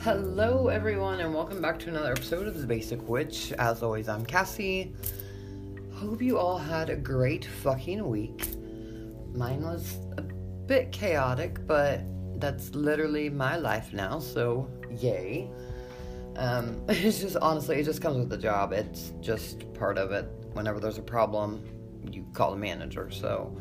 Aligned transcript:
Hello, 0.00 0.68
everyone, 0.68 1.20
and 1.20 1.34
welcome 1.34 1.60
back 1.60 1.78
to 1.80 1.90
another 1.90 2.12
episode 2.12 2.46
of 2.46 2.58
The 2.58 2.66
Basic 2.66 3.06
Witch. 3.06 3.52
As 3.58 3.82
always, 3.82 4.08
I'm 4.08 4.24
Cassie. 4.24 4.94
Hope 5.92 6.22
you 6.22 6.38
all 6.38 6.56
had 6.56 6.88
a 6.88 6.96
great 6.96 7.44
fucking 7.44 8.08
week. 8.08 8.46
Mine 9.34 9.60
was 9.60 9.98
a 10.16 10.22
bit 10.22 10.90
chaotic, 10.90 11.66
but 11.66 12.00
that's 12.40 12.74
literally 12.74 13.28
my 13.28 13.56
life 13.56 13.92
now, 13.92 14.20
so 14.20 14.70
yay. 14.90 15.50
Um, 16.36 16.82
it's 16.88 17.20
just 17.20 17.36
honestly, 17.36 17.76
it 17.76 17.84
just 17.84 18.00
comes 18.00 18.16
with 18.16 18.30
the 18.30 18.38
job. 18.38 18.72
It's 18.72 19.12
just 19.20 19.70
part 19.74 19.98
of 19.98 20.12
it. 20.12 20.24
Whenever 20.54 20.80
there's 20.80 20.96
a 20.96 21.02
problem, 21.02 21.62
you 22.10 22.26
call 22.32 22.52
the 22.52 22.56
manager. 22.56 23.10
So, 23.10 23.54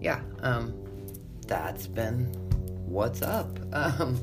yeah, 0.00 0.22
um, 0.40 0.87
that's 1.48 1.86
been 1.86 2.26
what's 2.86 3.22
up. 3.22 3.58
Um, 3.72 4.20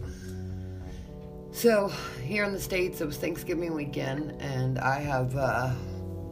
so, 1.52 1.88
here 2.24 2.44
in 2.44 2.54
the 2.54 2.60
States, 2.60 3.02
it 3.02 3.06
was 3.06 3.18
Thanksgiving 3.18 3.74
weekend, 3.74 4.40
and 4.42 4.78
I 4.80 5.00
have 5.00 5.36
uh, 5.36 5.74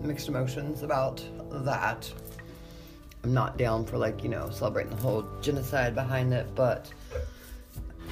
mixed 0.02 0.28
emotions 0.28 0.84
about 0.84 1.24
that. 1.66 2.12
I'm 3.24 3.34
not 3.34 3.58
down 3.58 3.86
for, 3.86 3.98
like, 3.98 4.22
you 4.24 4.30
know, 4.30 4.50
celebrating 4.52 4.96
the 4.96 5.02
whole 5.02 5.26
genocide 5.42 5.96
behind 5.96 6.34
it, 6.34 6.54
but 6.56 6.92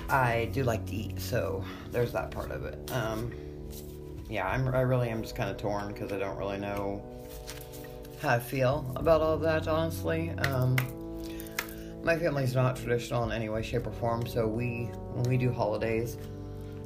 I 0.09 0.49
do 0.53 0.63
like 0.63 0.85
to 0.87 0.95
eat, 0.95 1.19
so 1.19 1.63
there's 1.91 2.13
that 2.13 2.31
part 2.31 2.51
of 2.51 2.65
it. 2.65 2.91
Um, 2.91 3.31
yeah, 4.29 4.47
I'm, 4.47 4.67
I 4.69 4.81
really 4.81 5.09
am 5.09 5.21
just 5.21 5.35
kind 5.35 5.49
of 5.49 5.57
torn 5.57 5.89
because 5.91 6.13
I 6.13 6.17
don't 6.17 6.37
really 6.37 6.57
know 6.57 7.03
how 8.21 8.35
I 8.35 8.39
feel 8.39 8.89
about 8.95 9.21
all 9.21 9.37
that, 9.37 9.67
honestly. 9.67 10.29
Um, 10.29 10.77
my 12.03 12.17
family's 12.17 12.55
not 12.55 12.75
traditional 12.75 13.23
in 13.23 13.31
any 13.31 13.49
way, 13.49 13.61
shape, 13.61 13.85
or 13.87 13.91
form, 13.91 14.25
so 14.25 14.47
we, 14.47 14.89
when 15.13 15.23
we 15.29 15.37
do 15.37 15.51
holidays, 15.51 16.17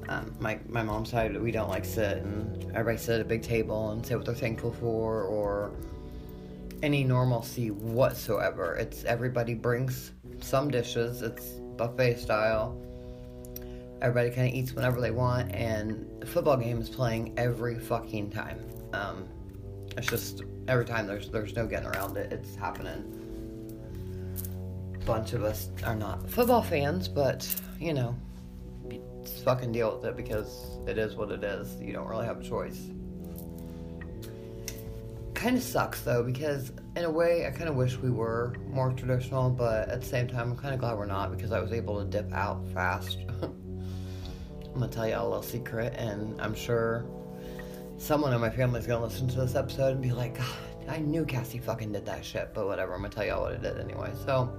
um, 0.07 0.35
my 0.39 0.59
my 0.67 0.83
mom's 0.83 1.09
side, 1.09 1.39
we 1.41 1.51
don't 1.51 1.69
like 1.69 1.85
sit 1.85 2.17
and 2.17 2.63
everybody 2.71 2.97
sit 2.97 3.15
at 3.15 3.21
a 3.21 3.25
big 3.25 3.41
table 3.41 3.91
and 3.91 4.05
say 4.05 4.15
what 4.15 4.25
they're 4.25 4.35
thankful 4.35 4.71
for 4.73 5.23
or 5.23 5.71
any 6.83 7.03
normalcy 7.03 7.71
whatsoever. 7.71 8.75
It's 8.75 9.03
everybody 9.05 9.53
brings 9.53 10.11
some 10.41 10.69
dishes. 10.69 11.21
It's 11.21 11.45
buffet 11.77 12.19
style. 12.19 12.79
Everybody 14.01 14.29
kind 14.29 14.47
of 14.49 14.53
eats 14.53 14.73
whenever 14.73 15.01
they 15.01 15.11
want, 15.11 15.51
and 15.55 16.07
the 16.19 16.27
football 16.27 16.57
game 16.57 16.79
is 16.79 16.89
playing 16.89 17.33
every 17.37 17.79
fucking 17.79 18.29
time. 18.29 18.59
Um, 18.93 19.27
it's 19.97 20.07
just 20.07 20.43
every 20.67 20.85
time 20.85 21.07
there's 21.07 21.29
there's 21.29 21.55
no 21.55 21.65
getting 21.65 21.87
around 21.87 22.17
it. 22.17 22.31
It's 22.31 22.55
happening. 22.55 23.24
Bunch 25.05 25.33
of 25.33 25.43
us 25.43 25.69
are 25.85 25.95
not 25.95 26.27
football 26.29 26.63
fans, 26.63 27.07
but 27.07 27.47
you 27.79 27.93
know, 27.93 28.15
fucking 29.43 29.71
deal 29.71 29.95
with 29.95 30.05
it 30.05 30.17
because 30.17 30.79
it 30.87 30.97
is 30.97 31.15
what 31.15 31.31
it 31.31 31.43
is. 31.43 31.79
You 31.79 31.93
don't 31.93 32.07
really 32.07 32.25
have 32.25 32.41
a 32.41 32.43
choice. 32.43 32.89
Kind 35.33 35.57
of 35.57 35.63
sucks 35.63 36.01
though 36.01 36.23
because 36.23 36.71
in 36.95 37.03
a 37.03 37.09
way 37.09 37.45
I 37.45 37.51
kind 37.51 37.69
of 37.69 37.75
wish 37.75 37.97
we 37.97 38.09
were 38.09 38.55
more 38.67 38.91
traditional, 38.93 39.49
but 39.49 39.89
at 39.89 40.01
the 40.01 40.07
same 40.07 40.27
time 40.27 40.51
I'm 40.51 40.57
kind 40.57 40.73
of 40.73 40.79
glad 40.79 40.97
we're 40.97 41.05
not 41.05 41.31
because 41.31 41.51
I 41.51 41.59
was 41.59 41.71
able 41.71 41.99
to 41.99 42.05
dip 42.05 42.33
out 42.33 42.65
fast. 42.73 43.19
I'm 43.43 44.73
gonna 44.73 44.87
tell 44.87 45.07
you 45.07 45.13
all 45.13 45.27
a 45.27 45.29
little 45.29 45.43
secret, 45.43 45.93
and 45.95 46.39
I'm 46.41 46.55
sure 46.55 47.05
someone 47.97 48.33
in 48.33 48.41
my 48.41 48.49
family 48.49 48.79
is 48.79 48.87
gonna 48.87 49.05
listen 49.05 49.27
to 49.29 49.41
this 49.41 49.55
episode 49.55 49.93
and 49.93 50.01
be 50.01 50.11
like, 50.11 50.37
God, 50.37 50.47
I 50.89 50.97
knew 50.97 51.25
Cassie 51.25 51.59
fucking 51.59 51.91
did 51.91 52.05
that 52.05 52.25
shit, 52.25 52.51
but 52.53 52.65
whatever. 52.65 52.93
I'm 52.93 53.01
gonna 53.01 53.13
tell 53.13 53.25
y'all 53.25 53.41
what 53.41 53.53
it 53.53 53.61
did 53.61 53.79
anyway. 53.79 54.11
So, 54.25 54.51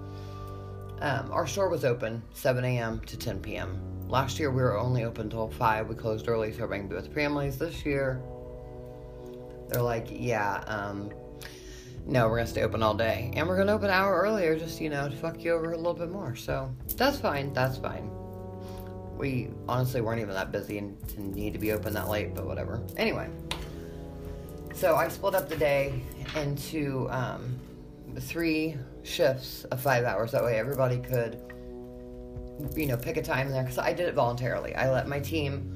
um, 1.00 1.30
our 1.30 1.46
store 1.46 1.68
was 1.68 1.84
open 1.84 2.22
7 2.34 2.64
a.m. 2.64 3.00
to 3.00 3.18
10 3.18 3.40
p.m. 3.40 3.80
Last 4.08 4.38
year 4.38 4.50
we 4.50 4.62
were 4.62 4.78
only 4.78 5.04
open 5.04 5.24
until 5.24 5.48
5. 5.48 5.88
We 5.88 5.94
closed 5.94 6.28
early 6.28 6.50
be 6.50 6.94
with 6.94 7.12
families. 7.12 7.58
This 7.58 7.84
year, 7.84 8.22
they're 9.68 9.82
like, 9.82 10.06
yeah, 10.10 10.62
um, 10.66 11.10
no, 12.06 12.28
we're 12.28 12.36
gonna 12.36 12.46
stay 12.46 12.62
open 12.62 12.82
all 12.82 12.94
day. 12.94 13.32
And 13.34 13.48
we're 13.48 13.56
gonna 13.56 13.74
open 13.74 13.86
an 13.86 13.94
hour 13.94 14.20
earlier 14.20 14.58
just, 14.58 14.80
you 14.80 14.88
know, 14.88 15.08
to 15.08 15.16
fuck 15.16 15.42
you 15.42 15.52
over 15.52 15.72
a 15.72 15.76
little 15.76 15.94
bit 15.94 16.10
more. 16.10 16.36
So, 16.36 16.72
that's 16.96 17.18
fine, 17.18 17.52
that's 17.52 17.78
fine. 17.78 18.10
We 19.16 19.50
honestly 19.68 20.00
weren't 20.00 20.20
even 20.20 20.34
that 20.34 20.52
busy 20.52 20.78
and 20.78 21.08
to 21.08 21.20
need 21.20 21.52
to 21.54 21.58
be 21.58 21.72
open 21.72 21.94
that 21.94 22.08
late, 22.08 22.34
but 22.34 22.46
whatever. 22.46 22.82
Anyway, 22.96 23.28
so 24.74 24.94
I 24.94 25.08
split 25.08 25.34
up 25.34 25.48
the 25.48 25.56
day 25.56 26.02
into 26.36 27.08
um, 27.10 27.58
three 28.20 28.76
shifts 29.06 29.64
of 29.64 29.80
five 29.80 30.04
hours. 30.04 30.32
That 30.32 30.44
way 30.44 30.58
everybody 30.58 30.98
could, 30.98 31.40
you 32.74 32.86
know, 32.86 32.96
pick 32.96 33.16
a 33.16 33.22
time 33.22 33.50
there. 33.50 33.62
Because 33.62 33.78
I 33.78 33.92
did 33.92 34.08
it 34.08 34.14
voluntarily. 34.14 34.74
I 34.74 34.90
let 34.90 35.08
my 35.08 35.20
team 35.20 35.72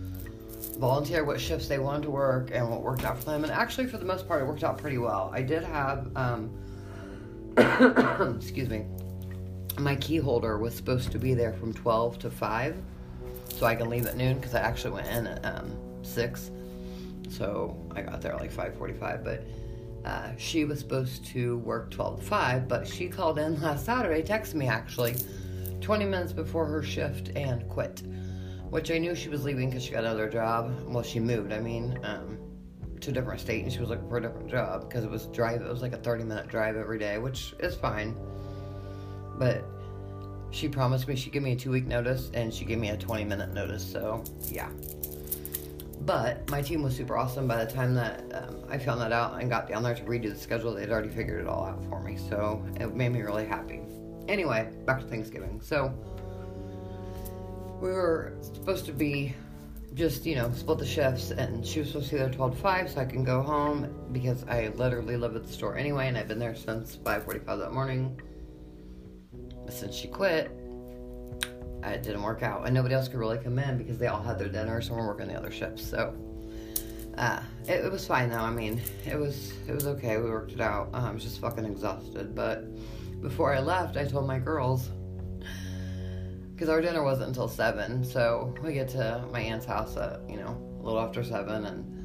volunteer 0.79 1.25
what 1.25 1.41
shifts 1.41 1.69
they 1.69 1.79
wanted 1.79 2.03
to 2.03 2.11
work 2.11 2.51
and 2.53 2.69
what 2.71 2.83
worked 2.83 3.05
out 3.05 3.19
for 3.19 3.27
them. 3.27 3.45
And 3.45 3.53
actually, 3.53 3.87
for 3.87 3.99
the 3.99 4.05
most 4.05 4.27
part, 4.27 4.43
it 4.43 4.47
worked 4.47 4.65
out 4.65 4.79
pretty 4.79 4.99
well. 4.99 5.31
I 5.33 5.43
did 5.43 5.63
have, 5.63 6.11
um, 6.17 6.51
excuse 8.37 8.69
me, 8.69 8.85
my 9.79 9.97
key 9.97 10.17
holder 10.17 10.59
was 10.59 10.75
supposed 10.75 11.13
to 11.13 11.19
be 11.19 11.35
there 11.35 11.53
from 11.55 11.73
12 11.73 12.19
to 12.21 12.31
5 12.31 12.83
so 13.49 13.67
I 13.67 13.75
can 13.75 13.89
leave 13.89 14.07
at 14.07 14.17
noon 14.17 14.37
because 14.37 14.55
I 14.55 14.61
actually 14.61 14.93
went 14.93 15.09
in 15.09 15.27
at 15.27 15.45
um, 15.45 15.77
6 16.03 16.51
so 17.31 17.77
I 17.95 18.03
got 18.03 18.21
there 18.21 18.35
like 18.35 18.53
5:45. 18.53 19.25
But 19.25 19.45
uh, 20.05 20.31
she 20.37 20.65
was 20.65 20.79
supposed 20.79 21.25
to 21.27 21.59
work 21.59 21.91
12 21.91 22.21
to 22.21 22.27
5, 22.27 22.69
but 22.69 22.87
she 22.87 23.09
called 23.09 23.39
in 23.39 23.61
last 23.63 23.85
Saturday, 23.85 24.23
texted 24.23 24.55
me 24.55 24.67
actually, 24.67 25.17
20 25.81 26.05
minutes 26.05 26.33
before 26.33 26.67
her 26.67 26.83
shift 26.83 27.31
and 27.37 27.69
quit. 27.69 28.03
Which 28.71 28.91
I 28.91 28.99
knew 28.99 29.17
she 29.17 29.29
was 29.29 29.45
leaving 29.45 29.69
because 29.69 29.85
she 29.85 29.91
got 29.91 30.05
another 30.05 30.29
job. 30.29 30.73
Well, 30.87 31.03
she 31.03 31.19
moved. 31.19 31.53
I 31.53 31.59
mean, 31.59 31.99
um, 32.05 32.39
to 33.01 33.11
a 33.11 33.13
different 33.13 33.41
state, 33.41 33.65
and 33.65 33.73
she 33.73 33.81
was 33.81 33.89
looking 33.89 34.09
for 34.09 34.19
a 34.19 34.23
different 34.23 34.49
job 34.49 34.89
because 34.89 35.05
it 35.05 35.11
was 35.11 35.27
drive. 35.27 35.61
It 35.63 35.69
was 35.69 35.83
like 35.83 35.93
a 35.93 35.97
30 35.97 36.25
minute 36.25 36.47
drive 36.49 36.77
every 36.77 36.99
day, 36.99 37.19
which 37.19 37.55
is 37.59 37.75
fine. 37.75 38.17
But 39.39 39.65
she 40.51 40.69
promised 40.69 41.09
me 41.09 41.17
she'd 41.17 41.33
give 41.33 41.43
me 41.43 41.53
a 41.53 41.57
two 41.57 41.71
week 41.71 41.87
notice, 41.87 42.31
and 42.35 42.53
she 42.53 42.65
gave 42.65 42.79
me 42.79 42.91
a 42.91 42.97
20 42.97 43.25
minute 43.25 43.53
notice. 43.53 43.85
So 43.85 44.23
yeah. 44.45 44.71
But 46.01 46.49
my 46.51 46.63
team 46.63 46.83
was 46.83 46.97
super 46.97 47.17
awesome. 47.17 47.47
By 47.47 47.65
the 47.65 47.71
time 47.71 47.95
that 47.95 48.25
um, 48.33 48.65
I 48.71 48.79
found 48.79 49.01
that 49.01 49.13
out 49.13 49.41
and 49.41 49.51
got 49.51 49.69
down 49.69 49.83
there 49.83 49.95
to 49.95 50.03
redo 50.03 50.33
the 50.33 50.39
schedule, 50.39 50.75
they'd 50.75 50.91
already 50.91 51.11
figured 51.11 51.43
it 51.43 51.47
all 51.47 51.65
out 51.65 51.85
for 51.85 52.01
me. 52.01 52.17
So 52.17 52.65
it 52.81 52.95
made 52.95 53.11
me 53.11 53.21
really 53.21 53.47
happy. 53.47 53.81
Anyway, 54.29 54.71
back 54.87 55.01
to 55.01 55.07
Thanksgiving. 55.07 55.61
So 55.63 55.93
we 57.81 57.91
were 57.91 58.35
supposed 58.41 58.87
to 58.87 58.93
be 58.93 59.35
just, 59.95 60.25
you 60.25 60.37
know, 60.37 60.53
split 60.53 60.79
the 60.79 60.87
shifts, 60.87 61.33
and 61.33 61.67
she 61.67 61.81
was 61.81 61.89
supposed 61.89 62.11
to 62.11 62.15
be 62.15 62.19
there 62.21 62.31
12 62.31 62.55
to 62.55 62.61
5 62.61 62.91
so 62.91 63.01
I 63.01 63.05
can 63.05 63.25
go 63.25 63.43
home 63.43 63.93
because 64.13 64.45
I 64.45 64.69
literally 64.77 65.17
live 65.17 65.35
at 65.35 65.45
the 65.45 65.53
store 65.53 65.77
anyway, 65.77 66.09
and 66.09 66.17
I've 66.17 66.29
been 66.29 66.39
there 66.39 66.55
since 66.55 66.97
5:45 66.97 67.59
that 67.59 67.73
morning. 67.73 68.21
Since 69.69 69.95
she 69.95 70.09
quit, 70.09 70.51
it 71.85 72.03
didn't 72.03 72.23
work 72.23 72.43
out, 72.43 72.65
and 72.67 72.75
nobody 72.75 72.95
else 72.95 73.09
could 73.09 73.19
really 73.19 73.39
come 73.39 73.59
in 73.59 73.79
because 73.79 73.99
they 73.99 74.07
all 74.07 74.23
had 74.23 74.39
their 74.39 74.49
dinners 74.49 74.89
and 74.89 74.97
were 74.97 75.07
working 75.07 75.29
the 75.29 75.35
other 75.35 75.51
shifts. 75.51 75.89
So 75.89 76.15
uh, 77.17 77.43
it, 77.67 77.85
it, 77.85 77.93
was 77.93 78.07
fine 78.07 78.31
though. 78.31 78.39
I 78.39 78.51
mean, 78.51 78.81
it 79.07 79.17
was 79.17 79.53
it 79.69 79.73
was 79.73 79.87
okay. 79.87 80.17
We 80.19 80.31
worked 80.31 80.53
it 80.53 80.61
out. 80.61 80.91
Um, 80.93 81.05
I 81.05 81.13
was 81.13 81.23
just 81.23 81.41
fucking 81.41 81.65
exhausted. 81.65 82.35
But 82.35 82.65
before 83.23 83.55
I 83.55 83.61
left, 83.61 83.97
I 83.97 84.05
told 84.05 84.27
my 84.27 84.39
girls 84.39 84.91
because 86.53 86.69
our 86.69 86.81
dinner 86.81 87.03
wasn't 87.03 87.29
until 87.29 87.49
seven. 87.49 88.05
So 88.05 88.55
we 88.63 88.75
get 88.75 88.89
to 88.91 89.25
my 89.33 89.41
aunt's 89.41 89.67
house 89.67 89.97
at 89.97 90.21
you 90.29 90.37
know 90.37 90.57
a 90.81 90.83
little 90.83 91.01
after 91.01 91.25
seven, 91.25 91.67
and 91.67 92.01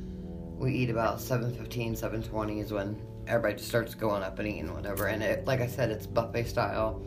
we 0.58 0.74
eat 0.74 0.90
about 0.90 1.18
7.15, 1.20 2.00
7.20 2.00 2.64
is 2.64 2.72
when 2.72 3.02
everybody 3.28 3.56
just 3.56 3.68
starts 3.68 3.94
going 3.94 4.24
up 4.24 4.40
and 4.40 4.48
eating 4.48 4.74
whatever. 4.74 5.08
And 5.08 5.22
it, 5.22 5.46
like 5.46 5.60
I 5.60 5.68
said, 5.68 5.92
it's 5.92 6.08
buffet 6.08 6.46
style 6.46 7.06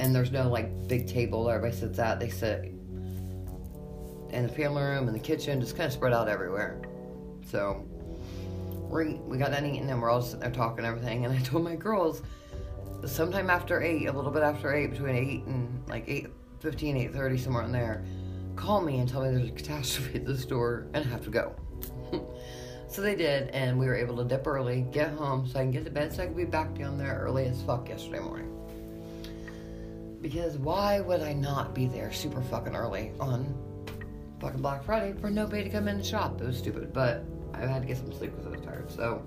and 0.00 0.14
there's 0.14 0.32
no 0.32 0.48
like 0.48 0.88
big 0.88 1.08
table 1.08 1.44
where 1.44 1.56
everybody 1.56 1.78
sits 1.80 1.98
at. 1.98 2.20
They 2.20 2.28
sit 2.28 2.72
in 4.30 4.42
the 4.42 4.48
family 4.48 4.82
room, 4.82 5.08
in 5.08 5.14
the 5.14 5.20
kitchen, 5.20 5.60
just 5.60 5.76
kind 5.76 5.86
of 5.86 5.92
spread 5.92 6.12
out 6.12 6.28
everywhere. 6.28 6.80
So 7.46 7.84
we 8.90 9.14
we 9.14 9.38
got 9.38 9.52
done 9.52 9.66
eating 9.66 9.88
and 9.90 10.00
we're 10.00 10.10
all 10.10 10.22
sitting 10.22 10.40
there 10.40 10.50
talking 10.50 10.78
and 10.78 10.86
everything. 10.86 11.24
And 11.24 11.34
I 11.34 11.40
told 11.40 11.64
my 11.64 11.76
girls, 11.76 12.22
sometime 13.04 13.50
after 13.50 13.82
eight, 13.82 14.06
a 14.06 14.12
little 14.12 14.30
bit 14.30 14.42
after 14.42 14.74
eight, 14.74 14.90
between 14.90 15.14
eight 15.14 15.44
and 15.44 15.82
like 15.88 16.04
eight 16.06 16.28
fifteen, 16.60 16.96
eight 16.96 17.12
thirty, 17.12 17.38
somewhere 17.38 17.64
in 17.64 17.72
there, 17.72 18.04
call 18.56 18.80
me 18.80 18.98
and 18.98 19.08
tell 19.08 19.22
me 19.22 19.30
there's 19.30 19.48
a 19.48 19.52
catastrophe 19.52 20.18
at 20.18 20.26
the 20.26 20.36
store 20.36 20.86
and 20.94 21.04
I 21.04 21.08
have 21.08 21.24
to 21.24 21.30
go. 21.30 21.54
so 22.88 23.02
they 23.02 23.14
did, 23.14 23.48
and 23.50 23.78
we 23.78 23.86
were 23.86 23.96
able 23.96 24.16
to 24.16 24.24
dip 24.24 24.46
early, 24.46 24.82
get 24.92 25.10
home, 25.10 25.46
so 25.46 25.58
I 25.58 25.62
can 25.62 25.70
get 25.70 25.84
to 25.84 25.90
bed, 25.90 26.12
so 26.12 26.22
I 26.22 26.26
could 26.26 26.36
be 26.36 26.44
back 26.44 26.74
down 26.74 26.98
there 26.98 27.20
early 27.22 27.46
as 27.46 27.62
fuck 27.62 27.88
yesterday 27.88 28.20
morning. 28.20 28.55
Because 30.26 30.58
why 30.58 30.98
would 30.98 31.20
I 31.20 31.32
not 31.34 31.72
be 31.72 31.86
there 31.86 32.12
super 32.12 32.42
fucking 32.42 32.74
early 32.74 33.12
on 33.20 33.54
fucking 34.40 34.60
Black 34.60 34.82
Friday 34.82 35.16
for 35.20 35.30
nobody 35.30 35.62
to 35.62 35.70
come 35.70 35.86
in 35.86 35.98
and 35.98 36.04
shop? 36.04 36.40
It 36.40 36.46
was 36.48 36.58
stupid, 36.58 36.92
but 36.92 37.24
I 37.54 37.60
had 37.60 37.82
to 37.82 37.86
get 37.86 37.96
some 37.96 38.12
sleep 38.12 38.32
because 38.32 38.44
I 38.44 38.50
was 38.50 38.60
tired. 38.62 38.90
So, 38.90 39.24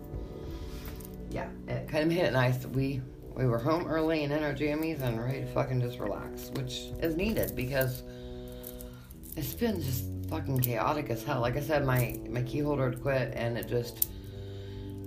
yeah, 1.30 1.48
it 1.70 1.88
kind 1.88 2.04
of 2.04 2.10
made 2.10 2.26
it 2.26 2.34
nice 2.34 2.58
that 2.58 2.72
we 2.72 3.02
We 3.34 3.46
were 3.46 3.60
home 3.60 3.88
early 3.88 4.26
and 4.26 4.34
in 4.34 4.44
our 4.44 4.54
jammies 4.54 5.02
and 5.02 5.24
ready 5.24 5.40
to 5.40 5.48
fucking 5.54 5.80
just 5.80 6.00
relax, 6.00 6.50
which 6.56 6.92
is 7.02 7.16
needed 7.16 7.56
because 7.56 8.04
it's 9.38 9.54
been 9.54 9.82
just 9.82 10.04
fucking 10.30 10.60
chaotic 10.60 11.10
as 11.10 11.24
hell. 11.24 11.40
Like 11.40 11.56
I 11.56 11.62
said, 11.62 11.86
my 11.86 12.20
my 12.28 12.42
key 12.42 12.60
holder 12.60 12.90
had 12.90 13.02
quit 13.02 13.32
and 13.38 13.58
it 13.58 13.70
just 13.70 14.10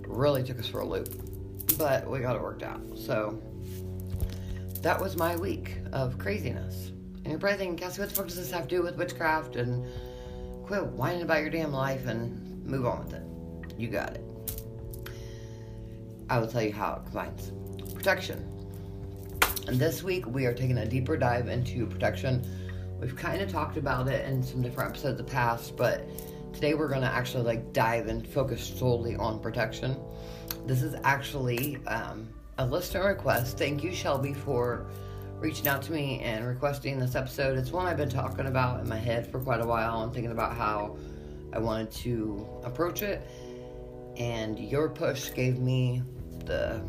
really 0.07 0.43
took 0.43 0.59
us 0.59 0.67
for 0.67 0.81
a 0.81 0.87
loop. 0.87 1.11
But 1.77 2.11
we 2.11 2.21
got 2.21 2.35
it 2.35 2.41
worked 2.41 2.63
out. 2.63 2.81
So 2.97 3.43
that 4.83 5.01
was 5.01 5.17
my 5.17 5.37
week 5.37 5.79
of 5.93 6.19
craziness. 6.19 6.89
And 6.89 7.29
you're 7.29 7.39
probably 7.39 7.59
thinking, 7.59 7.77
Cassie, 7.77 8.01
what 8.01 8.09
the 8.09 8.15
fuck 8.17 8.27
does 8.27 8.37
this 8.37 8.51
have 8.51 8.67
to 8.67 8.77
do 8.77 8.83
with 8.83 8.97
witchcraft? 8.97 9.55
And 9.55 9.87
quit 10.65 10.85
whining 10.85 11.23
about 11.23 11.41
your 11.41 11.51
damn 11.51 11.73
life 11.73 12.07
and 12.07 12.67
move 12.67 12.85
on 12.85 13.05
with 13.05 13.15
it. 13.15 13.23
You 13.79 13.89
got 13.89 14.15
it. 14.15 14.25
I 16.29 16.39
will 16.39 16.49
tell 16.49 16.63
you 16.63 16.73
how 16.73 16.95
it 16.95 17.05
combines. 17.05 17.53
Protection. 17.95 18.49
And 19.69 19.79
this 19.79 20.03
week 20.03 20.27
we 20.27 20.47
are 20.47 20.55
taking 20.55 20.79
a 20.79 20.87
deeper 20.87 21.17
dive 21.17 21.47
into 21.47 21.87
protection. 21.87 22.45
We've 23.01 23.15
kind 23.15 23.41
of 23.41 23.51
talked 23.51 23.77
about 23.77 24.09
it 24.09 24.27
in 24.27 24.43
some 24.43 24.63
different 24.63 24.91
episodes 24.91 25.21
of 25.21 25.27
the 25.27 25.33
past, 25.33 25.77
but 25.77 26.09
today 26.53 26.75
we're 26.75 26.89
going 26.89 27.03
to 27.03 27.09
actually 27.09 27.45
like 27.45 27.73
dive 27.73 28.09
and 28.09 28.27
focus 28.27 28.65
solely 28.77 29.15
on 29.15 29.41
protection. 29.41 29.97
This 30.67 30.83
is 30.83 30.97
actually 31.05 31.79
um, 31.87 32.29
a 32.59 32.67
listener 32.67 33.07
request. 33.07 33.59
Thank 33.59 33.83
you, 33.83 33.95
Shelby, 33.95 34.35
for 34.35 34.87
reaching 35.39 35.67
out 35.67 35.83
to 35.83 35.93
me 35.93 36.21
and 36.21 36.47
requesting 36.47 36.99
this 36.99 37.15
episode. 37.15 37.59
It's 37.59 37.73
one 37.73 37.87
I've 37.87 37.97
been 37.97 38.11
talking 38.11 38.47
about 38.47 38.81
in 38.81 38.89
my 38.89 38.99
head 38.99 39.31
for 39.31 39.41
quite 39.41 39.61
a 39.61 39.67
while. 39.67 40.03
I'm 40.03 40.13
thinking 40.13 40.33
about 40.33 40.55
how 40.57 40.97
I 41.53 41.59
wanted 41.59 41.91
to 41.91 42.47
approach 42.65 43.03
it, 43.03 43.29
and 44.17 44.59
your 44.59 44.89
push 44.89 45.33
gave 45.35 45.59
me 45.59 46.03
the 46.45 46.83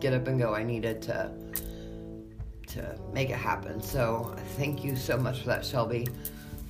get 0.00 0.14
up 0.14 0.26
and 0.28 0.38
go 0.38 0.54
I 0.54 0.62
needed 0.62 1.02
to 1.02 1.30
to 2.68 2.98
make 3.12 3.30
it 3.30 3.36
happen. 3.36 3.82
So 3.82 4.36
thank 4.56 4.84
you 4.84 4.94
so 4.96 5.16
much 5.16 5.40
for 5.40 5.46
that, 5.46 5.64
Shelby. 5.64 6.06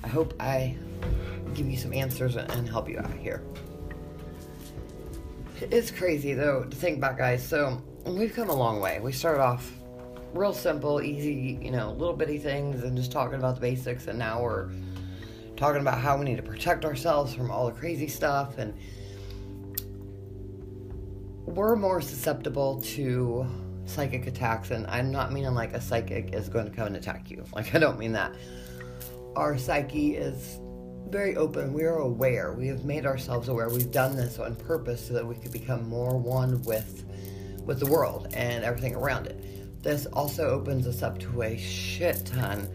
I 0.03 0.07
hope 0.07 0.33
I 0.39 0.75
give 1.53 1.69
you 1.69 1.77
some 1.77 1.93
answers 1.93 2.35
and 2.35 2.67
help 2.67 2.89
you 2.89 2.97
out 2.97 3.13
here. 3.13 3.43
It's 5.61 5.91
crazy 5.91 6.33
though 6.33 6.63
to 6.63 6.75
think 6.75 6.97
about, 6.97 7.17
guys. 7.17 7.47
So 7.47 7.81
we've 8.05 8.33
come 8.33 8.49
a 8.49 8.55
long 8.55 8.79
way. 8.79 8.99
We 8.99 9.11
started 9.11 9.41
off 9.41 9.71
real 10.33 10.53
simple, 10.53 11.01
easy, 11.01 11.59
you 11.61 11.71
know, 11.71 11.91
little 11.91 12.15
bitty 12.15 12.39
things 12.39 12.83
and 12.83 12.97
just 12.97 13.11
talking 13.11 13.35
about 13.35 13.55
the 13.55 13.61
basics, 13.61 14.07
and 14.07 14.17
now 14.17 14.41
we're 14.41 14.69
talking 15.61 15.81
about 15.81 15.99
how 15.99 16.17
we 16.17 16.25
need 16.25 16.37
to 16.37 16.43
protect 16.43 16.83
ourselves 16.85 17.35
from 17.35 17.51
all 17.51 17.67
the 17.67 17.71
crazy 17.71 18.07
stuff 18.07 18.57
and 18.57 18.73
we're 21.45 21.75
more 21.75 22.01
susceptible 22.01 22.81
to 22.81 23.45
psychic 23.85 24.25
attacks 24.25 24.71
and 24.71 24.87
i'm 24.87 25.11
not 25.11 25.31
meaning 25.31 25.53
like 25.53 25.73
a 25.73 25.79
psychic 25.79 26.33
is 26.33 26.49
going 26.49 26.65
to 26.65 26.71
come 26.71 26.87
and 26.87 26.95
attack 26.95 27.29
you 27.29 27.45
like 27.55 27.75
i 27.75 27.77
don't 27.77 27.99
mean 27.99 28.11
that 28.11 28.33
our 29.35 29.55
psyche 29.55 30.15
is 30.15 30.59
very 31.11 31.35
open. 31.35 31.73
We 31.73 31.83
are 31.83 31.97
aware. 31.97 32.53
We 32.53 32.67
have 32.67 32.85
made 32.85 33.05
ourselves 33.05 33.49
aware. 33.49 33.69
We've 33.69 33.91
done 33.91 34.15
this 34.15 34.39
on 34.39 34.55
purpose 34.55 35.05
so 35.05 35.13
that 35.13 35.25
we 35.25 35.35
could 35.35 35.51
become 35.51 35.87
more 35.87 36.17
one 36.17 36.61
with 36.63 37.05
with 37.65 37.79
the 37.79 37.85
world 37.85 38.29
and 38.33 38.63
everything 38.63 38.95
around 38.95 39.27
it. 39.27 39.83
This 39.83 40.05
also 40.07 40.49
opens 40.49 40.87
us 40.87 41.03
up 41.03 41.19
to 41.19 41.43
a 41.43 41.57
shit 41.57 42.25
ton 42.25 42.69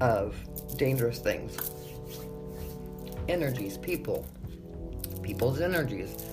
of 0.00 0.34
dangerous 0.76 1.18
things. 1.18 1.70
Energies 3.28 3.76
people 3.78 4.26
people's 5.22 5.60
energies 5.60 6.24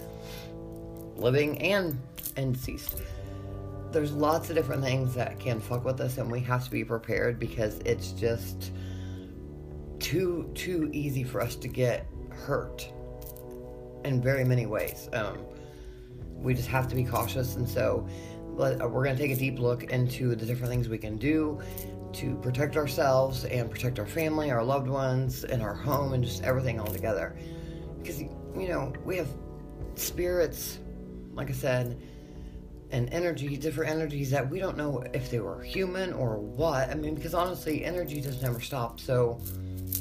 living 1.15 1.59
and 1.61 1.99
and 2.37 2.53
deceased. 2.53 3.01
There's 3.91 4.11
lots 4.11 4.49
of 4.49 4.55
different 4.55 4.83
things 4.83 5.13
that 5.15 5.39
can 5.39 5.59
fuck 5.59 5.85
with 5.85 5.99
us, 6.01 6.17
and 6.17 6.31
we 6.31 6.39
have 6.41 6.63
to 6.65 6.71
be 6.71 6.83
prepared 6.83 7.39
because 7.39 7.79
it's 7.79 8.11
just 8.11 8.71
too 10.03 10.51
too 10.53 10.89
easy 10.93 11.23
for 11.23 11.41
us 11.41 11.55
to 11.55 11.67
get 11.67 12.07
hurt 12.29 12.87
in 14.05 14.21
very 14.21 14.43
many 14.43 14.65
ways. 14.65 15.09
Um, 15.13 15.37
we 16.35 16.53
just 16.53 16.67
have 16.67 16.87
to 16.89 16.95
be 16.95 17.03
cautious, 17.03 17.55
and 17.55 17.67
so 17.67 18.07
we're 18.45 18.77
going 18.77 19.15
to 19.15 19.21
take 19.21 19.31
a 19.31 19.35
deep 19.35 19.57
look 19.59 19.85
into 19.85 20.35
the 20.35 20.45
different 20.45 20.69
things 20.71 20.87
we 20.89 20.97
can 20.97 21.17
do 21.17 21.59
to 22.13 22.35
protect 22.35 22.77
ourselves 22.77 23.45
and 23.45 23.71
protect 23.71 23.97
our 23.97 24.05
family, 24.05 24.51
our 24.51 24.63
loved 24.63 24.87
ones, 24.87 25.45
and 25.45 25.63
our 25.63 25.73
home, 25.73 26.13
and 26.13 26.23
just 26.23 26.43
everything 26.43 26.79
all 26.79 26.85
together. 26.85 27.35
Because 28.01 28.21
you 28.21 28.67
know 28.67 28.93
we 29.03 29.17
have 29.17 29.29
spirits 29.95 30.79
like 31.35 31.49
I 31.49 31.53
said, 31.53 31.99
and 32.91 33.11
energy, 33.11 33.57
different 33.57 33.91
energies 33.91 34.29
that 34.31 34.47
we 34.47 34.59
don't 34.59 34.77
know 34.77 35.03
if 35.13 35.31
they 35.31 35.39
were 35.39 35.63
human 35.63 36.13
or 36.13 36.37
what. 36.37 36.89
I 36.89 36.93
mean, 36.93 37.15
because 37.15 37.33
honestly, 37.33 37.83
energy 37.83 38.21
does 38.21 38.41
never 38.41 38.61
stop. 38.61 38.99
So 38.99 39.39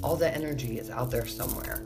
all 0.02 0.16
that 0.16 0.36
energy 0.36 0.78
is 0.78 0.90
out 0.90 1.10
there 1.10 1.26
somewhere. 1.26 1.84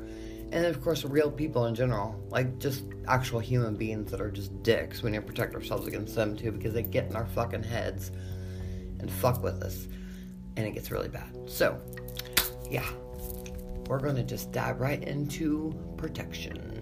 And 0.52 0.64
of 0.64 0.82
course, 0.82 1.04
real 1.04 1.30
people 1.30 1.66
in 1.66 1.74
general, 1.74 2.18
like 2.30 2.58
just 2.58 2.84
actual 3.08 3.40
human 3.40 3.74
beings 3.74 4.10
that 4.10 4.20
are 4.20 4.30
just 4.30 4.62
dicks. 4.62 5.02
We 5.02 5.10
need 5.10 5.18
to 5.18 5.22
protect 5.22 5.54
ourselves 5.54 5.86
against 5.86 6.14
them 6.14 6.36
too 6.36 6.52
because 6.52 6.72
they 6.72 6.82
get 6.82 7.06
in 7.10 7.16
our 7.16 7.26
fucking 7.26 7.64
heads 7.64 8.12
and 9.00 9.10
fuck 9.10 9.42
with 9.42 9.62
us. 9.62 9.88
And 10.56 10.66
it 10.66 10.72
gets 10.72 10.90
really 10.90 11.08
bad. 11.08 11.30
So, 11.46 11.80
yeah, 12.70 12.88
we're 13.88 14.00
going 14.00 14.16
to 14.16 14.22
just 14.22 14.52
dive 14.52 14.80
right 14.80 15.02
into 15.02 15.74
protection. 15.96 16.76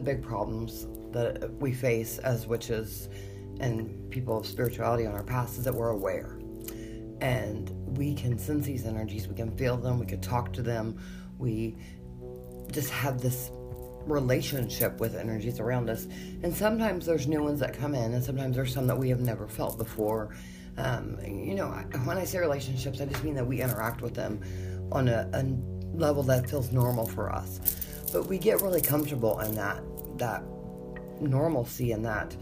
The 0.00 0.14
big 0.14 0.22
problems 0.22 0.86
that 1.12 1.52
we 1.60 1.72
face 1.72 2.18
as 2.18 2.46
witches 2.46 3.08
and 3.60 4.10
people 4.10 4.38
of 4.38 4.46
spirituality 4.46 5.06
on 5.06 5.12
our 5.12 5.22
path 5.22 5.58
is 5.58 5.64
that 5.64 5.74
we're 5.74 5.90
aware. 5.90 6.38
And 7.20 7.70
we 7.98 8.14
can 8.14 8.38
sense 8.38 8.64
these 8.64 8.86
energies, 8.86 9.28
we 9.28 9.34
can 9.34 9.54
feel 9.56 9.76
them, 9.76 9.98
we 9.98 10.06
can 10.06 10.20
talk 10.22 10.54
to 10.54 10.62
them, 10.62 10.98
we 11.38 11.76
just 12.72 12.88
have 12.90 13.20
this 13.20 13.50
relationship 14.06 14.98
with 15.00 15.14
energies 15.14 15.60
around 15.60 15.90
us. 15.90 16.06
And 16.42 16.54
sometimes 16.54 17.04
there's 17.04 17.26
new 17.26 17.42
ones 17.42 17.60
that 17.60 17.74
come 17.74 17.94
in, 17.94 18.14
and 18.14 18.24
sometimes 18.24 18.56
there's 18.56 18.72
some 18.72 18.86
that 18.86 18.96
we 18.96 19.10
have 19.10 19.20
never 19.20 19.46
felt 19.46 19.76
before. 19.76 20.34
Um, 20.78 21.18
you 21.22 21.54
know, 21.54 21.68
when 22.04 22.16
I 22.16 22.24
say 22.24 22.38
relationships, 22.38 23.02
I 23.02 23.04
just 23.04 23.22
mean 23.22 23.34
that 23.34 23.46
we 23.46 23.60
interact 23.60 24.00
with 24.00 24.14
them 24.14 24.40
on 24.92 25.08
a, 25.08 25.28
a 25.34 25.44
level 25.94 26.22
that 26.22 26.48
feels 26.48 26.72
normal 26.72 27.06
for 27.06 27.30
us. 27.30 27.60
But 28.12 28.26
we 28.26 28.38
get 28.38 28.62
really 28.62 28.80
comfortable 28.80 29.38
in 29.40 29.54
that 29.56 29.82
that 30.20 30.42
normalcy 31.20 31.92
and 31.92 32.04
that 32.04 32.36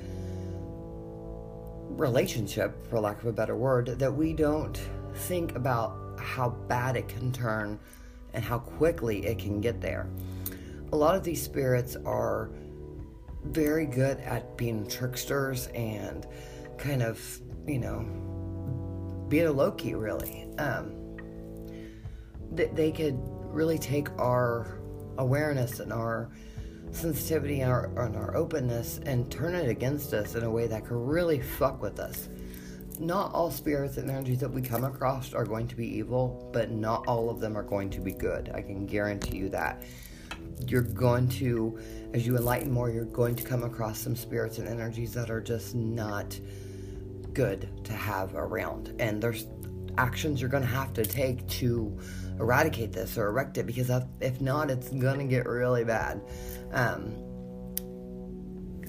relationship, 1.88 2.86
for 2.88 3.00
lack 3.00 3.20
of 3.20 3.26
a 3.26 3.32
better 3.32 3.56
word, 3.56 3.86
that 3.98 4.12
we 4.12 4.32
don't 4.32 4.78
think 5.14 5.56
about 5.56 5.96
how 6.18 6.50
bad 6.68 6.96
it 6.96 7.08
can 7.08 7.32
turn 7.32 7.78
and 8.34 8.44
how 8.44 8.58
quickly 8.58 9.24
it 9.26 9.38
can 9.38 9.60
get 9.60 9.80
there. 9.80 10.08
A 10.92 10.96
lot 10.96 11.14
of 11.14 11.24
these 11.24 11.42
spirits 11.42 11.96
are 12.04 12.50
very 13.44 13.86
good 13.86 14.18
at 14.20 14.56
being 14.56 14.86
tricksters 14.86 15.66
and 15.68 16.26
kind 16.76 17.02
of, 17.02 17.20
you 17.66 17.78
know, 17.78 18.00
being 19.28 19.46
a 19.46 19.52
Loki, 19.52 19.94
really. 19.94 20.48
Um, 20.58 21.16
they, 22.52 22.66
they 22.66 22.92
could 22.92 23.18
really 23.52 23.78
take 23.78 24.10
our 24.18 24.78
awareness 25.18 25.80
and 25.80 25.92
our 25.92 26.30
sensitivity 26.90 27.60
and 27.60 27.70
our, 27.70 27.86
and 28.04 28.16
our 28.16 28.36
openness 28.36 29.00
and 29.06 29.30
turn 29.30 29.54
it 29.54 29.68
against 29.68 30.12
us 30.12 30.34
in 30.34 30.44
a 30.44 30.50
way 30.50 30.66
that 30.66 30.84
could 30.84 30.96
really 30.96 31.40
fuck 31.40 31.82
with 31.82 31.98
us. 31.98 32.28
Not 32.98 33.32
all 33.32 33.50
spirits 33.50 33.96
and 33.96 34.10
energies 34.10 34.40
that 34.40 34.50
we 34.50 34.60
come 34.60 34.84
across 34.84 35.32
are 35.32 35.44
going 35.44 35.68
to 35.68 35.76
be 35.76 35.86
evil, 35.86 36.50
but 36.52 36.70
not 36.70 37.06
all 37.06 37.30
of 37.30 37.38
them 37.38 37.56
are 37.56 37.62
going 37.62 37.90
to 37.90 38.00
be 38.00 38.12
good. 38.12 38.50
I 38.54 38.62
can 38.62 38.86
guarantee 38.86 39.36
you 39.36 39.48
that. 39.50 39.84
You're 40.66 40.82
going 40.82 41.28
to, 41.30 41.78
as 42.12 42.26
you 42.26 42.36
enlighten 42.36 42.72
more, 42.72 42.90
you're 42.90 43.04
going 43.04 43.36
to 43.36 43.44
come 43.44 43.62
across 43.62 44.00
some 44.00 44.16
spirits 44.16 44.58
and 44.58 44.66
energies 44.66 45.12
that 45.14 45.30
are 45.30 45.40
just 45.40 45.76
not 45.76 46.38
good 47.32 47.68
to 47.84 47.92
have 47.92 48.34
around. 48.34 48.94
And 48.98 49.22
there's 49.22 49.46
actions 49.96 50.40
you're 50.40 50.50
going 50.50 50.64
to 50.64 50.68
have 50.68 50.92
to 50.94 51.04
take 51.04 51.46
to 51.48 51.96
eradicate 52.38 52.92
this 52.92 53.18
or 53.18 53.28
erect 53.28 53.58
it 53.58 53.66
because 53.66 53.90
if 54.20 54.40
not, 54.40 54.70
it's 54.70 54.88
gonna 54.90 55.24
get 55.24 55.46
really 55.46 55.84
bad. 55.84 56.20
Um, 56.72 57.14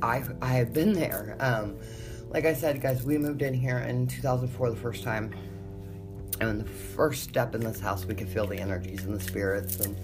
I've 0.02 0.36
I 0.42 0.48
have 0.48 0.74
been 0.74 0.94
there. 0.94 1.36
Um, 1.40 1.78
like 2.30 2.46
I 2.46 2.54
said, 2.54 2.82
guys, 2.82 3.04
we 3.04 3.18
moved 3.18 3.42
in 3.42 3.54
here 3.54 3.80
in 3.80 4.08
2004 4.08 4.70
the 4.70 4.76
first 4.76 5.04
time, 5.04 5.34
And 6.40 6.62
the 6.62 6.70
first 6.70 7.24
step 7.24 7.56
in 7.56 7.62
this 7.62 7.80
house, 7.80 8.06
we 8.06 8.16
could 8.16 8.30
feel 8.30 8.46
the 8.46 8.58
energies 8.58 9.04
and 9.04 9.14
the 9.14 9.20
spirits, 9.20 9.80
and 9.80 9.98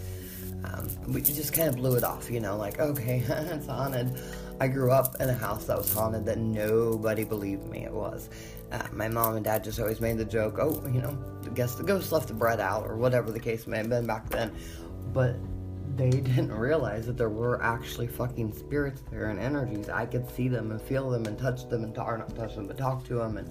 um, 0.66 0.90
we 1.14 1.22
just 1.22 1.54
kind 1.54 1.70
of 1.70 1.76
blew 1.76 1.96
it 1.96 2.04
off, 2.04 2.30
you 2.30 2.40
know, 2.40 2.58
like, 2.58 2.80
okay, 2.80 3.24
it's 3.28 3.68
haunted. 3.68 4.20
I 4.60 4.68
grew 4.68 4.92
up 4.92 5.16
in 5.20 5.30
a 5.30 5.34
house 5.34 5.66
that 5.66 5.78
was 5.78 5.94
haunted 5.94 6.26
that 6.26 6.38
nobody 6.38 7.24
believed 7.24 7.68
me 7.68 7.86
it 7.86 7.92
was. 7.92 8.30
Uh, 8.72 8.88
my 8.92 9.08
mom 9.08 9.36
and 9.36 9.46
dad 9.46 9.64
just 9.64 9.80
always 9.80 10.02
made 10.02 10.18
the 10.18 10.26
joke, 10.26 10.58
oh, 10.60 10.82
you 10.88 11.02
know, 11.02 11.18
I 11.46 11.50
guess 11.50 11.76
the 11.76 11.84
ghost 11.84 12.12
left 12.12 12.28
the 12.28 12.34
bread 12.34 12.60
out, 12.60 12.86
or 12.86 12.98
whatever 12.98 13.32
the 13.32 13.40
case 13.40 13.68
may 13.68 13.78
have 13.78 13.90
been 13.90 14.08
back 14.08 14.30
then. 14.30 14.52
But 15.14 15.36
they 15.96 16.10
didn't 16.22 16.52
realize 16.52 17.06
that 17.06 17.18
there 17.18 17.30
were 17.30 17.62
actually 17.62 18.08
fucking 18.08 18.54
spirits 18.54 19.02
there 19.12 19.30
and 19.30 19.40
energies. 19.40 19.90
I 19.90 20.06
could 20.06 20.30
see 20.30 20.48
them 20.48 20.72
and 20.72 20.82
feel 20.82 21.10
them 21.10 21.26
and 21.26 21.38
touch 21.38 21.68
them 21.70 21.84
and 21.84 21.94
talk, 21.94 22.18
not 22.18 22.36
touch 22.36 22.56
them, 22.56 22.68
but 22.68 22.78
talk 22.78 23.06
to 23.06 23.16
them. 23.16 23.38
And 23.38 23.50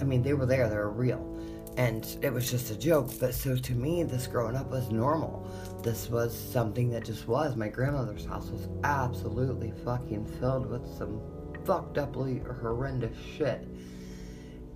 I 0.00 0.04
mean, 0.04 0.22
they 0.22 0.34
were 0.34 0.46
there, 0.46 0.68
they 0.68 0.76
were 0.76 0.90
real. 0.90 1.32
And 1.76 2.06
it 2.22 2.32
was 2.32 2.50
just 2.50 2.70
a 2.70 2.78
joke. 2.78 3.10
But 3.20 3.34
so 3.34 3.54
to 3.54 3.74
me, 3.74 4.02
this 4.02 4.26
growing 4.26 4.56
up 4.56 4.70
was 4.70 4.90
normal. 4.90 5.46
This 5.82 6.08
was 6.08 6.34
something 6.34 6.90
that 6.90 7.04
just 7.04 7.28
was. 7.28 7.54
My 7.54 7.68
grandmother's 7.68 8.24
house 8.24 8.48
was 8.48 8.68
absolutely 8.82 9.72
fucking 9.84 10.24
filled 10.40 10.66
with 10.66 10.86
some 10.96 11.20
fucked 11.66 11.98
uply 11.98 12.40
horrendous 12.60 13.16
shit. 13.36 13.68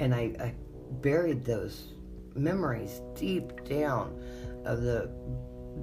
And 0.01 0.15
I, 0.15 0.33
I 0.41 0.55
buried 1.03 1.45
those 1.45 1.93
memories 2.35 3.03
deep 3.15 3.65
down 3.69 4.19
of 4.65 4.83
the 4.83 5.11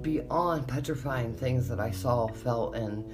beyond 0.02 0.68
petrifying 0.68 1.34
things 1.34 1.68
that 1.68 1.80
I 1.80 1.90
saw, 1.90 2.26
felt, 2.26 2.74
and 2.74 3.10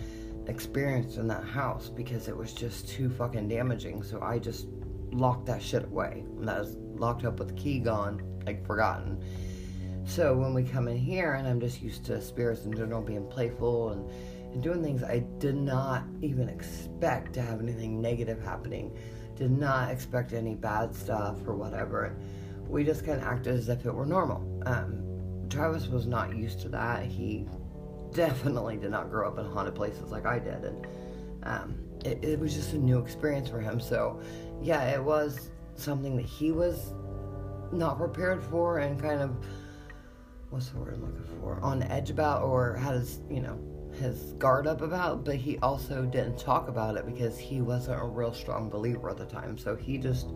experienced 0.48 1.18
in 1.18 1.28
that 1.28 1.44
house 1.44 1.88
because 1.88 2.28
it 2.28 2.36
was 2.36 2.52
just 2.52 2.88
too 2.88 3.10
fucking 3.10 3.48
damaging. 3.48 4.02
So 4.02 4.20
I 4.20 4.38
just 4.38 4.66
locked 5.12 5.46
that 5.46 5.62
shit 5.62 5.84
away. 5.84 6.24
And 6.38 6.48
that 6.48 6.58
was 6.58 6.76
locked 6.94 7.24
up 7.24 7.38
with 7.38 7.48
the 7.48 7.54
key 7.54 7.78
gone, 7.78 8.22
like 8.46 8.66
forgotten. 8.66 9.22
So 10.06 10.34
when 10.36 10.52
we 10.52 10.64
come 10.64 10.88
in 10.88 10.96
here, 10.98 11.34
and 11.34 11.46
I'm 11.46 11.60
just 11.60 11.80
used 11.80 12.04
to 12.06 12.20
spirits 12.20 12.64
in 12.64 12.72
general 12.74 13.00
being 13.00 13.26
playful 13.28 13.90
and, 13.90 14.10
and 14.52 14.62
doing 14.62 14.82
things, 14.82 15.02
I 15.02 15.20
did 15.38 15.56
not 15.56 16.04
even 16.20 16.48
expect 16.48 17.34
to 17.34 17.42
have 17.42 17.60
anything 17.60 18.00
negative 18.00 18.42
happening. 18.42 18.96
Did 19.36 19.50
not 19.50 19.90
expect 19.90 20.32
any 20.32 20.54
bad 20.54 20.94
stuff 20.94 21.36
or 21.46 21.54
whatever. 21.54 22.16
We 22.68 22.84
just 22.84 23.04
kind 23.04 23.20
of 23.20 23.26
acted 23.26 23.54
as 23.54 23.68
if 23.68 23.84
it 23.84 23.94
were 23.94 24.06
normal. 24.06 24.62
Um, 24.66 25.48
Travis 25.48 25.86
was 25.88 26.06
not 26.06 26.36
used 26.36 26.60
to 26.60 26.68
that. 26.70 27.04
He 27.04 27.46
definitely 28.12 28.76
did 28.76 28.90
not 28.90 29.10
grow 29.10 29.28
up 29.28 29.38
in 29.38 29.44
haunted 29.44 29.74
places 29.74 30.10
like 30.10 30.24
I 30.24 30.38
did, 30.38 30.64
and 30.64 30.86
um, 31.42 31.78
it, 32.04 32.24
it 32.24 32.38
was 32.38 32.54
just 32.54 32.72
a 32.72 32.78
new 32.78 32.98
experience 32.98 33.48
for 33.48 33.60
him. 33.60 33.80
So, 33.80 34.20
yeah, 34.62 34.84
it 34.94 35.02
was 35.02 35.50
something 35.74 36.16
that 36.16 36.26
he 36.26 36.52
was 36.52 36.94
not 37.72 37.98
prepared 37.98 38.42
for 38.42 38.78
and 38.78 39.00
kind 39.00 39.20
of 39.20 39.36
what's 40.50 40.68
the 40.68 40.78
word 40.78 40.94
I'm 40.94 41.04
looking 41.04 41.40
for 41.40 41.58
on 41.60 41.82
edge 41.82 42.10
about 42.10 42.42
or 42.42 42.76
had 42.76 42.94
his 42.94 43.20
you 43.28 43.40
know 43.40 43.58
his 43.94 44.32
guard 44.38 44.66
up 44.66 44.80
about 44.80 45.24
but 45.24 45.36
he 45.36 45.58
also 45.58 46.04
didn't 46.04 46.38
talk 46.38 46.68
about 46.68 46.96
it 46.96 47.06
because 47.06 47.38
he 47.38 47.60
wasn't 47.60 48.00
a 48.00 48.04
real 48.04 48.32
strong 48.32 48.68
believer 48.68 49.10
at 49.10 49.16
the 49.16 49.26
time. 49.26 49.56
So 49.56 49.76
he 49.76 49.98
just 49.98 50.28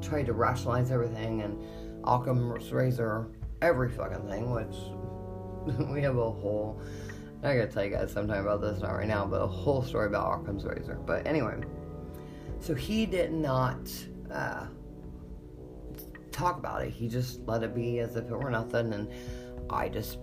tried 0.00 0.26
to 0.26 0.32
rationalize 0.32 0.90
everything 0.90 1.42
and 1.42 1.58
Occam's 2.04 2.72
razor 2.72 3.28
every 3.60 3.88
fucking 3.88 4.26
thing 4.28 4.50
which 4.50 5.78
we 5.90 6.02
have 6.02 6.16
a 6.16 6.30
whole 6.30 6.80
I 7.44 7.56
gotta 7.56 7.68
tell 7.68 7.84
you 7.84 7.90
guys 7.90 8.12
sometime 8.12 8.44
about 8.44 8.60
this 8.60 8.80
not 8.80 8.92
right 8.92 9.06
now 9.06 9.24
but 9.26 9.40
a 9.40 9.46
whole 9.46 9.82
story 9.82 10.06
about 10.06 10.40
Occam's 10.40 10.64
razor. 10.64 10.98
But 11.06 11.26
anyway 11.26 11.60
so 12.62 12.74
he 12.76 13.06
did 13.06 13.32
not 13.32 13.90
uh, 14.30 14.66
talk 16.30 16.58
about 16.58 16.82
it. 16.82 16.90
He 16.90 17.08
just 17.08 17.40
let 17.46 17.62
it 17.62 17.74
be 17.74 17.98
as 17.98 18.16
if 18.16 18.24
it 18.24 18.36
were 18.36 18.50
nothing, 18.50 18.92
and 18.92 19.08
I 19.68 19.88
just 19.88 20.18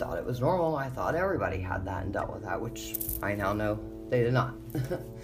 thought 0.00 0.16
it 0.16 0.24
was 0.24 0.40
normal. 0.40 0.76
I 0.76 0.88
thought 0.88 1.14
everybody 1.14 1.60
had 1.60 1.84
that 1.84 2.04
and 2.04 2.12
dealt 2.12 2.32
with 2.32 2.42
that, 2.42 2.60
which 2.60 2.96
I 3.22 3.34
now 3.34 3.52
know 3.52 3.78
they 4.08 4.22
did 4.22 4.32
not. 4.32 4.54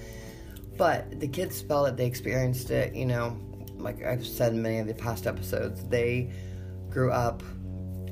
but 0.77 1.19
the 1.19 1.27
kids 1.27 1.63
felt 1.63 1.89
it, 1.89 1.97
they 1.97 2.07
experienced 2.07 2.71
it, 2.71 2.95
you 2.95 3.07
know, 3.07 3.39
like 3.79 4.05
I've 4.05 4.25
said 4.27 4.53
in 4.53 4.61
many 4.63 4.79
of 4.79 4.87
the 4.87 4.95
past 4.95 5.27
episodes, 5.27 5.83
they 5.85 6.31
grew 6.91 7.11
up 7.11 7.43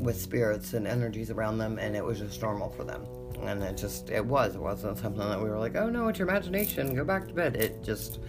with 0.01 0.19
spirits 0.21 0.73
and 0.73 0.87
energies 0.87 1.31
around 1.31 1.59
them, 1.59 1.79
and 1.79 1.95
it 1.95 2.05
was 2.05 2.19
just 2.19 2.41
normal 2.41 2.71
for 2.71 2.85
them. 2.85 3.05
And 3.43 3.63
it 3.63 3.77
just, 3.77 4.09
it 4.09 4.25
was. 4.25 4.55
It 4.55 4.61
wasn't 4.61 4.97
something 4.99 5.29
that 5.29 5.41
we 5.41 5.51
were 5.51 5.59
like, 5.59 5.77
oh 5.77 5.91
no, 5.91 6.09
it's 6.09 6.19
your 6.19 6.29
imagination, 6.29 6.95
go 6.95 7.05
back 7.05 7.29
to 7.29 7.35
bed. 7.35 7.57
It 7.57 7.85
just 7.85 8.21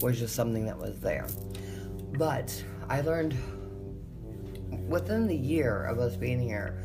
was 0.00 0.18
just 0.18 0.34
something 0.34 0.64
that 0.64 0.78
was 0.78 0.98
there. 1.00 1.26
But 2.12 2.62
I 2.88 3.02
learned 3.02 3.36
within 4.88 5.26
the 5.26 5.36
year 5.36 5.84
of 5.84 5.98
us 5.98 6.16
being 6.16 6.40
here, 6.40 6.80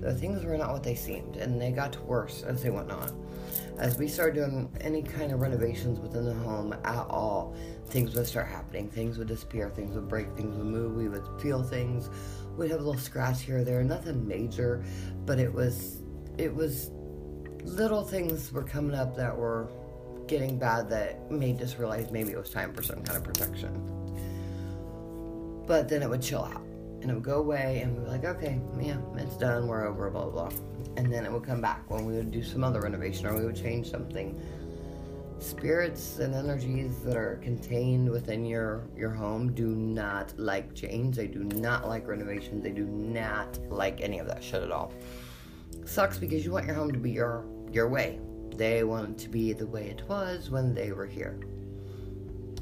the 0.00 0.14
things 0.14 0.44
were 0.44 0.56
not 0.56 0.72
what 0.72 0.82
they 0.82 0.94
seemed, 0.94 1.36
and 1.36 1.60
they 1.60 1.70
got 1.70 1.96
worse 2.04 2.42
as 2.42 2.62
they 2.62 2.70
went 2.70 2.90
on. 2.90 3.10
As 3.78 3.98
we 3.98 4.08
started 4.08 4.36
doing 4.36 4.70
any 4.80 5.02
kind 5.02 5.32
of 5.32 5.40
renovations 5.40 5.98
within 6.00 6.24
the 6.24 6.34
home 6.34 6.72
at 6.72 7.06
all, 7.08 7.54
things 7.88 8.14
would 8.14 8.26
start 8.26 8.46
happening. 8.46 8.88
Things 8.88 9.18
would 9.18 9.28
disappear, 9.28 9.70
things 9.70 9.94
would 9.94 10.08
break, 10.08 10.34
things 10.36 10.56
would 10.56 10.66
move, 10.66 10.96
we 10.96 11.08
would 11.08 11.24
feel 11.40 11.62
things. 11.62 12.10
We'd 12.56 12.70
have 12.70 12.80
a 12.80 12.82
little 12.82 13.00
scratch 13.00 13.42
here 13.42 13.58
or 13.58 13.64
there, 13.64 13.82
nothing 13.82 14.26
major, 14.26 14.84
but 15.24 15.38
it 15.38 15.52
was 15.52 16.02
it 16.38 16.54
was 16.54 16.90
little 17.64 18.04
things 18.04 18.52
were 18.52 18.62
coming 18.62 18.94
up 18.94 19.16
that 19.16 19.36
were 19.36 19.68
getting 20.26 20.58
bad 20.58 20.88
that 20.90 21.30
made 21.30 21.60
us 21.62 21.78
realize 21.78 22.10
maybe 22.10 22.32
it 22.32 22.38
was 22.38 22.50
time 22.50 22.72
for 22.72 22.82
some 22.82 23.02
kind 23.02 23.16
of 23.16 23.24
protection. 23.24 23.72
But 25.66 25.88
then 25.88 26.02
it 26.02 26.08
would 26.08 26.22
chill 26.22 26.44
out 26.44 26.65
and 27.00 27.10
it 27.10 27.14
would 27.14 27.22
go 27.22 27.38
away 27.38 27.80
and 27.82 27.96
we'd 27.96 28.04
be 28.04 28.10
like, 28.10 28.24
okay, 28.24 28.60
yeah, 28.80 28.98
it's 29.16 29.36
done, 29.36 29.66
we're 29.66 29.86
over, 29.86 30.10
blah, 30.10 30.28
blah, 30.28 30.48
blah. 30.48 30.58
And 30.96 31.12
then 31.12 31.24
it 31.24 31.32
would 31.32 31.44
come 31.44 31.60
back 31.60 31.88
when 31.90 32.06
we 32.06 32.14
would 32.14 32.30
do 32.30 32.42
some 32.42 32.64
other 32.64 32.80
renovation 32.80 33.26
or 33.26 33.36
we 33.36 33.44
would 33.44 33.56
change 33.56 33.90
something. 33.90 34.40
Spirits 35.38 36.18
and 36.18 36.34
energies 36.34 36.98
that 37.00 37.16
are 37.16 37.38
contained 37.42 38.10
within 38.10 38.46
your, 38.46 38.88
your 38.96 39.10
home 39.10 39.52
do 39.52 39.68
not 39.68 40.32
like 40.38 40.74
change. 40.74 41.16
They 41.16 41.26
do 41.26 41.44
not 41.44 41.86
like 41.86 42.08
renovation. 42.08 42.62
They 42.62 42.70
do 42.70 42.86
not 42.86 43.58
like 43.70 44.00
any 44.00 44.18
of 44.18 44.26
that 44.28 44.42
shit 44.42 44.62
at 44.62 44.72
all. 44.72 44.92
Sucks 45.84 46.18
because 46.18 46.44
you 46.44 46.52
want 46.52 46.66
your 46.66 46.74
home 46.74 46.90
to 46.90 46.98
be 46.98 47.10
your 47.10 47.44
your 47.72 47.88
way, 47.88 48.18
they 48.56 48.84
want 48.84 49.10
it 49.10 49.18
to 49.18 49.28
be 49.28 49.52
the 49.52 49.66
way 49.66 49.88
it 49.88 50.02
was 50.08 50.50
when 50.50 50.74
they 50.74 50.92
were 50.92 51.06
here. 51.06 51.38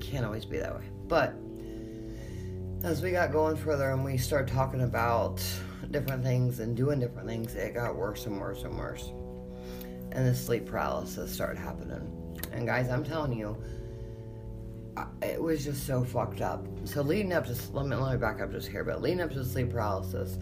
Can't 0.00 0.24
always 0.24 0.44
be 0.44 0.58
that 0.58 0.74
way. 0.74 0.84
But 1.06 1.34
as 2.84 3.00
we 3.00 3.10
got 3.10 3.32
going 3.32 3.56
further 3.56 3.90
and 3.90 4.04
we 4.04 4.18
started 4.18 4.52
talking 4.52 4.82
about 4.82 5.42
different 5.90 6.22
things 6.22 6.60
and 6.60 6.76
doing 6.76 7.00
different 7.00 7.26
things, 7.26 7.54
it 7.54 7.72
got 7.72 7.96
worse 7.96 8.26
and 8.26 8.38
worse 8.38 8.62
and 8.62 8.76
worse. 8.76 9.10
And 10.12 10.26
the 10.26 10.34
sleep 10.34 10.66
paralysis 10.66 11.32
started 11.32 11.58
happening. 11.58 12.38
And 12.52 12.66
guys, 12.66 12.90
I'm 12.90 13.02
telling 13.02 13.32
you, 13.38 13.56
it 15.22 15.42
was 15.42 15.64
just 15.64 15.86
so 15.86 16.04
fucked 16.04 16.42
up. 16.42 16.66
So 16.84 17.00
leading 17.00 17.32
up 17.32 17.46
to 17.46 17.56
let 17.72 17.86
me 17.86 17.96
let 17.96 18.12
me 18.12 18.18
back 18.18 18.42
up 18.42 18.52
just 18.52 18.68
here, 18.68 18.84
but 18.84 19.00
leading 19.00 19.22
up 19.22 19.30
to 19.30 19.38
the 19.38 19.44
sleep 19.46 19.70
paralysis, 19.70 20.38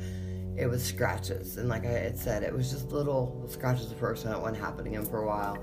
it 0.56 0.66
was 0.66 0.82
scratches. 0.82 1.58
And 1.58 1.68
like 1.68 1.86
I 1.86 1.90
had 1.90 2.18
said, 2.18 2.42
it 2.42 2.52
was 2.52 2.72
just 2.72 2.90
little 2.90 3.46
scratches 3.48 3.92
at 3.92 3.98
first 4.00 4.24
and 4.24 4.34
it 4.34 4.40
wasn't 4.40 4.58
happening 4.58 4.94
in 4.94 5.06
for 5.06 5.22
a 5.22 5.26
while. 5.26 5.62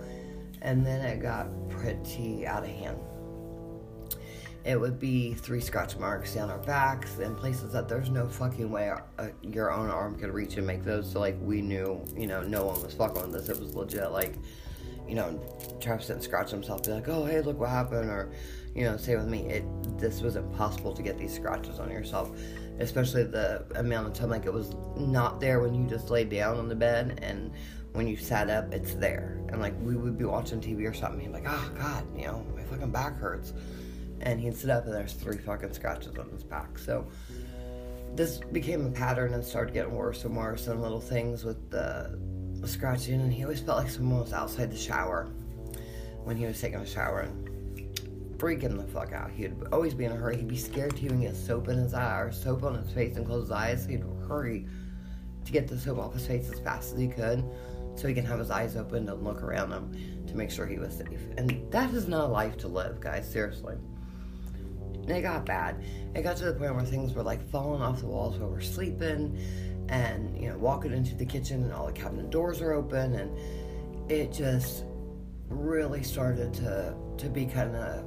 And 0.61 0.85
then 0.85 1.05
it 1.05 1.21
got 1.21 1.49
pretty 1.69 2.47
out 2.47 2.63
of 2.63 2.69
hand. 2.69 2.97
It 4.69 4.79
would 4.79 4.99
be 4.99 5.33
three 5.33 5.61
scratch 5.61 5.97
marks 5.97 6.35
down 6.35 6.51
our 6.51 6.59
backs 6.59 7.17
and 7.17 7.35
places 7.35 7.73
that 7.73 7.89
there's 7.89 8.11
no 8.11 8.27
fucking 8.27 8.69
way 8.69 8.91
uh, 9.17 9.29
your 9.41 9.71
own 9.71 9.89
arm 9.89 10.15
could 10.19 10.31
reach 10.31 10.57
and 10.57 10.67
make 10.67 10.83
those. 10.83 11.11
So, 11.11 11.19
like, 11.19 11.35
we 11.41 11.63
knew, 11.63 12.05
you 12.15 12.27
know, 12.27 12.43
no 12.43 12.65
one 12.65 12.79
was 12.83 12.93
fucking 12.93 13.19
with 13.19 13.31
this. 13.31 13.49
It 13.49 13.59
was 13.59 13.73
legit, 13.73 14.11
like, 14.11 14.35
you 15.07 15.15
know, 15.15 15.41
Travis 15.81 16.05
didn't 16.05 16.21
scratch 16.21 16.51
himself, 16.51 16.83
be 16.83 16.91
like, 16.91 17.09
oh, 17.09 17.25
hey, 17.25 17.41
look 17.41 17.59
what 17.59 17.71
happened, 17.71 18.11
or, 18.11 18.31
you 18.75 18.83
know, 18.83 18.95
say 18.95 19.15
with 19.15 19.27
me, 19.27 19.39
it 19.47 19.65
this 19.97 20.21
was 20.21 20.35
impossible 20.35 20.93
to 20.93 21.01
get 21.01 21.17
these 21.17 21.33
scratches 21.33 21.79
on 21.79 21.89
yourself 21.89 22.29
especially 22.79 23.23
the 23.23 23.65
amount 23.75 24.07
of 24.07 24.13
time 24.13 24.29
like 24.29 24.45
it 24.45 24.53
was 24.53 24.73
not 24.95 25.39
there 25.39 25.59
when 25.59 25.75
you 25.75 25.85
just 25.87 26.09
lay 26.09 26.23
down 26.23 26.57
on 26.57 26.69
the 26.69 26.75
bed 26.75 27.19
and 27.21 27.51
when 27.91 28.07
you 28.07 28.15
sat 28.15 28.49
up 28.49 28.73
it's 28.73 28.93
there 28.93 29.41
and 29.49 29.59
like 29.59 29.73
we 29.81 29.95
would 29.95 30.17
be 30.17 30.23
watching 30.23 30.61
tv 30.61 30.89
or 30.89 30.93
something 30.93 31.19
be 31.19 31.27
like 31.27 31.43
oh 31.45 31.71
god 31.77 32.05
you 32.17 32.25
know 32.25 32.45
my 32.55 32.63
fucking 32.63 32.89
back 32.89 33.17
hurts 33.17 33.53
and 34.21 34.39
he'd 34.39 34.55
sit 34.55 34.69
up 34.69 34.85
and 34.85 34.93
there's 34.93 35.13
three 35.13 35.37
fucking 35.37 35.73
scratches 35.73 36.17
on 36.17 36.29
his 36.29 36.43
back 36.43 36.77
so 36.77 37.05
this 38.15 38.39
became 38.51 38.85
a 38.85 38.91
pattern 38.91 39.33
and 39.33 39.43
started 39.43 39.73
getting 39.73 39.93
worse 39.93 40.25
and 40.25 40.35
worse 40.35 40.67
and 40.67 40.81
little 40.81 40.99
things 40.99 41.43
with 41.43 41.69
the 41.69 42.19
scratching 42.65 43.21
and 43.21 43.31
he 43.31 43.43
always 43.43 43.59
felt 43.59 43.77
like 43.77 43.89
someone 43.89 44.19
was 44.19 44.33
outside 44.33 44.71
the 44.71 44.77
shower 44.77 45.29
when 46.23 46.35
he 46.35 46.45
was 46.45 46.59
taking 46.59 46.79
a 46.79 46.85
shower 46.85 47.21
and 47.21 47.49
freaking 48.39 48.77
the 48.77 48.85
fuck 48.85 49.11
out. 49.11 49.29
He'd 49.31 49.53
always 49.71 49.93
be 49.93 50.05
in 50.05 50.11
a 50.11 50.15
hurry. 50.15 50.37
He'd 50.37 50.47
be 50.47 50.57
scared 50.57 50.95
to 50.95 51.05
even 51.05 51.21
get 51.21 51.35
soap 51.35 51.67
in 51.67 51.77
his 51.77 51.93
eye 51.93 52.19
or 52.19 52.31
soap 52.31 52.63
on 52.63 52.75
his 52.75 52.91
face 52.91 53.17
and 53.17 53.25
close 53.25 53.43
his 53.43 53.51
eyes. 53.51 53.85
He'd 53.85 54.03
hurry 54.27 54.65
to 55.45 55.51
get 55.51 55.67
the 55.67 55.77
soap 55.77 55.99
off 55.99 56.13
his 56.13 56.25
face 56.25 56.49
as 56.49 56.59
fast 56.59 56.93
as 56.93 56.99
he 56.99 57.07
could 57.07 57.43
so 57.95 58.07
he 58.07 58.13
can 58.13 58.25
have 58.25 58.39
his 58.39 58.49
eyes 58.49 58.77
open 58.77 59.09
and 59.09 59.23
look 59.23 59.43
around 59.43 59.71
him 59.71 60.25
to 60.27 60.35
make 60.35 60.49
sure 60.49 60.65
he 60.65 60.79
was 60.79 60.95
safe. 60.95 61.19
And 61.37 61.69
that 61.71 61.93
is 61.93 62.07
not 62.07 62.25
a 62.25 62.31
life 62.31 62.57
to 62.59 62.67
live, 62.67 63.01
guys, 63.01 63.29
seriously. 63.29 63.75
It 65.07 65.21
got 65.21 65.45
bad. 65.45 65.83
It 66.15 66.21
got 66.21 66.37
to 66.37 66.45
the 66.45 66.53
point 66.53 66.75
where 66.75 66.85
things 66.85 67.13
were 67.13 67.23
like 67.23 67.47
falling 67.49 67.81
off 67.81 68.01
the 68.01 68.07
walls 68.07 68.37
while 68.37 68.49
we're 68.49 68.61
sleeping, 68.61 69.37
and 69.89 70.39
you 70.39 70.49
know, 70.49 70.57
walking 70.57 70.93
into 70.93 71.15
the 71.15 71.25
kitchen 71.25 71.63
and 71.63 71.73
all 71.73 71.87
the 71.87 71.93
cabinet 71.93 72.29
doors 72.29 72.61
are 72.61 72.73
open, 72.73 73.15
and 73.15 74.11
it 74.11 74.31
just 74.31 74.83
really 75.49 76.03
started 76.03 76.53
to 76.53 76.95
to 77.17 77.29
be 77.29 77.45
kind 77.45 77.75
of 77.75 78.05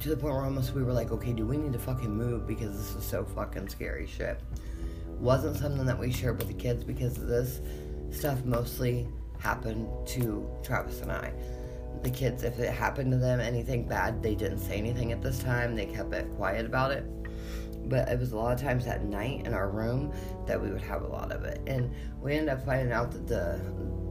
to 0.00 0.10
the 0.10 0.16
point 0.16 0.34
where 0.34 0.44
almost 0.44 0.74
we 0.74 0.82
were 0.82 0.92
like, 0.92 1.10
okay, 1.10 1.32
do 1.32 1.46
we 1.46 1.56
need 1.56 1.72
to 1.72 1.78
fucking 1.78 2.14
move 2.14 2.46
because 2.46 2.76
this 2.76 3.02
is 3.02 3.08
so 3.08 3.24
fucking 3.24 3.68
scary 3.68 4.06
shit. 4.06 4.40
Wasn't 5.18 5.56
something 5.56 5.86
that 5.86 5.98
we 5.98 6.12
shared 6.12 6.38
with 6.38 6.48
the 6.48 6.54
kids 6.54 6.84
because 6.84 7.14
this 7.14 7.60
stuff 8.10 8.44
mostly 8.44 9.08
happened 9.38 9.88
to 10.08 10.48
Travis 10.62 11.00
and 11.00 11.10
I. 11.10 11.32
The 12.02 12.10
kids, 12.10 12.42
if 12.42 12.58
it 12.58 12.72
happened 12.72 13.10
to 13.12 13.18
them, 13.18 13.40
anything 13.40 13.86
bad, 13.88 14.22
they 14.22 14.34
didn't 14.34 14.58
say 14.58 14.76
anything 14.78 15.12
at 15.12 15.22
this 15.22 15.38
time. 15.38 15.74
They 15.74 15.86
kept 15.86 16.12
it 16.12 16.30
quiet 16.36 16.66
about 16.66 16.92
it. 16.92 17.04
But 17.88 18.08
it 18.08 18.18
was 18.18 18.32
a 18.32 18.36
lot 18.36 18.52
of 18.52 18.60
times 18.60 18.86
at 18.86 19.04
night 19.04 19.46
in 19.46 19.54
our 19.54 19.70
room 19.70 20.12
that 20.46 20.60
we 20.60 20.70
would 20.70 20.82
have 20.82 21.02
a 21.02 21.06
lot 21.06 21.32
of 21.32 21.44
it. 21.44 21.60
And 21.66 21.92
we 22.20 22.34
ended 22.34 22.48
up 22.48 22.64
finding 22.64 22.92
out 22.92 23.10
that 23.12 23.26
the 23.26 23.60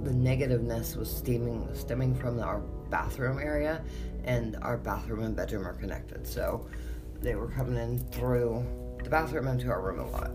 the 0.04 0.12
negativeness 0.12 0.96
was 0.96 1.10
stemming 1.10 1.68
stemming 1.74 2.14
from 2.14 2.40
our 2.40 2.60
bathroom 2.92 3.40
area 3.40 3.84
and 4.24 4.56
our 4.62 4.78
bathroom 4.78 5.24
and 5.24 5.36
bedroom 5.36 5.66
are 5.68 5.74
connected. 5.74 6.26
So 6.28 6.68
they 7.22 7.36
were 7.36 7.48
coming 7.48 7.76
in 7.76 8.00
through 8.12 8.66
the 9.04 9.10
bathroom 9.10 9.48
into 9.48 9.70
our 9.70 9.82
room 9.82 10.00
a 10.00 10.10
lot. 10.10 10.32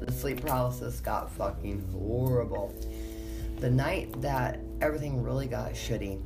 The 0.00 0.12
sleep 0.12 0.42
paralysis 0.42 1.00
got 1.00 1.30
fucking 1.32 1.88
horrible. 1.92 2.74
The 3.56 3.70
night 3.70 4.20
that 4.22 4.60
everything 4.80 5.22
really 5.22 5.46
got 5.46 5.72
shitty, 5.72 6.22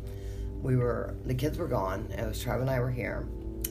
we 0.62 0.76
were 0.76 1.14
the 1.26 1.34
kids 1.34 1.58
were 1.58 1.68
gone. 1.68 2.08
It 2.16 2.26
was 2.26 2.42
Trav 2.42 2.60
and 2.60 2.70
I 2.70 2.80
were 2.80 2.90
here, 2.90 3.26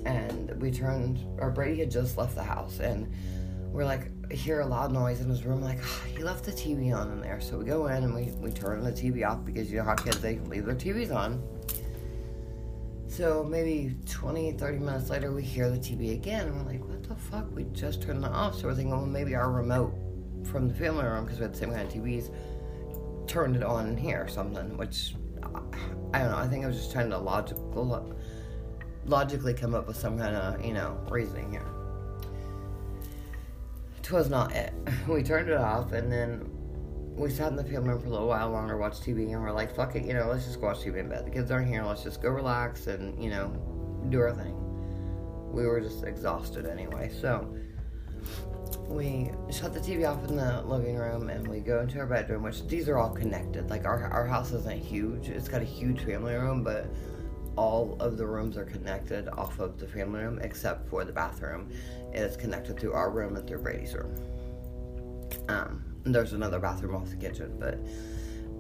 and 0.05 0.51
we 0.61 0.71
turned. 0.71 1.19
Or 1.39 1.49
Brady 1.49 1.79
had 1.79 1.91
just 1.91 2.17
left 2.17 2.35
the 2.35 2.43
house, 2.43 2.79
and 2.79 3.11
we're 3.71 3.85
like 3.85 4.11
hear 4.31 4.61
a 4.61 4.65
loud 4.65 4.91
noise 4.91 5.21
in 5.21 5.29
his 5.29 5.45
room. 5.45 5.61
Like 5.61 5.79
oh, 5.81 6.03
he 6.15 6.23
left 6.23 6.43
the 6.43 6.51
TV 6.51 6.95
on 6.95 7.11
in 7.11 7.21
there, 7.21 7.39
so 7.39 7.57
we 7.57 7.65
go 7.65 7.87
in 7.87 8.03
and 8.03 8.13
we 8.13 8.31
we 8.39 8.51
turn 8.51 8.83
the 8.83 8.91
TV 8.91 9.27
off 9.27 9.43
because 9.45 9.71
you 9.71 9.77
know 9.77 9.85
how 9.85 9.95
kids 9.95 10.19
they 10.19 10.39
leave 10.39 10.65
their 10.65 10.75
TVs 10.75 11.13
on. 11.15 11.41
So 13.07 13.43
maybe 13.43 13.93
20, 14.09 14.53
30 14.53 14.79
minutes 14.79 15.09
later, 15.09 15.33
we 15.33 15.43
hear 15.43 15.69
the 15.69 15.77
TV 15.77 16.13
again, 16.13 16.47
and 16.47 16.55
we're 16.55 16.71
like, 16.71 16.87
what 16.87 17.03
the 17.03 17.13
fuck? 17.13 17.45
We 17.53 17.65
just 17.73 18.01
turned 18.01 18.23
it 18.23 18.31
off. 18.31 18.55
So 18.55 18.69
we're 18.69 18.73
thinking, 18.73 18.91
well, 18.91 19.05
maybe 19.05 19.35
our 19.35 19.51
remote 19.51 19.93
from 20.45 20.69
the 20.69 20.73
family 20.73 21.03
room, 21.03 21.25
because 21.25 21.37
we 21.37 21.43
had 21.43 21.53
the 21.53 21.57
same 21.57 21.73
kind 21.73 21.85
of 21.85 21.93
TVs, 21.93 22.33
turned 23.27 23.57
it 23.57 23.63
on 23.63 23.89
in 23.89 23.97
here 23.97 24.23
or 24.23 24.29
something, 24.29 24.77
which 24.77 25.13
I 26.13 26.19
don't 26.19 26.31
know. 26.31 26.37
I 26.37 26.47
think 26.47 26.63
I 26.63 26.67
was 26.67 26.77
just 26.77 26.91
trying 26.91 27.09
to 27.09 27.17
logical, 27.17 28.15
logically 29.05 29.53
come 29.53 29.73
up 29.73 29.87
with 29.87 29.97
some 29.97 30.17
kind 30.17 30.35
of, 30.35 30.63
you 30.65 30.73
know, 30.73 30.97
reasoning 31.09 31.51
here. 31.51 31.65
Twas 34.01 34.29
not 34.29 34.51
it. 34.53 34.73
We 35.07 35.23
turned 35.23 35.49
it 35.49 35.57
off, 35.57 35.93
and 35.93 36.11
then 36.11 36.49
we 37.15 37.29
sat 37.29 37.49
in 37.49 37.55
the 37.55 37.63
family 37.63 37.89
room 37.89 38.01
for 38.01 38.07
a 38.07 38.09
little 38.09 38.27
while 38.27 38.49
longer, 38.49 38.77
watched 38.77 39.03
TV, 39.03 39.31
and 39.31 39.41
we're 39.41 39.51
like, 39.51 39.75
fuck 39.75 39.95
it, 39.95 40.05
you 40.05 40.13
know, 40.13 40.27
let's 40.27 40.45
just 40.45 40.59
watch 40.59 40.79
TV 40.79 40.97
in 40.97 41.09
bed. 41.09 41.25
The 41.25 41.31
kids 41.31 41.51
aren't 41.51 41.67
here, 41.67 41.83
let's 41.83 42.03
just 42.03 42.21
go 42.21 42.29
relax 42.29 42.87
and, 42.87 43.21
you 43.21 43.29
know, 43.29 43.49
do 44.09 44.19
our 44.19 44.33
thing. 44.33 44.55
We 45.51 45.65
were 45.65 45.81
just 45.81 46.03
exhausted 46.03 46.65
anyway, 46.65 47.11
so 47.21 47.53
we 48.91 49.31
shut 49.51 49.73
the 49.73 49.79
TV 49.79 50.07
off 50.07 50.23
in 50.29 50.35
the 50.35 50.61
living 50.63 50.95
room 50.95 51.29
and 51.29 51.47
we 51.47 51.59
go 51.59 51.79
into 51.81 51.99
our 51.99 52.05
bedroom, 52.05 52.43
which 52.43 52.67
these 52.67 52.89
are 52.89 52.97
all 52.97 53.09
connected. 53.09 53.69
Like, 53.69 53.85
our, 53.85 54.03
our 54.05 54.25
house 54.25 54.51
isn't 54.51 54.83
huge, 54.83 55.29
it's 55.29 55.47
got 55.47 55.61
a 55.61 55.65
huge 55.65 56.01
family 56.01 56.35
room, 56.35 56.63
but 56.63 56.87
all 57.55 57.97
of 57.99 58.17
the 58.17 58.25
rooms 58.25 58.57
are 58.57 58.65
connected 58.65 59.27
off 59.29 59.59
of 59.59 59.77
the 59.77 59.87
family 59.87 60.21
room 60.21 60.39
except 60.41 60.89
for 60.89 61.03
the 61.03 61.11
bathroom. 61.11 61.69
It 62.13 62.19
is 62.19 62.37
connected 62.37 62.79
through 62.79 62.93
our 62.93 63.09
room 63.09 63.35
and 63.35 63.47
through 63.47 63.59
Brady's 63.59 63.93
room. 63.93 64.15
Um, 65.47 65.83
there's 66.03 66.33
another 66.33 66.59
bathroom 66.59 66.95
off 66.95 67.09
the 67.09 67.15
kitchen, 67.15 67.57
but 67.59 67.77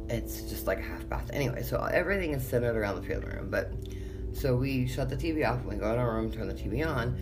it's 0.09 0.41
just 0.41 0.67
like 0.67 0.79
a 0.79 0.83
half 0.83 1.07
bath. 1.07 1.29
Anyway, 1.33 1.63
so 1.63 1.77
everything 1.85 2.33
is 2.33 2.45
centered 2.45 2.75
around 2.75 2.95
the 3.01 3.07
family 3.07 3.27
room. 3.27 3.49
But 3.49 3.71
so 4.33 4.55
we 4.55 4.87
shut 4.87 5.09
the 5.09 5.15
TV 5.15 5.47
off, 5.47 5.59
and 5.59 5.67
we 5.67 5.75
go 5.75 5.91
in 5.91 5.99
our 5.99 6.15
room, 6.15 6.31
turn 6.31 6.47
the 6.47 6.53
TV 6.53 6.85
on, 6.85 7.17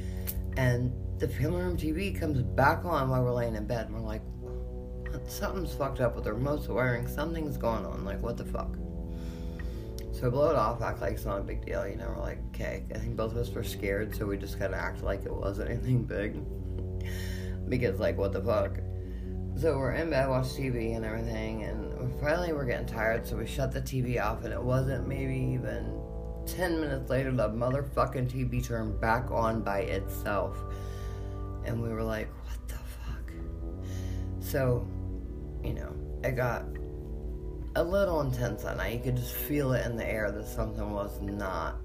and 0.58 0.92
the 1.20 1.28
family 1.28 1.62
room 1.62 1.78
TV 1.78 2.18
comes 2.18 2.42
back 2.42 2.86
on 2.86 3.10
while 3.10 3.24
we're 3.24 3.34
laying 3.34 3.56
in 3.56 3.66
bed. 3.66 3.88
And 3.88 3.96
we're 3.96 4.02
like, 4.02 4.22
something's 5.28 5.74
fucked 5.74 6.00
up 6.00 6.16
with 6.16 6.24
the 6.24 6.34
remote 6.34 6.68
wiring. 6.68 7.08
Something's 7.08 7.58
going 7.58 7.86
on. 7.86 8.06
Like, 8.06 8.22
what 8.22 8.38
the 8.38 8.46
fuck? 8.46 8.76
So 10.12 10.24
we 10.24 10.30
blow 10.32 10.50
it 10.50 10.56
off, 10.56 10.82
act 10.82 11.02
like 11.02 11.14
it's 11.14 11.26
not 11.26 11.40
a 11.40 11.44
big 11.44 11.66
deal. 11.66 11.88
You 11.88 11.96
know, 11.96 12.14
we're 12.16 12.22
like, 12.22 12.40
okay. 12.50 12.84
I 12.94 12.98
think 12.98 13.16
both 13.16 13.32
of 13.32 13.38
us 13.38 13.50
were 13.50 13.64
scared, 13.64 14.16
so 14.16 14.26
we 14.26 14.38
just 14.38 14.60
kind 14.60 14.74
of 14.74 14.80
act 14.80 15.04
like 15.04 15.26
it 15.26 15.34
wasn't 15.34 15.70
anything 15.70 16.04
big. 16.04 16.36
because, 17.70 18.00
like, 18.00 18.18
what 18.18 18.34
the 18.34 18.42
fuck? 18.42 18.80
So 19.58 19.78
we're 19.78 19.94
in 19.94 20.10
bed, 20.10 20.30
watch 20.30 20.48
TV 20.48 20.96
and 20.96 21.04
everything, 21.04 21.64
and 21.64 22.14
finally 22.22 22.54
we're 22.54 22.66
getting 22.66 22.86
tired, 22.86 23.28
so 23.28 23.36
we 23.36 23.46
shut 23.46 23.74
the 23.74 23.82
TV 23.82 24.22
off, 24.22 24.46
and 24.46 24.54
it 24.54 24.62
wasn't 24.62 25.08
maybe 25.08 25.36
even 25.36 26.02
10 26.46 26.80
minutes 26.80 27.10
later, 27.10 27.32
the 27.32 27.50
motherfucking 27.50 28.32
TV 28.32 28.64
turned 28.64 29.00
back 29.02 29.30
on 29.32 29.62
by 29.62 29.82
itself. 29.82 30.58
And 31.70 31.84
we 31.84 31.90
were 31.90 32.04
like, 32.04 32.28
what 32.46 32.68
the 32.68 32.74
fuck? 32.74 33.32
So, 34.40 34.88
you 35.64 35.74
know, 35.74 35.94
it 36.24 36.36
got 36.36 36.66
a 37.76 37.84
little 37.84 38.22
intense 38.22 38.64
that 38.64 38.78
night. 38.78 38.96
You 38.96 39.00
could 39.04 39.16
just 39.16 39.36
feel 39.36 39.74
it 39.74 39.86
in 39.86 39.96
the 39.96 40.04
air 40.04 40.32
that 40.32 40.48
something 40.48 40.92
was 40.92 41.22
not 41.22 41.76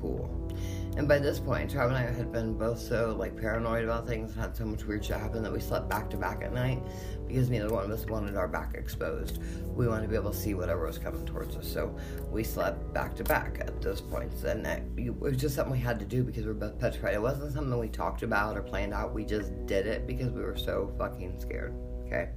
cool. 0.00 0.48
And 0.96 1.08
by 1.08 1.18
this 1.18 1.40
point, 1.40 1.72
Trav 1.72 1.86
and 1.86 1.96
I 1.96 2.02
had 2.02 2.30
been 2.30 2.52
both 2.52 2.78
so 2.78 3.16
like 3.18 3.34
paranoid 3.34 3.84
about 3.84 4.06
things 4.06 4.32
and 4.32 4.40
had 4.40 4.54
so 4.54 4.66
much 4.66 4.84
weird 4.84 5.02
shit 5.02 5.16
happen 5.16 5.42
that 5.42 5.52
we 5.52 5.58
slept 5.58 5.88
back 5.88 6.10
to 6.10 6.18
back 6.18 6.42
at 6.42 6.52
night 6.52 6.82
because 7.26 7.48
neither 7.48 7.70
one 7.70 7.84
of 7.84 7.90
us 7.90 8.04
wanted 8.04 8.36
our 8.36 8.46
back 8.46 8.74
exposed. 8.74 9.42
We 9.74 9.88
wanted 9.88 10.02
to 10.02 10.08
be 10.08 10.16
able 10.16 10.32
to 10.32 10.36
see 10.36 10.52
whatever 10.52 10.86
was 10.86 10.98
coming 10.98 11.24
towards 11.24 11.56
us. 11.56 11.66
So 11.66 11.96
we 12.30 12.44
slept 12.44 12.92
back 12.92 13.16
to 13.16 13.24
back 13.24 13.58
at 13.60 13.80
those 13.80 14.02
points. 14.02 14.44
And 14.44 14.66
it, 14.66 14.82
it 14.98 15.18
was 15.18 15.38
just 15.38 15.54
something 15.54 15.72
we 15.72 15.78
had 15.78 15.98
to 15.98 16.04
do 16.04 16.22
because 16.22 16.42
we 16.42 16.48
were 16.48 16.54
both 16.54 16.78
petrified. 16.78 17.14
It 17.14 17.22
wasn't 17.22 17.54
something 17.54 17.78
we 17.78 17.88
talked 17.88 18.22
about 18.22 18.58
or 18.58 18.62
planned 18.62 18.92
out. 18.92 19.14
We 19.14 19.24
just 19.24 19.64
did 19.64 19.86
it 19.86 20.06
because 20.06 20.30
we 20.30 20.42
were 20.42 20.58
so 20.58 20.94
fucking 20.98 21.40
scared. 21.40 21.74
Okay. 22.04 22.28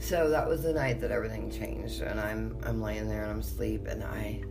So 0.00 0.28
that 0.30 0.48
was 0.48 0.62
the 0.62 0.72
night 0.72 0.98
that 1.02 1.12
everything 1.12 1.50
changed, 1.50 2.00
and 2.00 2.18
I'm 2.18 2.56
I'm 2.64 2.80
laying 2.80 3.06
there 3.06 3.22
and 3.22 3.32
I'm 3.32 3.40
asleep, 3.40 3.86
and 3.86 4.02
I 4.02 4.42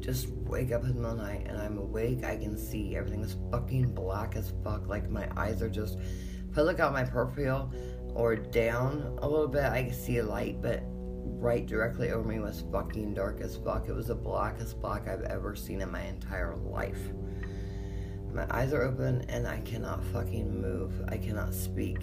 just 0.00 0.28
wake 0.28 0.72
up 0.72 0.82
in 0.82 0.88
the 0.88 0.94
middle 0.94 1.12
of 1.12 1.16
the 1.18 1.22
night 1.22 1.46
and 1.46 1.58
I'm 1.58 1.78
awake. 1.78 2.24
I 2.24 2.36
can 2.36 2.56
see 2.56 2.96
everything 2.96 3.22
is 3.22 3.36
fucking 3.50 3.94
black 3.94 4.36
as 4.36 4.52
fuck. 4.64 4.86
Like 4.86 5.10
my 5.10 5.28
eyes 5.36 5.62
are 5.62 5.68
just. 5.68 5.98
If 6.50 6.56
I 6.56 6.62
look 6.62 6.80
out 6.80 6.92
my 6.92 7.04
peripheral, 7.04 7.70
or 8.14 8.34
down 8.36 9.18
a 9.22 9.28
little 9.28 9.48
bit, 9.48 9.64
I 9.64 9.84
can 9.84 9.94
see 9.94 10.18
a 10.18 10.24
light, 10.24 10.60
but 10.60 10.82
right 11.40 11.66
directly 11.66 12.10
over 12.10 12.26
me 12.26 12.40
was 12.40 12.64
fucking 12.72 13.14
dark 13.14 13.40
as 13.40 13.56
fuck. 13.56 13.88
It 13.88 13.94
was 13.94 14.08
the 14.08 14.14
blackest 14.14 14.80
black 14.80 15.08
I've 15.08 15.22
ever 15.22 15.54
seen 15.54 15.80
in 15.80 15.90
my 15.90 16.02
entire 16.02 16.56
life. 16.56 17.00
My 18.32 18.46
eyes 18.50 18.72
are 18.72 18.82
open 18.82 19.22
and 19.28 19.46
I 19.46 19.60
cannot 19.60 20.02
fucking 20.04 20.60
move. 20.60 20.92
I 21.08 21.16
cannot 21.16 21.54
speak. 21.54 21.98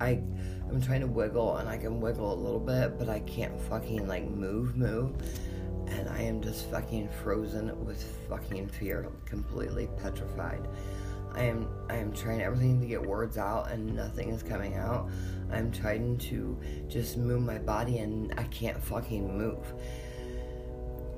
I 0.00 0.22
I'm 0.70 0.80
trying 0.80 1.00
to 1.00 1.06
wiggle 1.06 1.56
and 1.56 1.68
I 1.68 1.76
can 1.76 2.00
wiggle 2.00 2.32
a 2.32 2.34
little 2.34 2.60
bit, 2.60 2.98
but 2.98 3.08
I 3.08 3.20
can't 3.20 3.58
fucking 3.62 4.06
like 4.06 4.28
move 4.28 4.76
move. 4.76 5.16
And 5.90 6.08
I 6.08 6.20
am 6.22 6.42
just 6.42 6.70
fucking 6.70 7.08
frozen 7.22 7.84
with 7.84 8.02
fucking 8.28 8.68
fear, 8.68 9.08
completely 9.24 9.88
petrified. 10.02 10.66
I 11.34 11.42
am 11.42 11.68
I 11.88 11.96
am 11.96 12.12
trying 12.12 12.42
everything 12.42 12.80
to 12.80 12.86
get 12.86 13.04
words 13.04 13.38
out 13.38 13.70
and 13.70 13.94
nothing 13.94 14.30
is 14.30 14.42
coming 14.42 14.74
out. 14.74 15.08
I'm 15.50 15.70
trying 15.70 16.18
to 16.18 16.58
just 16.88 17.16
move 17.16 17.42
my 17.42 17.58
body 17.58 17.98
and 17.98 18.34
I 18.38 18.44
can't 18.44 18.82
fucking 18.82 19.36
move. 19.36 19.64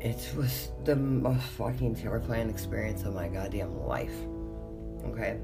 It 0.01 0.33
was 0.37 0.71
the 0.85 0.97
most 0.97 1.43
fucking 1.43 1.97
terrifying 1.97 2.49
experience 2.49 3.03
of 3.05 3.15
my 3.15 3.29
goddamn 3.29 3.81
life. 3.87 4.15
Okay? 5.07 5.41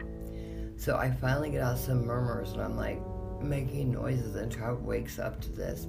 So 0.76 0.96
I 0.96 1.10
finally 1.10 1.50
get 1.50 1.62
out 1.62 1.78
some 1.78 2.04
murmurs 2.04 2.52
and 2.52 2.62
I'm 2.62 2.76
like 2.76 3.00
making 3.42 3.92
noises 3.92 4.36
and 4.36 4.50
Trav 4.50 4.80
wakes 4.82 5.18
up 5.18 5.40
to 5.42 5.52
this 5.52 5.86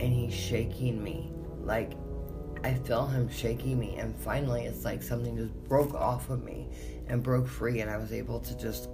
and 0.00 0.12
he's 0.12 0.34
shaking 0.34 1.02
me. 1.02 1.32
Like 1.62 1.92
I 2.64 2.74
feel 2.74 3.06
him 3.06 3.28
shaking 3.28 3.78
me 3.78 3.96
and 3.96 4.14
finally 4.16 4.64
it's 4.64 4.84
like 4.84 5.02
something 5.02 5.36
just 5.36 5.54
broke 5.68 5.94
off 5.94 6.30
of 6.30 6.44
me 6.44 6.68
and 7.08 7.22
broke 7.22 7.46
free 7.46 7.80
and 7.80 7.90
I 7.90 7.96
was 7.96 8.12
able 8.12 8.40
to 8.40 8.56
just 8.58 8.88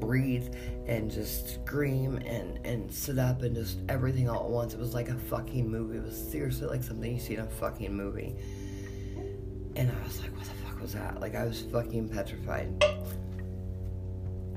breathe 0.00 0.54
and 0.86 1.10
just 1.10 1.54
scream 1.54 2.16
and 2.16 2.58
and 2.66 2.92
sit 2.92 3.18
up 3.18 3.42
and 3.42 3.54
just 3.54 3.78
everything 3.88 4.28
all 4.28 4.44
at 4.44 4.50
once. 4.50 4.74
It 4.74 4.80
was 4.80 4.94
like 4.94 5.08
a 5.08 5.14
fucking 5.14 5.68
movie. 5.68 5.98
It 5.98 6.04
was 6.04 6.16
seriously 6.16 6.66
like 6.66 6.82
something 6.82 7.12
you 7.12 7.20
see 7.20 7.34
in 7.34 7.40
a 7.40 7.46
fucking 7.46 7.94
movie. 7.94 8.34
And 9.76 9.90
I 9.90 10.04
was 10.04 10.20
like, 10.20 10.34
what 10.36 10.44
the 10.44 10.66
fuck 10.66 10.80
was 10.80 10.92
that? 10.94 11.20
Like 11.20 11.34
I 11.34 11.44
was 11.44 11.62
fucking 11.62 12.08
petrified. 12.08 12.84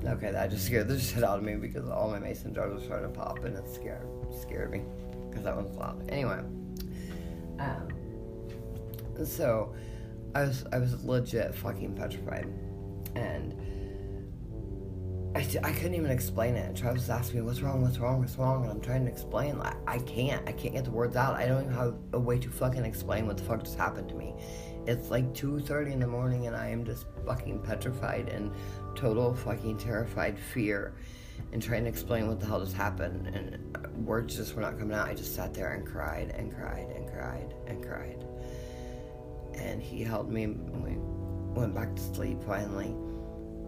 Okay, 0.04 0.30
that 0.30 0.50
just 0.50 0.66
scared 0.66 0.88
the 0.88 1.00
shit 1.00 1.24
out 1.24 1.38
of 1.38 1.44
me 1.44 1.56
because 1.56 1.88
all 1.88 2.10
my 2.10 2.18
mason 2.18 2.54
jars 2.54 2.74
were 2.74 2.84
starting 2.84 3.12
to 3.12 3.18
pop 3.18 3.42
and 3.44 3.56
it 3.56 3.68
scared 3.68 4.06
scared 4.40 4.70
me 4.70 4.82
because 5.28 5.44
that 5.44 5.56
one's 5.56 5.76
loud. 5.76 6.04
Anyway, 6.08 6.38
um, 7.58 7.88
so 9.24 9.74
I 10.34 10.42
was 10.42 10.64
I 10.72 10.78
was 10.78 11.02
legit 11.04 11.54
fucking 11.54 11.94
petrified 11.94 12.46
and 13.14 13.54
I, 15.36 15.46
I 15.62 15.72
couldn't 15.72 15.94
even 15.94 16.10
explain 16.10 16.54
it. 16.54 16.74
Travis 16.74 17.10
asked 17.10 17.34
me, 17.34 17.42
"What's 17.42 17.60
wrong? 17.60 17.82
What's 17.82 17.98
wrong? 17.98 18.20
What's 18.20 18.36
wrong?" 18.36 18.62
And 18.62 18.72
I'm 18.72 18.80
trying 18.80 19.04
to 19.04 19.10
explain. 19.10 19.58
Like, 19.58 19.76
I 19.86 19.98
can't. 19.98 20.46
I 20.48 20.52
can't 20.52 20.74
get 20.74 20.84
the 20.84 20.90
words 20.90 21.14
out. 21.14 21.34
I 21.34 21.46
don't 21.46 21.64
even 21.64 21.74
have 21.74 21.94
a 22.14 22.18
way 22.18 22.38
to 22.38 22.48
fucking 22.48 22.84
explain 22.84 23.26
what 23.26 23.36
the 23.36 23.42
fuck 23.42 23.62
just 23.62 23.76
happened 23.76 24.08
to 24.08 24.14
me. 24.14 24.34
It's 24.86 25.10
like 25.10 25.34
2:30 25.34 25.92
in 25.92 26.00
the 26.00 26.06
morning, 26.06 26.46
and 26.46 26.56
I 26.56 26.68
am 26.68 26.86
just 26.86 27.04
fucking 27.26 27.60
petrified 27.60 28.30
and 28.30 28.50
total 28.94 29.34
fucking 29.34 29.76
terrified 29.76 30.38
fear, 30.38 30.94
and 31.52 31.62
trying 31.62 31.84
to 31.84 31.90
explain 31.90 32.28
what 32.28 32.40
the 32.40 32.46
hell 32.46 32.60
just 32.60 32.74
happened. 32.74 33.26
And 33.26 34.06
words 34.06 34.36
just 34.36 34.54
were 34.54 34.62
not 34.62 34.78
coming 34.78 34.96
out. 34.96 35.06
I 35.06 35.14
just 35.14 35.34
sat 35.34 35.52
there 35.52 35.72
and 35.72 35.86
cried 35.86 36.30
and 36.30 36.54
cried 36.54 36.88
and 36.96 37.10
cried 37.10 37.54
and 37.66 37.82
cried. 37.84 38.25
And 39.56 39.82
he 39.82 40.02
held 40.02 40.30
me. 40.30 40.44
And 40.44 40.84
we 40.84 40.96
went 41.58 41.74
back 41.74 41.94
to 41.96 42.02
sleep 42.02 42.42
finally 42.42 42.94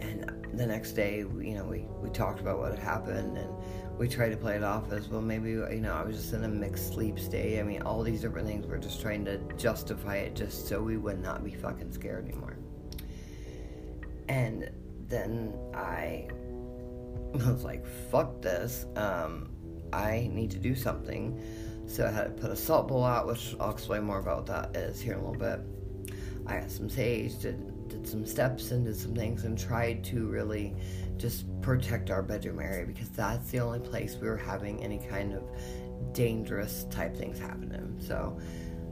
and 0.01 0.31
the 0.55 0.66
next 0.66 0.92
day, 0.92 1.18
you 1.18 1.55
know, 1.55 1.64
we, 1.64 1.87
we 2.01 2.11
talked 2.11 2.40
about 2.40 2.59
what 2.59 2.70
had 2.70 2.79
happened 2.79 3.37
and 3.37 3.51
we 3.98 4.09
tried 4.09 4.31
to 4.31 4.37
play 4.37 4.57
it 4.57 4.62
off 4.62 4.92
as 4.92 5.09
well. 5.09 5.20
Maybe, 5.20 5.51
you 5.51 5.81
know, 5.81 5.92
I 5.92 6.03
was 6.03 6.16
just 6.16 6.33
in 6.33 6.44
a 6.44 6.48
mixed 6.48 6.92
sleep 6.92 7.18
state. 7.18 7.59
I 7.59 7.62
mean, 7.62 7.83
all 7.83 8.03
these 8.03 8.20
different 8.20 8.46
things. 8.46 8.66
We're 8.66 8.79
just 8.79 9.01
trying 9.01 9.24
to 9.24 9.38
justify 9.57 10.16
it 10.16 10.35
just 10.35 10.68
so 10.68 10.83
we 10.83 10.96
would 10.96 11.20
not 11.20 11.44
be 11.44 11.53
fucking 11.53 11.92
scared 11.92 12.29
anymore. 12.29 12.57
And 14.29 14.70
then 15.09 15.55
I 15.74 16.29
was 17.33 17.64
like, 17.64 17.85
fuck 18.11 18.40
this. 18.40 18.87
Um, 18.94 19.51
I 19.92 20.31
need 20.33 20.51
to 20.53 20.59
do 20.59 20.74
something. 20.74 21.40
So 21.87 22.07
I 22.07 22.11
had 22.11 22.37
to 22.37 22.42
put 22.42 22.51
a 22.51 22.57
salt 22.57 22.88
bowl 22.88 23.05
out, 23.05 23.27
which 23.27 23.57
I'll 23.59 23.70
explain 23.70 24.05
more 24.05 24.18
about 24.18 24.46
that 24.46 24.77
is 24.77 25.01
here 25.01 25.14
in 25.14 25.20
a 25.20 25.31
little 25.31 25.40
bit. 25.40 25.61
I 26.49 26.61
got 26.61 26.71
some 26.71 26.89
sage, 26.89 27.39
did 27.41 27.89
did 27.89 28.07
some 28.07 28.27
steps 28.27 28.71
and 28.71 28.85
did 28.85 28.97
some 28.97 29.15
things 29.15 29.45
and 29.45 29.59
tried 29.59 30.05
to 30.05 30.27
really 30.27 30.75
just 31.17 31.47
protect 31.63 32.11
our 32.11 32.23
bedroom 32.23 32.61
area 32.61 32.87
because 32.87 33.09
that's 33.11 33.51
the 33.51 33.61
only 33.61 33.81
place 33.81 34.17
we 34.21 34.29
were 34.29 34.37
having 34.37 34.83
any 34.83 34.99
kind 34.99 35.35
of 35.35 35.43
dangerous 36.13 36.85
type 36.91 37.17
things 37.17 37.39
happening. 37.39 37.97
So 37.99 38.39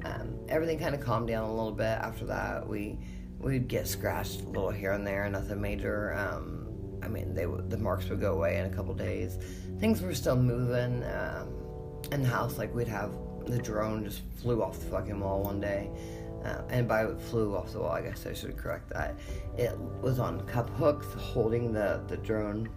um, 0.05 0.35
everything 0.49 0.79
kind 0.79 0.95
of 0.95 1.01
calmed 1.01 1.29
down 1.29 1.45
a 1.45 1.55
little 1.55 1.73
bit 1.73 1.85
after 1.85 2.27
that. 2.27 2.69
We 2.69 2.99
we'd 3.39 3.69
get 3.69 3.87
scratched 3.87 4.43
a 4.43 4.49
little 4.49 4.71
here 4.71 4.93
and 4.93 5.07
there, 5.07 5.29
nothing 5.29 5.61
major. 5.61 6.15
Um, 6.15 6.69
I 7.03 7.09
mean, 7.09 7.35
they 7.35 7.45
the 7.45 7.79
marks 7.79 8.09
would 8.09 8.21
go 8.21 8.35
away 8.35 8.59
in 8.59 8.67
a 8.67 8.71
couple 8.71 8.95
days. 8.95 9.39
Things 9.79 10.01
were 10.03 10.15
still 10.15 10.37
moving 10.37 11.05
um, 11.05 11.49
in 12.13 12.23
the 12.23 12.29
house. 12.29 12.59
Like 12.59 12.75
we'd 12.75 12.89
have 12.89 13.13
the 13.47 13.59
drone 13.59 14.05
just 14.05 14.23
flew 14.41 14.63
off 14.63 14.79
the 14.81 14.87
fucking 14.87 15.21
wall 15.21 15.43
one 15.43 15.61
day 15.61 15.89
uh, 16.47 16.63
and 16.69 16.87
by 16.87 17.07
flew 17.31 17.57
off 17.57 17.73
the 17.73 17.81
wall, 17.81 17.91
I 17.91 18.03
guess 18.03 18.27
I 18.27 18.33
should 18.33 18.57
correct 18.57 18.91
that. 18.91 19.17
It 19.57 19.77
was 20.01 20.19
on 20.19 20.47
cup 20.47 20.71
hooks 20.71 21.07
holding 21.19 21.73
the, 21.73 22.03
the 22.07 22.17
drone 22.17 22.69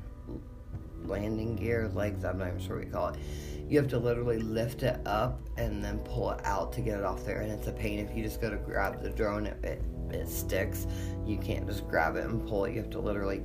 landing 1.05 1.55
gear 1.55 1.89
legs. 1.93 2.25
I'm 2.25 2.39
not 2.39 2.47
even 2.47 2.59
sure 2.59 2.77
what 2.77 2.85
you 2.85 2.91
call 2.91 3.07
it. 3.09 3.19
You 3.67 3.77
have 3.77 3.87
to 3.89 3.99
literally 3.99 4.39
lift 4.39 4.81
it 4.81 4.99
up 5.05 5.39
and 5.57 5.83
then 5.83 5.99
pull 5.99 6.31
it 6.31 6.43
out 6.43 6.73
to 6.73 6.81
get 6.81 6.97
it 6.97 7.05
off 7.05 7.23
there, 7.25 7.41
and 7.41 7.51
it's 7.51 7.67
a 7.67 7.71
pain. 7.71 7.99
If 7.99 8.15
you 8.17 8.23
just 8.23 8.41
go 8.41 8.49
to 8.49 8.57
grab 8.57 9.03
the 9.03 9.11
drone, 9.11 9.45
it, 9.45 9.63
it, 9.63 9.83
it 10.11 10.27
sticks. 10.27 10.87
You 11.25 11.37
can't 11.37 11.67
just 11.67 11.87
grab 11.87 12.15
it 12.15 12.25
and 12.25 12.45
pull 12.47 12.65
it. 12.65 12.73
You 12.73 12.81
have 12.81 12.89
to 12.91 12.99
literally 12.99 13.43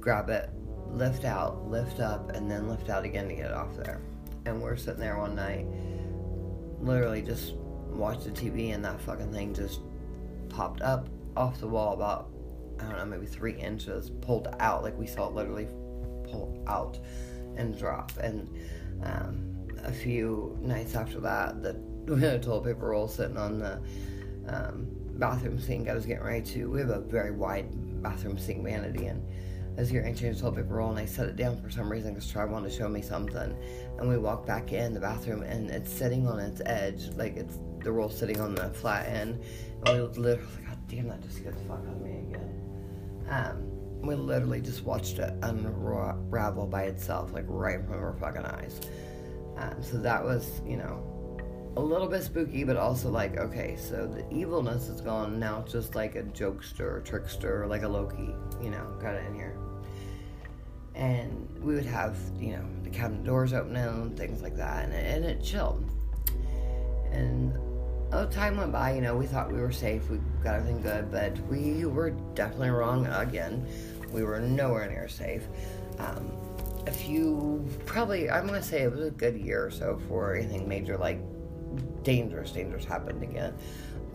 grab 0.00 0.28
it, 0.30 0.50
lift 0.88 1.24
out, 1.24 1.70
lift 1.70 2.00
up, 2.00 2.34
and 2.34 2.50
then 2.50 2.68
lift 2.68 2.90
out 2.90 3.04
again 3.04 3.28
to 3.28 3.34
get 3.34 3.46
it 3.46 3.52
off 3.52 3.76
there. 3.76 4.00
And 4.46 4.60
we're 4.60 4.76
sitting 4.76 5.00
there 5.00 5.16
one 5.16 5.36
night, 5.36 5.66
literally 6.80 7.22
just 7.22 7.54
watched 7.94 8.24
the 8.24 8.30
TV 8.30 8.74
and 8.74 8.84
that 8.84 9.00
fucking 9.00 9.32
thing 9.32 9.54
just 9.54 9.80
popped 10.48 10.82
up 10.82 11.08
off 11.36 11.60
the 11.60 11.66
wall 11.66 11.94
about 11.94 12.30
I 12.80 12.84
don't 12.84 12.98
know 12.98 13.04
maybe 13.04 13.26
three 13.26 13.54
inches 13.54 14.10
pulled 14.10 14.48
out 14.58 14.82
like 14.82 14.98
we 14.98 15.06
saw 15.06 15.28
it 15.28 15.34
literally 15.34 15.68
pull 16.24 16.62
out 16.66 16.98
and 17.56 17.76
drop. 17.78 18.12
And 18.18 18.48
um, 19.02 19.68
a 19.84 19.92
few 19.92 20.56
nights 20.60 20.94
after 20.94 21.20
that 21.20 21.62
the 21.62 21.74
toilet 22.42 22.64
paper 22.64 22.88
roll 22.88 23.08
sitting 23.08 23.36
on 23.36 23.58
the 23.58 23.80
um, 24.48 24.86
bathroom 25.14 25.58
sink. 25.58 25.88
I 25.88 25.94
was 25.94 26.06
getting 26.06 26.24
ready 26.24 26.42
to 26.52 26.70
we 26.70 26.80
have 26.80 26.90
a 26.90 27.00
very 27.00 27.30
wide 27.30 27.66
bathroom 28.02 28.38
sink 28.38 28.64
vanity 28.64 29.06
and 29.06 29.22
I 29.76 29.80
was 29.80 29.90
getting 29.90 30.06
ready 30.06 30.18
to 30.18 30.32
the 30.32 30.40
toilet 30.40 30.56
paper 30.56 30.74
roll 30.74 30.90
and 30.90 30.98
I 30.98 31.06
set 31.06 31.28
it 31.28 31.36
down 31.36 31.60
for 31.60 31.70
some 31.70 31.90
reason 31.90 32.14
because 32.14 32.30
Trav 32.30 32.48
wanted 32.48 32.70
to 32.70 32.76
show 32.76 32.88
me 32.88 33.02
something. 33.02 33.56
And 33.98 34.08
we 34.08 34.18
walk 34.18 34.46
back 34.46 34.72
in 34.72 34.94
the 34.94 35.00
bathroom 35.00 35.42
and 35.42 35.70
it's 35.70 35.92
sitting 35.92 36.26
on 36.26 36.38
its 36.38 36.60
edge 36.66 37.08
like 37.16 37.36
it's 37.36 37.58
the 37.84 37.92
roll 37.92 38.08
sitting 38.08 38.40
on 38.40 38.54
the 38.54 38.70
flat 38.70 39.06
end. 39.06 39.42
And 39.86 39.94
we 39.94 40.00
literally, 40.22 40.50
God 40.66 40.78
damn, 40.88 41.08
that 41.08 41.22
just 41.22 41.36
scared 41.36 41.54
the 41.54 41.68
fuck 41.68 41.78
out 41.86 41.94
of 41.94 42.00
me 42.00 42.10
again. 42.28 42.60
Um, 43.28 44.00
we 44.00 44.14
literally 44.14 44.60
just 44.60 44.84
watched 44.84 45.18
it 45.18 45.32
unravel 45.42 46.66
by 46.66 46.84
itself, 46.84 47.32
like 47.32 47.44
right 47.48 47.76
in 47.76 47.86
front 47.86 48.02
of 48.02 48.02
our 48.02 48.14
fucking 48.14 48.44
eyes. 48.44 48.80
Um, 49.56 49.82
so 49.82 49.98
that 49.98 50.22
was, 50.22 50.60
you 50.66 50.76
know, 50.76 51.10
a 51.76 51.80
little 51.80 52.06
bit 52.06 52.22
spooky, 52.22 52.64
but 52.64 52.76
also 52.76 53.08
like, 53.08 53.36
okay, 53.36 53.76
so 53.76 54.06
the 54.06 54.28
evilness 54.32 54.88
is 54.88 55.00
gone. 55.00 55.38
Now 55.38 55.60
it's 55.60 55.72
just 55.72 55.94
like 55.94 56.16
a 56.16 56.22
jokester, 56.22 57.04
trickster, 57.04 57.66
like 57.66 57.82
a 57.82 57.88
Loki, 57.88 58.34
you 58.62 58.70
know, 58.70 58.96
got 59.00 59.14
it 59.14 59.26
in 59.26 59.34
here. 59.34 59.56
And 60.94 61.48
we 61.60 61.74
would 61.74 61.86
have, 61.86 62.16
you 62.38 62.52
know, 62.52 62.64
the 62.84 62.90
cabinet 62.90 63.24
doors 63.24 63.52
opening, 63.52 63.82
and 63.82 64.16
things 64.16 64.42
like 64.42 64.56
that, 64.56 64.84
and 64.84 64.92
it, 64.92 65.16
and 65.16 65.24
it 65.24 65.42
chilled. 65.42 65.90
And 67.10 67.52
oh, 68.14 68.26
time 68.26 68.56
went 68.56 68.72
by, 68.72 68.94
you 68.94 69.00
know, 69.00 69.16
we 69.16 69.26
thought 69.26 69.52
we 69.52 69.60
were 69.60 69.72
safe, 69.72 70.08
we 70.08 70.18
got 70.42 70.54
everything 70.54 70.80
good, 70.80 71.10
but 71.10 71.36
we 71.48 71.84
were 71.84 72.10
definitely 72.34 72.70
wrong 72.70 73.06
again. 73.08 73.66
We 74.12 74.22
were 74.22 74.38
nowhere 74.38 74.88
near 74.88 75.08
safe. 75.08 75.42
Um, 75.98 76.30
a 76.86 76.92
few, 76.92 77.68
probably, 77.86 78.30
I'm 78.30 78.46
gonna 78.46 78.62
say 78.62 78.82
it 78.82 78.92
was 78.92 79.00
a 79.00 79.10
good 79.10 79.36
year 79.36 79.66
or 79.66 79.70
so 79.70 80.00
for 80.08 80.36
anything 80.36 80.68
major, 80.68 80.96
like 80.96 81.20
dangerous, 82.02 82.52
dangerous 82.52 82.84
happened 82.84 83.22
again. 83.22 83.54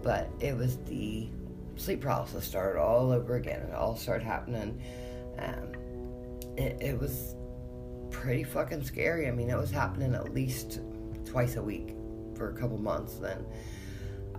But 0.02 0.30
it 0.40 0.56
was 0.56 0.78
the 0.86 1.30
sleep 1.76 2.02
paralysis 2.02 2.46
started 2.46 2.80
all 2.80 3.12
over 3.12 3.36
again. 3.36 3.62
It 3.62 3.74
all 3.74 3.98
started 3.98 4.24
happening. 4.24 4.82
Um, 5.40 5.74
it, 6.58 6.78
it 6.82 7.00
was 7.00 7.36
pretty 8.12 8.44
fucking 8.44 8.84
scary. 8.84 9.28
I 9.28 9.32
mean, 9.32 9.50
it 9.50 9.58
was 9.58 9.72
happening 9.72 10.14
at 10.14 10.34
least 10.34 10.80
twice 11.26 11.58
a 11.58 11.62
week 11.62 11.96
for 12.36 12.50
a 12.50 12.54
couple 12.54 12.78
months. 12.78 13.16
Then 13.16 13.46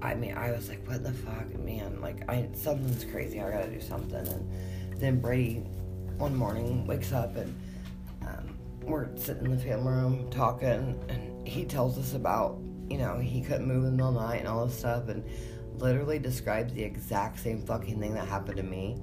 I 0.03 0.15
mean, 0.15 0.35
I 0.35 0.51
was 0.53 0.69
like, 0.69 0.87
what 0.89 1.03
the 1.03 1.13
fuck, 1.13 1.59
man? 1.59 2.01
Like, 2.01 2.29
I 2.29 2.49
something's 2.55 3.05
crazy. 3.05 3.41
I 3.41 3.51
gotta 3.51 3.71
do 3.71 3.81
something. 3.81 4.27
And 4.27 5.01
then 5.01 5.21
Brady, 5.21 5.59
one 6.17 6.35
morning, 6.35 6.87
wakes 6.87 7.13
up 7.13 7.37
and 7.37 7.55
um, 8.23 8.57
we're 8.83 9.15
sitting 9.17 9.47
in 9.47 9.57
the 9.57 9.63
family 9.63 9.93
room 9.93 10.31
talking, 10.31 10.99
and 11.09 11.47
he 11.47 11.65
tells 11.65 11.99
us 11.99 12.15
about, 12.15 12.59
you 12.89 12.99
know, 12.99 13.19
he 13.19 13.43
couldn't 13.43 13.67
move 13.67 13.85
in 13.85 13.97
the 13.97 14.11
the 14.11 14.21
night 14.21 14.41
and 14.41 14.49
all 14.49 14.67
this 14.67 14.79
stuff, 14.79 15.09
and 15.09 15.25
literally 15.77 16.19
describes 16.19 16.73
the 16.73 16.83
exact 16.83 17.39
same 17.39 17.63
fucking 17.63 18.01
thing 18.01 18.15
that 18.15 18.27
happened 18.27 18.57
to 18.57 18.63
me, 18.63 18.97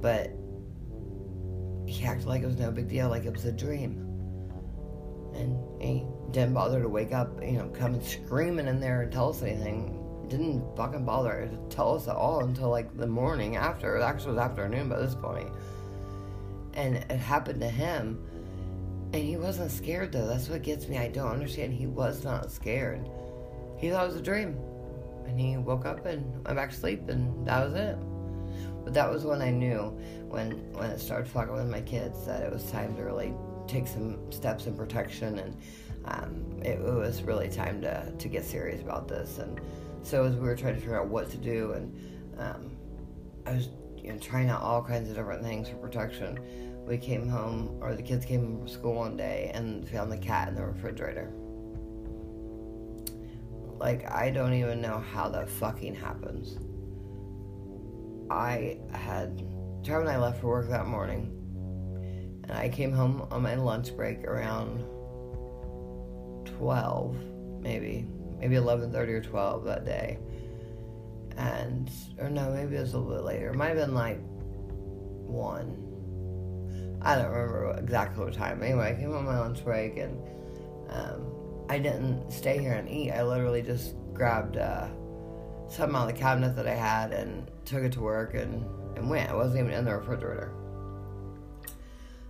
but 0.00 0.30
he 1.86 2.04
acted 2.04 2.26
like 2.26 2.42
it 2.42 2.46
was 2.46 2.58
no 2.58 2.70
big 2.70 2.88
deal, 2.88 3.08
like 3.08 3.24
it 3.24 3.32
was 3.32 3.44
a 3.44 3.52
dream. 3.52 4.06
And 5.34 5.82
he 5.82 6.04
didn't 6.32 6.54
bother 6.54 6.82
to 6.82 6.88
wake 6.88 7.12
up, 7.12 7.42
you 7.42 7.52
know, 7.52 7.68
come 7.68 8.00
screaming 8.02 8.66
in 8.66 8.80
there 8.80 9.02
and 9.02 9.12
tell 9.12 9.30
us 9.30 9.42
anything 9.42 9.99
didn't 10.30 10.76
fucking 10.76 11.04
bother 11.04 11.50
to 11.50 11.74
tell 11.74 11.96
us 11.96 12.08
at 12.08 12.16
all 12.16 12.40
until 12.40 12.70
like 12.70 12.96
the 12.96 13.06
morning 13.06 13.56
after. 13.56 13.96
It 13.96 14.02
actually 14.02 14.32
was 14.34 14.38
afternoon 14.38 14.88
by 14.88 14.98
this 14.98 15.14
point. 15.14 15.50
And 16.74 16.96
it 16.96 17.10
happened 17.10 17.60
to 17.60 17.68
him. 17.68 18.24
And 19.12 19.22
he 19.22 19.36
wasn't 19.36 19.70
scared 19.70 20.12
though. 20.12 20.26
That's 20.26 20.48
what 20.48 20.62
gets 20.62 20.88
me. 20.88 20.96
I 20.96 21.08
don't 21.08 21.32
understand. 21.32 21.74
He 21.74 21.86
was 21.86 22.24
not 22.24 22.50
scared. 22.50 23.06
He 23.76 23.90
thought 23.90 24.04
it 24.04 24.12
was 24.12 24.20
a 24.20 24.22
dream. 24.22 24.56
And 25.26 25.38
he 25.38 25.56
woke 25.56 25.84
up 25.84 26.06
and 26.06 26.24
went 26.44 26.56
back 26.56 26.70
to 26.70 26.76
sleep 26.76 27.08
and 27.08 27.46
that 27.46 27.64
was 27.64 27.74
it. 27.74 27.96
But 28.84 28.94
that 28.94 29.10
was 29.10 29.24
when 29.24 29.42
I 29.42 29.50
knew 29.50 29.98
when 30.28 30.52
when 30.72 30.90
it 30.90 31.00
started 31.00 31.28
fucking 31.28 31.52
with 31.52 31.68
my 31.68 31.80
kids 31.82 32.24
that 32.26 32.42
it 32.42 32.52
was 32.52 32.70
time 32.70 32.96
to 32.96 33.02
really 33.02 33.34
take 33.66 33.86
some 33.86 34.30
steps 34.32 34.66
in 34.66 34.76
protection 34.76 35.38
and 35.38 35.56
um, 36.06 36.60
it, 36.62 36.78
it 36.80 36.94
was 36.94 37.22
really 37.22 37.48
time 37.48 37.80
to, 37.82 38.12
to 38.18 38.28
get 38.28 38.44
serious 38.44 38.80
about 38.80 39.06
this 39.06 39.38
and 39.38 39.60
so 40.02 40.24
as 40.24 40.34
we 40.34 40.40
were 40.40 40.56
trying 40.56 40.74
to 40.74 40.80
figure 40.80 41.00
out 41.00 41.08
what 41.08 41.30
to 41.30 41.36
do, 41.36 41.72
and 41.72 42.38
um, 42.38 42.76
I 43.46 43.52
was 43.52 43.68
you 43.96 44.12
know, 44.12 44.18
trying 44.18 44.48
out 44.48 44.62
all 44.62 44.82
kinds 44.82 45.10
of 45.10 45.16
different 45.16 45.42
things 45.42 45.68
for 45.68 45.76
protection, 45.76 46.38
we 46.86 46.96
came 46.96 47.28
home, 47.28 47.78
or 47.80 47.94
the 47.94 48.02
kids 48.02 48.24
came 48.24 48.40
home 48.40 48.58
from 48.58 48.68
school 48.68 48.94
one 48.94 49.16
day 49.16 49.50
and 49.54 49.88
found 49.88 50.10
the 50.10 50.18
cat 50.18 50.48
in 50.48 50.54
the 50.54 50.64
refrigerator. 50.64 51.30
Like, 53.78 54.10
I 54.10 54.30
don't 54.30 54.54
even 54.54 54.80
know 54.80 54.98
how 55.12 55.28
that 55.30 55.48
fucking 55.48 55.94
happens. 55.94 56.58
I 58.30 58.78
had, 58.92 59.38
Trav 59.82 60.00
and 60.00 60.08
I 60.08 60.18
left 60.18 60.40
for 60.40 60.48
work 60.48 60.68
that 60.70 60.86
morning, 60.86 61.36
and 62.44 62.52
I 62.52 62.68
came 62.68 62.92
home 62.92 63.26
on 63.30 63.42
my 63.42 63.54
lunch 63.54 63.94
break 63.96 64.24
around 64.24 64.84
12, 66.58 67.16
maybe 67.62 68.06
maybe 68.40 68.56
11.30 68.56 68.94
or 68.94 69.20
12 69.20 69.64
that 69.64 69.84
day 69.84 70.18
and 71.36 71.90
or 72.18 72.28
no 72.28 72.50
maybe 72.50 72.76
it 72.76 72.80
was 72.80 72.94
a 72.94 72.98
little 72.98 73.14
bit 73.14 73.24
later 73.24 73.50
it 73.50 73.54
might 73.54 73.68
have 73.68 73.76
been 73.76 73.94
like 73.94 74.18
one. 75.30 75.86
I 77.02 77.16
don't 77.16 77.30
remember 77.30 77.76
exactly 77.78 78.24
what 78.24 78.34
time. 78.34 78.62
Anyway, 78.62 78.90
I 78.90 79.00
came 79.00 79.14
on 79.14 79.24
my 79.24 79.38
lunch 79.38 79.64
break 79.64 79.96
and 79.96 80.20
um, 80.90 81.64
I 81.68 81.78
didn't 81.78 82.30
stay 82.30 82.58
here 82.58 82.72
and 82.72 82.88
eat. 82.88 83.12
I 83.12 83.22
literally 83.22 83.62
just 83.62 83.94
grabbed 84.12 84.56
uh, 84.58 84.88
something 85.68 85.96
out 85.96 86.08
of 86.08 86.14
the 86.14 86.20
cabinet 86.20 86.56
that 86.56 86.66
I 86.66 86.74
had 86.74 87.12
and 87.12 87.50
took 87.64 87.82
it 87.82 87.92
to 87.92 88.00
work 88.00 88.34
and, 88.34 88.64
and 88.96 89.08
went. 89.08 89.30
I 89.30 89.34
wasn't 89.34 89.60
even 89.60 89.72
in 89.72 89.84
the 89.84 89.96
refrigerator. 89.96 90.52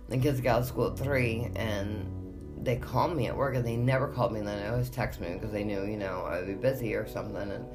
The 0.07 0.17
kids 0.17 0.39
got 0.41 0.55
out 0.55 0.61
of 0.61 0.67
school 0.67 0.91
at 0.91 0.99
3 0.99 1.51
and 1.55 2.20
they 2.61 2.75
called 2.75 3.15
me 3.15 3.27
at 3.27 3.35
work 3.35 3.55
and 3.55 3.65
they 3.65 3.75
never 3.75 4.07
called 4.07 4.31
me 4.31 4.39
and 4.39 4.47
then 4.47 4.59
they 4.61 4.67
always 4.67 4.89
text 4.89 5.19
me 5.19 5.33
because 5.33 5.51
they 5.51 5.63
knew, 5.63 5.83
you 5.83 5.97
know, 5.97 6.25
I'd 6.25 6.45
be 6.45 6.53
busy 6.53 6.93
or 6.93 7.07
something. 7.07 7.51
And 7.51 7.65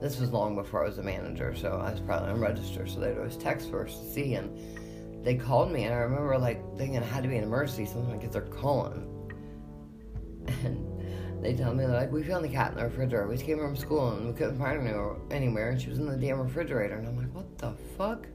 this 0.00 0.18
was 0.18 0.30
long 0.30 0.54
before 0.54 0.82
I 0.84 0.86
was 0.86 0.98
a 0.98 1.02
manager, 1.02 1.54
so 1.54 1.80
I 1.82 1.90
was 1.90 2.00
probably 2.00 2.30
on 2.30 2.40
register, 2.40 2.86
so 2.86 3.00
they'd 3.00 3.16
always 3.16 3.36
text 3.36 3.70
first 3.70 4.02
to 4.02 4.12
see. 4.12 4.34
And 4.34 5.24
they 5.24 5.34
called 5.34 5.72
me, 5.72 5.84
and 5.84 5.94
I 5.94 5.98
remember 5.98 6.36
like 6.36 6.60
thinking 6.76 6.96
it 6.96 7.02
had 7.02 7.22
to 7.22 7.28
be 7.28 7.36
an 7.36 7.44
emergency. 7.44 7.86
Something 7.86 8.10
like 8.10 8.30
they're 8.30 8.42
calling, 8.42 9.08
and 10.46 11.42
they 11.42 11.54
tell 11.54 11.72
me 11.72 11.86
they're 11.86 11.94
like, 11.94 12.12
"We 12.12 12.22
found 12.22 12.44
the 12.44 12.48
cat 12.48 12.72
in 12.72 12.76
the 12.76 12.84
refrigerator. 12.84 13.26
We 13.26 13.38
came 13.38 13.58
from 13.58 13.76
school 13.76 14.10
and 14.10 14.26
we 14.26 14.34
couldn't 14.34 14.58
find 14.58 14.86
her 14.86 15.16
anywhere, 15.30 15.70
and 15.70 15.80
she 15.80 15.88
was 15.88 15.98
in 15.98 16.06
the 16.06 16.16
damn 16.18 16.40
refrigerator." 16.40 16.96
And 16.96 17.08
I'm 17.08 17.16
like, 17.16 17.34
"What 17.34 17.56
the 17.56 17.72
fuck?" 17.96 18.26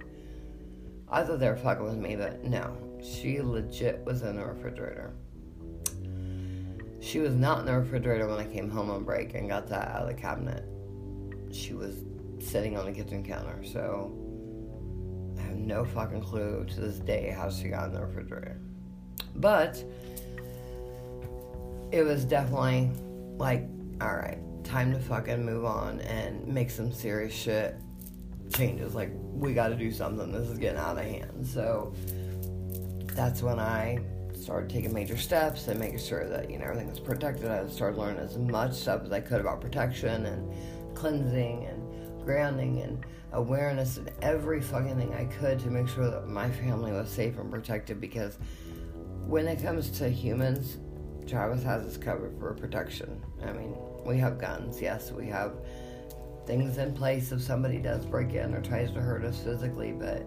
I 1.08 1.24
thought 1.24 1.39
they 1.39 1.50
were 1.50 1.56
fucking 1.56 1.84
with 1.84 1.98
me, 1.98 2.15
but 2.15 2.43
no, 2.43 2.76
she 3.04 3.41
legit 3.41 4.04
was 4.06 4.24
in 4.24 4.38
the 4.38 4.45
refrigerator. 4.45 5.13
She 7.01 7.19
was 7.19 7.33
not 7.33 7.59
in 7.59 7.65
the 7.65 7.73
refrigerator 7.73 8.27
when 8.27 8.39
I 8.39 8.45
came 8.45 8.69
home 8.69 8.89
on 8.89 9.03
break 9.03 9.33
and 9.33 9.47
got 9.47 9.67
that 9.69 9.89
out 9.89 10.01
of 10.01 10.07
the 10.07 10.13
cabinet. 10.13 10.65
She 11.51 11.73
was 11.73 11.95
sitting 12.39 12.77
on 12.77 12.85
the 12.85 12.91
kitchen 12.91 13.23
counter, 13.23 13.63
so 13.63 14.13
I 15.38 15.41
have 15.43 15.55
no 15.55 15.85
fucking 15.85 16.21
clue 16.21 16.65
to 16.65 16.79
this 16.79 16.99
day 16.99 17.33
how 17.35 17.49
she 17.49 17.69
got 17.69 17.88
in 17.88 17.93
the 17.93 18.01
refrigerator. 18.01 18.59
But 19.35 19.83
it 21.91 22.03
was 22.03 22.25
definitely 22.25 22.91
like, 23.38 23.67
alright, 24.01 24.39
time 24.63 24.91
to 24.91 24.99
fucking 24.99 25.43
move 25.43 25.65
on 25.65 26.01
and 26.01 26.47
make 26.47 26.69
some 26.69 26.91
serious 26.91 27.33
shit 27.33 27.75
changes. 28.53 28.93
Like, 28.93 29.12
we 29.33 29.53
gotta 29.53 29.75
do 29.75 29.91
something. 29.91 30.31
This 30.31 30.49
is 30.49 30.57
getting 30.57 30.79
out 30.79 30.97
of 30.97 31.05
hand. 31.05 31.47
So 31.47 31.93
that's 33.13 33.41
when 33.41 33.59
I 33.59 33.99
started 34.49 34.67
taking 34.67 34.91
major 34.91 35.15
steps 35.15 35.67
and 35.67 35.79
making 35.79 35.99
sure 35.99 36.27
that, 36.27 36.49
you 36.49 36.57
know, 36.57 36.65
everything 36.65 36.89
was 36.89 36.99
protected. 36.99 37.51
I 37.51 37.67
started 37.67 37.99
learning 37.99 38.19
as 38.19 38.35
much 38.35 38.73
stuff 38.73 39.03
as 39.05 39.12
I 39.12 39.19
could 39.19 39.41
about 39.41 39.62
protection 39.62 40.25
and 40.25 40.51
cleansing 40.95 41.67
and 41.67 42.25
grounding 42.25 42.81
and 42.81 43.05
awareness 43.33 43.97
and 43.97 44.09
every 44.23 44.59
fucking 44.59 44.97
thing 44.97 45.13
I 45.13 45.25
could 45.25 45.59
to 45.59 45.67
make 45.67 45.88
sure 45.88 46.09
that 46.09 46.27
my 46.27 46.49
family 46.49 46.91
was 46.91 47.12
safe 47.12 47.38
and 47.38 47.51
protected 47.51 48.01
because 48.01 48.39
when 49.27 49.47
it 49.47 49.62
comes 49.62 49.91
to 49.99 50.09
humans, 50.09 50.77
Travis 51.27 51.62
has 51.62 51.85
us 51.85 51.97
covered 51.97 52.35
for 52.39 52.51
protection. 52.55 53.21
I 53.45 53.51
mean, 53.51 53.75
we 54.03 54.17
have 54.17 54.39
guns, 54.39 54.81
yes, 54.81 55.12
we 55.12 55.27
have 55.27 55.53
things 56.47 56.79
in 56.79 56.95
place 56.95 57.31
if 57.31 57.39
somebody 57.39 57.77
does 57.77 58.03
break 58.03 58.33
in 58.33 58.55
or 58.55 58.62
tries 58.63 58.91
to 58.93 58.99
hurt 58.99 59.23
us 59.23 59.39
physically, 59.41 59.91
but 59.91 60.25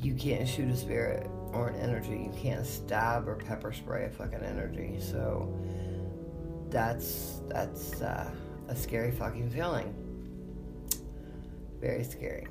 you 0.00 0.14
can't 0.14 0.46
shoot 0.46 0.70
a 0.70 0.76
spirit 0.76 1.28
or 1.52 1.68
an 1.68 1.76
energy. 1.76 2.30
You 2.32 2.32
can't 2.36 2.66
stab 2.66 3.28
or 3.28 3.36
pepper 3.36 3.72
spray 3.72 4.06
a 4.06 4.10
fucking 4.10 4.42
energy. 4.42 4.98
So 5.00 5.54
that's 6.70 7.40
that's 7.48 8.00
uh, 8.00 8.30
a 8.68 8.76
scary 8.76 9.10
fucking 9.10 9.50
feeling. 9.50 9.94
Very 11.80 12.04
scary. 12.04 12.46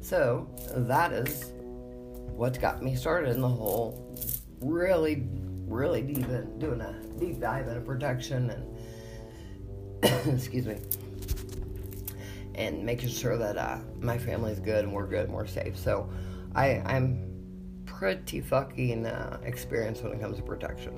So 0.00 0.48
that 0.76 1.12
is 1.12 1.52
what 1.56 2.60
got 2.60 2.82
me 2.82 2.96
started 2.96 3.34
in 3.34 3.40
the 3.40 3.48
whole 3.48 4.16
really, 4.60 5.26
really 5.66 6.02
deep 6.02 6.28
in 6.28 6.58
doing 6.58 6.80
a 6.80 6.94
deep 7.18 7.40
dive 7.40 7.68
into 7.68 7.80
protection 7.80 8.50
and 8.50 10.34
excuse 10.34 10.66
me 10.66 10.78
and 12.54 12.84
making 12.84 13.08
sure 13.08 13.36
that 13.38 13.56
uh, 13.56 13.78
my 14.00 14.18
family's 14.18 14.60
good 14.60 14.84
and 14.84 14.92
we're 14.92 15.06
good 15.06 15.24
and 15.24 15.32
we're 15.32 15.46
safe. 15.46 15.76
So 15.76 16.08
I, 16.54 16.82
I'm 16.84 17.31
pretty 18.02 18.40
fucking 18.40 19.06
uh, 19.06 19.38
experienced 19.44 20.02
when 20.02 20.12
it 20.12 20.20
comes 20.20 20.36
to 20.36 20.42
protection. 20.42 20.92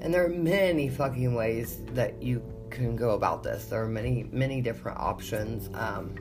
And 0.00 0.14
there 0.14 0.24
are 0.24 0.30
many 0.30 0.88
fucking 0.88 1.34
ways 1.34 1.82
that 1.92 2.22
you 2.22 2.42
can 2.70 2.96
go 2.96 3.10
about 3.10 3.42
this. 3.42 3.66
There 3.66 3.82
are 3.82 3.86
many, 3.86 4.26
many 4.32 4.62
different 4.62 4.98
options. 4.98 5.68
Um, 5.74 6.14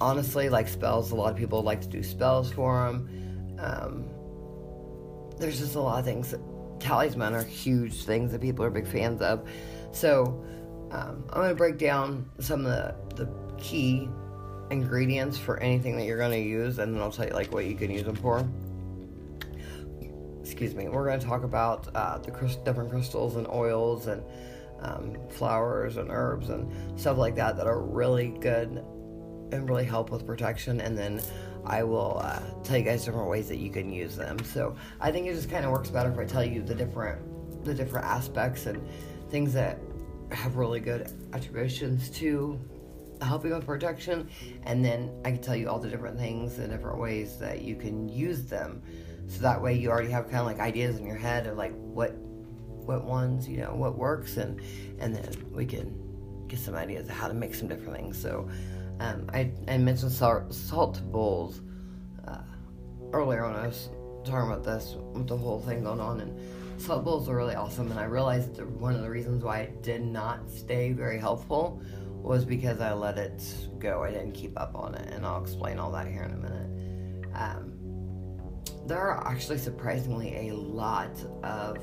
honestly, 0.00 0.50
like 0.50 0.68
spells, 0.68 1.10
a 1.10 1.16
lot 1.16 1.32
of 1.32 1.36
people 1.36 1.62
like 1.62 1.80
to 1.80 1.88
do 1.88 2.04
spells 2.04 2.52
for 2.52 2.86
them. 2.86 3.56
Um, 3.58 4.04
there's 5.36 5.58
just 5.58 5.74
a 5.74 5.80
lot 5.80 5.98
of 5.98 6.04
things. 6.04 6.36
Talisman 6.78 7.34
are 7.34 7.42
huge 7.42 8.04
things 8.04 8.30
that 8.30 8.40
people 8.40 8.64
are 8.64 8.70
big 8.70 8.86
fans 8.86 9.20
of. 9.20 9.48
So 9.90 10.44
um, 10.92 11.24
I'm 11.30 11.40
going 11.40 11.48
to 11.48 11.56
break 11.56 11.76
down 11.76 12.30
some 12.38 12.64
of 12.64 12.66
the, 13.16 13.24
the 13.24 13.28
key 13.58 14.08
ingredients 14.72 15.38
for 15.38 15.58
anything 15.58 15.96
that 15.96 16.04
you're 16.04 16.18
going 16.18 16.32
to 16.32 16.40
use, 16.40 16.78
and 16.78 16.94
then 16.94 17.02
I'll 17.02 17.12
tell 17.12 17.26
you 17.26 17.32
like 17.32 17.52
what 17.52 17.66
you 17.66 17.74
can 17.74 17.90
use 17.90 18.04
them 18.04 18.16
for. 18.16 18.46
Excuse 20.40 20.74
me. 20.74 20.88
We're 20.88 21.06
going 21.06 21.20
to 21.20 21.26
talk 21.26 21.44
about 21.44 21.94
uh, 21.94 22.18
the 22.18 22.30
different 22.64 22.90
crystals 22.90 23.36
and 23.36 23.46
oils 23.48 24.06
and 24.08 24.22
um, 24.80 25.16
flowers 25.30 25.96
and 25.96 26.10
herbs 26.10 26.50
and 26.50 27.00
stuff 27.00 27.16
like 27.16 27.36
that 27.36 27.56
that 27.56 27.66
are 27.66 27.80
really 27.80 28.28
good 28.40 28.84
and 29.52 29.68
really 29.68 29.84
help 29.84 30.10
with 30.10 30.26
protection. 30.26 30.80
And 30.80 30.98
then 30.98 31.22
I 31.64 31.84
will 31.84 32.20
uh, 32.22 32.40
tell 32.64 32.76
you 32.76 32.84
guys 32.84 33.04
different 33.04 33.28
ways 33.28 33.48
that 33.48 33.58
you 33.58 33.70
can 33.70 33.92
use 33.92 34.16
them. 34.16 34.38
So 34.44 34.76
I 35.00 35.12
think 35.12 35.26
it 35.26 35.34
just 35.34 35.50
kind 35.50 35.64
of 35.64 35.70
works 35.70 35.90
better 35.90 36.10
if 36.10 36.18
I 36.18 36.24
tell 36.24 36.44
you 36.44 36.62
the 36.62 36.74
different 36.74 37.20
the 37.64 37.72
different 37.72 38.06
aspects 38.06 38.66
and 38.66 38.84
things 39.30 39.52
that 39.52 39.78
have 40.32 40.56
really 40.56 40.80
good 40.80 41.12
attributions 41.32 42.10
to 42.10 42.58
helping 43.22 43.52
with 43.52 43.66
protection, 43.66 44.28
and 44.64 44.84
then 44.84 45.12
I 45.24 45.32
can 45.32 45.40
tell 45.40 45.56
you 45.56 45.68
all 45.68 45.78
the 45.78 45.88
different 45.88 46.18
things 46.18 46.58
and 46.58 46.70
different 46.70 46.98
ways 46.98 47.38
that 47.38 47.62
you 47.62 47.76
can 47.76 48.08
use 48.08 48.44
them. 48.44 48.82
So 49.28 49.40
that 49.42 49.60
way 49.60 49.74
you 49.74 49.90
already 49.90 50.10
have 50.10 50.24
kind 50.24 50.38
of 50.38 50.46
like 50.46 50.58
ideas 50.58 50.98
in 50.98 51.06
your 51.06 51.16
head 51.16 51.46
of 51.46 51.56
like 51.56 51.72
what 51.76 52.14
what 52.16 53.04
ones 53.04 53.48
you 53.48 53.58
know 53.58 53.74
what 53.74 53.96
works, 53.96 54.36
and 54.36 54.60
and 54.98 55.14
then 55.14 55.32
we 55.52 55.66
can 55.66 56.46
get 56.48 56.58
some 56.58 56.74
ideas 56.74 57.08
of 57.08 57.14
how 57.14 57.28
to 57.28 57.34
make 57.34 57.54
some 57.54 57.68
different 57.68 57.96
things. 57.96 58.20
So 58.20 58.48
um, 59.00 59.28
I 59.32 59.50
I 59.68 59.78
mentioned 59.78 60.12
salt, 60.12 60.52
salt 60.52 61.00
bowls 61.10 61.60
uh, 62.26 62.42
earlier 63.12 63.46
when 63.46 63.56
I 63.56 63.66
was 63.66 63.88
talking 64.24 64.50
about 64.50 64.64
this 64.64 64.96
with 65.12 65.26
the 65.26 65.36
whole 65.36 65.60
thing 65.60 65.84
going 65.84 66.00
on 66.00 66.20
and 66.20 66.38
salt 66.80 67.04
bowls 67.04 67.28
are 67.28 67.36
really 67.36 67.54
awesome 67.54 67.90
and 67.90 67.98
i 67.98 68.04
realized 68.04 68.56
that 68.56 68.68
one 68.68 68.94
of 68.94 69.02
the 69.02 69.10
reasons 69.10 69.42
why 69.42 69.60
it 69.60 69.82
did 69.82 70.02
not 70.02 70.48
stay 70.50 70.92
very 70.92 71.18
helpful 71.18 71.80
was 72.22 72.44
because 72.44 72.80
I 72.80 72.92
let 72.92 73.18
it 73.18 73.42
go. 73.78 74.02
I 74.02 74.10
didn't 74.10 74.32
keep 74.32 74.58
up 74.58 74.74
on 74.74 74.94
it, 74.94 75.12
and 75.12 75.26
I'll 75.26 75.42
explain 75.42 75.78
all 75.78 75.90
that 75.92 76.06
here 76.06 76.22
in 76.22 76.32
a 76.32 76.36
minute. 76.36 77.32
Um, 77.34 77.72
there 78.86 78.98
are 78.98 79.26
actually 79.26 79.58
surprisingly 79.58 80.48
a 80.48 80.54
lot 80.54 81.12
of 81.42 81.78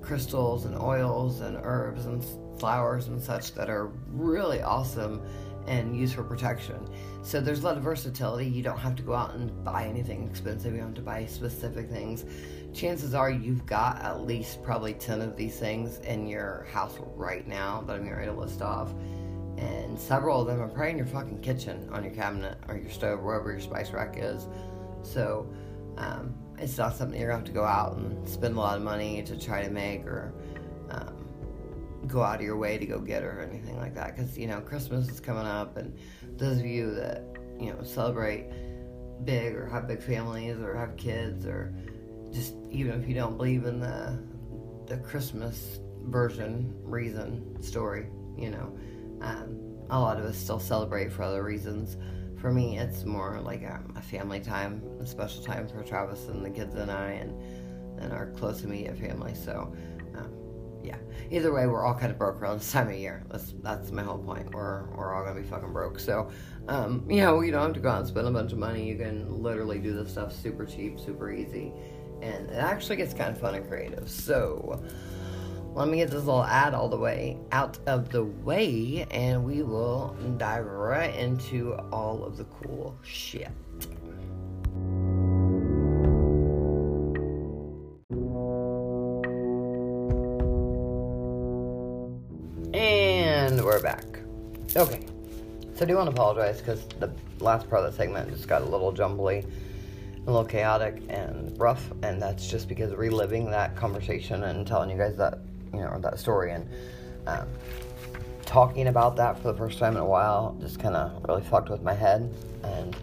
crystals 0.00 0.64
and 0.64 0.76
oils 0.76 1.40
and 1.40 1.58
herbs 1.62 2.06
and 2.06 2.24
flowers 2.58 3.08
and 3.08 3.22
such 3.22 3.54
that 3.54 3.70
are 3.70 3.88
really 4.08 4.60
awesome 4.62 5.22
and 5.66 5.96
used 5.96 6.14
for 6.14 6.24
protection. 6.24 6.88
So 7.22 7.40
there's 7.40 7.60
a 7.60 7.64
lot 7.64 7.76
of 7.76 7.84
versatility. 7.84 8.46
You 8.46 8.62
don't 8.62 8.78
have 8.78 8.96
to 8.96 9.02
go 9.02 9.14
out 9.14 9.34
and 9.34 9.64
buy 9.64 9.84
anything 9.84 10.28
expensive. 10.28 10.72
You 10.72 10.78
don't 10.78 10.88
have 10.88 10.96
to 10.96 11.02
buy 11.02 11.24
specific 11.26 11.88
things. 11.88 12.24
Chances 12.74 13.14
are 13.14 13.30
you've 13.30 13.64
got 13.64 14.02
at 14.02 14.22
least 14.22 14.62
probably 14.62 14.94
10 14.94 15.20
of 15.20 15.36
these 15.36 15.58
things 15.58 15.98
in 16.00 16.26
your 16.26 16.66
house 16.72 16.96
right 17.14 17.46
now 17.46 17.82
that 17.86 17.96
I'm 17.96 18.08
ready 18.08 18.26
to 18.26 18.32
list 18.32 18.60
off 18.60 18.92
and 19.58 19.98
several 19.98 20.40
of 20.40 20.46
them 20.46 20.60
are 20.60 20.68
probably 20.68 20.90
in 20.90 20.96
your 20.96 21.06
fucking 21.06 21.40
kitchen, 21.40 21.88
on 21.92 22.02
your 22.04 22.12
cabinet, 22.12 22.58
or 22.68 22.76
your 22.76 22.90
stove, 22.90 23.20
wherever 23.22 23.50
your 23.50 23.60
spice 23.60 23.90
rack 23.90 24.16
is. 24.18 24.46
So 25.02 25.52
um, 25.98 26.34
it's 26.58 26.78
not 26.78 26.96
something 26.96 27.18
you're 27.18 27.28
gonna 27.28 27.40
have 27.40 27.46
to 27.46 27.52
go 27.52 27.64
out 27.64 27.96
and 27.96 28.26
spend 28.28 28.56
a 28.56 28.60
lot 28.60 28.76
of 28.76 28.82
money 28.82 29.22
to 29.22 29.38
try 29.38 29.62
to 29.62 29.70
make, 29.70 30.06
or 30.06 30.32
um, 30.90 31.26
go 32.06 32.22
out 32.22 32.36
of 32.36 32.42
your 32.42 32.56
way 32.56 32.78
to 32.78 32.86
go 32.86 32.98
get 32.98 33.22
or 33.22 33.40
anything 33.40 33.76
like 33.76 33.94
that. 33.94 34.16
Because 34.16 34.38
you 34.38 34.46
know 34.46 34.60
Christmas 34.60 35.08
is 35.08 35.20
coming 35.20 35.46
up, 35.46 35.76
and 35.76 35.96
those 36.36 36.58
of 36.58 36.66
you 36.66 36.94
that 36.94 37.24
you 37.60 37.72
know 37.72 37.82
celebrate 37.82 38.46
big 39.24 39.54
or 39.54 39.66
have 39.66 39.86
big 39.86 40.02
families 40.02 40.58
or 40.58 40.74
have 40.74 40.96
kids 40.96 41.46
or 41.46 41.72
just 42.32 42.54
even 42.70 43.00
if 43.00 43.08
you 43.08 43.14
don't 43.14 43.36
believe 43.36 43.66
in 43.66 43.78
the 43.78 44.18
the 44.86 44.96
Christmas 44.96 45.78
version 46.04 46.74
reason 46.82 47.62
story, 47.62 48.08
you 48.36 48.50
know 48.50 48.76
um, 49.22 49.58
a 49.90 49.98
lot 49.98 50.18
of 50.18 50.24
us 50.24 50.36
still 50.36 50.58
celebrate 50.58 51.12
for 51.12 51.22
other 51.22 51.42
reasons. 51.42 51.96
For 52.38 52.52
me, 52.52 52.78
it's 52.78 53.04
more 53.04 53.40
like 53.40 53.62
um, 53.64 53.94
a 53.96 54.02
family 54.02 54.40
time, 54.40 54.82
a 55.00 55.06
special 55.06 55.42
time 55.42 55.68
for 55.68 55.82
Travis 55.84 56.28
and 56.28 56.44
the 56.44 56.50
kids 56.50 56.74
and 56.74 56.90
I, 56.90 57.12
and 57.12 57.40
and 58.00 58.12
our 58.12 58.26
close 58.32 58.64
immediate 58.64 58.98
family. 58.98 59.34
So, 59.34 59.72
um, 60.16 60.32
yeah. 60.82 60.96
either 61.30 61.52
way, 61.52 61.66
we're 61.68 61.84
all 61.84 61.94
kind 61.94 62.10
of 62.10 62.18
broke 62.18 62.40
around 62.40 62.58
this 62.58 62.72
time 62.72 62.88
of 62.88 62.94
year. 62.94 63.24
That's 63.30 63.54
that's 63.62 63.92
my 63.92 64.02
whole 64.02 64.18
point. 64.18 64.52
We're 64.52 64.86
we're 64.96 65.14
all 65.14 65.24
gonna 65.24 65.40
be 65.40 65.46
fucking 65.46 65.72
broke. 65.72 66.00
So, 66.00 66.30
um, 66.68 67.06
you 67.08 67.20
know, 67.20 67.40
you 67.42 67.52
don't 67.52 67.62
have 67.62 67.74
to 67.74 67.80
go 67.80 67.90
out 67.90 68.00
and 68.00 68.08
spend 68.08 68.26
a 68.26 68.30
bunch 68.30 68.52
of 68.52 68.58
money. 68.58 68.88
You 68.88 68.96
can 68.96 69.42
literally 69.42 69.78
do 69.78 69.92
this 69.92 70.10
stuff 70.10 70.34
super 70.34 70.64
cheap, 70.64 70.98
super 70.98 71.30
easy, 71.30 71.72
and 72.22 72.50
it 72.50 72.56
actually 72.56 72.96
gets 72.96 73.14
kind 73.14 73.30
of 73.30 73.38
fun 73.40 73.54
and 73.54 73.68
creative. 73.68 74.08
So. 74.10 74.82
Let 75.74 75.88
me 75.88 75.96
get 75.96 76.10
this 76.10 76.24
little 76.24 76.44
ad 76.44 76.74
all 76.74 76.90
the 76.90 76.98
way 76.98 77.38
out 77.50 77.78
of 77.86 78.10
the 78.10 78.24
way, 78.24 79.06
and 79.10 79.42
we 79.42 79.62
will 79.62 80.14
dive 80.36 80.66
right 80.66 81.14
into 81.14 81.72
all 81.90 82.24
of 82.24 82.36
the 82.36 82.44
cool 82.44 82.94
shit. 83.02 83.50
And 92.74 93.64
we're 93.64 93.80
back. 93.80 94.04
Okay. 94.76 95.06
So 95.74 95.84
I 95.84 95.84
do 95.86 95.96
want 95.96 96.08
to 96.08 96.12
apologize 96.12 96.58
because 96.58 96.84
the 97.00 97.10
last 97.40 97.70
part 97.70 97.82
of 97.82 97.90
the 97.90 97.96
segment 97.96 98.28
just 98.28 98.46
got 98.46 98.60
a 98.60 98.66
little 98.66 98.92
jumbly, 98.92 99.42
a 100.26 100.30
little 100.30 100.44
chaotic 100.44 101.02
and 101.08 101.58
rough, 101.58 101.90
and 102.02 102.20
that's 102.20 102.46
just 102.46 102.68
because 102.68 102.92
reliving 102.92 103.50
that 103.50 103.74
conversation 103.74 104.44
and 104.44 104.66
telling 104.66 104.90
you 104.90 104.98
guys 104.98 105.16
that, 105.16 105.38
you 105.72 105.80
know, 105.80 105.98
that 106.00 106.18
story. 106.18 106.52
And 106.52 106.68
um, 107.26 107.48
talking 108.44 108.88
about 108.88 109.16
that 109.16 109.40
for 109.40 109.52
the 109.52 109.58
first 109.58 109.78
time 109.78 109.96
in 109.96 110.02
a 110.02 110.06
while 110.06 110.56
just 110.60 110.78
kind 110.78 110.94
of 110.94 111.24
really 111.28 111.42
fucked 111.42 111.70
with 111.70 111.82
my 111.82 111.94
head. 111.94 112.32
And 112.62 112.94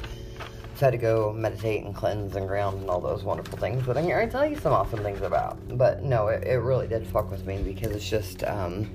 so 0.76 0.86
I 0.86 0.92
had 0.92 0.92
to 0.92 0.98
go 0.98 1.34
meditate 1.34 1.84
and 1.84 1.94
cleanse 1.94 2.36
and 2.36 2.48
ground 2.48 2.82
and 2.82 2.90
all 2.90 3.02
those 3.02 3.24
wonderful 3.24 3.58
things. 3.58 3.86
That 3.86 3.98
I'm 3.98 4.06
here 4.06 4.24
to 4.24 4.32
tell 4.32 4.46
you 4.46 4.58
some 4.58 4.74
awesome 4.74 5.00
things 5.00 5.22
about. 5.22 5.78
But 5.78 6.04
no, 6.04 6.28
it, 6.28 6.46
it 6.46 6.60
really 6.60 6.88
did 6.88 7.06
fuck 7.08 7.30
with 7.32 7.46
me 7.46 7.62
because 7.62 7.92
it's 7.92 8.10
just 8.10 8.44
um, 8.44 8.90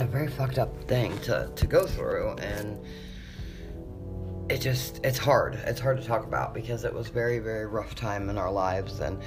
a 0.00 0.04
very 0.04 0.28
fucked 0.28 0.58
up 0.58 0.72
thing 0.84 1.18
to, 1.20 1.50
to 1.54 1.66
go 1.66 1.86
through. 1.86 2.36
And 2.38 2.78
it 4.48 4.60
just 4.60 5.00
it's 5.04 5.18
hard. 5.18 5.56
It's 5.66 5.80
hard 5.80 6.00
to 6.00 6.06
talk 6.06 6.24
about 6.24 6.54
because 6.54 6.84
it 6.84 6.94
was 6.94 7.08
very 7.08 7.38
very 7.38 7.66
rough 7.66 7.94
time 7.94 8.30
in 8.30 8.38
our 8.38 8.50
lives. 8.50 9.00
And 9.00 9.20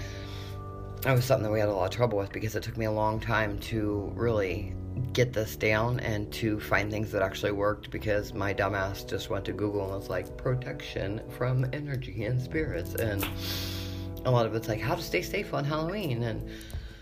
it 1.06 1.12
was 1.12 1.26
something 1.26 1.44
that 1.44 1.52
we 1.52 1.60
had 1.60 1.70
a 1.70 1.74
lot 1.74 1.86
of 1.86 1.92
trouble 1.92 2.18
with 2.18 2.32
because 2.32 2.56
it 2.56 2.62
took 2.62 2.78
me 2.78 2.86
a 2.86 2.92
long 2.92 3.20
time 3.20 3.58
to 3.58 4.12
really 4.16 4.76
get 5.14 5.34
this 5.34 5.56
down 5.56 6.00
and 6.02 6.32
to 6.32 6.60
find 6.60 6.92
things 6.92 7.12
that 7.12 7.24
actually 7.24 7.52
worked 7.52 7.90
because 7.90 8.34
my 8.34 8.54
dumbass 8.54 9.08
just 9.08 9.30
went 9.30 9.44
to 9.46 9.52
Google 9.52 9.84
and 9.86 9.96
was 9.96 10.10
like 10.10 10.38
protection 10.38 11.22
from 11.30 11.66
energy 11.74 12.26
and 12.26 12.40
spirits 12.40 12.94
and 12.96 13.28
a 14.26 14.32
lot 14.32 14.46
of 14.46 14.54
it's 14.54 14.68
like 14.68 14.80
how 14.80 14.94
to 14.94 15.02
stay 15.02 15.24
safe 15.24 15.54
on 15.54 15.66
Halloween 15.66 16.22
and 16.24 16.48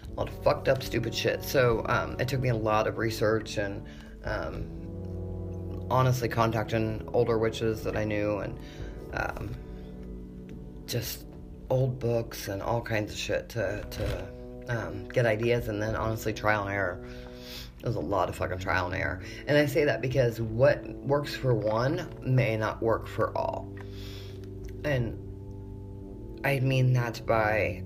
a 0.07 0.13
lot 0.13 0.29
of 0.29 0.43
fucked 0.43 0.69
up 0.69 0.81
stupid 0.81 1.13
shit. 1.13 1.43
So 1.43 1.85
um, 1.89 2.15
it 2.19 2.27
took 2.29 2.39
me 2.39 2.49
a 2.49 2.55
lot 2.55 2.87
of 2.87 2.97
research 2.97 3.57
and 3.57 3.85
um, 4.23 5.87
honestly 5.89 6.29
contacting 6.29 7.07
older 7.11 7.37
witches 7.37 7.83
that 7.83 7.97
I 7.97 8.05
knew 8.05 8.37
and 8.39 8.57
um, 9.13 9.55
just 10.85 11.25
old 11.69 11.99
books 11.99 12.47
and 12.47 12.61
all 12.61 12.81
kinds 12.81 13.11
of 13.11 13.17
shit 13.17 13.49
to 13.49 13.85
to 13.89 14.27
um, 14.69 15.07
get 15.09 15.25
ideas 15.25 15.67
and 15.67 15.81
then 15.81 15.95
honestly 15.95 16.33
trial 16.33 16.63
and 16.63 16.73
error. 16.73 17.03
There's 17.81 17.95
a 17.95 17.99
lot 18.01 18.27
of 18.29 18.35
fucking 18.35 18.59
trial 18.59 18.87
and 18.87 18.95
error. 18.95 19.21
And 19.47 19.57
I 19.57 19.65
say 19.65 19.85
that 19.85 20.01
because 20.01 20.41
what 20.41 20.85
works 20.85 21.33
for 21.35 21.53
one 21.53 22.13
may 22.21 22.57
not 22.57 22.81
work 22.81 23.07
for 23.07 23.35
all. 23.37 23.73
And 24.83 25.17
I 26.43 26.59
mean 26.59 26.93
that 26.93 27.25
by 27.25 27.83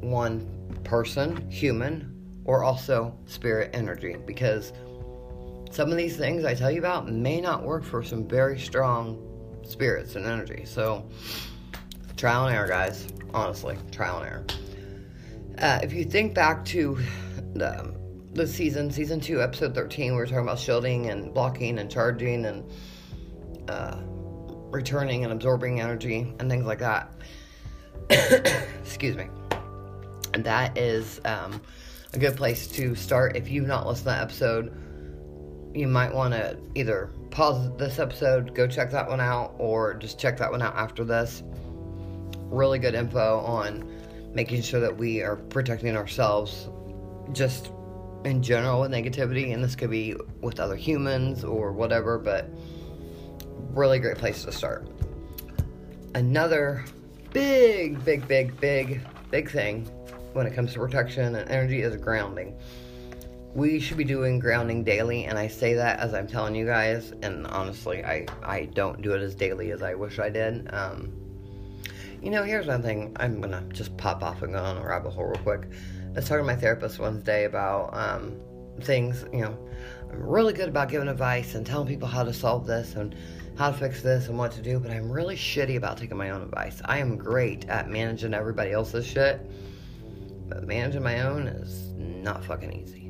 one 0.00 0.80
person, 0.84 1.50
human, 1.50 2.42
or 2.44 2.62
also 2.62 3.16
spirit 3.26 3.70
energy. 3.74 4.16
Because 4.26 4.72
some 5.70 5.90
of 5.90 5.96
these 5.96 6.16
things 6.16 6.44
I 6.44 6.54
tell 6.54 6.70
you 6.70 6.78
about 6.78 7.10
may 7.10 7.40
not 7.40 7.62
work 7.64 7.84
for 7.84 8.02
some 8.02 8.26
very 8.26 8.58
strong 8.58 9.26
spirits 9.62 10.16
and 10.16 10.26
energy. 10.26 10.64
So, 10.64 11.08
trial 12.20 12.46
and 12.46 12.54
error, 12.54 12.68
guys. 12.68 13.08
Honestly, 13.32 13.78
trial 13.90 14.18
and 14.18 14.26
error. 14.26 14.44
Uh, 15.56 15.80
if 15.82 15.90
you 15.94 16.04
think 16.04 16.34
back 16.34 16.64
to 16.66 16.98
the 17.54 17.94
the 18.34 18.46
season, 18.46 18.90
season 18.90 19.20
two, 19.20 19.42
episode 19.42 19.74
13, 19.74 20.12
we 20.12 20.18
were 20.18 20.26
talking 20.26 20.40
about 20.40 20.58
shielding 20.58 21.08
and 21.08 21.32
blocking 21.34 21.78
and 21.78 21.90
charging 21.90 22.44
and 22.44 22.70
uh, 23.68 23.96
returning 24.70 25.24
and 25.24 25.32
absorbing 25.32 25.80
energy 25.80 26.32
and 26.38 26.48
things 26.48 26.64
like 26.64 26.78
that. 26.78 27.10
Excuse 28.82 29.16
me. 29.16 29.28
And 30.34 30.44
that 30.44 30.78
is 30.78 31.20
um, 31.24 31.60
a 32.12 32.18
good 32.18 32.36
place 32.36 32.68
to 32.68 32.94
start. 32.94 33.34
If 33.34 33.50
you've 33.50 33.66
not 33.66 33.86
listened 33.86 34.04
to 34.04 34.10
that 34.10 34.22
episode, 34.22 34.72
you 35.74 35.88
might 35.88 36.14
want 36.14 36.34
to 36.34 36.56
either 36.74 37.10
pause 37.30 37.76
this 37.78 37.98
episode, 37.98 38.54
go 38.54 38.66
check 38.68 38.90
that 38.92 39.08
one 39.08 39.20
out, 39.20 39.54
or 39.58 39.94
just 39.94 40.20
check 40.20 40.36
that 40.36 40.50
one 40.50 40.62
out 40.62 40.76
after 40.76 41.02
this. 41.02 41.42
Really 42.50 42.78
good 42.78 42.94
info 42.94 43.38
on 43.40 43.88
making 44.34 44.62
sure 44.62 44.80
that 44.80 44.96
we 44.96 45.22
are 45.22 45.36
protecting 45.36 45.96
ourselves 45.96 46.68
just 47.32 47.72
in 48.24 48.42
general 48.42 48.80
with 48.80 48.90
negativity, 48.90 49.54
and 49.54 49.62
this 49.64 49.74
could 49.74 49.90
be 49.90 50.14
with 50.40 50.60
other 50.60 50.76
humans 50.76 51.44
or 51.44 51.72
whatever, 51.72 52.18
but 52.18 52.50
really 53.70 53.98
great 53.98 54.18
place 54.18 54.44
to 54.44 54.52
start. 54.52 54.86
Another 56.14 56.84
big, 57.32 58.04
big, 58.04 58.26
big, 58.26 58.58
big, 58.60 59.00
big 59.30 59.50
thing 59.50 59.84
when 60.32 60.46
it 60.46 60.54
comes 60.54 60.72
to 60.72 60.78
protection 60.78 61.34
and 61.34 61.48
energy 61.48 61.82
is 61.82 61.96
grounding. 61.96 62.58
We 63.54 63.80
should 63.80 63.96
be 63.96 64.04
doing 64.04 64.38
grounding 64.38 64.84
daily, 64.84 65.24
and 65.24 65.38
I 65.38 65.48
say 65.48 65.74
that 65.74 65.98
as 65.98 66.14
I'm 66.14 66.26
telling 66.26 66.54
you 66.54 66.66
guys, 66.66 67.12
and 67.22 67.46
honestly, 67.48 68.04
I, 68.04 68.26
I 68.42 68.66
don't 68.66 69.02
do 69.02 69.12
it 69.12 69.22
as 69.22 69.34
daily 69.34 69.72
as 69.72 69.82
I 69.82 69.94
wish 69.94 70.18
I 70.18 70.30
did. 70.30 70.72
Um, 70.72 71.12
you 72.22 72.30
know, 72.30 72.42
here's 72.44 72.66
one 72.66 72.82
thing 72.82 73.16
I'm 73.18 73.40
gonna 73.40 73.64
just 73.72 73.96
pop 73.96 74.22
off 74.22 74.42
and 74.42 74.52
go 74.52 74.58
on 74.58 74.76
a 74.76 74.86
rabbit 74.86 75.10
hole 75.10 75.24
real 75.24 75.42
quick. 75.42 75.68
I 76.10 76.12
was 76.16 76.28
talking 76.28 76.44
to 76.44 76.52
my 76.52 76.56
therapist 76.56 76.98
Wednesday 76.98 77.44
about 77.44 77.96
um, 77.96 78.36
things, 78.82 79.24
you 79.32 79.40
know, 79.40 79.56
I'm 80.10 80.22
really 80.22 80.52
good 80.52 80.68
about 80.68 80.88
giving 80.88 81.08
advice 81.08 81.54
and 81.54 81.66
telling 81.66 81.86
people 81.86 82.08
how 82.08 82.24
to 82.24 82.32
solve 82.32 82.66
this 82.66 82.94
and 82.96 83.14
how 83.56 83.70
to 83.70 83.76
fix 83.76 84.02
this 84.02 84.28
and 84.28 84.36
what 84.38 84.52
to 84.52 84.62
do, 84.62 84.78
but 84.80 84.90
I'm 84.90 85.10
really 85.10 85.36
shitty 85.36 85.76
about 85.76 85.98
taking 85.98 86.16
my 86.16 86.30
own 86.30 86.42
advice. 86.42 86.82
I 86.84 86.98
am 86.98 87.16
great 87.16 87.68
at 87.68 87.88
managing 87.88 88.34
everybody 88.34 88.72
else's 88.72 89.06
shit, 89.06 89.40
but 90.48 90.66
managing 90.66 91.02
my 91.02 91.20
own 91.22 91.46
is 91.46 91.92
not 91.96 92.44
fucking 92.44 92.72
easy. 92.72 93.06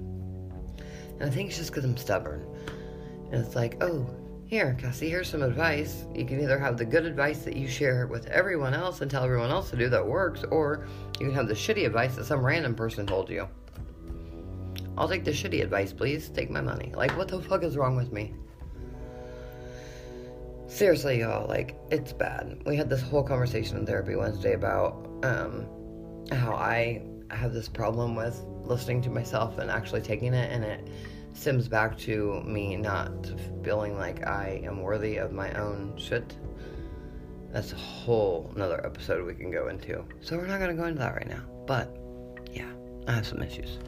And 1.19 1.23
I 1.23 1.31
think 1.31 1.49
it's 1.49 1.59
just 1.59 1.71
because 1.71 1.85
I'm 1.85 1.97
stubborn. 1.97 2.45
And 3.33 3.45
it's 3.45 3.55
like, 3.55 3.83
oh, 3.83 4.07
here, 4.51 4.77
Cassie, 4.81 5.09
here's 5.09 5.31
some 5.31 5.45
advice. 5.45 6.07
You 6.13 6.25
can 6.25 6.43
either 6.43 6.59
have 6.59 6.77
the 6.77 6.85
good 6.85 7.07
advice 7.07 7.45
that 7.45 7.55
you 7.55 7.69
share 7.69 8.09
with 8.09 8.27
everyone 8.27 8.75
else 8.75 9.01
and 9.01 9.09
tell 9.09 9.23
everyone 9.23 9.51
else 9.51 9.71
to 9.71 9.77
do 9.77 9.89
that 9.91 10.05
works, 10.05 10.43
or 10.51 10.89
you 11.21 11.27
can 11.27 11.35
have 11.37 11.47
the 11.47 11.55
shitty 11.55 11.87
advice 11.87 12.17
that 12.17 12.25
some 12.25 12.45
random 12.45 12.75
person 12.75 13.07
told 13.07 13.31
you. 13.31 13.47
I'll 14.99 15.09
take 15.09 15.23
the 15.23 15.31
shitty 15.31 15.63
advice, 15.63 15.93
please. 15.93 16.31
Take 16.31 16.51
my 16.51 16.61
money. 16.61 16.93
Like, 16.97 17.17
what 17.17 17.29
the 17.29 17.41
fuck 17.41 17.63
is 17.63 17.77
wrong 17.77 17.95
with 17.95 18.11
me? 18.11 18.35
Seriously, 20.67 21.21
y'all, 21.21 21.47
like, 21.47 21.77
it's 21.93 22.13
bad. 22.13 22.61
We 22.67 22.75
had 22.75 22.91
this 22.91 23.03
whole 23.03 23.23
conversation 23.23 23.77
in 23.77 23.87
therapy 23.87 24.17
Wednesday 24.17 24.55
about 24.55 25.07
um, 25.23 25.65
how 26.33 26.55
I 26.55 27.03
have 27.31 27.53
this 27.53 27.69
problem 27.69 28.17
with 28.17 28.45
listening 28.65 29.01
to 29.03 29.11
myself 29.11 29.59
and 29.59 29.71
actually 29.71 30.01
taking 30.01 30.35
it, 30.35 30.51
and 30.51 30.65
it 30.65 30.89
stems 31.33 31.69
back 31.69 31.97
to 31.99 32.43
me 32.45 32.77
not 32.77 33.13
feeling 33.63 33.97
like 33.97 34.27
I 34.27 34.61
am 34.65 34.83
worthy 34.83 35.17
of 35.17 35.33
my 35.33 35.53
own 35.53 35.97
shit. 35.97 36.37
That's 37.53 37.73
a 37.73 37.77
whole 37.77 38.53
another 38.55 38.85
episode 38.85 39.27
we 39.27 39.35
can 39.35 39.51
go 39.51 39.69
into. 39.69 40.05
So 40.21 40.37
we're 40.37 40.47
not 40.47 40.61
gonna 40.61 40.75
go 40.75 40.85
into 40.85 41.01
that 41.01 41.15
right 41.15 41.29
now. 41.29 41.43
But 41.67 41.97
yeah, 42.53 42.71
I 43.07 43.13
have 43.13 43.27
some 43.27 43.43
issues. 43.43 43.79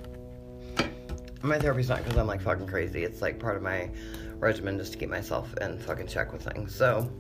My 1.43 1.59
therapy's 1.59 1.89
not 1.89 2.05
because 2.05 2.17
I'm 2.17 2.27
like 2.27 2.41
fucking 2.41 2.67
crazy. 2.67 3.05
It's 3.05 3.21
like 3.21 3.39
part 3.39 3.57
of 3.57 3.63
my 3.63 3.91
regimen 4.37 4.79
just 4.79 4.93
to 4.93 4.99
keep 4.99 5.11
myself 5.11 5.53
in 5.61 5.79
fucking 5.79 6.07
check 6.07 6.33
with 6.33 6.43
things. 6.43 6.75
So 6.75 7.11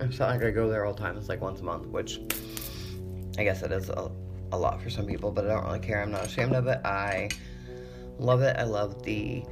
it's 0.00 0.18
not 0.18 0.30
like 0.30 0.42
I 0.42 0.50
go 0.50 0.68
there 0.68 0.84
all 0.84 0.94
the 0.94 1.00
time. 1.00 1.16
It's 1.16 1.28
like 1.28 1.40
once 1.40 1.60
a 1.60 1.64
month, 1.64 1.86
which 1.86 2.20
I 3.38 3.44
guess 3.44 3.62
it 3.62 3.72
is 3.72 3.88
a, 3.88 4.10
a 4.52 4.58
lot 4.58 4.80
for 4.80 4.90
some 4.90 5.06
people, 5.06 5.30
but 5.30 5.44
I 5.44 5.54
don't 5.54 5.64
really 5.64 5.80
care. 5.80 6.02
I'm 6.02 6.10
not 6.10 6.26
ashamed 6.26 6.54
of 6.54 6.66
it. 6.66 6.80
I 6.84 7.30
love 8.18 8.42
it. 8.42 8.56
I 8.58 8.64
love 8.64 9.02
the 9.02 9.44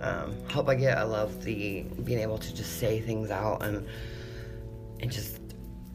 um, 0.00 0.36
help 0.48 0.68
I 0.68 0.74
get. 0.74 0.98
I 0.98 1.02
love 1.04 1.44
the 1.44 1.82
being 2.04 2.18
able 2.18 2.38
to 2.38 2.54
just 2.54 2.78
say 2.78 3.00
things 3.00 3.30
out 3.30 3.62
and 3.62 3.86
and 5.00 5.10
just 5.10 5.40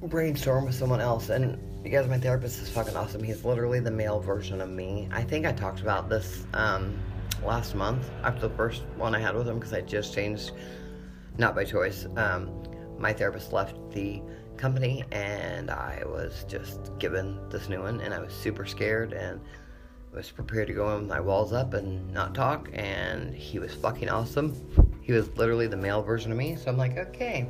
brainstorm 0.03 0.65
with 0.65 0.75
someone 0.75 1.01
else. 1.01 1.29
And 1.29 1.57
you 1.83 1.91
guys, 1.91 2.07
my 2.07 2.17
therapist 2.17 2.61
is 2.61 2.69
fucking 2.69 2.95
awesome. 2.95 3.23
He's 3.23 3.45
literally 3.45 3.79
the 3.79 3.91
male 3.91 4.19
version 4.19 4.61
of 4.61 4.69
me. 4.69 5.07
I 5.11 5.23
think 5.23 5.45
I 5.45 5.51
talked 5.51 5.81
about 5.81 6.09
this 6.09 6.45
um, 6.53 6.97
last 7.43 7.75
month 7.75 8.09
after 8.23 8.47
the 8.47 8.55
first 8.55 8.83
one 8.97 9.15
I 9.15 9.19
had 9.19 9.35
with 9.35 9.47
him 9.47 9.59
because 9.59 9.73
I 9.73 9.81
just 9.81 10.13
changed, 10.13 10.51
not 11.37 11.55
by 11.55 11.63
choice. 11.63 12.05
Um, 12.17 12.63
my 12.97 13.13
therapist 13.13 13.53
left 13.53 13.75
the 13.91 14.21
company 14.57 15.05
and 15.11 15.71
I 15.71 16.03
was 16.05 16.45
just 16.49 16.97
given 16.99 17.39
this 17.49 17.69
new 17.69 17.81
one 17.81 18.01
and 18.01 18.13
I 18.13 18.19
was 18.19 18.33
super 18.33 18.65
scared 18.65 19.13
and 19.13 19.39
was 20.13 20.31
prepared 20.31 20.67
to 20.67 20.73
go 20.73 20.89
in 20.91 21.01
with 21.01 21.09
my 21.09 21.19
walls 21.19 21.53
up 21.53 21.73
and 21.73 22.11
not 22.13 22.33
talk, 22.33 22.69
and 22.73 23.33
he 23.33 23.59
was 23.59 23.73
fucking 23.73 24.09
awesome. 24.09 24.53
He 25.01 25.13
was 25.13 25.29
literally 25.37 25.67
the 25.67 25.77
male 25.77 26.01
version 26.01 26.31
of 26.31 26.37
me, 26.37 26.55
so 26.55 26.69
I'm 26.69 26.77
like, 26.77 26.97
okay, 26.97 27.47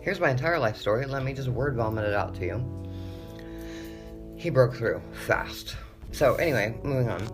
here's 0.00 0.20
my 0.20 0.30
entire 0.30 0.58
life 0.58 0.76
story. 0.76 1.06
Let 1.06 1.24
me 1.24 1.32
just 1.32 1.48
word 1.48 1.76
vomit 1.76 2.04
it 2.04 2.14
out 2.14 2.34
to 2.36 2.44
you. 2.44 4.34
He 4.36 4.50
broke 4.50 4.74
through 4.74 5.02
fast. 5.26 5.76
So, 6.12 6.34
anyway, 6.36 6.78
moving 6.82 7.10
on. 7.10 7.28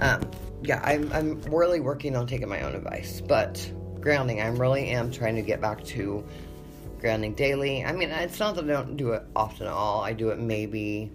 Um, 0.00 0.30
yeah, 0.62 0.80
I'm, 0.84 1.12
I'm 1.12 1.40
really 1.42 1.80
working 1.80 2.16
on 2.16 2.26
taking 2.26 2.48
my 2.48 2.62
own 2.62 2.74
advice, 2.74 3.20
but 3.20 3.70
grounding, 4.00 4.40
I 4.40 4.48
really 4.48 4.88
am 4.88 5.10
trying 5.10 5.36
to 5.36 5.42
get 5.42 5.60
back 5.60 5.84
to 5.84 6.24
grounding 7.00 7.34
daily. 7.34 7.84
I 7.84 7.92
mean, 7.92 8.10
it's 8.10 8.38
not 8.38 8.54
that 8.56 8.64
I 8.64 8.68
don't 8.68 8.96
do 8.96 9.12
it 9.12 9.22
often 9.34 9.66
at 9.66 9.72
all. 9.72 10.02
I 10.02 10.12
do 10.12 10.30
it 10.30 10.38
maybe 10.38 11.10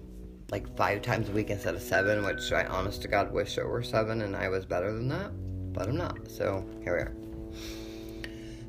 like 0.51 0.75
five 0.77 1.01
times 1.01 1.29
a 1.29 1.31
week 1.31 1.49
instead 1.49 1.75
of 1.75 1.81
seven, 1.81 2.23
which 2.23 2.51
I 2.51 2.65
honest 2.65 3.01
to 3.03 3.07
God 3.07 3.31
wish 3.31 3.57
it 3.57 3.67
were 3.67 3.83
seven 3.83 4.21
and 4.21 4.35
I 4.35 4.49
was 4.49 4.65
better 4.65 4.93
than 4.93 5.07
that, 5.09 5.31
but 5.73 5.87
I'm 5.87 5.97
not. 5.97 6.29
So 6.29 6.65
here 6.83 6.95
we 6.95 7.01
are. 7.01 7.15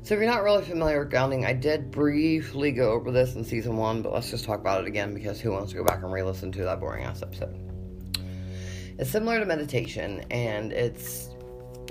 So 0.03 0.13
if 0.13 0.21
you're 0.21 0.29
not 0.29 0.43
really 0.43 0.63
familiar 0.63 0.99
with 0.99 1.09
grounding, 1.09 1.45
I 1.45 1.51
did 1.51 1.91
briefly 1.91 2.71
go 2.71 2.93
over 2.93 3.11
this 3.11 3.35
in 3.35 3.43
season 3.43 3.75
one, 3.75 4.01
but 4.01 4.13
let's 4.13 4.29
just 4.29 4.45
talk 4.45 4.61
about 4.61 4.81
it 4.81 4.87
again 4.87 5.13
because 5.13 5.41
who 5.41 5.51
wants 5.51 5.71
to 5.71 5.77
go 5.77 5.83
back 5.83 6.01
and 6.01 6.13
re-listen 6.13 6.49
to 6.53 6.63
that 6.63 6.79
boring 6.79 7.03
ass 7.03 7.21
episode? 7.21 7.59
It's 8.97 9.11
similar 9.11 9.39
to 9.39 9.45
meditation, 9.45 10.25
and 10.31 10.71
it's 10.71 11.29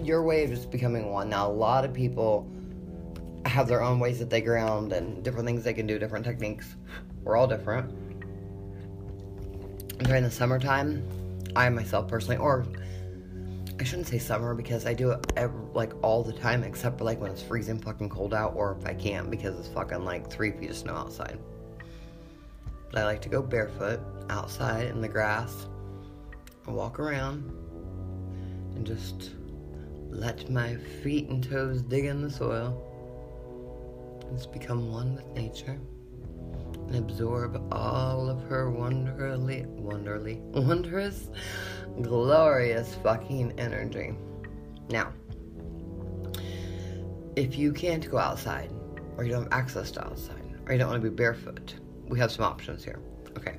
your 0.03 0.25
way 0.25 0.45
of 0.45 0.51
just 0.51 0.71
becoming 0.71 1.13
one. 1.13 1.29
Now, 1.29 1.47
a 1.47 1.53
lot 1.53 1.85
of 1.85 1.93
people 1.93 2.51
have 3.45 3.69
their 3.69 3.83
own 3.83 4.01
ways 4.01 4.19
that 4.19 4.31
they 4.31 4.41
ground 4.41 4.93
and 4.93 5.23
different 5.23 5.47
things 5.47 5.63
they 5.63 5.75
can 5.75 5.87
do, 5.87 5.99
different 5.99 6.25
techniques. 6.25 6.75
We're 7.23 7.37
all 7.37 7.47
different. 7.47 8.06
During 9.99 10.25
the 10.25 10.31
summertime, 10.31 11.03
I 11.57 11.69
myself 11.71 12.07
personally, 12.09 12.37
or 12.37 12.67
I 13.81 13.85
shouldn't 13.85 14.09
say 14.09 14.19
summer 14.19 14.55
because 14.55 14.87
I 14.87 14.93
do 14.95 15.11
it 15.11 15.33
every, 15.37 15.61
like 15.73 15.93
all 16.03 16.23
the 16.23 16.33
time 16.33 16.65
except 16.65 16.99
for 16.99 17.05
like 17.05 17.21
when 17.21 17.31
it's 17.31 17.43
freezing 17.43 17.79
fucking 17.79 18.11
cold 18.11 18.35
out 18.35 18.55
or 18.55 18.77
if 18.79 18.87
I 18.87 18.95
can't 18.95 19.31
because 19.31 19.59
it's 19.59 19.69
fucking 19.69 20.05
like 20.05 20.31
three 20.31 20.53
feet 20.53 20.71
of 20.71 20.77
snow 20.77 20.95
outside. 20.95 21.39
But 22.91 23.01
I 23.01 23.05
like 23.05 23.23
to 23.23 23.29
go 23.29 23.43
barefoot 23.43 24.01
outside 24.31 24.89
in 24.89 25.01
the 25.01 25.09
grass 25.09 25.67
and 26.67 26.77
walk 26.77 26.99
around 26.99 27.51
and 28.75 28.87
just 28.87 29.33
let 30.11 30.51
my 30.51 30.77
feet 31.03 31.29
and 31.29 31.43
toes 31.43 31.83
dig 31.83 32.05
in 32.05 32.23
the 32.23 32.31
soil. 32.31 32.83
Just 34.33 34.53
become 34.53 34.91
one 34.91 35.15
with 35.15 35.27
nature 35.35 35.79
and 36.87 36.97
absorb 36.97 37.61
all 37.73 38.29
of 38.29 38.43
her 38.49 38.71
wonderly, 38.71 39.65
wonderly, 39.67 40.37
wondrous, 40.53 41.29
glorious 42.03 42.95
fucking 43.03 43.59
energy. 43.59 44.15
Now, 44.89 45.13
if 47.35 47.59
you 47.59 47.73
can't 47.73 48.09
go 48.11 48.19
outside, 48.19 48.71
or 49.17 49.25
you 49.25 49.33
don't 49.33 49.45
have 49.45 49.53
access 49.53 49.91
to 49.93 50.05
outside, 50.05 50.59
or 50.67 50.73
you 50.73 50.79
don't 50.79 50.91
want 50.91 51.03
to 51.03 51.11
be 51.11 51.15
barefoot, 51.15 51.75
we 52.09 52.19
have 52.19 52.31
some 52.31 52.45
options 52.45 52.85
here. 52.85 53.01
Okay. 53.37 53.59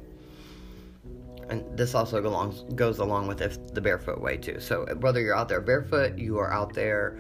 And 1.49 1.77
this 1.77 1.95
also 1.95 2.21
along, 2.21 2.75
goes 2.75 2.99
along 2.99 3.27
with 3.27 3.41
if 3.41 3.73
the 3.73 3.81
barefoot 3.81 4.19
way 4.19 4.37
too. 4.37 4.59
So 4.59 4.85
whether 4.99 5.21
you're 5.21 5.35
out 5.35 5.47
there 5.47 5.61
barefoot, 5.61 6.17
you 6.17 6.37
are 6.39 6.51
out 6.51 6.73
there 6.73 7.19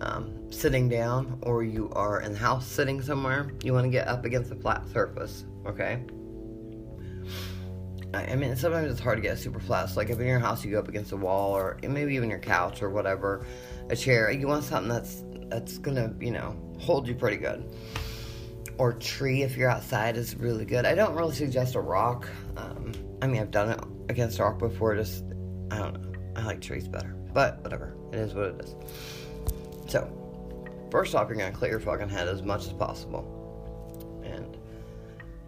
um, 0.00 0.50
sitting 0.50 0.88
down, 0.88 1.38
or 1.42 1.62
you 1.62 1.90
are 1.92 2.20
in 2.20 2.32
the 2.32 2.38
house 2.38 2.66
sitting 2.66 3.00
somewhere, 3.00 3.50
you 3.62 3.72
want 3.72 3.84
to 3.84 3.90
get 3.90 4.08
up 4.08 4.24
against 4.24 4.50
a 4.50 4.56
flat 4.56 4.86
surface. 4.88 5.44
Okay. 5.66 6.02
I 8.14 8.36
mean, 8.36 8.54
sometimes 8.56 8.90
it's 8.90 9.00
hard 9.00 9.16
to 9.16 9.22
get 9.22 9.38
super 9.38 9.58
flat. 9.60 9.90
So 9.90 9.96
like 9.96 10.10
if 10.10 10.20
in 10.20 10.26
your 10.26 10.38
house 10.38 10.64
you 10.64 10.70
go 10.70 10.78
up 10.78 10.88
against 10.88 11.12
a 11.12 11.16
wall, 11.16 11.52
or 11.52 11.78
maybe 11.82 12.14
even 12.14 12.30
your 12.30 12.38
couch 12.38 12.82
or 12.82 12.90
whatever, 12.90 13.44
a 13.90 13.96
chair, 13.96 14.30
you 14.30 14.46
want 14.46 14.64
something 14.64 14.88
that's 14.88 15.24
that's 15.48 15.78
gonna 15.78 16.14
you 16.20 16.30
know 16.30 16.56
hold 16.78 17.08
you 17.08 17.14
pretty 17.14 17.36
good. 17.36 17.74
Or 18.78 18.92
tree 18.92 19.42
if 19.42 19.56
you're 19.56 19.70
outside 19.70 20.16
is 20.16 20.36
really 20.36 20.64
good. 20.64 20.84
I 20.84 20.94
don't 20.94 21.14
really 21.14 21.34
suggest 21.34 21.74
a 21.74 21.80
rock. 21.80 22.28
Um, 22.56 22.92
I 23.22 23.26
mean, 23.26 23.40
I've 23.40 23.50
done 23.50 23.70
it 23.70 23.80
against 24.08 24.38
a 24.38 24.44
rock 24.44 24.58
before. 24.58 24.94
Just 24.96 25.24
I 25.70 25.78
don't 25.78 25.94
know. 25.94 26.12
I 26.36 26.44
like 26.44 26.60
trees 26.60 26.88
better, 26.88 27.16
but 27.32 27.62
whatever. 27.62 27.96
It 28.12 28.18
is 28.18 28.34
what 28.34 28.46
it 28.46 28.64
is. 28.64 28.74
So, 29.94 30.10
first 30.90 31.14
off, 31.14 31.28
you're 31.28 31.38
gonna 31.38 31.52
clear 31.52 31.70
your 31.70 31.78
fucking 31.78 32.08
head 32.08 32.26
as 32.26 32.42
much 32.42 32.66
as 32.66 32.72
possible, 32.72 33.24
and 34.24 34.56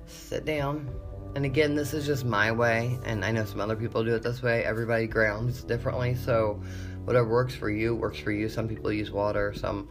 sit 0.07 0.45
down. 0.45 0.89
And 1.35 1.45
again, 1.45 1.75
this 1.75 1.93
is 1.93 2.07
just 2.07 2.25
my 2.25 2.53
way, 2.53 2.97
and 3.05 3.25
I 3.25 3.33
know 3.33 3.45
some 3.45 3.61
other 3.61 3.75
people 3.75 4.05
do 4.05 4.15
it 4.15 4.23
this 4.23 4.45
way. 4.45 4.65
Everybody 4.65 5.09
grounds 5.09 5.65
differently, 5.65 6.15
so 6.15 6.63
whatever 7.07 7.29
works 7.29 7.57
for 7.57 7.71
you 7.71 7.97
works 7.97 8.21
for 8.21 8.31
you. 8.31 8.49
Some 8.49 8.69
people 8.69 8.93
use 8.93 9.11
water, 9.11 9.53
some 9.53 9.89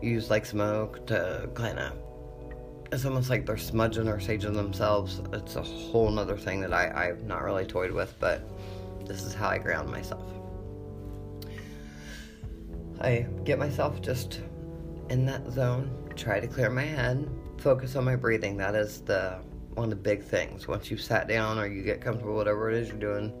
use 0.00 0.30
like 0.30 0.46
smoke 0.46 1.06
to 1.08 1.50
kind 1.52 1.78
of. 1.78 1.92
It's 2.90 3.04
almost 3.04 3.28
like 3.28 3.44
they're 3.44 3.58
smudging 3.58 4.08
or 4.08 4.16
saging 4.16 4.54
themselves. 4.54 5.20
It's 5.34 5.56
a 5.56 5.62
whole 5.62 6.10
nother 6.10 6.38
thing 6.38 6.62
that 6.62 6.72
I, 6.72 7.10
I've 7.10 7.24
not 7.24 7.42
really 7.42 7.66
toyed 7.66 7.92
with, 7.92 8.14
but 8.18 8.48
this 9.06 9.24
is 9.24 9.34
how 9.34 9.50
I 9.50 9.58
ground 9.58 9.90
myself. 9.90 10.37
I 13.00 13.26
get 13.44 13.58
myself 13.58 14.00
just 14.02 14.40
in 15.10 15.24
that 15.26 15.50
zone, 15.50 15.90
try 16.16 16.40
to 16.40 16.46
clear 16.46 16.70
my 16.70 16.82
head, 16.82 17.28
focus 17.58 17.96
on 17.96 18.04
my 18.04 18.16
breathing. 18.16 18.56
That 18.56 18.74
is 18.74 19.00
the 19.02 19.38
one 19.74 19.84
of 19.84 19.90
the 19.90 19.96
big 19.96 20.24
things. 20.24 20.66
Once 20.66 20.90
you've 20.90 21.00
sat 21.00 21.28
down 21.28 21.58
or 21.58 21.66
you 21.66 21.82
get 21.82 22.00
comfortable, 22.00 22.34
whatever 22.34 22.70
it 22.70 22.76
is 22.76 22.88
you're 22.88 22.98
doing, 22.98 23.32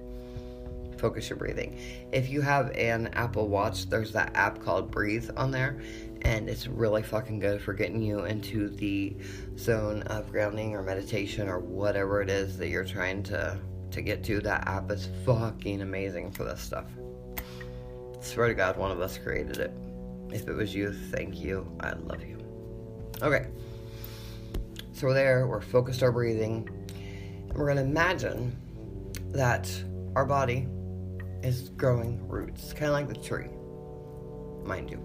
focus 0.98 1.28
your 1.28 1.36
breathing. 1.36 1.78
If 2.12 2.28
you 2.28 2.40
have 2.40 2.70
an 2.70 3.08
Apple 3.14 3.48
Watch, 3.48 3.88
there's 3.88 4.12
that 4.12 4.30
app 4.34 4.60
called 4.60 4.90
Breathe 4.90 5.30
on 5.36 5.50
there, 5.50 5.80
and 6.22 6.48
it's 6.48 6.68
really 6.68 7.02
fucking 7.02 7.40
good 7.40 7.60
for 7.60 7.72
getting 7.72 8.02
you 8.02 8.24
into 8.24 8.68
the 8.68 9.16
zone 9.56 10.02
of 10.02 10.30
grounding 10.30 10.74
or 10.74 10.82
meditation 10.82 11.48
or 11.48 11.58
whatever 11.58 12.22
it 12.22 12.30
is 12.30 12.56
that 12.58 12.68
you're 12.68 12.84
trying 12.84 13.22
to 13.24 13.58
to 13.90 14.02
get 14.02 14.22
to. 14.24 14.40
That 14.40 14.68
app 14.68 14.90
is 14.90 15.08
fucking 15.24 15.80
amazing 15.80 16.30
for 16.30 16.44
this 16.44 16.60
stuff. 16.60 16.86
Swear 18.20 18.48
to 18.48 18.54
God, 18.54 18.76
one 18.76 18.90
of 18.90 19.00
us 19.00 19.18
created 19.18 19.58
it. 19.58 19.72
If 20.30 20.48
it 20.48 20.52
was 20.52 20.74
you, 20.74 20.92
thank 20.92 21.40
you. 21.40 21.70
I 21.80 21.92
love 21.92 22.22
you. 22.22 22.38
Okay. 23.22 23.46
So 24.92 25.06
we're 25.06 25.14
there, 25.14 25.46
we're 25.46 25.60
focused 25.60 26.02
our 26.02 26.10
breathing, 26.10 26.68
and 27.48 27.56
we're 27.56 27.68
gonna 27.68 27.82
imagine 27.82 28.56
that 29.30 29.70
our 30.16 30.26
body 30.26 30.66
is 31.42 31.68
growing 31.70 32.26
roots, 32.28 32.72
kind 32.72 32.86
of 32.86 32.92
like 32.92 33.08
the 33.08 33.14
tree, 33.14 33.46
mind 34.64 34.90
you. 34.90 35.00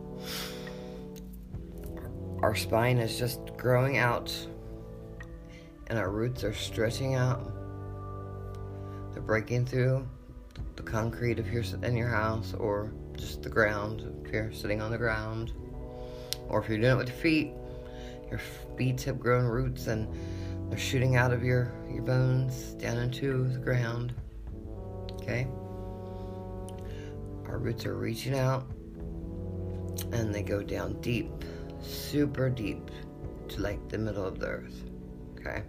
Our 2.41 2.55
spine 2.55 2.97
is 2.97 3.19
just 3.19 3.39
growing 3.55 3.97
out, 3.97 4.35
and 5.87 5.99
our 5.99 6.09
roots 6.09 6.43
are 6.43 6.53
stretching 6.53 7.13
out. 7.13 7.53
They're 9.13 9.21
breaking 9.21 9.67
through 9.67 10.07
the 10.75 10.83
concrete 10.83 11.37
if 11.37 11.47
you're 11.47 11.63
in 11.83 11.95
your 11.95 12.09
house, 12.09 12.55
or 12.57 12.91
just 13.15 13.43
the 13.43 13.49
ground 13.49 14.23
if 14.25 14.31
you're 14.31 14.51
sitting 14.51 14.81
on 14.81 14.91
the 14.91 14.97
ground, 14.97 15.53
or 16.49 16.61
if 16.61 16.69
you're 16.69 16.77
doing 16.77 16.93
it 16.93 16.97
with 16.97 17.09
your 17.09 17.17
feet. 17.17 17.51
Your 18.29 18.39
feet 18.77 19.01
have 19.03 19.19
grown 19.19 19.45
roots 19.45 19.87
and 19.87 20.07
they're 20.69 20.79
shooting 20.79 21.15
out 21.15 21.31
of 21.31 21.43
your, 21.43 21.71
your 21.91 22.01
bones 22.01 22.73
down 22.73 22.97
into 22.97 23.47
the 23.49 23.59
ground. 23.59 24.13
Okay? 25.13 25.47
Our 27.45 27.59
roots 27.59 27.85
are 27.85 27.95
reaching 27.95 28.37
out 28.37 28.65
and 30.11 30.33
they 30.33 30.41
go 30.41 30.63
down 30.63 30.99
deep, 31.01 31.29
super 31.81 32.49
deep 32.49 32.89
to 33.49 33.61
like 33.61 33.87
the 33.89 33.97
middle 33.97 34.25
of 34.25 34.39
the 34.39 34.47
earth. 34.47 34.83
Okay? 35.37 35.63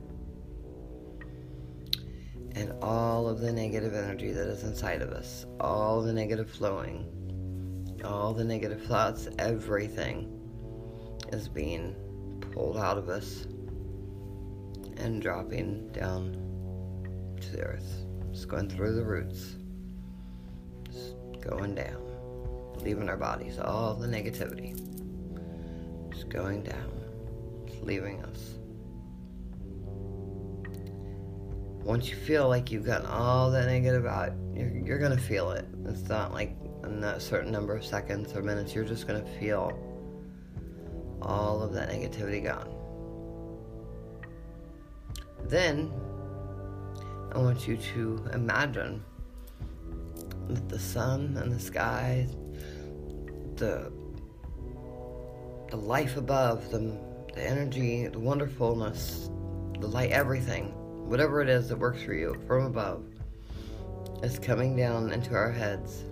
And 2.52 2.72
all 2.82 3.28
of 3.28 3.40
the 3.40 3.52
negative 3.52 3.94
energy 3.94 4.32
that 4.32 4.46
is 4.46 4.62
inside 4.64 5.02
of 5.02 5.10
us, 5.10 5.44
all 5.60 6.00
the 6.00 6.12
negative 6.12 6.50
flowing, 6.50 7.04
all 8.04 8.34
the 8.34 8.44
negative 8.44 8.82
thoughts, 8.84 9.28
everything 9.38 10.30
is 11.32 11.48
being 11.48 11.94
pulled 12.52 12.76
out 12.76 12.98
of 12.98 13.08
us 13.08 13.46
and 14.96 15.20
dropping 15.20 15.88
down 15.92 16.32
to 17.40 17.50
the 17.50 17.62
earth. 17.62 18.04
Just 18.32 18.48
going 18.48 18.68
through 18.68 18.94
the 18.94 19.04
roots. 19.04 19.56
Just 20.90 21.14
going 21.40 21.74
down. 21.74 22.02
Leaving 22.80 23.08
our 23.08 23.16
bodies. 23.16 23.58
All 23.58 23.94
the 23.94 24.06
negativity. 24.06 24.74
Just 26.12 26.28
going 26.28 26.62
down. 26.62 26.90
Just 27.66 27.82
leaving 27.82 28.22
us. 28.24 28.54
Once 31.84 32.08
you 32.08 32.16
feel 32.16 32.48
like 32.48 32.72
you've 32.72 32.86
gotten 32.86 33.06
all 33.06 33.50
that 33.50 33.66
negative 33.66 34.06
out, 34.06 34.32
you're, 34.54 34.70
you're 34.70 34.98
gonna 34.98 35.18
feel 35.18 35.50
it. 35.50 35.66
It's 35.84 36.08
not 36.08 36.32
like 36.32 36.56
in 36.88 37.02
a 37.02 37.18
certain 37.20 37.52
number 37.52 37.76
of 37.76 37.84
seconds 37.84 38.34
or 38.34 38.42
minutes, 38.42 38.74
you're 38.74 38.84
just 38.84 39.06
gonna 39.06 39.24
feel 39.38 39.72
all 41.22 41.62
of 41.62 41.72
that 41.72 41.90
negativity 41.90 42.42
gone. 42.42 42.70
Then, 45.44 45.92
I 47.32 47.38
want 47.38 47.66
you 47.66 47.76
to 47.76 48.28
imagine 48.32 49.02
that 50.48 50.68
the 50.68 50.78
sun 50.78 51.36
and 51.40 51.52
the 51.52 51.60
sky, 51.60 52.26
the 53.56 53.92
the 55.70 55.76
life 55.76 56.16
above, 56.16 56.70
the 56.70 56.96
the 57.34 57.42
energy, 57.42 58.06
the 58.06 58.18
wonderfulness, 58.18 59.28
the 59.80 59.88
light, 59.88 60.12
everything, 60.12 60.66
whatever 61.08 61.42
it 61.42 61.48
is 61.48 61.68
that 61.68 61.76
works 61.76 62.02
for 62.02 62.14
you 62.14 62.40
from 62.46 62.66
above, 62.66 63.04
is 64.22 64.38
coming 64.38 64.76
down 64.76 65.12
into 65.12 65.34
our 65.34 65.50
heads. 65.50 66.04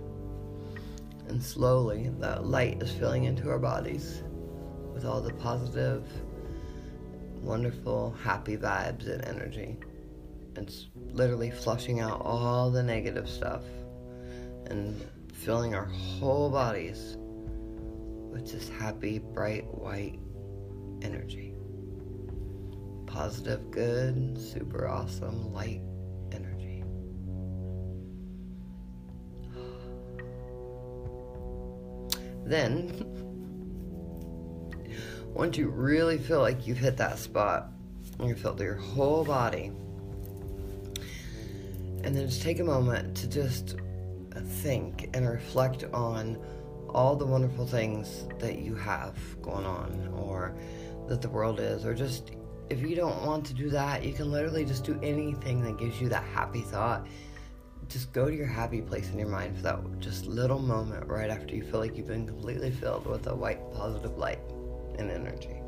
And 1.33 1.41
slowly, 1.41 2.11
that 2.19 2.45
light 2.45 2.83
is 2.83 2.91
filling 2.91 3.23
into 3.23 3.49
our 3.49 3.57
bodies 3.57 4.21
with 4.93 5.03
all 5.03 5.19
the 5.19 5.33
positive, 5.33 6.07
wonderful, 7.41 8.15
happy 8.23 8.55
vibes 8.55 9.07
and 9.11 9.25
energy. 9.25 9.79
It's 10.55 10.89
literally 10.93 11.49
flushing 11.49 12.01
out 12.01 12.21
all 12.21 12.69
the 12.69 12.83
negative 12.83 13.27
stuff 13.27 13.63
and 14.67 14.95
filling 15.33 15.73
our 15.73 15.85
whole 15.85 16.51
bodies 16.51 17.17
with 17.17 18.51
just 18.51 18.71
happy, 18.71 19.17
bright, 19.17 19.65
white 19.73 20.19
energy. 21.01 21.55
Positive, 23.07 23.71
good, 23.71 24.37
super 24.37 24.87
awesome, 24.87 25.51
light 25.51 25.81
Then, 32.45 32.91
once 35.33 35.57
you 35.57 35.69
really 35.69 36.17
feel 36.17 36.41
like 36.41 36.67
you've 36.67 36.77
hit 36.77 36.97
that 36.97 37.17
spot, 37.17 37.71
you 38.21 38.35
feel 38.35 38.55
your 38.59 38.75
whole 38.75 39.23
body, 39.23 39.71
and 42.03 42.15
then 42.15 42.27
just 42.27 42.41
take 42.41 42.59
a 42.59 42.63
moment 42.63 43.15
to 43.17 43.27
just 43.27 43.77
think 44.61 45.09
and 45.13 45.27
reflect 45.27 45.85
on 45.93 46.37
all 46.89 47.15
the 47.15 47.25
wonderful 47.25 47.65
things 47.65 48.25
that 48.39 48.59
you 48.59 48.75
have 48.75 49.17
going 49.41 49.65
on 49.65 50.13
or 50.15 50.55
that 51.07 51.21
the 51.21 51.29
world 51.29 51.59
is, 51.59 51.85
or 51.85 51.93
just 51.93 52.31
if 52.69 52.81
you 52.81 52.95
don't 52.95 53.25
want 53.25 53.45
to 53.45 53.53
do 53.53 53.69
that, 53.69 54.03
you 54.03 54.13
can 54.13 54.31
literally 54.31 54.65
just 54.65 54.83
do 54.83 54.99
anything 55.03 55.61
that 55.63 55.77
gives 55.77 55.99
you 55.99 56.09
that 56.09 56.23
happy 56.23 56.61
thought. 56.61 57.05
Just 57.89 58.11
go 58.11 58.27
to 58.27 58.35
your 58.35 58.47
happy 58.47 58.81
place 58.81 59.11
in 59.11 59.19
your 59.19 59.27
mind 59.27 59.55
for 59.55 59.63
that 59.63 59.99
just 59.99 60.25
little 60.25 60.59
moment 60.59 61.07
right 61.07 61.29
after 61.29 61.55
you 61.55 61.63
feel 61.63 61.79
like 61.79 61.95
you've 61.95 62.07
been 62.07 62.25
completely 62.25 62.71
filled 62.71 63.05
with 63.05 63.27
a 63.27 63.35
white 63.35 63.59
positive 63.73 64.17
light 64.17 64.39
and 64.97 65.11
energy. 65.11 65.61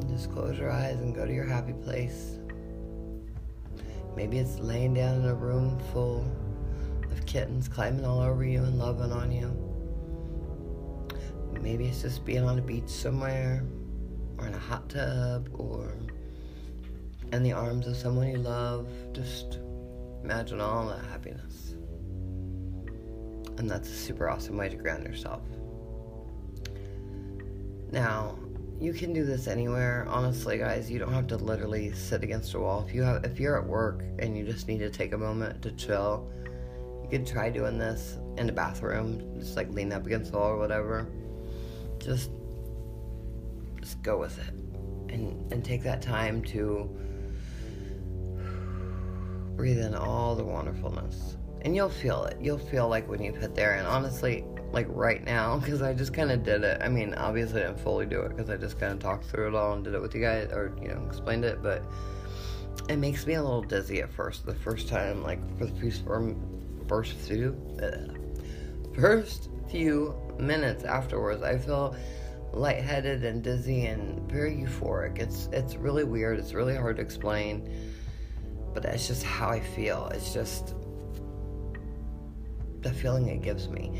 And 0.00 0.08
just 0.08 0.30
close 0.30 0.58
your 0.58 0.70
eyes 0.70 1.00
and 1.00 1.14
go 1.14 1.26
to 1.26 1.32
your 1.32 1.46
happy 1.46 1.72
place. 1.72 2.38
Maybe 4.16 4.38
it's 4.38 4.58
laying 4.58 4.94
down 4.94 5.20
in 5.20 5.24
a 5.24 5.34
room 5.34 5.78
full 5.92 6.26
of 7.10 7.24
kittens 7.24 7.68
climbing 7.68 8.04
all 8.04 8.20
over 8.20 8.44
you 8.44 8.62
and 8.62 8.78
loving 8.78 9.12
on 9.12 9.32
you. 9.32 9.50
Maybe 11.60 11.86
it's 11.86 12.02
just 12.02 12.24
being 12.24 12.44
on 12.44 12.58
a 12.58 12.62
beach 12.62 12.88
somewhere, 12.88 13.64
or 14.38 14.46
in 14.46 14.54
a 14.54 14.58
hot 14.58 14.88
tub, 14.88 15.48
or 15.52 15.94
in 17.32 17.42
the 17.42 17.52
arms 17.52 17.86
of 17.86 17.96
someone 17.96 18.28
you 18.28 18.38
love. 18.38 18.88
Just 19.12 19.58
imagine 20.22 20.60
all 20.60 20.86
that 20.88 21.04
happiness. 21.06 21.74
And 23.58 23.68
that's 23.68 23.88
a 23.88 23.94
super 23.94 24.28
awesome 24.28 24.56
way 24.56 24.68
to 24.68 24.76
ground 24.76 25.04
yourself. 25.04 25.42
Now, 27.90 28.38
you 28.80 28.92
can 28.92 29.12
do 29.12 29.24
this 29.24 29.48
anywhere. 29.48 30.06
Honestly, 30.08 30.58
guys, 30.58 30.90
you 30.90 30.98
don't 30.98 31.12
have 31.12 31.26
to 31.28 31.36
literally 31.36 31.92
sit 31.92 32.22
against 32.22 32.54
a 32.54 32.60
wall. 32.60 32.84
If 32.86 32.94
you 32.94 33.02
have 33.02 33.24
if 33.24 33.40
you're 33.40 33.58
at 33.58 33.66
work 33.66 34.04
and 34.18 34.36
you 34.36 34.44
just 34.44 34.68
need 34.68 34.78
to 34.78 34.90
take 34.90 35.12
a 35.12 35.18
moment 35.18 35.62
to 35.62 35.72
chill, 35.72 36.30
you 37.02 37.08
could 37.10 37.26
try 37.26 37.50
doing 37.50 37.78
this 37.78 38.18
in 38.36 38.46
the 38.46 38.52
bathroom, 38.52 39.40
just 39.40 39.56
like 39.56 39.68
lean 39.70 39.92
up 39.92 40.06
against 40.06 40.30
the 40.30 40.38
wall 40.38 40.50
or 40.50 40.58
whatever 40.58 41.08
just 41.98 42.30
just 43.80 44.02
go 44.02 44.18
with 44.18 44.38
it 44.38 44.54
and 45.12 45.52
and 45.52 45.64
take 45.64 45.82
that 45.82 46.00
time 46.00 46.42
to 46.42 46.88
breathe 49.58 49.80
in 49.80 49.94
all 49.94 50.36
the 50.36 50.44
wonderfulness. 50.44 51.36
And 51.62 51.74
you'll 51.74 51.88
feel 51.90 52.24
it. 52.24 52.38
You'll 52.40 52.56
feel 52.56 52.88
like 52.88 53.08
when 53.08 53.20
you 53.20 53.32
hit 53.32 53.56
there. 53.56 53.74
And 53.74 53.86
honestly 53.86 54.44
like 54.70 54.86
right 54.90 55.24
now 55.24 55.56
because 55.60 55.80
i 55.80 55.92
just 55.92 56.14
kind 56.14 56.30
of 56.30 56.44
did 56.44 56.62
it. 56.62 56.80
I 56.80 56.88
mean 56.88 57.12
obviously 57.14 57.62
i 57.62 57.66
didn't 57.66 57.80
fully 57.80 58.06
do 58.06 58.20
it 58.20 58.28
because 58.30 58.50
i 58.50 58.56
just 58.56 58.78
kind 58.78 58.92
of 58.92 58.98
talked 59.00 59.24
through 59.24 59.48
it 59.48 59.54
all 59.54 59.72
and 59.72 59.82
did 59.82 59.94
it 59.94 60.00
with 60.00 60.14
you 60.14 60.20
guys 60.20 60.52
or 60.52 60.74
you 60.80 60.88
know 60.88 61.04
explained 61.06 61.44
it. 61.44 61.62
But 61.62 61.82
it 62.88 62.96
makes 62.96 63.26
me 63.26 63.34
a 63.34 63.42
little 63.42 63.62
dizzy 63.62 64.00
at 64.00 64.10
first 64.10 64.46
the 64.46 64.54
first 64.54 64.88
time 64.88 65.22
like 65.22 65.40
for 65.58 65.66
the 65.66 65.74
first, 66.88 67.16
few 67.16 67.56
first 68.94 69.50
few 69.68 70.14
minutes 70.38 70.84
afterwards, 70.84 71.42
I 71.42 71.58
feel 71.58 71.94
lightheaded 72.52 73.24
and 73.24 73.42
dizzy 73.42 73.86
and 73.86 74.30
very 74.30 74.54
euphoric. 74.56 75.18
It's 75.18 75.48
it's 75.52 75.76
really 75.76 76.04
weird. 76.04 76.38
It's 76.38 76.54
really 76.54 76.76
hard 76.76 76.96
to 76.96 77.02
explain, 77.02 77.68
but 78.78 78.92
that's 78.92 79.08
just 79.08 79.24
how 79.24 79.48
I 79.48 79.58
feel. 79.58 80.08
It's 80.14 80.32
just 80.32 80.76
the 82.80 82.92
feeling 82.92 83.26
it 83.26 83.42
gives 83.42 83.68
me. 83.68 83.90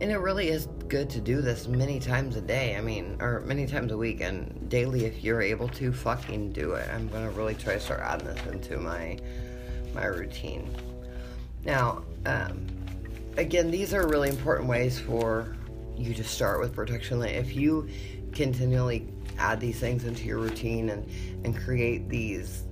And 0.00 0.10
it 0.10 0.16
really 0.16 0.48
is 0.48 0.66
good 0.88 1.10
to 1.10 1.20
do 1.20 1.42
this 1.42 1.68
many 1.68 2.00
times 2.00 2.34
a 2.36 2.40
day. 2.40 2.74
I 2.74 2.80
mean, 2.80 3.18
or 3.20 3.40
many 3.40 3.66
times 3.66 3.92
a 3.92 3.98
week 3.98 4.22
and 4.22 4.66
daily 4.70 5.04
if 5.04 5.22
you're 5.22 5.42
able 5.42 5.68
to 5.68 5.92
fucking 5.92 6.52
do 6.52 6.72
it. 6.72 6.88
I'm 6.88 7.06
going 7.08 7.24
to 7.24 7.30
really 7.32 7.54
try 7.54 7.74
to 7.74 7.80
start 7.80 8.00
adding 8.00 8.26
this 8.28 8.46
into 8.46 8.78
my 8.78 9.18
my 9.94 10.06
routine. 10.06 10.74
Now, 11.66 12.02
um, 12.24 12.66
again, 13.36 13.70
these 13.70 13.92
are 13.92 14.08
really 14.08 14.30
important 14.30 14.70
ways 14.70 14.98
for 14.98 15.54
you 15.98 16.14
to 16.14 16.24
start 16.24 16.60
with 16.60 16.74
protection. 16.74 17.22
If 17.22 17.54
you 17.54 17.90
continually 18.32 19.06
add 19.36 19.60
these 19.60 19.78
things 19.78 20.04
into 20.04 20.24
your 20.24 20.38
routine 20.38 20.88
and 20.88 21.06
and 21.44 21.54
create 21.54 22.08
these 22.08 22.64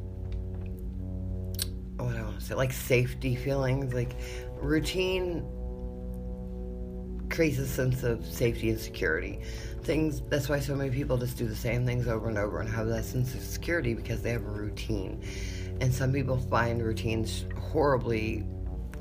what 2.04 2.42
say 2.42 2.54
like 2.54 2.72
safety 2.72 3.34
feelings, 3.34 3.94
like 3.94 4.16
routine 4.60 5.44
creates 7.30 7.58
a 7.58 7.66
sense 7.66 8.02
of 8.02 8.24
safety 8.26 8.70
and 8.70 8.78
security. 8.78 9.40
Things 9.82 10.22
that's 10.28 10.48
why 10.48 10.60
so 10.60 10.74
many 10.76 10.90
people 10.90 11.16
just 11.16 11.36
do 11.36 11.46
the 11.46 11.56
same 11.56 11.84
things 11.84 12.06
over 12.06 12.28
and 12.28 12.38
over 12.38 12.60
and 12.60 12.68
have 12.68 12.86
that 12.88 13.04
sense 13.04 13.34
of 13.34 13.40
security 13.40 13.94
because 13.94 14.22
they 14.22 14.30
have 14.30 14.44
a 14.44 14.50
routine. 14.50 15.22
And 15.80 15.92
some 15.92 16.12
people 16.12 16.38
find 16.38 16.82
routines 16.82 17.46
horribly 17.58 18.44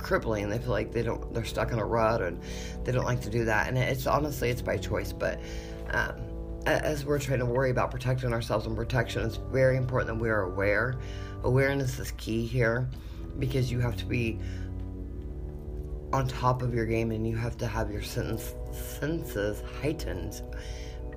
crippling. 0.02 0.50
They 0.50 0.58
feel 0.58 0.72
like 0.72 0.92
they 0.92 1.04
don't, 1.04 1.34
they're 1.34 1.46
stuck 1.46 1.72
in 1.72 1.80
a 1.80 1.86
rut, 1.86 2.22
and 2.22 2.42
they 2.84 2.92
don't 2.92 3.06
like 3.06 3.22
to 3.22 3.30
do 3.30 3.46
that. 3.46 3.68
And 3.68 3.78
it's 3.78 4.08
honestly, 4.08 4.50
it's 4.50 4.62
by 4.62 4.78
choice. 4.78 5.14
But 5.14 5.40
um, 5.92 6.16
as 6.66 7.06
we're 7.06 7.20
trying 7.20 7.40
to 7.40 7.46
worry 7.46 7.70
about 7.70 7.92
protecting 7.92 8.34
ourselves 8.34 8.66
and 8.66 8.76
protection, 8.76 9.26
it's 9.26 9.38
very 9.38 9.78
important 9.78 10.18
that 10.18 10.22
we 10.22 10.30
are 10.30 10.44
aware. 10.44 11.00
Awareness 11.44 12.00
is 12.00 12.12
key 12.12 12.46
here 12.46 12.90
because 13.40 13.72
you 13.72 13.80
have 13.80 13.98
to 13.98 14.06
be 14.06 14.40
on 16.14 16.28
top 16.28 16.62
of 16.62 16.74
your 16.74 16.86
game 16.86 17.12
and 17.12 17.28
you 17.28 17.36
have 17.36 17.58
to 17.58 17.68
have 17.68 17.92
your 17.92 18.02
sense, 18.02 18.54
senses 18.72 19.64
heightened 19.82 20.42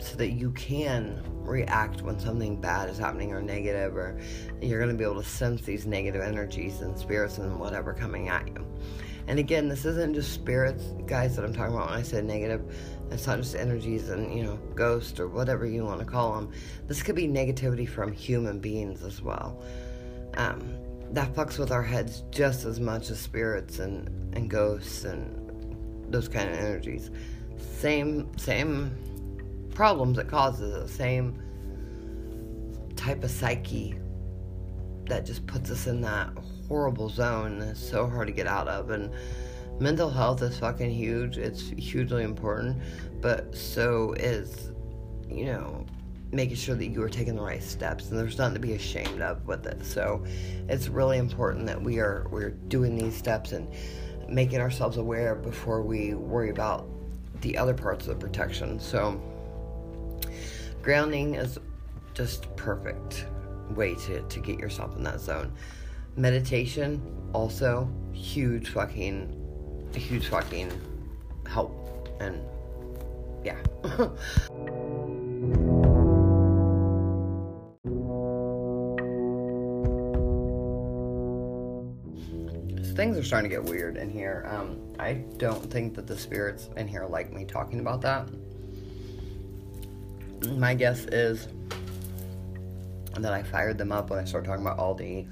so 0.00 0.16
that 0.16 0.30
you 0.30 0.50
can 0.52 1.22
react 1.44 2.02
when 2.02 2.18
something 2.18 2.60
bad 2.60 2.88
is 2.88 2.98
happening 2.98 3.32
or 3.32 3.42
negative 3.42 3.96
or 3.96 4.18
you're 4.60 4.78
going 4.78 4.90
to 4.90 4.96
be 4.96 5.04
able 5.04 5.20
to 5.20 5.28
sense 5.28 5.62
these 5.62 5.86
negative 5.86 6.20
energies 6.20 6.80
and 6.80 6.98
spirits 6.98 7.38
and 7.38 7.58
whatever 7.58 7.92
coming 7.92 8.28
at 8.28 8.46
you. 8.48 8.66
And 9.26 9.38
again 9.38 9.68
this 9.68 9.84
isn't 9.84 10.14
just 10.14 10.32
spirits 10.32 10.84
guys 11.06 11.34
that 11.36 11.44
i'm 11.44 11.54
talking 11.54 11.74
about 11.74 11.88
when 11.88 11.98
i 11.98 12.02
said 12.02 12.24
negative. 12.24 12.62
It's 13.10 13.26
not 13.26 13.38
just 13.38 13.54
energies 13.54 14.10
and 14.10 14.36
you 14.36 14.42
know 14.42 14.56
ghosts 14.74 15.18
or 15.18 15.28
whatever 15.28 15.66
you 15.66 15.84
want 15.84 16.00
to 16.00 16.06
call 16.06 16.34
them 16.34 16.52
this 16.86 17.02
could 17.02 17.14
be 17.14 17.26
negativity 17.26 17.88
from 17.88 18.12
human 18.12 18.58
beings 18.58 19.02
as 19.02 19.22
well 19.22 19.62
um, 20.36 20.76
that 21.10 21.32
fucks 21.34 21.58
with 21.58 21.70
our 21.70 21.82
heads 21.82 22.24
just 22.30 22.64
as 22.64 22.80
much 22.80 23.10
as 23.10 23.18
spirits 23.18 23.78
and, 23.78 24.08
and 24.36 24.50
ghosts 24.50 25.04
and 25.04 25.40
those 26.12 26.28
kind 26.28 26.50
of 26.50 26.56
energies 26.56 27.10
same 27.58 28.36
same 28.38 28.96
problems 29.74 30.18
it 30.18 30.28
causes, 30.28 30.72
the 30.72 30.88
same 30.88 31.40
type 32.96 33.22
of 33.24 33.30
psyche 33.30 33.94
that 35.06 35.26
just 35.26 35.46
puts 35.46 35.70
us 35.70 35.86
in 35.86 36.00
that 36.00 36.30
horrible 36.68 37.10
zone 37.10 37.58
that's 37.58 37.80
so 37.80 38.06
hard 38.06 38.26
to 38.26 38.32
get 38.32 38.46
out 38.46 38.68
of. 38.68 38.90
And 38.90 39.12
mental 39.80 40.08
health 40.08 40.40
is 40.42 40.58
fucking 40.58 40.90
huge. 40.90 41.36
It's 41.36 41.68
hugely 41.68 42.22
important, 42.22 42.80
but 43.20 43.54
so 43.54 44.12
is, 44.14 44.72
you 45.28 45.46
know, 45.46 45.83
making 46.34 46.56
sure 46.56 46.74
that 46.74 46.86
you 46.86 47.02
are 47.02 47.08
taking 47.08 47.36
the 47.36 47.42
right 47.42 47.62
steps 47.62 48.10
and 48.10 48.18
there's 48.18 48.38
nothing 48.38 48.54
to 48.54 48.60
be 48.60 48.72
ashamed 48.74 49.20
of 49.22 49.46
with 49.46 49.66
it. 49.66 49.84
So 49.84 50.24
it's 50.68 50.88
really 50.88 51.18
important 51.18 51.66
that 51.66 51.80
we 51.80 51.98
are 51.98 52.26
we're 52.30 52.50
doing 52.50 52.96
these 52.96 53.16
steps 53.16 53.52
and 53.52 53.68
making 54.28 54.60
ourselves 54.60 54.96
aware 54.96 55.34
before 55.34 55.82
we 55.82 56.14
worry 56.14 56.50
about 56.50 56.88
the 57.40 57.56
other 57.56 57.74
parts 57.74 58.06
of 58.06 58.18
the 58.18 58.26
protection. 58.26 58.80
So 58.80 59.20
grounding 60.82 61.34
is 61.34 61.58
just 62.14 62.54
perfect 62.56 63.26
way 63.70 63.94
to, 63.94 64.22
to 64.22 64.40
get 64.40 64.58
yourself 64.58 64.96
in 64.96 65.02
that 65.02 65.20
zone 65.20 65.52
meditation 66.16 67.02
also 67.32 67.88
huge 68.12 68.68
fucking 68.68 69.90
huge 69.94 70.28
fucking 70.28 70.70
help 71.46 72.08
and 72.20 72.40
yeah 73.44 73.58
things 82.94 83.18
are 83.18 83.24
starting 83.24 83.50
to 83.50 83.56
get 83.56 83.64
weird 83.64 83.96
in 83.96 84.08
here. 84.08 84.46
Um, 84.48 84.80
I 84.98 85.14
don't 85.36 85.70
think 85.70 85.94
that 85.94 86.06
the 86.06 86.16
spirits 86.16 86.68
in 86.76 86.86
here 86.86 87.04
like 87.04 87.32
me 87.32 87.44
talking 87.44 87.80
about 87.80 88.00
that. 88.02 88.28
My 90.56 90.74
guess 90.74 91.04
is 91.06 91.48
that 93.18 93.32
I 93.32 93.42
fired 93.42 93.78
them 93.78 93.92
up 93.92 94.10
when 94.10 94.18
I 94.18 94.24
started 94.24 94.46
talking 94.46 94.64
about 94.64 94.78
all 94.78 94.94
the 94.94 95.26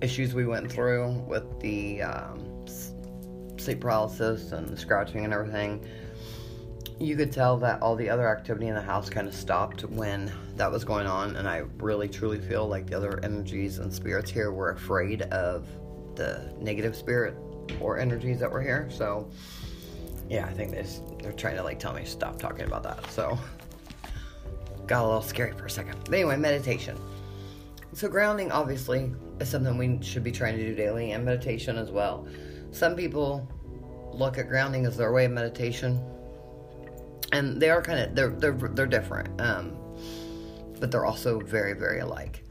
issues 0.00 0.34
we 0.34 0.46
went 0.46 0.70
through 0.70 1.12
with 1.28 1.60
the 1.60 2.02
um, 2.02 2.66
sleep 3.58 3.80
paralysis 3.80 4.52
and 4.52 4.68
the 4.68 4.76
scratching 4.76 5.24
and 5.24 5.32
everything. 5.32 5.84
You 6.98 7.16
could 7.16 7.32
tell 7.32 7.56
that 7.58 7.80
all 7.80 7.96
the 7.96 8.10
other 8.10 8.28
activity 8.28 8.68
in 8.68 8.74
the 8.74 8.82
house 8.82 9.08
kind 9.08 9.26
of 9.26 9.34
stopped 9.34 9.82
when 9.84 10.32
that 10.56 10.70
was 10.70 10.84
going 10.84 11.06
on, 11.06 11.36
and 11.36 11.48
I 11.48 11.62
really 11.78 12.08
truly 12.08 12.38
feel 12.38 12.66
like 12.68 12.86
the 12.86 12.96
other 12.96 13.20
energies 13.22 13.78
and 13.78 13.92
spirits 13.92 14.30
here 14.30 14.52
were 14.52 14.70
afraid 14.70 15.22
of 15.22 15.66
the 16.16 16.52
negative 16.58 16.96
spirit 16.96 17.36
or 17.80 17.98
energies 17.98 18.40
that 18.40 18.50
were 18.50 18.60
here. 18.60 18.88
So, 18.90 19.30
yeah, 20.28 20.46
I 20.46 20.52
think 20.52 20.72
they 20.72 20.86
they're 21.22 21.32
trying 21.32 21.56
to 21.56 21.62
like 21.62 21.78
tell 21.78 21.92
me 21.92 22.04
stop 22.04 22.38
talking 22.38 22.64
about 22.64 22.82
that. 22.82 23.10
So, 23.10 23.38
got 24.86 25.02
a 25.02 25.06
little 25.06 25.22
scary 25.22 25.52
for 25.52 25.66
a 25.66 25.70
second. 25.70 25.96
But 26.04 26.14
anyway, 26.14 26.36
meditation. 26.36 26.98
So, 27.92 28.08
grounding 28.08 28.52
obviously 28.52 29.12
is 29.40 29.48
something 29.48 29.76
we 29.76 29.98
should 30.02 30.22
be 30.22 30.32
trying 30.32 30.56
to 30.56 30.64
do 30.64 30.74
daily, 30.74 31.12
and 31.12 31.24
meditation 31.24 31.76
as 31.76 31.90
well. 31.90 32.26
Some 32.70 32.94
people 32.94 33.48
look 34.12 34.38
at 34.38 34.48
grounding 34.48 34.86
as 34.86 34.96
their 34.96 35.12
way 35.12 35.24
of 35.24 35.32
meditation, 35.32 36.00
and 37.32 37.60
they 37.60 37.70
are 37.70 37.82
kind 37.82 38.00
of 38.00 38.14
they're 38.14 38.30
they're 38.30 38.52
they're 38.52 38.86
different, 38.86 39.40
um, 39.40 39.76
but 40.78 40.90
they're 40.90 41.06
also 41.06 41.40
very 41.40 41.72
very 41.72 42.00
alike. 42.00 42.44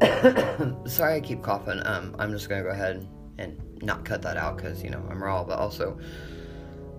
Sorry, 0.86 1.14
I 1.16 1.20
keep 1.20 1.42
coughing. 1.42 1.80
Um, 1.84 2.16
I'm 2.18 2.32
just 2.32 2.48
gonna 2.48 2.62
go 2.62 2.70
ahead 2.70 3.06
and 3.38 3.60
not 3.82 4.04
cut 4.04 4.22
that 4.22 4.36
out 4.36 4.56
because 4.56 4.82
you 4.82 4.90
know 4.90 5.04
I'm 5.10 5.22
raw. 5.22 5.44
But 5.44 5.58
also, 5.58 5.98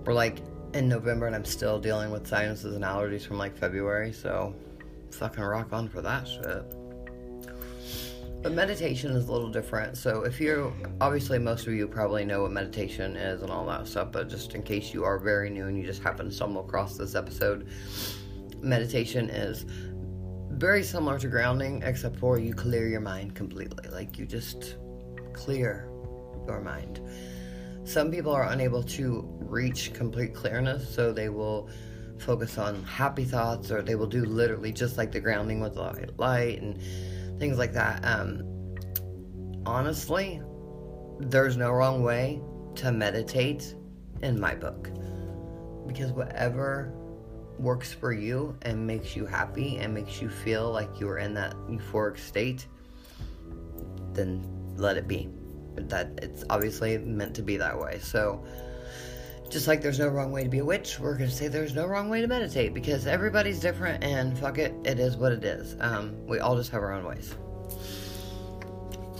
we're 0.05 0.13
like 0.13 0.39
in 0.73 0.87
November 0.87 1.25
and 1.25 1.35
I'm 1.35 1.45
still 1.45 1.79
dealing 1.79 2.11
with 2.11 2.27
sinuses 2.27 2.75
and 2.75 2.83
allergies 2.83 3.25
from 3.25 3.37
like 3.37 3.57
February. 3.57 4.13
So, 4.13 4.53
fucking 5.11 5.43
rock 5.43 5.73
on 5.73 5.89
for 5.89 6.01
that 6.01 6.27
shit. 6.27 6.75
But 8.43 8.53
meditation 8.53 9.11
is 9.11 9.27
a 9.27 9.31
little 9.31 9.51
different. 9.51 9.97
So, 9.97 10.23
if 10.23 10.39
you're 10.39 10.71
obviously 10.99 11.39
most 11.39 11.65
of 11.65 11.73
you 11.73 11.87
probably 11.87 12.23
know 12.23 12.43
what 12.43 12.51
meditation 12.51 13.15
is 13.15 13.41
and 13.41 13.51
all 13.51 13.65
that 13.65 13.87
stuff, 13.87 14.11
but 14.11 14.29
just 14.29 14.53
in 14.53 14.61
case 14.61 14.93
you 14.93 15.03
are 15.03 15.17
very 15.17 15.49
new 15.49 15.65
and 15.65 15.75
you 15.75 15.85
just 15.85 16.03
happen 16.03 16.27
to 16.27 16.31
stumble 16.31 16.61
across 16.61 16.97
this 16.97 17.15
episode, 17.15 17.67
meditation 18.61 19.29
is 19.29 19.65
very 20.61 20.83
similar 20.83 21.17
to 21.17 21.27
grounding, 21.27 21.81
except 21.81 22.15
for 22.19 22.37
you 22.37 22.53
clear 22.53 22.87
your 22.87 23.01
mind 23.01 23.33
completely. 23.33 23.89
Like 23.89 24.19
you 24.19 24.27
just 24.27 24.77
clear 25.33 25.89
your 26.45 26.61
mind. 26.61 27.01
Some 27.83 28.11
people 28.11 28.31
are 28.31 28.43
unable 28.43 28.83
to 28.83 29.27
reach 29.39 29.91
complete 29.91 30.35
clearness, 30.35 30.87
so 30.87 31.11
they 31.11 31.29
will 31.29 31.67
focus 32.19 32.59
on 32.59 32.83
happy 32.83 33.25
thoughts 33.25 33.71
or 33.71 33.81
they 33.81 33.95
will 33.95 34.05
do 34.05 34.23
literally 34.23 34.71
just 34.71 34.99
like 34.99 35.11
the 35.11 35.19
grounding 35.19 35.61
with 35.61 35.77
light 35.77 36.61
and 36.61 36.79
things 37.39 37.57
like 37.57 37.73
that. 37.73 38.05
Um, 38.05 38.43
honestly, 39.65 40.43
there's 41.21 41.57
no 41.57 41.71
wrong 41.71 42.03
way 42.03 42.39
to 42.75 42.91
meditate 42.91 43.73
in 44.21 44.39
my 44.39 44.53
book 44.53 44.91
because 45.87 46.11
whatever 46.11 46.93
works 47.61 47.93
for 47.93 48.11
you 48.11 48.57
and 48.63 48.85
makes 48.85 49.15
you 49.15 49.25
happy 49.25 49.77
and 49.77 49.93
makes 49.93 50.21
you 50.21 50.29
feel 50.29 50.71
like 50.71 50.99
you're 50.99 51.19
in 51.19 51.33
that 51.35 51.53
euphoric 51.69 52.17
state, 52.17 52.67
then 54.13 54.43
let 54.77 54.97
it 54.97 55.07
be. 55.07 55.29
That 55.75 56.19
it's 56.21 56.43
obviously 56.49 56.97
meant 56.97 57.35
to 57.35 57.41
be 57.41 57.57
that 57.57 57.79
way. 57.79 57.99
So, 57.99 58.43
just 59.49 59.67
like 59.67 59.81
there's 59.81 59.99
no 59.99 60.07
wrong 60.07 60.31
way 60.31 60.43
to 60.43 60.49
be 60.49 60.59
a 60.59 60.65
witch, 60.65 60.99
we're 60.99 61.17
gonna 61.17 61.29
say 61.29 61.47
there's 61.47 61.75
no 61.75 61.85
wrong 61.85 62.09
way 62.09 62.21
to 62.21 62.27
meditate 62.27 62.73
because 62.73 63.05
everybody's 63.05 63.59
different 63.59 64.03
and 64.03 64.37
fuck 64.37 64.57
it, 64.57 64.73
it 64.83 64.99
is 64.99 65.15
what 65.15 65.31
it 65.31 65.43
is. 65.43 65.75
Um, 65.79 66.25
we 66.25 66.39
all 66.39 66.55
just 66.57 66.71
have 66.71 66.81
our 66.81 66.93
own 66.93 67.05
ways. 67.05 67.35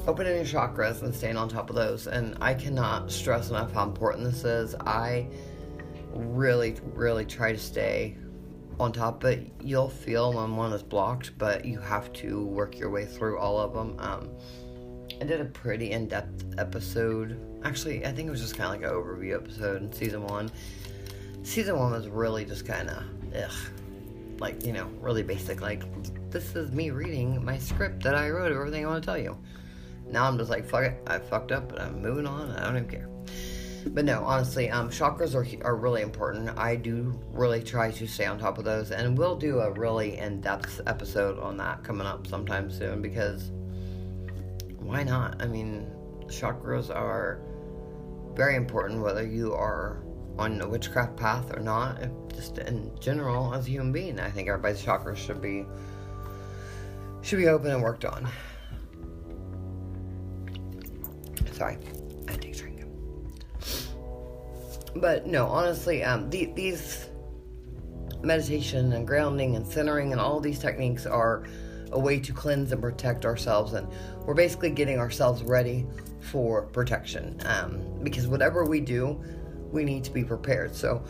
Opening 0.08 0.36
your 0.36 0.46
chakras 0.46 1.04
and 1.04 1.14
staying 1.14 1.38
on 1.38 1.48
top 1.48 1.70
of 1.70 1.76
those, 1.76 2.08
and 2.08 2.36
I 2.42 2.54
cannot 2.56 3.12
stress 3.12 3.50
enough 3.50 3.72
how 3.72 3.84
important 3.84 4.26
this 4.26 4.44
is. 4.44 4.74
I 4.76 5.28
really, 6.14 6.76
really 6.94 7.26
try 7.26 7.52
to 7.52 7.60
stay 7.60 8.18
on 8.82 8.92
top, 8.92 9.22
but 9.22 9.40
you'll 9.62 9.90
feel 9.90 10.34
when 10.34 10.56
one 10.56 10.74
is 10.74 10.84
blocked, 10.84 11.38
but 11.38 11.66
you 11.66 11.80
have 11.80 12.12
to 12.14 12.46
work 12.46 12.78
your 12.78 12.90
way 12.90 13.06
through 13.06 13.38
all 13.38 13.60
of 13.60 13.74
them. 13.74 13.96
Um, 14.00 14.30
I 15.20 15.24
did 15.24 15.40
a 15.40 15.46
pretty 15.46 15.92
in 15.92 16.08
depth 16.08 16.46
episode. 16.58 17.40
Actually, 17.64 18.06
I 18.06 18.12
think 18.12 18.28
it 18.28 18.32
was 18.32 18.42
just 18.42 18.58
kind 18.58 18.74
of 18.74 18.82
like 18.82 18.92
an 18.92 18.98
overview 18.98 19.36
episode 19.36 19.82
in 19.82 19.92
season 19.92 20.24
one. 20.24 20.52
Season 21.44 21.78
one 21.78 21.92
was 21.92 22.08
really 22.08 22.44
just 22.46 22.66
kind 22.66 22.90
of, 22.90 23.04
ugh, 23.36 23.52
like, 24.40 24.66
you 24.66 24.74
know, 24.74 24.88
really 25.00 25.24
basic. 25.24 25.62
Like, 25.62 25.84
this 26.32 26.56
is 26.56 26.72
me 26.72 26.90
reading 26.90 27.44
my 27.46 27.58
script 27.58 28.04
that 28.04 28.16
I 28.16 28.30
wrote, 28.30 28.52
of 28.52 28.58
everything 28.58 28.86
I 28.86 28.90
want 28.90 29.04
to 29.04 29.06
tell 29.06 29.18
you. 29.18 29.38
Now 30.08 30.28
I'm 30.28 30.38
just 30.38 30.50
like, 30.50 30.68
fuck 30.68 30.84
it, 30.84 30.98
I 31.08 31.20
fucked 31.20 31.52
up, 31.52 31.70
but 31.70 31.80
I'm 31.80 32.02
moving 32.02 32.26
on, 32.26 32.52
I 32.52 32.64
don't 32.64 32.78
even 32.78 32.90
care. 32.90 33.11
But 33.88 34.06
no, 34.06 34.24
honestly, 34.24 34.70
um, 34.70 34.90
chakras 34.90 35.34
are, 35.36 35.66
are 35.66 35.76
really 35.76 36.02
important. 36.02 36.50
I 36.58 36.76
do 36.76 37.20
really 37.32 37.64
try 37.64 37.92
to 37.92 38.08
stay 38.08 38.26
on 38.26 38.40
top 38.40 38.58
of 38.58 38.64
those, 38.64 38.92
and 38.92 39.18
we'll 39.18 39.36
do 39.36 39.60
a 39.60 39.72
really 39.72 40.18
in 40.18 40.42
depth 40.42 40.82
episode 40.86 41.40
on 41.40 41.58
that 41.58 41.84
coming 41.84 42.06
up 42.06 42.28
sometime 42.28 42.72
soon 42.72 43.02
because 43.02 43.52
why 44.78 45.04
not? 45.04 45.42
I 45.42 45.48
mean, 45.48 45.90
chakras 46.28 46.94
are 46.94 47.40
very 48.36 48.56
important 48.56 49.02
whether 49.02 49.26
you 49.26 49.54
are 49.54 50.04
on 50.38 50.58
the 50.58 50.68
witchcraft 50.68 51.18
path 51.18 51.56
or 51.56 51.60
not. 51.60 52.00
Just 52.34 52.60
in 52.60 52.92
general, 53.00 53.54
as 53.54 53.68
a 53.68 53.70
human 53.70 53.92
being, 53.92 54.20
I 54.20 54.30
think 54.30 54.48
everybody's 54.48 54.82
chakras 54.82 55.18
should 55.18 55.42
be 55.42 55.66
should 57.22 57.38
be 57.38 57.48
open 57.48 57.72
and 57.72 57.84
worked 57.84 58.06
on. 58.06 58.28
Sorry. 61.54 61.78
But 64.96 65.26
no, 65.26 65.48
honestly, 65.48 66.04
um, 66.04 66.30
the, 66.30 66.46
these 66.56 67.08
meditation 68.24 68.94
and 68.94 69.08
grounding 69.08 69.56
and 69.56 69.66
centering 69.66 70.12
and 70.12 70.22
all 70.22 70.40
these 70.40 70.60
techniques 70.60 71.06
are 71.06 71.44
a 71.92 72.00
way 72.00 72.20
to 72.20 72.34
cleanse 72.34 72.72
and 72.72 72.82
protect 72.82 73.26
ourselves, 73.26 73.74
and 73.74 73.88
we're 74.26 74.34
basically 74.34 74.70
getting 74.70 75.00
ourselves 75.00 75.44
ready 75.44 75.86
for 76.20 76.64
protection. 76.68 77.40
Um, 77.46 77.82
because 78.04 78.28
whatever 78.28 78.66
we 78.66 78.80
do, 78.80 79.22
we 79.72 79.84
need 79.84 80.04
to 80.06 80.12
be 80.12 80.24
prepared. 80.24 80.76
So, 80.76 81.04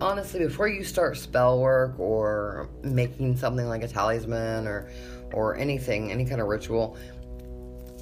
honestly, 0.00 0.40
before 0.40 0.68
you 0.68 0.84
start 0.84 1.16
spell 1.16 1.60
work 1.60 1.98
or 1.98 2.68
making 2.82 3.36
something 3.36 3.66
like 3.68 3.82
a 3.82 3.88
talisman 3.88 4.66
or 4.66 4.90
or 5.32 5.56
anything, 5.56 6.12
any 6.12 6.24
kind 6.24 6.40
of 6.40 6.48
ritual, 6.48 6.96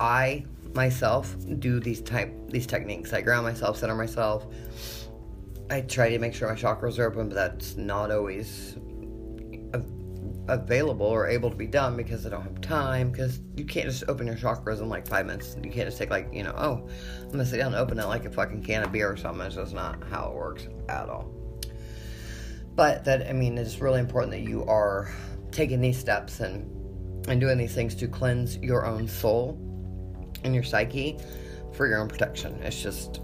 I 0.00 0.44
myself 0.74 1.36
do 1.58 1.80
these 1.80 2.00
type 2.00 2.32
these 2.48 2.66
techniques. 2.66 3.12
I 3.12 3.20
ground 3.20 3.44
myself, 3.44 3.78
center 3.78 3.94
myself. 3.94 4.46
I 5.70 5.82
try 5.82 6.10
to 6.10 6.18
make 6.18 6.34
sure 6.34 6.48
my 6.48 6.54
chakras 6.54 6.98
are 6.98 7.04
open, 7.04 7.28
but 7.28 7.36
that's 7.36 7.76
not 7.76 8.10
always 8.10 8.76
available 10.48 11.06
or 11.06 11.28
able 11.28 11.48
to 11.48 11.56
be 11.56 11.66
done 11.66 11.96
because 11.96 12.26
I 12.26 12.30
don't 12.30 12.42
have 12.42 12.60
time. 12.60 13.10
Because 13.10 13.40
you 13.56 13.64
can't 13.64 13.86
just 13.86 14.04
open 14.08 14.26
your 14.26 14.36
chakras 14.36 14.80
in 14.80 14.88
like 14.88 15.06
five 15.06 15.26
minutes. 15.26 15.56
You 15.62 15.70
can't 15.70 15.86
just 15.86 15.98
take 15.98 16.10
like 16.10 16.28
you 16.32 16.42
know, 16.42 16.54
oh, 16.56 16.88
I'm 17.22 17.30
gonna 17.30 17.46
sit 17.46 17.58
down 17.58 17.74
and 17.74 17.76
open 17.76 17.98
it 17.98 18.06
like 18.06 18.24
a 18.24 18.30
fucking 18.30 18.62
can 18.62 18.82
of 18.82 18.92
beer 18.92 19.10
or 19.10 19.16
something. 19.16 19.46
It's 19.46 19.56
just 19.56 19.74
not 19.74 20.02
how 20.10 20.28
it 20.28 20.34
works 20.34 20.66
at 20.88 21.08
all. 21.08 21.30
But 22.74 23.04
that 23.04 23.28
I 23.28 23.32
mean, 23.32 23.58
it's 23.58 23.80
really 23.80 24.00
important 24.00 24.32
that 24.32 24.48
you 24.48 24.64
are 24.64 25.12
taking 25.52 25.80
these 25.80 25.98
steps 25.98 26.40
and 26.40 26.76
and 27.28 27.40
doing 27.40 27.58
these 27.58 27.74
things 27.74 27.94
to 27.96 28.08
cleanse 28.08 28.56
your 28.58 28.86
own 28.86 29.06
soul 29.06 29.58
and 30.44 30.54
your 30.54 30.64
psyche 30.64 31.18
for 31.72 31.86
your 31.86 31.98
own 31.98 32.08
protection. 32.08 32.54
It's 32.62 32.82
just 32.82 33.20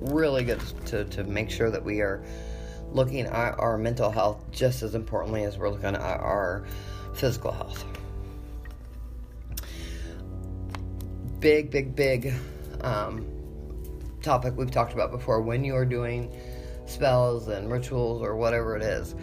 really 0.00 0.44
good 0.44 0.60
to, 0.86 1.04
to 1.04 1.24
make 1.24 1.50
sure 1.50 1.70
that 1.70 1.84
we 1.84 2.00
are 2.00 2.22
looking 2.90 3.26
at 3.26 3.58
our 3.58 3.76
mental 3.76 4.10
health 4.10 4.44
just 4.50 4.82
as 4.82 4.94
importantly 4.94 5.44
as 5.44 5.58
we're 5.58 5.68
looking 5.68 5.94
at 5.94 6.00
our 6.00 6.64
physical 7.14 7.52
health. 7.52 7.84
Big, 11.40 11.70
big, 11.70 11.94
big 11.94 12.32
um, 12.80 13.26
topic 14.22 14.54
we've 14.56 14.70
talked 14.70 14.92
about 14.92 15.10
before 15.10 15.40
when 15.40 15.64
you 15.64 15.74
are 15.76 15.84
doing 15.84 16.32
spells 16.86 17.48
and 17.48 17.70
rituals 17.70 18.22
or 18.22 18.36
whatever 18.36 18.76
it 18.76 18.82
is. 18.82 19.14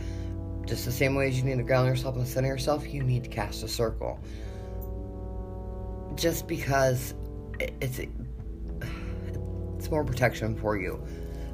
Just 0.65 0.86
the 0.86 0.91
same 0.91 1.15
way 1.15 1.28
as 1.28 1.38
you 1.38 1.43
need 1.43 1.57
to 1.57 1.63
ground 1.63 1.88
yourself 1.88 2.15
and 2.15 2.28
center 2.28 2.47
yourself, 2.47 2.88
you 2.91 3.03
need 3.03 3.23
to 3.23 3.30
cast 3.30 3.63
a 3.63 3.67
circle 3.67 4.19
just 6.16 6.47
because 6.47 7.13
it's 7.59 7.99
it's 9.78 9.91
more 9.91 10.03
protection 10.03 10.55
for 10.55 10.78
you. 10.78 11.05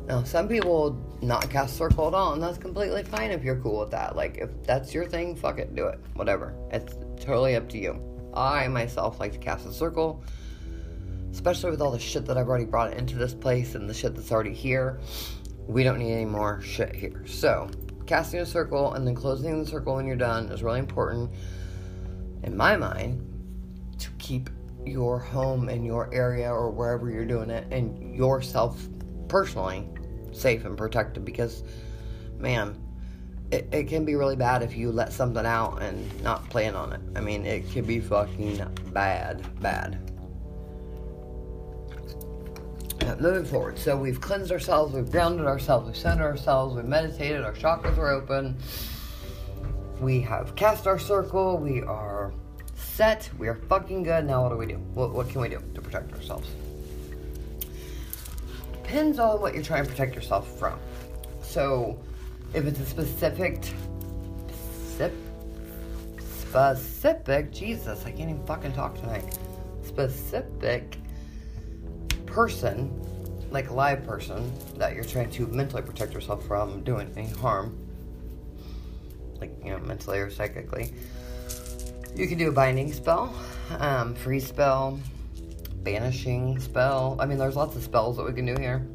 Now, 0.07 0.23
some 0.23 0.47
people 0.47 0.97
not 1.21 1.49
cast 1.49 1.75
a 1.75 1.77
circle 1.77 2.07
at 2.07 2.13
all, 2.13 2.33
and 2.33 2.41
that's 2.41 2.57
completely 2.57 3.03
fine 3.03 3.31
if 3.31 3.43
you're 3.43 3.57
cool 3.57 3.79
with 3.79 3.91
that. 3.91 4.15
Like, 4.15 4.37
if 4.37 4.49
that's 4.63 4.93
your 4.93 5.05
thing, 5.05 5.35
fuck 5.35 5.59
it, 5.59 5.75
do 5.75 5.87
it. 5.87 5.99
Whatever. 6.15 6.53
It's 6.71 6.95
totally 7.23 7.55
up 7.55 7.69
to 7.69 7.77
you. 7.77 8.01
I 8.33 8.67
myself 8.67 9.19
like 9.19 9.33
to 9.33 9.37
cast 9.37 9.67
a 9.67 9.73
circle, 9.73 10.23
especially 11.31 11.71
with 11.71 11.81
all 11.81 11.91
the 11.91 11.99
shit 11.99 12.25
that 12.25 12.37
I've 12.37 12.47
already 12.47 12.65
brought 12.65 12.93
into 12.93 13.15
this 13.15 13.33
place 13.33 13.75
and 13.75 13.89
the 13.89 13.93
shit 13.93 14.15
that's 14.15 14.31
already 14.31 14.53
here. 14.53 14.99
We 15.67 15.83
don't 15.83 15.99
need 15.99 16.13
any 16.13 16.25
more 16.25 16.61
shit 16.61 16.95
here. 16.95 17.23
So, 17.27 17.69
casting 18.05 18.39
a 18.39 18.45
circle 18.45 18.93
and 18.93 19.05
then 19.05 19.15
closing 19.15 19.63
the 19.63 19.69
circle 19.69 19.95
when 19.95 20.07
you're 20.07 20.15
done 20.15 20.47
is 20.47 20.63
really 20.63 20.79
important, 20.79 21.29
in 22.43 22.57
my 22.57 22.75
mind, 22.75 23.30
to 24.01 24.09
keep 24.17 24.49
your 24.85 25.19
home 25.19 25.69
and 25.69 25.85
your 25.85 26.13
area 26.13 26.51
or 26.51 26.69
wherever 26.69 27.09
you're 27.09 27.25
doing 27.25 27.49
it 27.49 27.67
and 27.71 28.15
yourself 28.15 28.87
personally 29.27 29.87
safe 30.31 30.65
and 30.65 30.77
protected 30.77 31.23
because 31.23 31.63
man 32.37 32.75
it, 33.51 33.67
it 33.71 33.87
can 33.87 34.05
be 34.05 34.15
really 34.15 34.35
bad 34.35 34.63
if 34.63 34.75
you 34.75 34.91
let 34.91 35.11
something 35.11 35.45
out 35.45 35.81
and 35.81 36.23
not 36.23 36.49
plan 36.49 36.73
on 36.73 36.93
it. 36.93 37.01
I 37.15 37.21
mean 37.21 37.45
it 37.45 37.69
can 37.71 37.85
be 37.85 37.99
fucking 37.99 38.65
bad 38.93 39.45
bad. 39.61 39.99
Moving 43.19 43.45
forward 43.45 43.77
so 43.77 43.97
we've 43.97 44.21
cleansed 44.21 44.51
ourselves 44.51 44.93
we've 44.93 45.11
grounded 45.11 45.45
ourselves 45.45 45.85
we've 45.87 45.97
centered 45.97 46.23
ourselves 46.23 46.75
we've 46.75 46.85
meditated 46.85 47.43
our 47.43 47.53
chakras 47.53 47.97
are 47.97 48.09
open. 48.09 48.57
We 49.99 50.21
have 50.21 50.55
cast 50.55 50.87
our 50.87 50.97
circle 50.97 51.57
we 51.57 51.81
are 51.81 52.33
set. 53.01 53.27
We 53.39 53.47
are 53.47 53.55
fucking 53.55 54.03
good. 54.03 54.25
Now, 54.25 54.43
what 54.43 54.49
do 54.49 54.57
we 54.57 54.67
do? 54.67 54.75
What, 54.93 55.11
what 55.11 55.27
can 55.27 55.41
we 55.41 55.49
do 55.49 55.59
to 55.73 55.81
protect 55.81 56.13
ourselves? 56.13 56.47
Depends 58.73 59.17
on 59.17 59.41
what 59.41 59.55
you're 59.55 59.63
trying 59.63 59.85
to 59.85 59.89
protect 59.89 60.13
yourself 60.13 60.47
from. 60.59 60.77
So, 61.41 61.99
if 62.53 62.67
it's 62.67 62.79
a 62.79 62.85
specific, 62.85 63.63
specific, 66.19 67.51
Jesus, 67.51 68.05
I 68.05 68.11
can't 68.11 68.29
even 68.29 68.45
fucking 68.45 68.73
talk 68.73 68.93
tonight. 68.99 69.35
Specific 69.81 70.95
person, 72.27 72.91
like 73.49 73.71
a 73.71 73.73
live 73.73 74.05
person, 74.05 74.53
that 74.77 74.93
you're 74.93 75.03
trying 75.03 75.31
to 75.31 75.47
mentally 75.47 75.81
protect 75.81 76.13
yourself 76.13 76.45
from 76.45 76.83
doing 76.83 77.11
any 77.17 77.29
harm, 77.29 77.75
like, 79.39 79.51
you 79.65 79.71
know, 79.71 79.79
mentally 79.79 80.19
or 80.19 80.29
psychically 80.29 80.93
you 82.15 82.27
can 82.27 82.37
do 82.37 82.49
a 82.49 82.51
binding 82.51 82.91
spell, 82.91 83.33
um, 83.79 84.15
freeze 84.15 84.47
spell, 84.47 84.99
banishing 85.83 86.59
spell. 86.59 87.17
I 87.19 87.25
mean, 87.25 87.37
there's 87.37 87.55
lots 87.55 87.75
of 87.75 87.83
spells 87.83 88.17
that 88.17 88.23
we 88.23 88.33
can 88.33 88.45
do 88.45 88.55
here. 88.59 88.85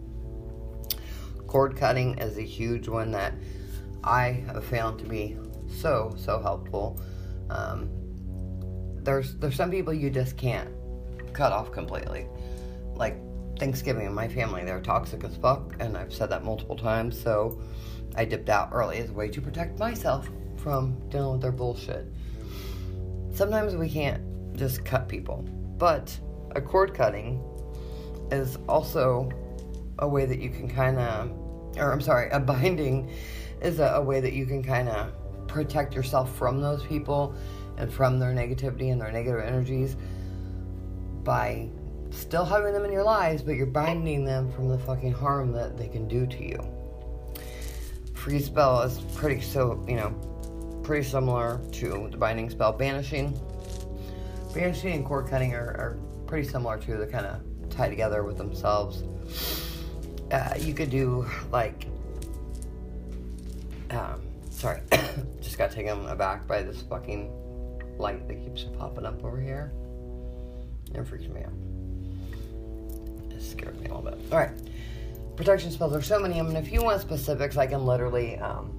Cord 1.46 1.76
cutting 1.76 2.18
is 2.18 2.36
a 2.36 2.42
huge 2.42 2.88
one 2.88 3.10
that 3.12 3.32
I 4.04 4.44
have 4.46 4.64
found 4.64 4.98
to 5.00 5.06
be 5.06 5.36
so 5.68 6.14
so 6.18 6.40
helpful. 6.40 7.00
Um, 7.50 7.88
there's 9.02 9.34
there's 9.36 9.56
some 9.56 9.70
people 9.70 9.94
you 9.94 10.10
just 10.10 10.36
can't 10.36 10.70
cut 11.32 11.52
off 11.52 11.72
completely. 11.72 12.26
Like 12.94 13.16
Thanksgiving 13.58 14.06
in 14.06 14.14
my 14.14 14.28
family, 14.28 14.64
they're 14.64 14.80
toxic 14.80 15.24
as 15.24 15.36
fuck, 15.36 15.74
and 15.80 15.96
I've 15.96 16.12
said 16.12 16.30
that 16.30 16.44
multiple 16.44 16.76
times. 16.76 17.18
So 17.20 17.62
I 18.14 18.24
dipped 18.24 18.48
out 18.48 18.70
early 18.72 18.98
as 18.98 19.10
a 19.10 19.12
way 19.12 19.28
to 19.28 19.40
protect 19.40 19.78
myself 19.78 20.28
from 20.56 20.96
dealing 21.08 21.32
with 21.32 21.42
their 21.42 21.52
bullshit 21.52 22.06
sometimes 23.36 23.76
we 23.76 23.88
can't 23.88 24.22
just 24.56 24.84
cut 24.84 25.08
people, 25.08 25.42
but 25.78 26.18
a 26.54 26.60
cord 26.60 26.94
cutting 26.94 27.42
is 28.32 28.56
also 28.68 29.30
a 29.98 30.08
way 30.08 30.24
that 30.24 30.40
you 30.40 30.48
can 30.48 30.68
kind 30.68 30.98
of, 30.98 31.30
or 31.76 31.92
I'm 31.92 32.00
sorry, 32.00 32.30
a 32.30 32.40
binding 32.40 33.10
is 33.60 33.78
a, 33.78 33.88
a 33.96 34.00
way 34.00 34.20
that 34.20 34.32
you 34.32 34.46
can 34.46 34.62
kind 34.62 34.88
of 34.88 35.12
protect 35.48 35.94
yourself 35.94 36.34
from 36.36 36.60
those 36.60 36.84
people 36.84 37.34
and 37.76 37.92
from 37.92 38.18
their 38.18 38.32
negativity 38.32 38.90
and 38.90 39.00
their 39.00 39.12
negative 39.12 39.44
energies 39.44 39.96
by 41.22 41.68
still 42.10 42.44
having 42.44 42.72
them 42.72 42.84
in 42.84 42.92
your 42.92 43.04
lives, 43.04 43.42
but 43.42 43.52
you're 43.52 43.66
binding 43.66 44.24
them 44.24 44.50
from 44.52 44.68
the 44.68 44.78
fucking 44.78 45.12
harm 45.12 45.52
that 45.52 45.76
they 45.76 45.88
can 45.88 46.08
do 46.08 46.26
to 46.26 46.42
you. 46.42 46.58
Freeze 48.14 48.46
spell 48.46 48.80
is 48.80 48.98
pretty 49.14 49.42
so, 49.42 49.84
you 49.86 49.96
know, 49.96 50.14
pretty 50.86 51.04
similar 51.04 51.60
to 51.72 52.08
the 52.12 52.16
binding 52.16 52.48
spell 52.48 52.72
banishing. 52.72 53.36
Banishing 54.54 54.92
and 54.92 55.04
cord 55.04 55.26
cutting 55.26 55.52
are, 55.52 55.58
are 55.58 55.98
pretty 56.28 56.48
similar 56.48 56.78
to 56.78 56.96
the 56.96 57.06
kind 57.06 57.26
of 57.26 57.40
tie 57.70 57.88
together 57.88 58.22
with 58.22 58.38
themselves. 58.38 59.02
Uh, 60.30 60.54
you 60.56 60.72
could 60.72 60.88
do 60.88 61.28
like, 61.50 61.86
um, 63.90 64.22
sorry, 64.50 64.80
just 65.40 65.58
got 65.58 65.72
taken 65.72 66.06
aback 66.06 66.46
by 66.46 66.62
this 66.62 66.82
fucking 66.82 67.32
light 67.98 68.28
that 68.28 68.34
keeps 68.44 68.62
popping 68.78 69.06
up 69.06 69.24
over 69.24 69.40
here. 69.40 69.72
It 70.94 71.04
freaks 71.04 71.26
me 71.26 71.42
out. 71.42 71.52
It 73.32 73.42
scared 73.42 73.80
me 73.80 73.88
a 73.88 73.94
little 73.94 74.08
bit. 74.08 74.32
All 74.32 74.38
right, 74.38 74.52
protection 75.34 75.72
spells. 75.72 75.90
There's 75.90 76.06
so 76.06 76.20
many. 76.20 76.38
I 76.38 76.42
mean, 76.42 76.54
if 76.54 76.70
you 76.70 76.84
want 76.84 77.00
specifics, 77.00 77.56
I 77.56 77.66
can 77.66 77.84
literally 77.84 78.36
um, 78.38 78.75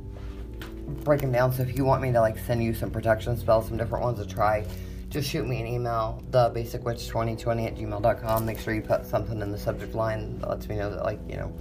break 0.87 1.21
them 1.21 1.31
down. 1.31 1.51
So 1.51 1.63
if 1.63 1.75
you 1.75 1.85
want 1.85 2.01
me 2.01 2.11
to 2.11 2.21
like 2.21 2.37
send 2.37 2.63
you 2.63 2.73
some 2.73 2.89
protection 2.89 3.37
spells, 3.37 3.67
some 3.67 3.77
different 3.77 4.03
ones 4.03 4.19
to 4.19 4.25
try, 4.25 4.65
just 5.09 5.29
shoot 5.29 5.47
me 5.47 5.59
an 5.61 5.67
email, 5.67 6.23
thebasicwitch2020 6.31 7.67
at 7.67 7.75
gmail.com. 7.75 8.45
Make 8.45 8.59
sure 8.59 8.73
you 8.73 8.81
put 8.81 9.05
something 9.05 9.41
in 9.41 9.51
the 9.51 9.57
subject 9.57 9.95
line 9.95 10.39
that 10.39 10.49
lets 10.49 10.67
me 10.67 10.75
know 10.75 10.89
that 10.89 11.03
like, 11.03 11.19
you 11.29 11.37
know, 11.37 11.53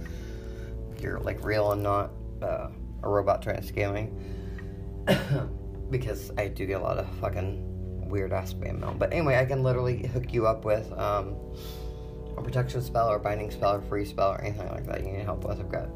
you're 1.01 1.19
like 1.19 1.43
real 1.43 1.71
and 1.71 1.83
not 1.83 2.11
uh, 2.41 2.69
a 3.03 3.09
robot 3.09 3.41
trying 3.41 3.61
to 3.61 3.73
scam 3.73 3.93
me. 3.93 4.09
because 5.89 6.31
I 6.37 6.47
do 6.47 6.65
get 6.65 6.81
a 6.81 6.83
lot 6.83 6.97
of 6.97 7.07
fucking 7.19 8.09
weird 8.09 8.33
ass 8.33 8.53
spam 8.53 8.79
mail. 8.79 8.95
But 8.97 9.13
anyway, 9.13 9.37
I 9.37 9.45
can 9.45 9.63
literally 9.63 10.05
hook 10.07 10.33
you 10.33 10.47
up 10.47 10.65
with 10.65 10.91
um, 10.93 11.35
a 12.37 12.41
protection 12.41 12.81
spell 12.81 13.09
or 13.09 13.19
binding 13.19 13.51
spell 13.51 13.75
or 13.75 13.81
freeze 13.81 14.09
spell 14.09 14.31
or 14.31 14.41
anything 14.41 14.67
like 14.69 14.85
that 14.87 15.05
you 15.05 15.11
need 15.11 15.23
help 15.23 15.45
with. 15.45 15.59
I've 15.59 15.71
got 15.71 15.89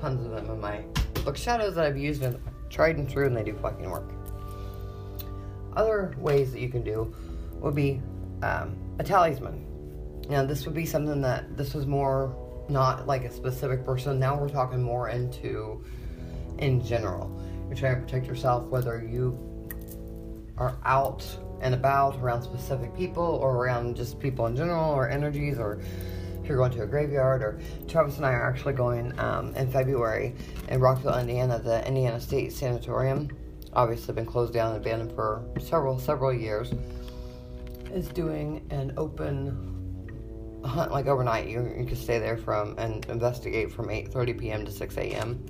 tons 0.00 0.24
of 0.24 0.32
them 0.32 0.50
in 0.50 0.60
my 0.60 0.84
book 1.24 1.36
shadows 1.36 1.74
that 1.74 1.84
I've 1.86 1.98
used 1.98 2.22
in 2.22 2.40
tried 2.70 2.96
and 2.96 3.10
true, 3.10 3.26
and 3.26 3.36
they 3.36 3.42
do 3.42 3.54
fucking 3.54 3.90
work. 3.90 4.10
Other 5.76 6.14
ways 6.18 6.52
that 6.52 6.60
you 6.60 6.68
can 6.68 6.82
do 6.82 7.14
would 7.60 7.74
be 7.74 8.00
um, 8.42 8.76
a 8.98 9.04
talisman. 9.04 9.66
Now, 10.28 10.44
this 10.44 10.64
would 10.64 10.74
be 10.74 10.86
something 10.86 11.20
that 11.20 11.56
this 11.56 11.74
was 11.74 11.86
more 11.86 12.34
not 12.68 13.06
like 13.06 13.24
a 13.24 13.32
specific 13.32 13.84
person. 13.84 14.18
Now 14.18 14.38
we're 14.38 14.48
talking 14.48 14.82
more 14.82 15.08
into 15.08 15.84
in 16.58 16.84
general. 16.84 17.30
You're 17.66 17.76
trying 17.76 17.96
to 17.96 18.00
protect 18.02 18.26
yourself, 18.26 18.66
whether 18.66 19.04
you 19.04 19.38
are 20.56 20.76
out 20.84 21.26
and 21.60 21.74
about 21.74 22.16
around 22.20 22.42
specific 22.42 22.94
people 22.96 23.22
or 23.24 23.56
around 23.56 23.96
just 23.96 24.18
people 24.18 24.46
in 24.46 24.56
general 24.56 24.90
or 24.90 25.08
energies 25.08 25.58
or 25.58 25.80
you're 26.50 26.58
going 26.58 26.72
to 26.72 26.82
a 26.82 26.86
graveyard, 26.86 27.42
or 27.42 27.60
Travis 27.86 28.16
and 28.16 28.26
I 28.26 28.32
are 28.32 28.50
actually 28.50 28.74
going 28.74 29.16
um, 29.20 29.54
in 29.54 29.70
February 29.70 30.34
in 30.68 30.80
Rockville, 30.80 31.16
Indiana, 31.16 31.60
the 31.60 31.86
Indiana 31.86 32.20
State 32.20 32.52
Sanatorium. 32.52 33.30
Obviously, 33.72 34.12
been 34.14 34.26
closed 34.26 34.52
down 34.52 34.74
and 34.74 34.84
abandoned 34.84 35.12
for 35.12 35.44
several 35.60 35.98
several 35.98 36.32
years. 36.32 36.72
Is 37.94 38.08
doing 38.08 38.66
an 38.70 38.92
open 38.96 40.60
hunt 40.64 40.90
like 40.90 41.06
overnight. 41.06 41.48
You, 41.48 41.72
you 41.78 41.86
can 41.86 41.96
stay 41.96 42.18
there 42.18 42.36
from 42.36 42.76
and 42.78 43.04
investigate 43.06 43.72
from 43.72 43.86
8:30 43.86 44.38
p.m. 44.38 44.64
to 44.64 44.72
6 44.72 44.96
a.m. 44.96 45.46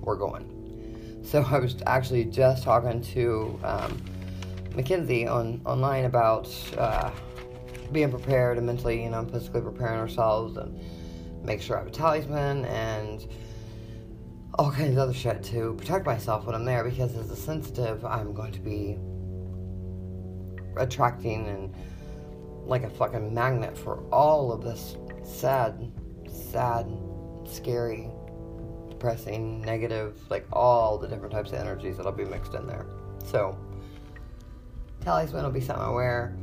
We're 0.00 0.16
going. 0.16 1.20
So 1.24 1.42
I 1.42 1.58
was 1.58 1.76
actually 1.86 2.24
just 2.26 2.62
talking 2.62 3.00
to 3.00 3.58
um, 3.64 4.00
Mackenzie 4.76 5.26
on 5.26 5.60
online 5.64 6.04
about. 6.04 6.48
Uh, 6.78 7.10
being 7.92 8.10
prepared 8.10 8.58
and 8.58 8.66
mentally, 8.66 9.02
you 9.02 9.10
know, 9.10 9.24
physically 9.24 9.60
preparing 9.60 9.98
ourselves 9.98 10.56
and 10.56 10.78
make 11.44 11.60
sure 11.60 11.76
I 11.76 11.80
have 11.80 11.88
a 11.88 11.90
talisman 11.90 12.64
and 12.66 13.26
all 14.54 14.70
kinds 14.70 14.92
of 14.92 14.98
other 14.98 15.14
shit 15.14 15.42
to 15.44 15.74
protect 15.78 16.06
myself 16.06 16.46
when 16.46 16.54
I'm 16.54 16.64
there 16.64 16.84
because 16.84 17.16
as 17.16 17.30
a 17.30 17.36
sensitive, 17.36 18.04
I'm 18.04 18.32
going 18.32 18.52
to 18.52 18.60
be 18.60 18.98
attracting 20.76 21.48
and 21.48 21.74
like 22.66 22.84
a 22.84 22.90
fucking 22.90 23.34
magnet 23.34 23.76
for 23.76 24.02
all 24.12 24.52
of 24.52 24.62
this 24.62 24.96
sad, 25.24 25.90
sad, 26.28 26.86
scary, 27.44 28.08
depressing, 28.88 29.60
negative, 29.62 30.20
like 30.30 30.46
all 30.52 30.98
the 30.98 31.08
different 31.08 31.32
types 31.32 31.50
of 31.50 31.58
energies 31.58 31.96
that'll 31.96 32.12
be 32.12 32.24
mixed 32.24 32.54
in 32.54 32.66
there. 32.66 32.86
So, 33.24 33.58
talisman 35.00 35.44
will 35.44 35.50
be 35.50 35.60
something 35.60 35.84
I 35.84 35.90
wear 35.90 36.36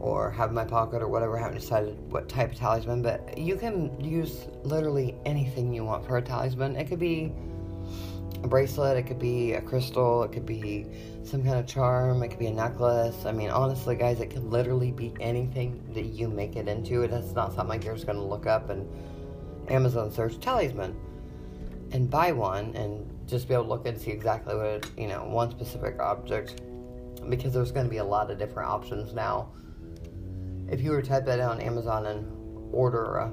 or 0.00 0.30
have 0.30 0.48
in 0.48 0.54
my 0.54 0.64
pocket 0.64 1.02
or 1.02 1.08
whatever. 1.08 1.38
I 1.38 1.42
haven't 1.42 1.60
decided 1.60 1.96
what 2.10 2.28
type 2.28 2.52
of 2.52 2.58
talisman, 2.58 3.02
but 3.02 3.36
you 3.36 3.56
can 3.56 4.00
use 4.00 4.46
literally 4.64 5.14
anything 5.26 5.72
you 5.72 5.84
want 5.84 6.06
for 6.06 6.16
a 6.16 6.22
talisman. 6.22 6.74
It 6.76 6.88
could 6.88 6.98
be 6.98 7.32
a 8.42 8.48
bracelet, 8.48 8.96
it 8.96 9.02
could 9.02 9.18
be 9.18 9.52
a 9.52 9.60
crystal, 9.60 10.22
it 10.22 10.32
could 10.32 10.46
be 10.46 10.86
some 11.22 11.44
kind 11.44 11.56
of 11.56 11.66
charm, 11.66 12.22
it 12.22 12.28
could 12.28 12.38
be 12.38 12.46
a 12.46 12.52
necklace. 12.52 13.26
I 13.26 13.32
mean, 13.32 13.50
honestly, 13.50 13.94
guys, 13.94 14.20
it 14.20 14.30
could 14.30 14.44
literally 14.44 14.90
be 14.90 15.12
anything 15.20 15.82
that 15.94 16.06
you 16.06 16.28
make 16.28 16.56
it 16.56 16.66
into. 16.66 17.02
It 17.02 17.12
is 17.12 17.34
not 17.34 17.52
something 17.52 17.68
like 17.68 17.84
you're 17.84 17.94
just 17.94 18.06
going 18.06 18.18
to 18.18 18.24
look 18.24 18.46
up 18.46 18.70
and 18.70 18.88
Amazon 19.68 20.10
search 20.10 20.40
talisman 20.40 20.96
and 21.92 22.08
buy 22.08 22.32
one 22.32 22.74
and 22.74 23.06
just 23.28 23.48
be 23.48 23.54
able 23.54 23.64
to 23.64 23.70
look 23.70 23.86
and 23.86 24.00
see 24.00 24.10
exactly 24.10 24.54
what 24.54 24.66
it, 24.66 24.90
you 24.96 25.08
know, 25.08 25.24
one 25.24 25.50
specific 25.50 26.00
object 26.00 26.62
because 27.28 27.52
there's 27.52 27.72
going 27.72 27.84
to 27.84 27.90
be 27.90 27.98
a 27.98 28.04
lot 28.04 28.30
of 28.30 28.38
different 28.38 28.70
options 28.70 29.12
now. 29.12 29.50
If 30.70 30.80
you 30.80 30.92
were 30.92 31.02
to 31.02 31.08
type 31.08 31.26
that 31.26 31.40
on 31.40 31.60
Amazon 31.60 32.06
and 32.06 32.26
order 32.72 33.16
a 33.16 33.32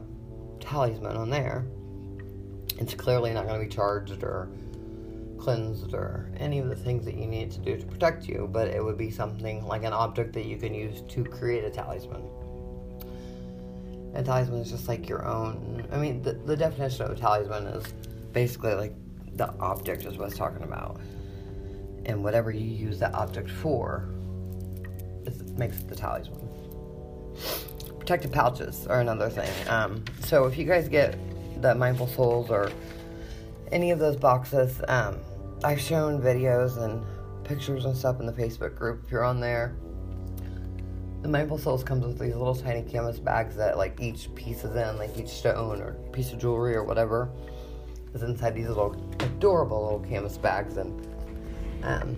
talisman 0.60 1.16
on 1.16 1.30
there, 1.30 1.66
it's 2.80 2.94
clearly 2.94 3.34
not 3.34 3.48
going 3.48 3.60
to 3.60 3.66
be 3.66 3.74
charged 3.74 4.24
or 4.24 4.50
cleansed 5.38 5.94
or 5.94 6.30
any 6.38 6.60
of 6.60 6.68
the 6.68 6.76
things 6.76 7.06
that 7.06 7.16
you 7.16 7.28
need 7.28 7.52
to 7.52 7.60
do 7.60 7.78
to 7.78 7.86
protect 7.86 8.28
you, 8.28 8.50
but 8.52 8.68
it 8.68 8.84
would 8.84 8.98
be 8.98 9.12
something 9.12 9.66
like 9.68 9.84
an 9.84 9.94
object 9.94 10.34
that 10.34 10.46
you 10.46 10.58
can 10.58 10.74
use 10.74 11.02
to 11.10 11.24
create 11.24 11.64
a 11.64 11.70
talisman. 11.70 12.24
A 14.16 14.24
talisman 14.24 14.62
is 14.62 14.72
just 14.72 14.88
like 14.88 15.08
your 15.08 15.26
own. 15.26 15.88
I 15.92 15.98
mean, 15.98 16.24
the, 16.24 16.34
the 16.34 16.58
definition 16.58 17.04
of 17.04 17.12
a 17.12 17.16
talisman 17.16 17.68
is 17.68 17.94
basically 18.34 18.74
like 18.74 18.94
the 19.34 19.54
object 19.60 20.06
is 20.06 20.18
what 20.18 20.30
it's 20.30 20.38
talking 20.38 20.64
about. 20.64 21.00
And 22.06 22.24
whatever 22.24 22.50
you 22.52 22.66
use 22.66 23.00
that 23.00 23.14
object 23.14 23.50
for 23.50 24.10
is, 25.26 25.44
makes 25.54 25.80
it 25.80 25.88
the 25.88 25.96
talisman. 25.96 26.47
Protective 28.00 28.32
pouches 28.32 28.88
are 28.88 29.02
another 29.02 29.30
thing. 29.30 29.52
Um, 29.68 30.04
so 30.22 30.46
if 30.46 30.58
you 30.58 30.66
guys 30.66 30.88
get 30.88 31.18
the 31.62 31.76
Mindful 31.76 32.08
Souls 32.08 32.50
or 32.50 32.72
any 33.72 33.92
of 33.92 34.00
those 34.00 34.16
boxes, 34.16 34.82
um, 34.88 35.18
I've 35.64 35.82
shown 35.82 36.22
videos 36.22 36.78
and 36.78 37.04
pictures 37.44 37.86
and 37.86 37.96
stuff 37.96 38.20
in 38.20 38.26
the 38.26 38.34
Facebook 38.34 38.76
group. 38.76 39.04
If 39.06 39.12
you're 39.12 39.24
on 39.24 39.40
there, 39.40 39.76
the 41.22 41.28
Mindful 41.28 41.58
Souls 41.58 41.84
comes 41.84 42.06
with 42.06 42.20
these 42.20 42.36
little 42.36 42.56
tiny 42.56 42.84
canvas 42.84 43.20
bags 43.20 43.56
that 43.56 43.78
like 43.78 44.00
each 44.00 44.34
piece 44.36 44.64
is 44.64 44.76
in, 44.76 44.98
like 44.98 45.18
each 45.18 45.30
stone 45.30 45.82
or 45.82 45.94
piece 46.12 46.32
of 46.32 46.40
jewelry 46.40 46.76
or 46.76 46.84
whatever 46.84 47.30
is 48.14 48.24
inside 48.24 48.56
these 48.56 48.68
little 48.68 48.94
adorable 49.20 49.84
little 49.84 50.00
canvas 50.00 50.38
bags 50.38 50.78
and 50.78 51.08
um, 51.84 52.16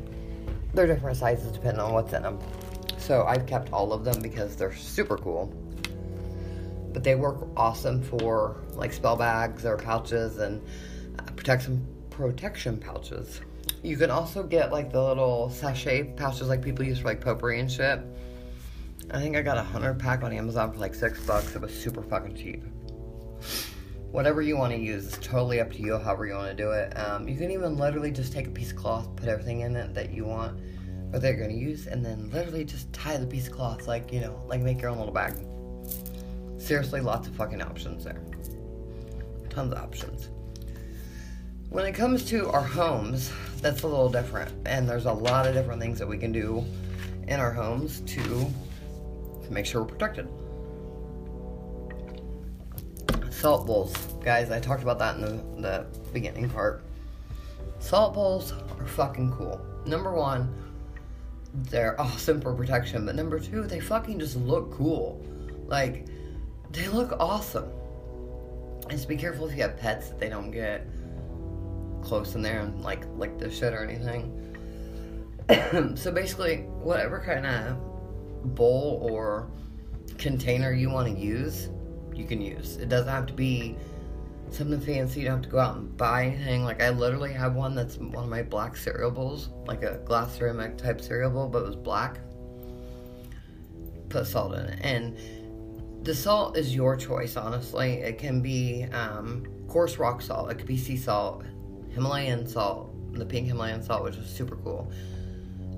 they're 0.74 0.88
different 0.88 1.17
sizes 1.17 1.51
depending 1.51 1.80
on 1.80 1.93
what's 1.93 2.13
in 2.13 2.24
them. 2.24 2.39
So 2.99 3.23
I've 3.25 3.45
kept 3.45 3.71
all 3.71 3.93
of 3.93 4.03
them 4.03 4.21
because 4.21 4.55
they're 4.55 4.75
super 4.75 5.17
cool. 5.17 5.47
But 6.93 7.03
they 7.03 7.15
work 7.15 7.47
awesome 7.55 8.03
for 8.03 8.57
like 8.73 8.93
spell 8.93 9.15
bags 9.15 9.65
or 9.65 9.77
pouches 9.77 10.37
and 10.37 10.61
uh, 11.17 11.23
protection 11.35 11.85
protection 12.09 12.77
pouches. 12.77 13.41
You 13.81 13.95
can 13.95 14.11
also 14.11 14.43
get 14.43 14.71
like 14.71 14.91
the 14.91 15.01
little 15.01 15.49
sachet 15.49 16.15
pouches 16.17 16.49
like 16.49 16.61
people 16.61 16.85
use 16.85 16.99
for 16.99 17.05
like 17.05 17.21
potpourri 17.21 17.59
and 17.59 17.71
shit. 17.71 17.99
I 19.11 19.19
think 19.19 19.37
I 19.37 19.41
got 19.41 19.57
a 19.57 19.63
hundred 19.63 19.97
pack 19.97 20.23
on 20.23 20.33
Amazon 20.33 20.73
for 20.73 20.79
like 20.79 20.93
six 20.93 21.19
bucks. 21.25 21.55
It 21.55 21.61
was 21.61 21.73
super 21.73 22.03
fucking 22.03 22.35
cheap. 22.35 22.63
Whatever 24.11 24.41
you 24.41 24.57
want 24.57 24.73
to 24.73 24.79
use 24.79 25.05
is 25.05 25.17
totally 25.21 25.61
up 25.61 25.71
to 25.71 25.81
you, 25.81 25.97
however 25.97 26.25
you 26.25 26.33
want 26.33 26.55
to 26.55 26.63
do 26.63 26.71
it. 26.71 26.97
Um, 26.97 27.27
you 27.27 27.37
can 27.37 27.51
even 27.51 27.77
literally 27.77 28.11
just 28.11 28.33
take 28.33 28.47
a 28.47 28.51
piece 28.51 28.71
of 28.71 28.77
cloth, 28.77 29.15
put 29.15 29.29
everything 29.29 29.61
in 29.61 29.75
it 29.75 29.93
that 29.93 30.11
you 30.11 30.25
want 30.25 30.59
or 31.12 31.20
they're 31.20 31.36
going 31.36 31.49
to 31.49 31.55
use, 31.55 31.88
and 31.88 32.05
then 32.05 32.30
literally 32.32 32.64
just 32.64 32.91
tie 32.93 33.18
the 33.18 33.26
piece 33.26 33.47
of 33.47 33.53
cloth, 33.53 33.88
like, 33.88 34.12
you 34.14 34.20
know, 34.20 34.41
like 34.47 34.62
make 34.62 34.82
your 34.82 34.91
own 34.91 34.97
little 34.97 35.14
bag. 35.14 35.34
Seriously, 36.60 37.01
lots 37.01 37.28
of 37.28 37.36
fucking 37.36 37.62
options 37.62 38.03
there. 38.03 38.22
Tons 39.49 39.74
of 39.74 39.80
options. 39.80 40.30
When 41.70 41.86
it 41.86 41.93
comes 41.93 42.26
to 42.26 42.49
our 42.49 42.64
homes, 42.64 43.32
that's 43.62 43.84
a 43.84 43.88
little 43.88 44.10
different, 44.10 44.51
and 44.66 44.88
there's 44.88 45.05
a 45.05 45.14
lot 45.14 45.47
of 45.47 45.53
different 45.53 45.82
things 45.82 45.99
that 45.99 46.07
we 46.07 46.18
can 46.18 46.32
do 46.32 46.64
in 47.28 47.39
our 47.39 47.51
homes 47.51 48.01
to, 48.01 48.22
to 49.43 49.51
make 49.51 49.66
sure 49.66 49.82
we're 49.82 49.88
protected. 49.88 50.28
Salt 53.32 53.66
bowls, 53.66 53.95
guys, 54.24 54.51
I 54.51 54.60
talked 54.60 54.84
about 54.84 54.99
that 54.99 55.16
in 55.16 55.22
the, 55.22 55.62
the 55.62 55.86
beginning 56.12 56.49
part. 56.49 56.84
Salt 57.80 58.14
bowls 58.14 58.51
are 58.78 58.86
fucking 58.86 59.32
cool. 59.32 59.62
Number 59.86 60.12
one, 60.14 60.53
they're 61.53 61.99
awesome 61.99 62.41
for 62.41 62.53
protection, 62.53 63.05
but 63.05 63.15
number 63.15 63.39
two, 63.39 63.63
they 63.63 63.79
fucking 63.79 64.19
just 64.19 64.35
look 64.35 64.71
cool. 64.71 65.23
Like, 65.65 66.07
they 66.71 66.87
look 66.87 67.15
awesome. 67.19 67.69
Just 68.89 69.07
be 69.07 69.17
careful 69.17 69.47
if 69.47 69.55
you 69.55 69.61
have 69.63 69.77
pets 69.77 70.09
that 70.09 70.19
they 70.19 70.29
don't 70.29 70.51
get 70.51 70.87
close 72.01 72.35
in 72.35 72.41
there 72.41 72.61
and 72.61 72.81
like 72.81 73.05
lick 73.17 73.37
the 73.37 73.49
shit 73.49 73.73
or 73.73 73.83
anything. 73.83 74.35
so 75.95 76.11
basically, 76.11 76.57
whatever 76.57 77.19
kind 77.19 77.45
of 77.45 78.55
bowl 78.55 78.99
or 79.09 79.49
container 80.17 80.71
you 80.71 80.89
want 80.89 81.07
to 81.07 81.19
use, 81.19 81.69
you 82.13 82.25
can 82.25 82.41
use. 82.41 82.77
It 82.77 82.89
doesn't 82.89 83.09
have 83.09 83.25
to 83.27 83.33
be 83.33 83.75
something 84.57 84.79
fancy. 84.79 85.21
You 85.21 85.27
don't 85.27 85.37
have 85.37 85.43
to 85.43 85.49
go 85.49 85.59
out 85.59 85.77
and 85.77 85.95
buy 85.95 86.25
anything. 86.25 86.63
Like 86.63 86.81
I 86.81 86.89
literally 86.89 87.33
have 87.33 87.55
one 87.55 87.75
that's 87.75 87.97
one 87.97 88.23
of 88.23 88.29
my 88.29 88.43
black 88.43 88.77
cereal 88.77 89.11
bowls, 89.11 89.49
like 89.65 89.83
a 89.83 89.97
glass 90.05 90.37
ceramic 90.37 90.77
type 90.77 91.01
cereal 91.01 91.31
bowl, 91.31 91.47
but 91.47 91.59
it 91.59 91.67
was 91.67 91.75
black. 91.75 92.19
Put 94.09 94.25
salt 94.25 94.55
in 94.55 94.61
it, 94.61 94.79
and 94.81 95.17
the 96.03 96.15
salt 96.15 96.57
is 96.57 96.73
your 96.73 96.95
choice. 96.95 97.35
Honestly, 97.35 97.99
it 97.99 98.17
can 98.17 98.41
be 98.41 98.85
um, 98.91 99.45
coarse 99.67 99.97
rock 99.97 100.21
salt. 100.21 100.49
It 100.49 100.55
could 100.55 100.67
be 100.67 100.77
sea 100.77 100.97
salt, 100.97 101.43
Himalayan 101.91 102.47
salt, 102.47 102.91
the 103.13 103.25
pink 103.25 103.47
Himalayan 103.47 103.83
salt, 103.83 104.03
which 104.03 104.15
is 104.15 104.27
super 104.27 104.55
cool. 104.57 104.91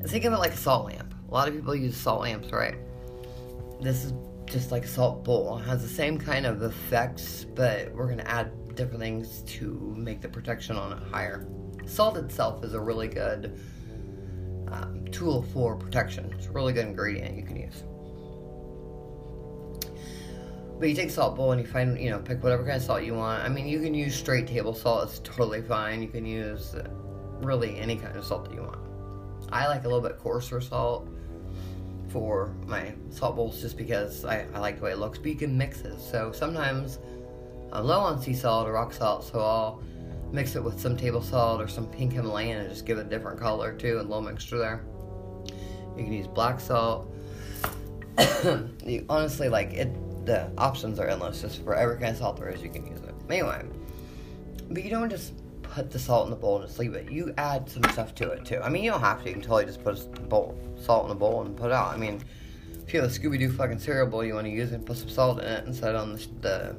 Think 0.05 0.26
of 0.26 0.34
it 0.34 0.38
like 0.38 0.53
a 0.53 0.57
salt 0.57 0.86
lamp. 0.86 1.13
A 1.30 1.34
lot 1.34 1.47
of 1.47 1.53
people 1.53 1.76
use 1.76 1.95
salt 1.95 2.22
lamps, 2.22 2.51
right? 2.51 2.76
This 3.82 4.05
is 4.05 4.13
just 4.45 4.72
like 4.72 4.86
a 4.86 4.88
salt 4.88 5.24
bowl. 5.24 5.57
It 5.57 5.63
has 5.63 5.82
the 5.82 5.88
same 5.88 6.17
kind 6.17 6.45
of 6.45 6.61
effects, 6.61 7.45
but 7.55 7.93
we're 7.93 8.09
gonna 8.09 8.24
add 8.24 8.51
different 8.76 8.99
things 8.99 9.41
to 9.43 9.93
make 9.97 10.22
the 10.22 10.30
protection 10.30 10.76
on 10.76 10.93
it 10.93 11.03
higher. 11.11 11.47
Salt 11.86 12.17
itself 12.17 12.63
is 12.63 12.74
a 12.74 12.80
really 12.80 13.07
good 13.07 13.59
um, 14.67 15.05
tool 15.11 15.43
for 15.53 15.76
protection. 15.76 16.34
It's 16.38 16.47
a 16.47 16.51
really 16.51 16.74
good 16.74 16.88
ingredient 16.88 17.36
you 17.36 17.43
can 17.43 17.57
use. 17.57 17.84
But 20.80 20.89
you 20.89 20.95
take 20.95 21.11
salt 21.11 21.36
bowl 21.36 21.51
and 21.51 21.61
you 21.61 21.67
find, 21.67 21.99
you 21.99 22.09
know, 22.09 22.19
pick 22.19 22.41
whatever 22.41 22.63
kind 22.63 22.78
of 22.78 22.82
salt 22.82 23.03
you 23.03 23.13
want. 23.13 23.43
I 23.43 23.49
mean, 23.49 23.67
you 23.67 23.80
can 23.82 23.93
use 23.93 24.15
straight 24.15 24.47
table 24.47 24.74
salt, 24.74 25.09
it's 25.09 25.19
totally 25.19 25.61
fine. 25.61 26.01
You 26.01 26.07
can 26.07 26.26
use 26.26 26.76
really 27.41 27.78
any 27.78 27.95
kind 27.95 28.17
of 28.17 28.26
salt 28.26 28.45
that 28.45 28.53
you 28.53 28.61
want. 28.61 28.80
I 29.51 29.67
like 29.67 29.82
a 29.82 29.88
little 29.88 30.01
bit 30.01 30.17
coarser 30.17 30.61
salt 30.61 31.07
for 32.09 32.53
my 32.65 32.93
salt 33.09 33.36
bowls 33.36 33.61
just 33.61 33.78
because 33.78 34.26
I, 34.26 34.47
I 34.53 34.59
like 34.59 34.78
the 34.78 34.86
way 34.86 34.91
it 34.91 34.97
looks, 34.97 35.17
but 35.17 35.28
you 35.28 35.36
can 35.36 35.57
mix 35.57 35.82
it. 35.82 35.99
So 35.99 36.32
sometimes 36.32 36.99
I'm 37.72 37.86
low 37.86 37.99
on 37.99 38.22
sea 38.22 38.34
salt 38.34 38.67
or 38.67 38.74
rock 38.74 38.93
salt, 38.93 39.24
so 39.24 39.39
I'll 39.39 39.82
mix 40.32 40.55
it 40.55 40.63
with 40.63 40.80
some 40.80 40.95
table 40.95 41.22
salt 41.22 41.61
or 41.61 41.67
some 41.67 41.88
pink 41.88 42.13
Himalayan 42.13 42.61
and 42.61 42.69
just 42.69 42.86
give 42.86 42.97
it 42.97 43.07
a 43.07 43.09
different 43.09 43.39
color 43.39 43.74
too, 43.74 43.99
and 43.99 44.07
a 44.07 44.09
little 44.09 44.22
mixture 44.22 44.57
there. 44.57 44.84
You 45.97 46.03
can 46.03 46.13
use 46.13 46.28
black 46.28 46.59
salt. 46.59 47.13
you 48.86 49.05
honestly 49.09 49.49
like 49.49 49.74
it 49.74 49.89
the 50.26 50.51
options 50.57 50.99
are 50.99 51.07
endless. 51.07 51.41
Just 51.41 51.63
for 51.63 51.76
every 51.76 51.97
kind 51.97 52.11
of 52.11 52.17
salt 52.17 52.38
there 52.38 52.49
is, 52.49 52.61
you 52.61 52.69
can 52.69 52.86
use 52.86 52.99
it. 52.99 53.15
Anyway, 53.30 53.63
but 54.69 54.84
you 54.84 54.89
don't 54.89 55.09
just 55.09 55.34
put 55.63 55.89
the 55.89 55.99
salt 55.99 56.26
in 56.26 56.30
the 56.30 56.36
bowl 56.36 56.57
and 56.57 56.67
just 56.67 56.80
leave 56.80 56.93
it. 56.93 57.09
You 57.11 57.34
add 57.38 57.69
some 57.69 57.84
stuff 57.86 58.13
to 58.15 58.32
it 58.32 58.45
too. 58.45 58.59
I 58.61 58.69
mean, 58.69 58.84
you 58.84 58.91
don't 58.91 58.99
have 58.99 59.24
to. 59.24 59.30
You 59.30 59.34
can 59.34 59.41
totally 59.41 59.65
just 59.65 59.84
put 59.84 59.97
a 59.99 60.22
bowl, 60.22 60.57
salt 60.80 61.05
in 61.05 61.11
a 61.11 61.15
bowl 61.15 61.41
and 61.41 61.55
put 61.55 61.67
it 61.67 61.72
out. 61.72 61.93
I 61.93 61.97
mean, 61.97 62.22
if 62.86 62.93
you 62.93 63.01
have 63.01 63.09
a 63.09 63.13
Scooby 63.13 63.39
Doo 63.39 63.51
fucking 63.51 63.80
cereal 63.80 64.07
bowl 64.07 64.24
you 64.24 64.34
want 64.34 64.47
to 64.47 64.51
use 64.51 64.72
and 64.74 64.86
put 64.86 64.97
some 64.97 65.09
salt 65.09 65.39
in 65.39 65.45
it 65.45 65.65
and 65.65 65.74
set 65.74 65.91
it 65.91 65.95
on 65.95 66.13
the, 66.13 66.28
the 66.41 66.76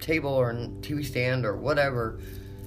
table 0.00 0.30
or 0.30 0.52
TV 0.52 1.04
stand 1.04 1.44
or 1.44 1.56
whatever. 1.56 2.20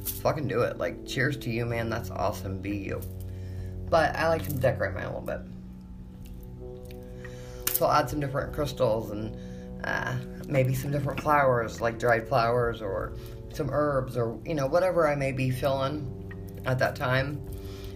Fucking 0.03 0.47
do 0.47 0.61
it. 0.61 0.77
Like, 0.77 1.05
cheers 1.05 1.37
to 1.37 1.49
you, 1.49 1.65
man. 1.65 1.89
That's 1.89 2.09
awesome. 2.09 2.59
Be 2.59 2.77
you. 2.77 3.01
But 3.89 4.15
I 4.15 4.29
like 4.29 4.43
to 4.45 4.53
decorate 4.53 4.93
mine 4.93 5.05
a 5.05 5.19
little 5.19 5.21
bit. 5.21 5.41
So 7.73 7.85
I'll 7.85 8.01
add 8.01 8.09
some 8.09 8.19
different 8.19 8.53
crystals 8.53 9.11
and 9.11 9.35
uh, 9.83 10.15
maybe 10.47 10.73
some 10.73 10.91
different 10.91 11.19
flowers, 11.19 11.81
like 11.81 11.99
dried 11.99 12.27
flowers 12.27 12.81
or 12.81 13.13
some 13.53 13.69
herbs 13.71 14.17
or, 14.17 14.39
you 14.45 14.55
know, 14.55 14.67
whatever 14.67 15.07
I 15.07 15.15
may 15.15 15.31
be 15.31 15.49
feeling 15.49 16.61
at 16.65 16.79
that 16.79 16.95
time 16.95 17.41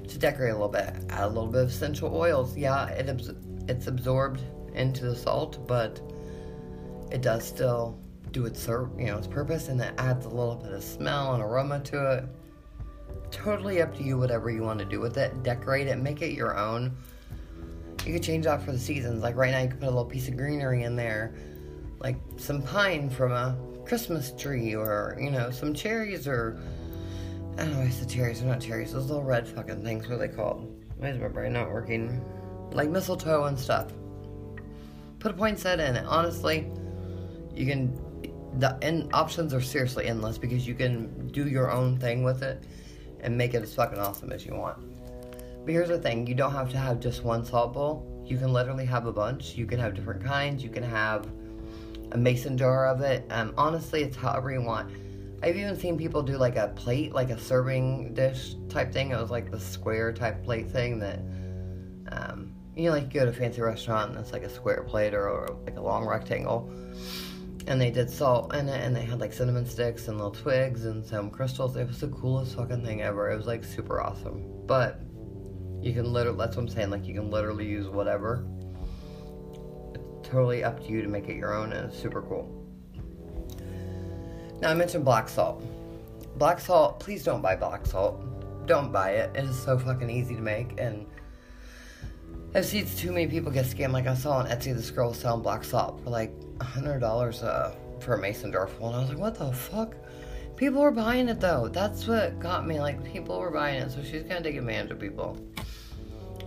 to 0.08 0.18
decorate 0.18 0.52
a 0.52 0.54
little 0.54 0.70
bit. 0.70 0.94
Add 1.10 1.24
a 1.24 1.28
little 1.28 1.48
bit 1.48 1.64
of 1.64 1.70
essential 1.70 2.16
oils. 2.16 2.58
Yeah, 2.58 2.88
it 2.88 3.10
abs- 3.10 3.34
it's 3.68 3.88
absorbed 3.88 4.42
into 4.74 5.06
the 5.06 5.16
salt, 5.16 5.66
but 5.68 6.02
it 7.12 7.22
does 7.22 7.46
still 7.46 8.00
do 8.36 8.46
its 8.46 8.68
you 8.68 9.06
know 9.06 9.18
its 9.18 9.28
purpose, 9.28 9.70
and 9.70 9.80
it 9.80 9.94
adds 9.98 10.26
a 10.26 10.30
little 10.30 10.56
bit 10.56 10.74
of 10.74 10.84
smell 10.84 11.34
and 11.34 11.42
aroma 11.42 11.80
to 11.80 12.12
it. 12.18 12.26
Totally 13.32 13.82
up 13.82 13.96
to 13.96 14.04
you, 14.04 14.18
whatever 14.18 14.52
you 14.52 14.62
want 14.62 14.78
to 14.80 14.86
do 14.86 15.00
with 15.00 15.18
it. 15.18 15.42
Decorate 15.42 15.88
it, 15.88 15.98
make 15.98 16.22
it 16.22 16.34
your 16.34 16.58
own. 16.58 16.98
You 18.06 18.14
could 18.14 18.24
change 18.24 18.44
that 18.44 18.62
for 18.62 18.74
the 18.74 18.78
seasons. 18.78 19.24
Like 19.24 19.38
right 19.38 19.52
now, 19.52 19.62
you 19.62 19.70
could 19.70 19.80
put 19.80 19.88
a 19.88 19.90
little 19.90 20.06
piece 20.06 20.28
of 20.28 20.36
greenery 20.36 20.84
in 20.84 20.98
there, 20.98 21.34
like 22.00 22.18
some 22.36 22.62
pine 22.62 23.10
from 23.10 23.32
a 23.32 23.58
Christmas 23.86 24.34
tree, 24.34 24.76
or 24.76 25.18
you 25.20 25.32
know, 25.32 25.50
some 25.50 25.74
cherries, 25.74 26.28
or 26.28 26.60
I 27.58 27.64
don't 27.64 27.72
know 27.72 27.82
I 27.84 27.90
said 27.90 28.10
cherries. 28.10 28.42
They're 28.42 28.50
not 28.50 28.60
cherries. 28.60 28.92
Those 28.92 29.06
little 29.06 29.24
red 29.24 29.48
fucking 29.48 29.82
things. 29.82 30.10
What 30.10 30.16
are 30.16 30.28
they 30.28 30.28
called? 30.28 30.86
Why 30.98 31.08
is 31.08 31.20
my 31.20 31.30
brain 31.30 31.54
not 31.54 31.72
working? 31.72 32.22
Like 32.74 32.90
mistletoe 32.90 33.46
and 33.46 33.58
stuff. 33.58 33.94
Put 35.20 35.32
a 35.32 35.36
poinsettia 35.36 35.88
in 35.88 35.96
it. 35.96 36.06
Honestly, 36.06 36.70
you 37.56 37.66
can. 37.66 37.98
The 38.60 38.78
in, 38.82 39.10
options 39.14 39.54
are 39.54 39.62
seriously 39.62 40.08
endless 40.08 40.38
because 40.38 40.68
you 40.68 40.76
can 40.76 41.28
do 41.28 41.48
your 41.48 41.72
own 41.72 41.98
thing 41.98 42.24
with 42.24 42.44
it 42.44 42.64
and 43.20 43.38
make 43.38 43.54
it 43.54 43.64
as 43.64 43.74
fucking 43.74 44.00
awesome 44.00 44.32
as 44.32 44.46
you 44.46 44.56
want. 44.56 44.78
But 45.66 45.72
here's 45.72 45.90
the 45.90 46.00
thing: 46.00 46.28
you 46.28 46.36
don't 46.36 46.52
have 46.52 46.70
to 46.72 46.78
have 46.78 47.00
just 47.00 47.24
one 47.24 47.44
salt 47.44 47.74
bowl. 47.74 48.24
You 48.26 48.38
can 48.38 48.54
literally 48.54 48.86
have 48.86 49.06
a 49.06 49.12
bunch. 49.12 49.56
You 49.56 49.66
can 49.66 49.80
have 49.80 49.94
different 49.94 50.24
kinds. 50.24 50.64
You 50.64 50.70
can 50.70 50.84
have 50.84 51.28
a 52.12 52.18
mason 52.18 52.58
jar 52.58 52.88
of 52.88 53.02
it. 53.02 53.26
Um, 53.30 53.54
honestly, 53.58 54.04
it's 54.04 54.16
however 54.16 54.52
you 54.52 54.62
want. 54.62 54.92
I've 55.44 55.58
even 55.58 55.78
seen 55.78 55.98
people 55.98 56.24
do 56.24 56.38
like 56.38 56.56
a 56.56 56.70
plate, 56.70 57.14
like 57.14 57.30
a 57.30 57.40
serving 57.40 58.14
dish 58.14 58.56
type 58.70 58.92
thing. 58.92 59.12
It 59.12 59.18
was 59.18 59.30
like 59.30 59.52
the 59.52 59.60
square 59.60 60.12
type 60.12 60.44
plate 60.44 60.72
thing 60.72 60.98
that, 61.00 61.20
um, 62.12 62.54
you 62.76 62.86
know, 62.86 62.92
like 62.92 63.14
you 63.14 63.20
go 63.20 63.26
to 63.26 63.32
a 63.32 63.34
fancy 63.34 63.62
restaurant 63.62 64.12
and 64.12 64.20
it's 64.20 64.32
like 64.32 64.44
a 64.44 64.50
square 64.50 64.84
plate 64.84 65.14
or, 65.14 65.30
or 65.30 65.58
like 65.66 65.78
a 65.78 65.82
long 65.82 66.08
rectangle. 66.08 66.72
And 67.68 67.82
they 67.82 67.90
did 67.90 68.10
salt 68.10 68.54
in 68.54 68.70
it 68.70 68.84
and 68.84 68.96
they 68.96 69.04
had 69.04 69.20
like 69.20 69.34
cinnamon 69.34 69.66
sticks 69.66 70.08
and 70.08 70.18
little 70.18 70.32
twigs 70.32 70.86
and 70.86 71.04
some 71.06 71.32
crystals. 71.32 71.76
It 71.76 71.88
was 71.88 72.00
the 72.00 72.10
coolest 72.10 72.56
fucking 72.56 72.86
thing 72.86 73.02
ever. 73.02 73.32
It 73.32 73.38
was 73.38 73.48
like 73.48 73.64
super 73.64 74.02
awesome. 74.02 74.44
But 74.68 75.00
you 75.82 75.94
can 75.94 76.12
literally, 76.12 76.38
that's 76.38 76.56
what 76.56 76.64
I'm 76.64 76.70
saying, 76.70 76.90
like 76.92 77.06
you 77.06 77.16
can 77.16 77.32
literally 77.32 77.66
use 77.66 77.88
whatever. 77.88 78.46
It's 79.94 80.30
totally 80.30 80.64
up 80.64 80.84
to 80.86 80.92
you 80.92 81.02
to 81.02 81.08
make 81.08 81.28
it 81.28 81.38
your 81.38 81.56
own 81.56 81.74
and 81.74 81.92
it's 81.92 82.00
super 82.00 82.22
cool. 82.22 82.62
Now 84.62 84.70
I 84.70 84.74
mentioned 84.74 85.04
black 85.04 85.28
salt. 85.28 85.64
Black 86.38 86.60
salt, 86.60 87.00
please 87.00 87.24
don't 87.24 87.42
buy 87.42 87.56
black 87.56 87.86
salt. 87.86 88.22
Don't 88.68 88.92
buy 88.92 89.12
it. 89.12 89.36
It 89.36 89.46
is 89.46 89.58
so 89.58 89.78
fucking 89.78 90.10
easy 90.10 90.36
to 90.36 90.42
make 90.42 90.80
and 90.80 91.08
I've 92.56 92.66
seen 92.66 92.86
too 92.86 93.12
many 93.12 93.28
people 93.28 93.52
get 93.52 93.66
scammed. 93.66 93.92
Like 93.92 94.08
I 94.08 94.14
saw 94.14 94.38
on 94.38 94.48
Etsy 94.48 94.74
this 94.74 94.90
girl 94.90 95.14
selling 95.14 95.42
black 95.44 95.66
salt 95.66 96.02
for 96.02 96.10
like 96.10 96.32
hundred 96.62 97.00
dollars 97.00 97.44
uh, 97.44 97.76
for 98.00 98.14
a 98.14 98.18
mason 98.18 98.50
jar 98.54 98.66
full, 98.66 98.88
and 98.88 98.96
I 98.96 99.00
was 99.02 99.10
like, 99.10 99.18
what 99.18 99.36
the 99.36 99.52
fuck? 99.52 99.94
People 100.56 100.82
were 100.82 100.92
buying 100.92 101.28
it 101.28 101.42
though. 101.42 101.68
That's 101.68 102.08
what 102.08 102.40
got 102.40 102.66
me. 102.66 102.80
Like 102.80 103.04
people 103.04 103.38
were 103.42 103.52
buying 103.52 103.82
it, 103.82 103.92
so 103.92 104.02
she's 104.02 104.24
gonna 104.24 104.42
take 104.42 104.56
advantage 104.56 104.92
of 104.92 105.00
people. 105.02 105.38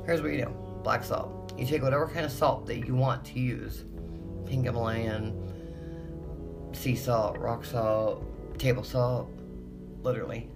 Here's 0.07 0.23
what 0.23 0.33
you 0.33 0.47
do: 0.47 0.55
black 0.83 1.05
salt. 1.05 1.53
You 1.59 1.67
take 1.67 1.83
whatever 1.83 2.09
kind 2.09 2.25
of 2.25 2.33
salt 2.33 2.65
that 2.69 2.87
you 2.87 2.95
want 2.95 3.23
to 3.27 3.39
use, 3.39 3.85
pink 4.47 4.65
Himalayan, 4.65 5.35
sea 6.73 6.97
salt, 6.97 7.37
rock 7.37 7.67
salt, 7.67 8.59
table 8.59 8.83
salt, 8.83 9.31
literally, 10.03 10.49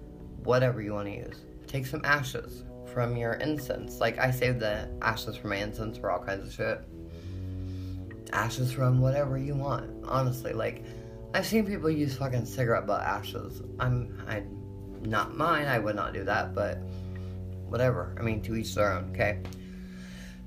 whatever 0.44 0.80
you 0.80 0.94
want 0.94 1.08
to 1.08 1.14
use. 1.14 1.44
Take 1.66 1.84
some 1.84 2.00
ashes 2.06 2.64
from 2.92 3.16
your 3.16 3.34
incense. 3.34 4.00
Like 4.00 4.18
I 4.18 4.30
save 4.30 4.60
the 4.60 4.88
ashes 5.00 5.36
from 5.36 5.50
my 5.50 5.56
incense 5.56 5.98
for 5.98 6.10
all 6.10 6.22
kinds 6.22 6.46
of 6.46 6.52
shit. 6.52 6.80
Ashes 8.32 8.72
from 8.72 9.00
whatever 9.00 9.38
you 9.38 9.54
want. 9.54 9.90
Honestly, 10.04 10.52
like 10.52 10.84
I've 11.34 11.46
seen 11.46 11.66
people 11.66 11.90
use 11.90 12.16
fucking 12.16 12.46
cigarette 12.46 12.86
butt 12.86 13.02
ashes. 13.02 13.62
I'm 13.80 14.22
I 14.28 14.42
not 15.00 15.36
mine, 15.36 15.66
I 15.66 15.78
would 15.78 15.96
not 15.96 16.12
do 16.12 16.24
that, 16.24 16.54
but 16.54 16.78
whatever. 17.68 18.14
I 18.18 18.22
mean 18.22 18.42
to 18.42 18.56
each 18.56 18.74
their 18.74 18.92
own, 18.92 19.10
okay? 19.12 19.38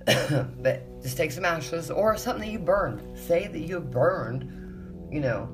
but 0.62 1.02
just 1.02 1.18
take 1.18 1.32
some 1.32 1.46
ashes 1.46 1.90
or 1.90 2.16
something 2.18 2.46
that 2.46 2.52
you 2.52 2.60
burned. 2.60 3.18
Say 3.18 3.48
that 3.48 3.60
you 3.60 3.80
burned, 3.80 4.44
you 5.12 5.20
know, 5.20 5.50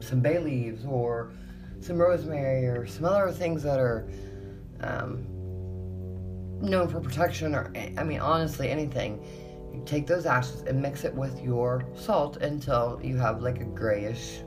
some 0.00 0.20
bay 0.20 0.38
leaves 0.38 0.84
or 0.84 1.32
some 1.80 1.96
rosemary 1.96 2.66
or 2.66 2.86
some 2.86 3.04
other 3.04 3.30
things 3.32 3.62
that 3.62 3.80
are 3.80 4.08
um, 4.82 5.26
known 6.60 6.88
for 6.88 7.00
protection 7.00 7.54
or 7.54 7.72
I 7.96 8.04
mean 8.04 8.20
honestly 8.20 8.70
anything. 8.70 9.24
You 9.72 9.82
take 9.86 10.06
those 10.06 10.26
ashes 10.26 10.62
and 10.62 10.80
mix 10.80 11.04
it 11.04 11.14
with 11.14 11.40
your 11.40 11.86
salt 11.94 12.36
until 12.38 13.00
you 13.02 13.16
have 13.16 13.40
like 13.40 13.60
a 13.60 13.64
grayish 13.64 14.42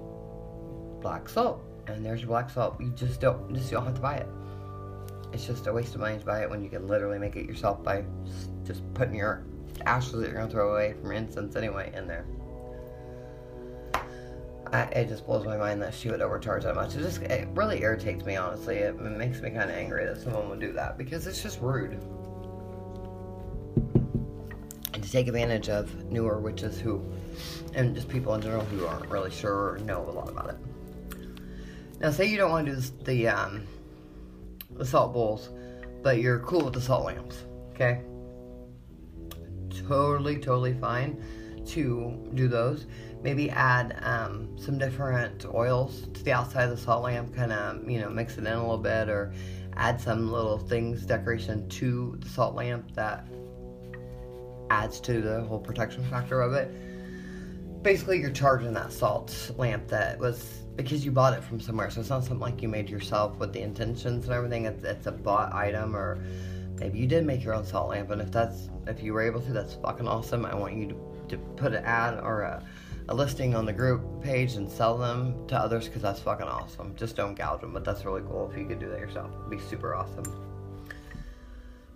black 1.01 1.27
salt. 1.27 1.61
And 1.87 2.05
there's 2.05 2.21
your 2.21 2.29
black 2.29 2.49
salt. 2.49 2.79
You 2.79 2.91
just 2.91 3.21
don't 3.21 3.53
just 3.53 3.71
don't 3.71 3.85
have 3.85 3.95
to 3.95 4.01
buy 4.01 4.17
it. 4.17 4.27
It's 5.33 5.45
just 5.45 5.67
a 5.67 5.73
waste 5.73 5.95
of 5.95 6.01
money 6.01 6.17
to 6.17 6.25
buy 6.25 6.43
it 6.43 6.49
when 6.49 6.63
you 6.63 6.69
can 6.69 6.87
literally 6.87 7.19
make 7.19 7.35
it 7.35 7.45
yourself 7.45 7.83
by 7.83 8.05
just 8.65 8.81
putting 8.93 9.15
your 9.15 9.43
ashes 9.85 10.13
that 10.13 10.29
you're 10.29 10.39
gonna 10.39 10.49
throw 10.49 10.71
away 10.73 10.93
from 10.93 11.11
incense 11.11 11.55
anyway 11.55 11.91
in 11.95 12.07
there. 12.07 12.25
I, 14.71 14.83
it 14.83 15.07
just 15.07 15.25
blows 15.25 15.45
my 15.45 15.57
mind 15.57 15.81
that 15.81 15.93
she 15.93 16.09
would 16.09 16.21
overcharge 16.21 16.63
that 16.63 16.75
much. 16.75 16.95
It 16.95 16.99
just 16.99 17.21
it 17.21 17.47
really 17.53 17.81
irritates 17.81 18.25
me, 18.25 18.35
honestly. 18.35 18.77
It, 18.77 18.99
makes 18.99 19.41
me 19.41 19.51
kind 19.51 19.69
of 19.69 19.75
angry 19.75 20.05
that 20.05 20.21
someone 20.21 20.49
would 20.49 20.59
do 20.59 20.71
that 20.73 20.97
because 20.97 21.27
it's 21.27 21.41
just 21.41 21.61
rude. 21.61 21.93
And 24.93 25.03
to 25.03 25.11
take 25.11 25.27
advantage 25.27 25.69
of 25.69 25.93
newer 26.05 26.39
witches 26.39 26.79
who, 26.79 27.03
and 27.73 27.95
just 27.95 28.09
people 28.09 28.33
in 28.33 28.41
general 28.41 28.65
who 28.65 28.85
aren't 28.85 29.09
really 29.09 29.31
sure 29.31 29.73
or 29.73 29.77
know 29.79 30.01
a 30.09 30.11
lot 30.11 30.29
about 30.29 30.49
it. 30.49 30.57
Now, 31.99 32.11
say 32.11 32.25
you 32.25 32.37
don't 32.37 32.51
want 32.51 32.67
to 32.67 32.75
do 32.75 33.03
the 33.03 33.27
um, 33.27 33.67
the 34.71 34.85
salt 34.85 35.13
bowls, 35.13 35.49
but 36.01 36.19
you're 36.19 36.39
cool 36.39 36.65
with 36.65 36.73
the 36.73 36.81
salt 36.81 37.05
lamps. 37.05 37.43
Okay, 37.73 38.01
totally, 39.87 40.37
totally 40.37 40.73
fine 40.73 41.21
to 41.67 42.29
do 42.35 42.47
those 42.47 42.85
maybe 43.23 43.49
add 43.49 43.97
um, 44.03 44.55
some 44.57 44.77
different 44.77 45.45
oils 45.53 46.07
to 46.13 46.23
the 46.23 46.31
outside 46.31 46.65
of 46.65 46.69
the 46.69 46.77
salt 46.77 47.03
lamp, 47.03 47.35
kind 47.35 47.51
of, 47.51 47.89
you 47.89 47.99
know, 47.99 48.09
mix 48.09 48.33
it 48.33 48.39
in 48.39 48.47
a 48.47 48.59
little 48.59 48.77
bit, 48.77 49.09
or 49.09 49.33
add 49.77 49.99
some 49.99 50.31
little 50.31 50.57
things, 50.57 51.05
decoration 51.05 51.67
to 51.69 52.17
the 52.19 52.29
salt 52.29 52.55
lamp 52.55 52.93
that 52.95 53.27
adds 54.69 54.99
to 54.99 55.21
the 55.21 55.41
whole 55.41 55.59
protection 55.59 56.03
factor 56.09 56.41
of 56.41 56.53
it. 56.53 56.71
Basically, 57.83 58.19
you're 58.19 58.31
charging 58.31 58.73
that 58.73 58.91
salt 58.91 59.51
lamp 59.57 59.87
that 59.89 60.19
was 60.19 60.61
because 60.75 61.05
you 61.05 61.11
bought 61.11 61.33
it 61.33 61.43
from 61.43 61.59
somewhere, 61.59 61.89
so 61.89 62.01
it's 62.01 62.09
not 62.09 62.23
something 62.23 62.39
like 62.39 62.61
you 62.61 62.67
made 62.67 62.89
yourself 62.89 63.37
with 63.37 63.53
the 63.53 63.61
intentions 63.61 64.25
and 64.25 64.33
everything. 64.33 64.65
It's, 64.65 64.83
it's 64.83 65.05
a 65.07 65.11
bought 65.11 65.53
item, 65.53 65.95
or 65.95 66.23
maybe 66.79 66.99
you 66.99 67.07
did 67.07 67.25
make 67.25 67.43
your 67.43 67.53
own 67.53 67.65
salt 67.65 67.89
lamp, 67.89 68.09
and 68.11 68.21
if 68.21 68.31
that's 68.31 68.69
if 68.87 69.01
you 69.01 69.13
were 69.13 69.21
able 69.21 69.41
to, 69.41 69.53
that's 69.53 69.75
fucking 69.75 70.07
awesome. 70.07 70.45
I 70.45 70.55
want 70.55 70.75
you 70.75 70.87
to, 70.87 70.95
to 71.29 71.37
put 71.55 71.73
an 71.73 71.83
ad 71.85 72.19
or 72.19 72.41
a 72.41 72.63
a 73.07 73.13
listing 73.13 73.55
on 73.55 73.65
the 73.65 73.73
group 73.73 74.23
page 74.23 74.55
and 74.55 74.69
sell 74.69 74.97
them 74.97 75.47
to 75.47 75.55
others 75.55 75.85
because 75.85 76.01
that's 76.01 76.19
fucking 76.19 76.47
awesome. 76.47 76.95
Just 76.95 77.15
don't 77.15 77.35
gouge 77.35 77.61
them, 77.61 77.73
but 77.73 77.85
that's 77.85 78.03
really 78.05 78.21
cool 78.21 78.49
if 78.51 78.57
you 78.57 78.65
could 78.65 78.79
do 78.79 78.89
that 78.89 78.99
yourself. 78.99 79.31
It'd 79.39 79.51
be 79.51 79.59
super 79.59 79.95
awesome. 79.95 80.25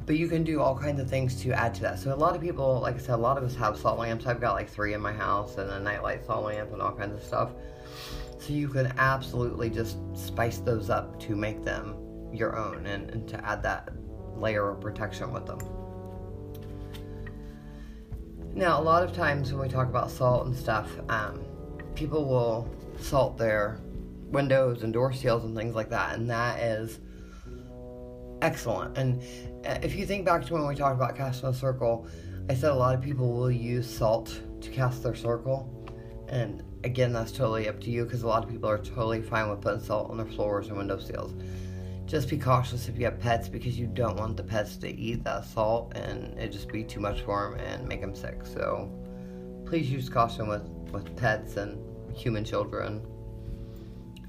But 0.05 0.17
you 0.17 0.27
can 0.27 0.43
do 0.43 0.61
all 0.61 0.77
kinds 0.77 0.99
of 0.99 1.09
things 1.09 1.41
to 1.43 1.51
add 1.51 1.73
to 1.75 1.81
that. 1.81 1.99
So 1.99 2.13
a 2.13 2.15
lot 2.15 2.35
of 2.35 2.41
people, 2.41 2.79
like 2.81 2.95
I 2.95 2.99
said, 2.99 3.15
a 3.15 3.17
lot 3.17 3.37
of 3.37 3.43
us 3.43 3.55
have 3.55 3.77
salt 3.77 3.99
lamps. 3.99 4.25
I've 4.25 4.41
got 4.41 4.53
like 4.53 4.69
three 4.69 4.93
in 4.93 5.01
my 5.01 5.13
house 5.13 5.57
and 5.57 5.69
a 5.69 5.79
nightlight 5.79 6.25
salt 6.25 6.45
lamp 6.45 6.71
and 6.73 6.81
all 6.81 6.93
kinds 6.93 7.13
of 7.13 7.23
stuff. 7.23 7.51
So 8.39 8.53
you 8.53 8.69
can 8.69 8.93
absolutely 8.97 9.69
just 9.69 9.97
spice 10.15 10.59
those 10.59 10.89
up 10.89 11.19
to 11.21 11.35
make 11.35 11.63
them 11.63 11.95
your 12.31 12.57
own 12.57 12.85
and, 12.85 13.09
and 13.09 13.27
to 13.29 13.45
add 13.45 13.61
that 13.63 13.89
layer 14.35 14.69
of 14.69 14.79
protection 14.79 15.33
with 15.33 15.45
them. 15.45 15.59
Now, 18.53 18.79
a 18.79 18.83
lot 18.83 19.03
of 19.03 19.13
times 19.13 19.51
when 19.53 19.61
we 19.61 19.69
talk 19.69 19.87
about 19.87 20.09
salt 20.09 20.47
and 20.47 20.55
stuff, 20.55 20.89
um, 21.09 21.45
people 21.95 22.25
will 22.25 22.69
salt 22.99 23.37
their 23.37 23.79
windows 24.31 24.83
and 24.83 24.91
door 24.91 25.13
seals 25.13 25.43
and 25.43 25.55
things 25.55 25.75
like 25.75 25.89
that, 25.89 26.17
and 26.17 26.29
that 26.29 26.59
is 26.59 26.99
excellent. 28.41 28.97
And 28.97 29.21
uh, 29.65 29.79
if 29.81 29.95
you 29.95 30.05
think 30.05 30.25
back 30.25 30.45
to 30.45 30.53
when 30.53 30.67
we 30.67 30.75
talked 30.75 30.95
about 30.95 31.15
casting 31.15 31.49
a 31.49 31.53
circle, 31.53 32.07
I 32.49 32.55
said 32.55 32.71
a 32.71 32.75
lot 32.75 32.95
of 32.95 33.01
people 33.01 33.31
will 33.33 33.51
use 33.51 33.89
salt 33.89 34.39
to 34.61 34.69
cast 34.69 35.03
their 35.03 35.15
circle, 35.15 35.87
and 36.27 36.63
again, 36.83 37.13
that's 37.13 37.31
totally 37.31 37.67
up 37.69 37.79
to 37.81 37.91
you 37.91 38.03
because 38.03 38.23
a 38.23 38.27
lot 38.27 38.43
of 38.43 38.49
people 38.49 38.69
are 38.69 38.77
totally 38.77 39.21
fine 39.21 39.49
with 39.49 39.61
putting 39.61 39.81
salt 39.81 40.09
on 40.09 40.17
their 40.17 40.25
floors 40.25 40.67
and 40.67 40.77
window 40.77 40.97
seals 40.97 41.33
just 42.09 42.27
be 42.27 42.39
cautious 42.39 42.89
if 42.89 42.97
you 42.97 43.05
have 43.05 43.19
pets 43.19 43.47
because 43.47 43.77
you 43.77 43.85
don't 43.85 44.17
want 44.17 44.35
the 44.35 44.43
pets 44.43 44.77
to 44.77 44.89
eat 44.89 45.23
that 45.23 45.45
salt 45.45 45.95
and 45.95 46.35
it 46.39 46.51
just 46.51 46.67
be 46.67 46.83
too 46.83 46.99
much 46.99 47.21
for 47.21 47.51
them 47.51 47.59
and 47.59 47.87
make 47.87 48.01
them 48.01 48.15
sick. 48.15 48.39
So 48.43 48.91
please 49.67 49.91
use 49.91 50.09
caution 50.09 50.47
with, 50.47 50.63
with 50.91 51.15
pets 51.15 51.57
and 51.57 51.77
human 52.17 52.43
children, 52.43 53.05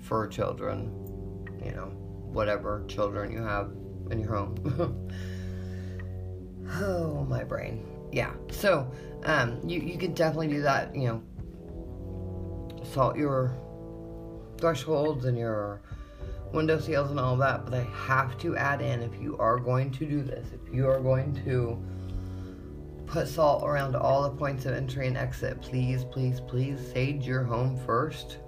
fur 0.02 0.26
children, 0.26 0.92
you 1.64 1.70
know, 1.70 1.86
whatever 1.86 2.84
children 2.86 3.32
you 3.32 3.42
have 3.42 3.72
in 4.10 4.20
your 4.20 4.34
home. 4.34 5.08
oh, 6.82 7.24
my 7.30 7.42
brain. 7.44 7.86
Yeah. 8.12 8.34
So 8.50 8.92
um, 9.24 9.58
you, 9.66 9.80
you 9.80 9.96
could 9.96 10.14
definitely 10.14 10.48
do 10.48 10.60
that, 10.60 10.94
you 10.94 11.06
know, 11.06 12.82
salt 12.84 13.16
your 13.16 13.56
thresholds 14.58 15.24
and 15.24 15.38
your 15.38 15.80
window 16.52 16.78
seals 16.78 17.10
and 17.10 17.20
all 17.20 17.36
that, 17.36 17.64
but 17.64 17.74
I 17.74 17.82
have 18.06 18.36
to 18.38 18.56
add 18.56 18.80
in 18.80 19.02
if 19.02 19.20
you 19.20 19.36
are 19.38 19.58
going 19.58 19.90
to 19.92 20.06
do 20.06 20.22
this, 20.22 20.46
if 20.52 20.74
you 20.74 20.88
are 20.88 21.00
going 21.00 21.34
to 21.44 21.78
put 23.06 23.28
salt 23.28 23.64
around 23.64 23.96
all 23.96 24.22
the 24.22 24.30
points 24.30 24.66
of 24.66 24.74
entry 24.74 25.06
and 25.06 25.16
exit, 25.16 25.60
please, 25.60 26.04
please, 26.04 26.40
please 26.40 26.80
sage 26.92 27.26
your 27.26 27.42
home 27.42 27.78
first. 27.84 28.38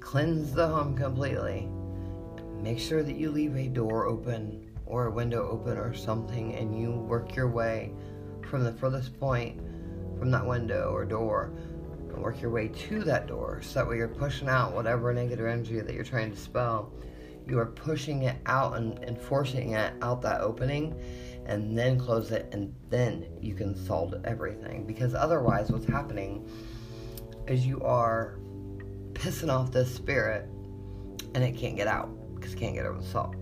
Cleanse 0.00 0.52
the 0.52 0.66
home 0.66 0.96
completely. 0.96 1.68
make 2.62 2.78
sure 2.78 3.02
that 3.02 3.16
you 3.16 3.30
leave 3.30 3.56
a 3.56 3.68
door 3.68 4.06
open 4.06 4.70
or 4.86 5.06
a 5.06 5.10
window 5.10 5.48
open 5.50 5.76
or 5.76 5.94
something 5.94 6.54
and 6.54 6.78
you 6.78 6.92
work 6.92 7.34
your 7.36 7.48
way 7.48 7.92
from 8.48 8.64
the 8.64 8.72
furthest 8.72 9.18
point 9.18 9.60
from 10.18 10.30
that 10.30 10.46
window 10.46 10.90
or 10.94 11.04
door 11.04 11.52
and 12.08 12.22
work 12.22 12.40
your 12.40 12.50
way 12.50 12.68
to 12.68 13.02
that 13.04 13.26
door 13.26 13.60
so 13.62 13.80
that 13.80 13.88
way 13.88 13.96
you're 13.96 14.08
pushing 14.08 14.48
out 14.48 14.72
whatever 14.72 15.12
negative 15.12 15.46
energy 15.46 15.80
that 15.80 15.94
you're 15.94 16.04
trying 16.04 16.30
to 16.30 16.36
spell 16.36 16.92
you 17.46 17.58
are 17.58 17.66
pushing 17.66 18.22
it 18.22 18.36
out 18.46 18.76
and, 18.76 18.98
and 19.00 19.20
forcing 19.20 19.72
it 19.72 19.92
out 20.02 20.22
that 20.22 20.40
opening 20.40 20.98
and 21.46 21.76
then 21.76 21.98
close 21.98 22.30
it 22.30 22.48
and 22.52 22.74
then 22.88 23.26
you 23.40 23.54
can 23.54 23.74
solve 23.74 24.14
everything. 24.24 24.86
Because 24.86 25.14
otherwise 25.14 25.70
what's 25.70 25.86
happening 25.86 26.48
is 27.46 27.66
you 27.66 27.80
are 27.82 28.38
pissing 29.12 29.52
off 29.52 29.70
this 29.70 29.94
spirit 29.94 30.48
and 31.34 31.44
it 31.44 31.56
can't 31.56 31.76
get 31.76 31.86
out 31.86 32.10
because 32.34 32.54
it 32.54 32.58
can't 32.58 32.74
get 32.74 32.86
over 32.86 33.00
the 33.00 33.06
salt. 33.06 33.34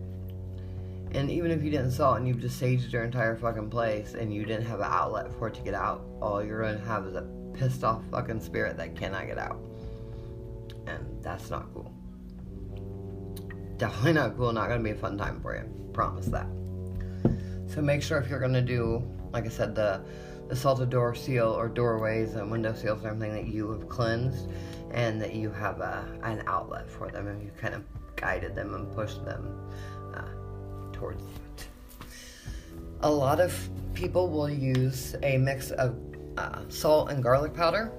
And 1.12 1.30
even 1.30 1.50
if 1.50 1.62
you 1.62 1.70
didn't 1.70 1.92
salt 1.92 2.16
and 2.16 2.26
you've 2.26 2.40
just 2.40 2.60
saged 2.60 2.90
your 2.90 3.04
entire 3.04 3.36
fucking 3.36 3.70
place 3.70 4.14
and 4.14 4.34
you 4.34 4.44
didn't 4.44 4.64
have 4.64 4.80
an 4.80 4.88
outlet 4.88 5.32
for 5.38 5.48
it 5.48 5.54
to 5.54 5.60
get 5.60 5.74
out 5.74 6.04
all 6.20 6.42
you're 6.42 6.62
gonna 6.62 6.84
have 6.86 7.06
is 7.06 7.14
a 7.14 7.28
pissed 7.54 7.84
off 7.84 8.02
fucking 8.10 8.40
spirit 8.40 8.76
that 8.78 8.96
cannot 8.96 9.26
get 9.26 9.38
out. 9.38 9.60
And 10.86 11.22
that's 11.22 11.50
not 11.50 11.72
cool 11.74 11.92
definitely 13.82 14.12
not 14.12 14.36
cool 14.36 14.52
not 14.52 14.68
gonna 14.68 14.82
be 14.82 14.90
a 14.90 14.94
fun 14.94 15.18
time 15.18 15.40
for 15.40 15.56
you 15.56 15.64
promise 15.92 16.26
that 16.26 16.46
so 17.72 17.80
make 17.80 18.02
sure 18.02 18.18
if 18.18 18.28
you're 18.28 18.38
going 18.38 18.52
to 18.52 18.60
do, 18.60 19.02
like 19.32 19.46
I 19.46 19.48
said, 19.48 19.74
the, 19.74 20.04
the 20.48 20.54
salted 20.54 20.90
door 20.90 21.14
seal 21.14 21.48
or 21.48 21.68
doorways 21.68 22.34
and 22.34 22.50
window 22.50 22.74
seals 22.74 22.98
and 22.98 23.06
everything 23.06 23.32
that 23.32 23.50
you 23.50 23.70
have 23.70 23.88
cleansed 23.88 24.50
and 24.90 25.20
that 25.22 25.34
you 25.34 25.50
have 25.50 25.80
a, 25.80 26.06
an 26.22 26.42
outlet 26.46 26.90
for 26.90 27.08
them 27.08 27.28
and 27.28 27.42
you 27.42 27.50
kind 27.58 27.74
of 27.74 27.82
guided 28.14 28.54
them 28.54 28.74
and 28.74 28.94
pushed 28.94 29.24
them 29.24 29.58
uh, 30.14 30.92
towards 30.92 31.22
it. 31.22 31.66
A 33.00 33.10
lot 33.10 33.40
of 33.40 33.56
people 33.94 34.28
will 34.28 34.50
use 34.50 35.16
a 35.22 35.38
mix 35.38 35.70
of 35.70 35.96
uh, 36.36 36.60
salt 36.68 37.10
and 37.10 37.22
garlic 37.22 37.54
powder 37.54 37.90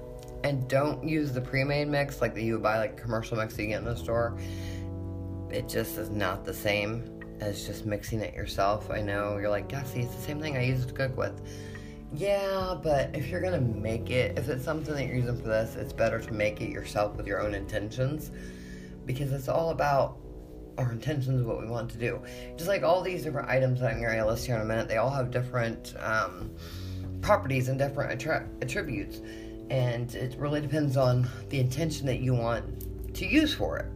and 0.44 0.68
don't 0.68 1.02
use 1.02 1.32
the 1.32 1.40
pre-made 1.40 1.88
mix 1.88 2.20
like 2.20 2.32
that 2.34 2.42
you 2.42 2.52
would 2.52 2.62
buy 2.62 2.78
like 2.78 2.96
commercial 2.96 3.36
mix 3.36 3.56
that 3.56 3.62
you 3.62 3.68
get 3.70 3.78
in 3.78 3.84
the 3.84 3.96
store. 3.96 4.38
It 5.54 5.68
just 5.68 5.98
is 5.98 6.10
not 6.10 6.44
the 6.44 6.52
same 6.52 7.20
as 7.38 7.64
just 7.64 7.86
mixing 7.86 8.18
it 8.20 8.34
yourself. 8.34 8.90
I 8.90 9.00
know 9.00 9.38
you're 9.38 9.50
like, 9.50 9.70
yeah, 9.70 9.84
see, 9.84 10.00
it's 10.00 10.12
the 10.12 10.20
same 10.20 10.40
thing 10.40 10.56
I 10.56 10.64
used 10.64 10.88
to 10.88 10.94
cook 10.94 11.16
with. 11.16 11.40
Yeah, 12.12 12.76
but 12.82 13.14
if 13.14 13.28
you're 13.28 13.40
gonna 13.40 13.60
make 13.60 14.10
it, 14.10 14.36
if 14.36 14.48
it's 14.48 14.64
something 14.64 14.92
that 14.94 15.06
you're 15.06 15.14
using 15.14 15.36
for 15.36 15.46
this, 15.46 15.76
it's 15.76 15.92
better 15.92 16.18
to 16.18 16.32
make 16.32 16.60
it 16.60 16.70
yourself 16.70 17.16
with 17.16 17.28
your 17.28 17.40
own 17.40 17.54
intentions 17.54 18.32
because 19.06 19.30
it's 19.30 19.46
all 19.48 19.70
about 19.70 20.16
our 20.76 20.90
intentions 20.90 21.40
of 21.40 21.46
what 21.46 21.60
we 21.60 21.68
want 21.68 21.88
to 21.92 21.98
do. 21.98 22.20
Just 22.56 22.66
like 22.66 22.82
all 22.82 23.00
these 23.00 23.22
different 23.22 23.48
items 23.48 23.78
that 23.78 23.94
I'm 23.94 24.02
gonna 24.02 24.26
list 24.26 24.46
here 24.46 24.56
in 24.56 24.60
a 24.60 24.64
minute, 24.64 24.88
they 24.88 24.96
all 24.96 25.10
have 25.10 25.30
different 25.30 25.94
um, 26.00 26.50
properties 27.20 27.68
and 27.68 27.78
different 27.78 28.10
attributes, 28.60 29.20
and 29.70 30.12
it 30.16 30.34
really 30.36 30.60
depends 30.60 30.96
on 30.96 31.28
the 31.48 31.60
intention 31.60 32.06
that 32.06 32.18
you 32.18 32.34
want 32.34 33.14
to 33.14 33.24
use 33.24 33.54
for 33.54 33.78
it. 33.78 33.86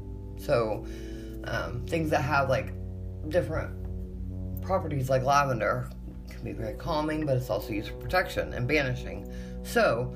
So, 0.40 0.86
um, 1.48 1.86
things 1.86 2.10
that 2.10 2.22
have 2.22 2.48
like 2.48 2.72
different 3.28 3.74
properties 4.62 5.08
like 5.08 5.22
lavender 5.22 5.88
can 6.28 6.44
be 6.44 6.52
very 6.52 6.74
calming, 6.74 7.24
but 7.26 7.36
it's 7.36 7.50
also 7.50 7.72
used 7.72 7.88
for 7.88 7.96
protection 7.96 8.52
and 8.52 8.68
banishing. 8.68 9.32
So, 9.62 10.14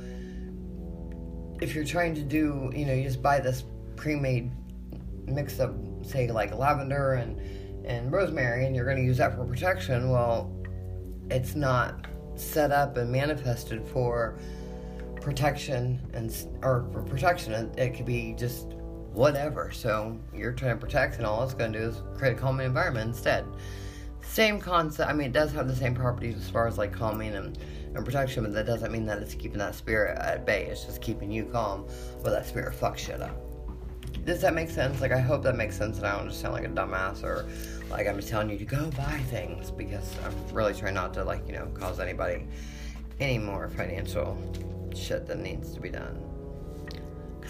if 1.60 1.74
you're 1.74 1.84
trying 1.84 2.14
to 2.16 2.22
do, 2.22 2.70
you 2.74 2.84
know, 2.84 2.92
you 2.92 3.04
just 3.04 3.22
buy 3.22 3.40
this 3.40 3.64
pre-made 3.96 4.50
mix 5.26 5.58
of, 5.58 5.76
say, 6.02 6.30
like 6.30 6.54
lavender 6.54 7.14
and 7.14 7.40
and 7.84 8.12
rosemary, 8.12 8.66
and 8.66 8.76
you're 8.76 8.84
going 8.84 8.96
to 8.96 9.02
use 9.02 9.18
that 9.18 9.34
for 9.34 9.44
protection. 9.44 10.10
Well, 10.10 10.54
it's 11.30 11.54
not 11.54 12.06
set 12.36 12.70
up 12.70 12.96
and 12.96 13.10
manifested 13.10 13.86
for 13.88 14.38
protection 15.20 16.00
and 16.12 16.30
or 16.62 16.88
for 16.92 17.02
protection. 17.02 17.52
It, 17.52 17.78
it 17.78 17.94
could 17.94 18.06
be 18.06 18.34
just 18.36 18.74
whatever. 19.12 19.70
So 19.70 20.18
you're 20.34 20.52
trying 20.52 20.78
to 20.78 20.80
protect, 20.80 21.16
and 21.16 21.26
all 21.26 21.42
it's 21.42 21.54
going 21.54 21.72
to 21.72 21.78
do 21.78 21.88
is 21.88 22.02
create 22.16 22.32
a 22.32 22.36
calming 22.36 22.66
environment 22.66 23.08
instead. 23.08 23.44
Same 24.22 24.60
concept. 24.60 25.10
I 25.10 25.12
mean, 25.12 25.28
it 25.28 25.32
does 25.32 25.52
have 25.52 25.68
the 25.68 25.76
same 25.76 25.94
properties 25.94 26.36
as 26.36 26.48
far 26.48 26.66
as 26.66 26.78
like 26.78 26.92
calming 26.92 27.34
and, 27.34 27.58
and 27.94 28.04
protection, 28.04 28.44
but 28.44 28.52
that 28.54 28.66
doesn't 28.66 28.92
mean 28.92 29.04
that 29.06 29.18
it's 29.18 29.34
keeping 29.34 29.58
that 29.58 29.74
spirit 29.74 30.18
at 30.18 30.46
bay. 30.46 30.66
It's 30.66 30.84
just 30.84 31.00
keeping 31.00 31.30
you 31.30 31.44
calm 31.44 31.82
while 32.20 32.32
that 32.32 32.46
spirit 32.46 32.78
fucks 32.78 32.98
shit 32.98 33.20
up. 33.20 33.36
Does 34.24 34.40
that 34.42 34.54
make 34.54 34.70
sense? 34.70 35.00
Like, 35.00 35.10
I 35.10 35.18
hope 35.18 35.42
that 35.42 35.56
makes 35.56 35.76
sense, 35.76 35.98
and 35.98 36.06
I 36.06 36.16
don't 36.16 36.28
just 36.28 36.40
sound 36.40 36.54
like 36.54 36.64
a 36.64 36.68
dumbass 36.68 37.24
or 37.24 37.46
like 37.90 38.06
I'm 38.06 38.16
just 38.16 38.28
telling 38.28 38.48
you 38.48 38.58
to 38.58 38.64
go 38.64 38.90
buy 38.92 39.18
things 39.30 39.70
because 39.70 40.16
I'm 40.24 40.54
really 40.54 40.74
trying 40.74 40.94
not 40.94 41.12
to, 41.14 41.24
like, 41.24 41.46
you 41.46 41.52
know, 41.52 41.66
cause 41.74 42.00
anybody 42.00 42.46
any 43.20 43.38
more 43.38 43.68
financial 43.68 44.38
shit 44.94 45.26
that 45.26 45.38
needs 45.38 45.74
to 45.74 45.80
be 45.80 45.90
done 45.90 46.31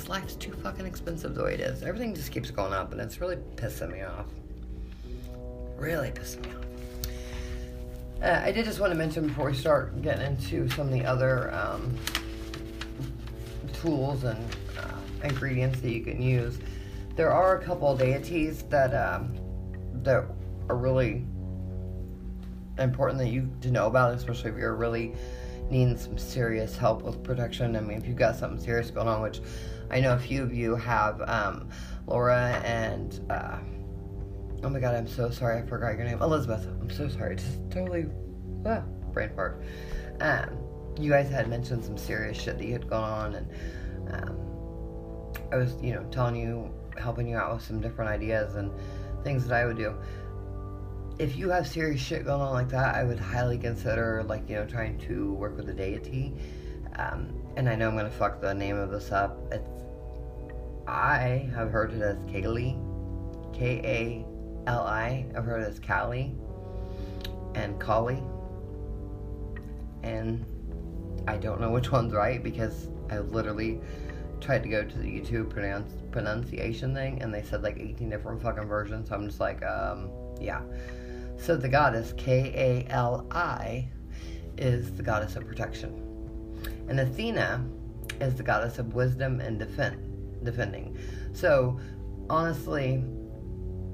life's 0.09 0.37
too 0.37 0.53
fucking 0.53 0.87
expensive 0.87 1.35
the 1.35 1.45
way 1.45 1.55
it 1.55 1.61
is. 1.61 1.83
Everything 1.83 2.15
just 2.15 2.33
keeps 2.33 2.51
going 2.51 2.73
up, 2.73 2.93
and 2.93 3.01
it's 3.01 3.21
really 3.21 3.37
pissing 3.57 3.93
me 3.93 4.03
off. 4.03 4.27
Really 5.77 6.11
pissing 6.11 6.45
me 6.45 6.51
off. 6.51 6.63
Uh, 8.23 8.41
I 8.45 8.53
did 8.53 8.65
just 8.65 8.79
want 8.79 8.93
to 8.93 8.99
mention 8.99 9.27
before 9.27 9.47
we 9.47 9.55
start 9.55 10.01
getting 10.01 10.25
into 10.25 10.69
some 10.71 10.87
of 10.87 10.93
the 10.93 11.05
other 11.05 11.53
um, 11.53 11.93
tools 13.73 14.23
and 14.25 14.39
uh, 14.79 15.27
ingredients 15.27 15.81
that 15.81 15.91
you 15.91 16.03
can 16.05 16.23
use. 16.23 16.59
There 17.17 17.33
are 17.33 17.59
a 17.59 17.65
couple 17.65 17.95
deities 17.97 18.63
that 18.65 18.95
um, 18.95 19.35
that 20.03 20.25
are 20.69 20.77
really 20.77 21.25
important 22.79 23.19
that 23.19 23.29
you 23.29 23.51
to 23.61 23.71
know 23.71 23.87
about, 23.87 24.15
especially 24.15 24.51
if 24.51 24.57
you're 24.57 24.77
really 24.77 25.15
needing 25.71 25.97
some 25.97 26.17
serious 26.17 26.77
help 26.77 27.03
with 27.03 27.23
protection. 27.23 27.77
I 27.77 27.81
mean, 27.81 27.99
if 27.99 28.07
you've 28.07 28.17
got 28.17 28.37
something 28.37 28.61
serious 28.61 28.91
going 28.91 29.09
on, 29.09 29.21
which 29.21 29.41
I 29.93 30.01
know 30.01 30.15
a 30.15 30.19
few 30.19 30.43
of 30.43 30.55
you 30.55 30.75
have 30.77 31.21
um, 31.29 31.69
Laura 32.07 32.61
and 32.65 33.21
uh, 33.31 33.59
oh 34.65 34.71
my 34.71 34.81
god, 34.81 34.95
I'm 34.95 35.07
so 35.07 35.31
sorry, 35.31 35.59
I 35.59 35.67
forgot 35.67 35.97
your 35.97 36.05
name, 36.05 36.21
Elizabeth. 36.23 36.67
I'm 36.81 36.91
so 36.91 37.09
sorry, 37.09 37.37
just 37.37 37.59
totally 37.71 38.07
ah, 38.67 38.81
brain 39.13 39.31
fart. 39.35 39.63
Um, 40.21 40.59
you 40.99 41.11
guys 41.11 41.29
had 41.29 41.49
mentioned 41.49 41.85
some 41.85 41.97
serious 41.99 42.41
shit 42.41 42.59
that 42.59 42.65
you 42.65 42.73
had 42.73 42.89
gone 42.89 43.11
on, 43.11 43.35
and 43.35 43.49
um, 44.15 44.39
I 45.53 45.57
was, 45.57 45.77
you 45.83 45.93
know, 45.93 46.05
telling 46.11 46.37
you, 46.37 46.73
helping 46.99 47.29
you 47.29 47.37
out 47.37 47.55
with 47.55 47.63
some 47.63 47.81
different 47.81 48.11
ideas 48.11 48.55
and 48.55 48.73
things 49.25 49.47
that 49.47 49.55
I 49.55 49.67
would 49.67 49.77
do. 49.77 49.95
If 51.19 51.37
you 51.37 51.51
have 51.51 51.67
serious 51.67 52.01
shit 52.01 52.25
going 52.25 52.41
on 52.41 52.53
like 52.53 52.69
that, 52.71 52.95
I 52.95 53.05
would 53.05 53.21
highly 53.21 53.59
consider, 53.59 54.25
like, 54.25 54.49
you 54.49 54.57
know, 54.57 54.67
trying 54.67 54.99
to 55.01 55.35
work 55.35 55.57
with 55.57 55.69
a 55.69 55.75
deity. 55.75 56.35
Um, 56.97 57.33
and 57.57 57.69
I 57.69 57.75
know 57.75 57.89
I'm 57.89 57.97
gonna 57.97 58.11
fuck 58.11 58.41
the 58.41 58.55
name 58.55 58.77
of 58.77 58.91
this 58.91 59.13
up. 59.13 59.39
It's 59.51 59.69
I 60.93 61.49
have 61.55 61.71
heard 61.71 61.95
it 61.95 62.03
as 62.03 62.19
Kali, 62.31 62.77
K 63.55 63.81
A 63.83 64.71
L 64.71 64.83
I. 64.83 65.25
I've 65.35 65.47
heard 65.47 65.63
it 65.63 65.69
as 65.69 65.79
Kali 65.79 66.35
and 67.55 67.81
Kali. 67.81 68.23
And 70.03 70.45
I 71.27 71.39
don't 71.39 71.63
know 71.63 71.71
which 71.71 71.91
one's 71.91 72.13
right 72.13 72.43
because 72.43 72.89
I 73.11 73.21
literally 73.21 73.81
tried 74.43 74.63
to 74.65 74.69
go 74.69 74.85
to 74.85 74.99
the 74.99 75.07
YouTube 75.07 75.49
pronounce, 75.49 75.91
pronunciation 76.11 76.95
thing 76.95 77.23
and 77.23 77.33
they 77.33 77.43
said 77.43 77.63
like 77.63 77.79
18 77.79 78.11
different 78.11 78.43
fucking 78.43 78.65
versions. 78.69 79.09
So 79.09 79.15
I'm 79.15 79.29
just 79.29 79.41
like, 79.41 79.65
um, 79.65 80.11
yeah. 80.43 80.61
So 81.39 81.57
the 81.57 81.71
goddess 81.71 82.13
K 82.19 82.85
A 82.89 82.93
L 82.93 83.27
I 83.31 83.89
is 84.59 84.93
the 84.93 85.03
goddess 85.03 85.37
of 85.37 85.47
protection. 85.47 85.95
And 86.89 87.01
Athena 87.01 87.65
is 88.21 88.35
the 88.35 88.43
goddess 88.43 88.79
of 88.79 88.93
wisdom 88.93 89.41
and 89.41 89.59
defense 89.59 90.12
defending. 90.45 90.97
So, 91.33 91.79
honestly, 92.29 93.05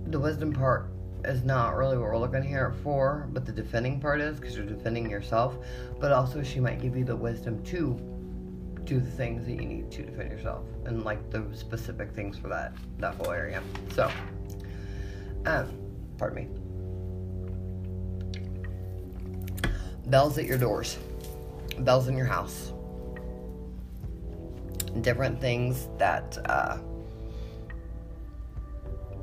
the 0.06 0.18
wisdom 0.18 0.52
part 0.52 0.90
is 1.24 1.42
not 1.44 1.76
really 1.76 1.96
what 1.96 2.06
we're 2.06 2.18
looking 2.18 2.42
here 2.42 2.74
for, 2.82 3.28
but 3.32 3.44
the 3.44 3.52
defending 3.52 4.00
part 4.00 4.20
is 4.20 4.38
because 4.38 4.56
you're 4.56 4.66
defending 4.66 5.10
yourself. 5.10 5.56
But 6.00 6.12
also, 6.12 6.42
she 6.42 6.60
might 6.60 6.80
give 6.80 6.96
you 6.96 7.04
the 7.04 7.16
wisdom 7.16 7.62
to 7.64 8.00
do 8.84 9.00
the 9.00 9.10
things 9.10 9.44
that 9.44 9.52
you 9.52 9.66
need 9.66 9.90
to 9.90 10.02
defend 10.02 10.30
yourself 10.30 10.64
and 10.86 11.04
like 11.04 11.30
the 11.30 11.46
specific 11.52 12.10
things 12.12 12.38
for 12.38 12.48
that 12.48 12.72
that 12.98 13.14
whole 13.16 13.30
area. 13.30 13.62
So, 13.94 14.10
um, 15.44 15.68
pardon 16.16 16.44
me. 16.44 16.48
Bells 20.06 20.38
at 20.38 20.46
your 20.46 20.56
doors, 20.56 20.98
bells 21.80 22.08
in 22.08 22.16
your 22.16 22.26
house 22.26 22.72
different 24.88 25.40
things 25.40 25.88
that 25.98 26.38
uh, 26.46 26.78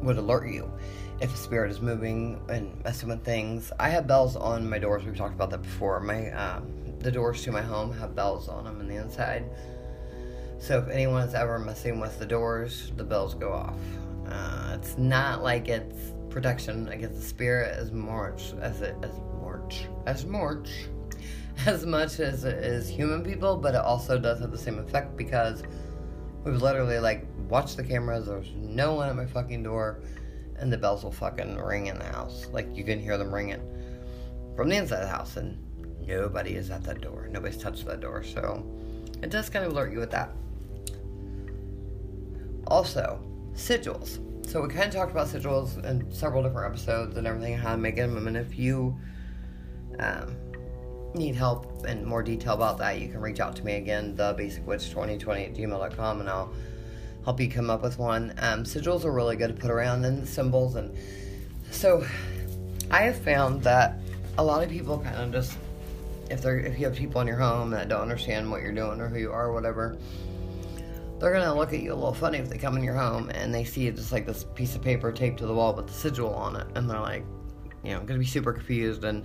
would 0.02 0.18
alert 0.18 0.48
you 0.48 0.72
if 1.22 1.34
a 1.34 1.38
spirit 1.38 1.72
is 1.72 1.82
moving 1.82 2.42
and 2.50 2.84
messing 2.84 3.10
with 3.10 3.24
things. 3.24 3.72
I 3.80 3.90
have 3.90 4.08
bells 4.08 4.36
on 4.36 4.70
my 4.70 4.80
doors. 4.80 5.04
We've 5.06 5.16
talked 5.16 5.34
about 5.34 5.50
that 5.52 5.62
before. 5.62 6.00
My 6.00 6.32
um, 6.32 6.72
the 7.00 7.12
doors 7.12 7.44
to 7.44 7.52
my 7.52 7.62
home 7.62 7.94
have 7.94 8.16
bells 8.16 8.48
on 8.48 8.66
them 8.66 8.80
on 8.80 8.88
the 8.88 8.96
inside. 8.96 9.46
So 10.60 10.80
if 10.80 10.90
anyone 10.90 11.28
is 11.28 11.34
ever 11.34 11.60
messing 11.60 12.00
with 12.00 12.18
the 12.20 12.26
doors, 12.26 12.92
the 12.98 13.04
bells 13.04 13.36
go 13.36 13.54
off. 13.54 13.78
Uh, 14.28 14.78
it's 14.80 14.98
not 14.98 15.44
like 15.44 15.68
it's 15.68 16.14
protection 16.30 16.90
against 16.90 17.16
the 17.16 17.22
spirit 17.22 17.78
as 17.78 17.92
much 17.92 18.54
as 18.60 18.82
it 18.82 18.96
as 19.04 19.12
much 19.42 19.88
as 20.06 20.26
much 20.26 20.70
as 21.66 21.86
much 21.86 22.20
as 22.20 22.44
is 22.44 22.88
human 22.88 23.24
people, 23.24 23.58
but 23.58 23.76
it 23.76 23.82
also 23.82 24.20
does 24.20 24.40
have 24.40 24.52
the 24.52 24.58
same 24.58 24.80
effect 24.80 25.16
because 25.16 25.64
we've 26.44 26.62
literally 26.62 27.00
like 27.00 27.26
watched 27.50 27.78
the 27.78 27.84
cameras. 27.84 28.28
There's 28.28 28.52
no 28.56 28.94
one 28.94 29.10
at 29.10 29.16
my 29.16 29.26
fucking 29.26 29.64
door, 29.64 30.02
and 30.58 30.72
the 30.72 30.78
bells 30.78 31.04
will 31.04 31.12
fucking 31.12 31.58
ring 31.58 31.88
in 31.88 31.98
the 31.98 32.06
house. 32.06 32.48
Like 32.52 32.76
you 32.76 32.84
can 32.84 33.00
hear 33.00 33.18
them 33.18 33.34
ringing 33.34 33.62
from 34.56 34.70
the 34.70 34.76
inside 34.76 34.98
of 34.98 35.10
the 35.10 35.16
house, 35.16 35.38
and 35.38 35.58
nobody 36.06 36.56
is 36.56 36.70
at 36.70 36.84
that 36.84 37.02
door. 37.02 37.30
Nobody's 37.32 37.58
touched 37.58 37.86
that 37.86 38.02
door, 38.02 38.24
so 38.24 38.66
it 39.22 39.30
does 39.30 39.50
kind 39.50 39.66
of 39.66 39.72
alert 39.72 39.92
you 39.92 40.00
with 40.00 40.12
that. 40.12 40.32
Also, 42.68 43.24
sigils. 43.54 44.20
So 44.48 44.62
we 44.62 44.70
kind 44.70 44.86
of 44.86 44.94
talked 44.94 45.12
about 45.12 45.28
sigils 45.28 45.84
in 45.84 46.12
several 46.12 46.44
different 46.44 46.72
episodes 46.72 47.18
and 47.18 47.26
everything, 47.26 47.58
how 47.58 47.72
to 47.72 47.78
make 47.78 47.96
them. 47.96 48.28
And 48.28 48.38
if 48.38 48.58
you 48.60 48.98
um, 50.00 50.36
need 51.16 51.36
help 51.36 51.86
and 51.86 52.06
more 52.06 52.22
detail 52.24 52.54
about 52.54 52.78
that, 52.80 53.00
you 53.00 53.08
can 53.08 53.22
reach 53.22 53.40
out 53.40 53.56
to 53.58 53.66
me 53.66 53.74
again, 53.76 54.16
thebasicwitch2020 54.16 55.46
at 55.46 55.56
gmail.com, 55.56 56.20
and 56.20 56.30
I'll 56.30 56.54
help 57.24 57.40
you 57.40 57.50
come 57.50 57.70
up 57.70 57.82
with 57.82 57.98
one. 57.98 58.34
Um, 58.38 58.64
sigils 58.64 59.04
are 59.04 59.12
really 59.12 59.36
good 59.36 59.56
to 59.56 59.60
put 59.60 59.72
around 59.72 60.06
and 60.06 60.28
symbols. 60.28 60.76
And 60.76 60.96
so 61.72 62.06
I 62.92 63.02
have 63.02 63.18
found 63.18 63.64
that 63.64 64.00
a 64.38 64.44
lot 64.44 64.64
of 64.64 64.70
people 64.70 65.00
kind 65.00 65.18
of 65.18 65.32
just, 65.32 65.58
if 66.30 66.42
they're 66.42 66.60
if 66.60 66.80
you 66.80 66.86
have 66.86 66.96
people 66.96 67.22
in 67.22 67.28
your 67.28 67.38
home 67.38 67.72
that 67.72 67.90
don't 67.90 68.02
understand 68.02 68.50
what 68.50 68.62
you're 68.62 68.72
doing 68.74 69.00
or 69.02 69.08
who 69.08 69.18
you 69.18 69.32
are 69.32 69.48
or 69.48 69.54
whatever, 69.54 69.98
they're 71.20 71.34
gonna 71.34 71.56
look 71.56 71.74
at 71.74 71.82
you 71.82 71.94
a 71.94 71.96
little 71.96 72.14
funny 72.14 72.38
if 72.38 72.50
they 72.50 72.58
come 72.58 72.78
in 72.78 72.84
your 72.84 72.96
home 72.96 73.30
and 73.30 73.54
they 73.54 73.64
see 73.64 73.90
just 73.92 74.12
like 74.12 74.26
this 74.26 74.46
piece 74.56 74.76
of 74.76 74.82
paper 74.82 75.12
taped 75.12 75.38
to 75.40 75.46
the 75.46 75.54
wall 75.54 75.74
with 75.74 75.88
the 75.88 75.94
sigil 75.94 76.34
on 76.34 76.56
it, 76.56 76.68
and 76.76 76.90
they're 76.90 77.00
like, 77.00 77.26
you 77.84 77.92
know, 77.92 78.02
gonna 78.02 78.20
be 78.20 78.26
super 78.26 78.54
confused. 78.54 79.04
And 79.04 79.24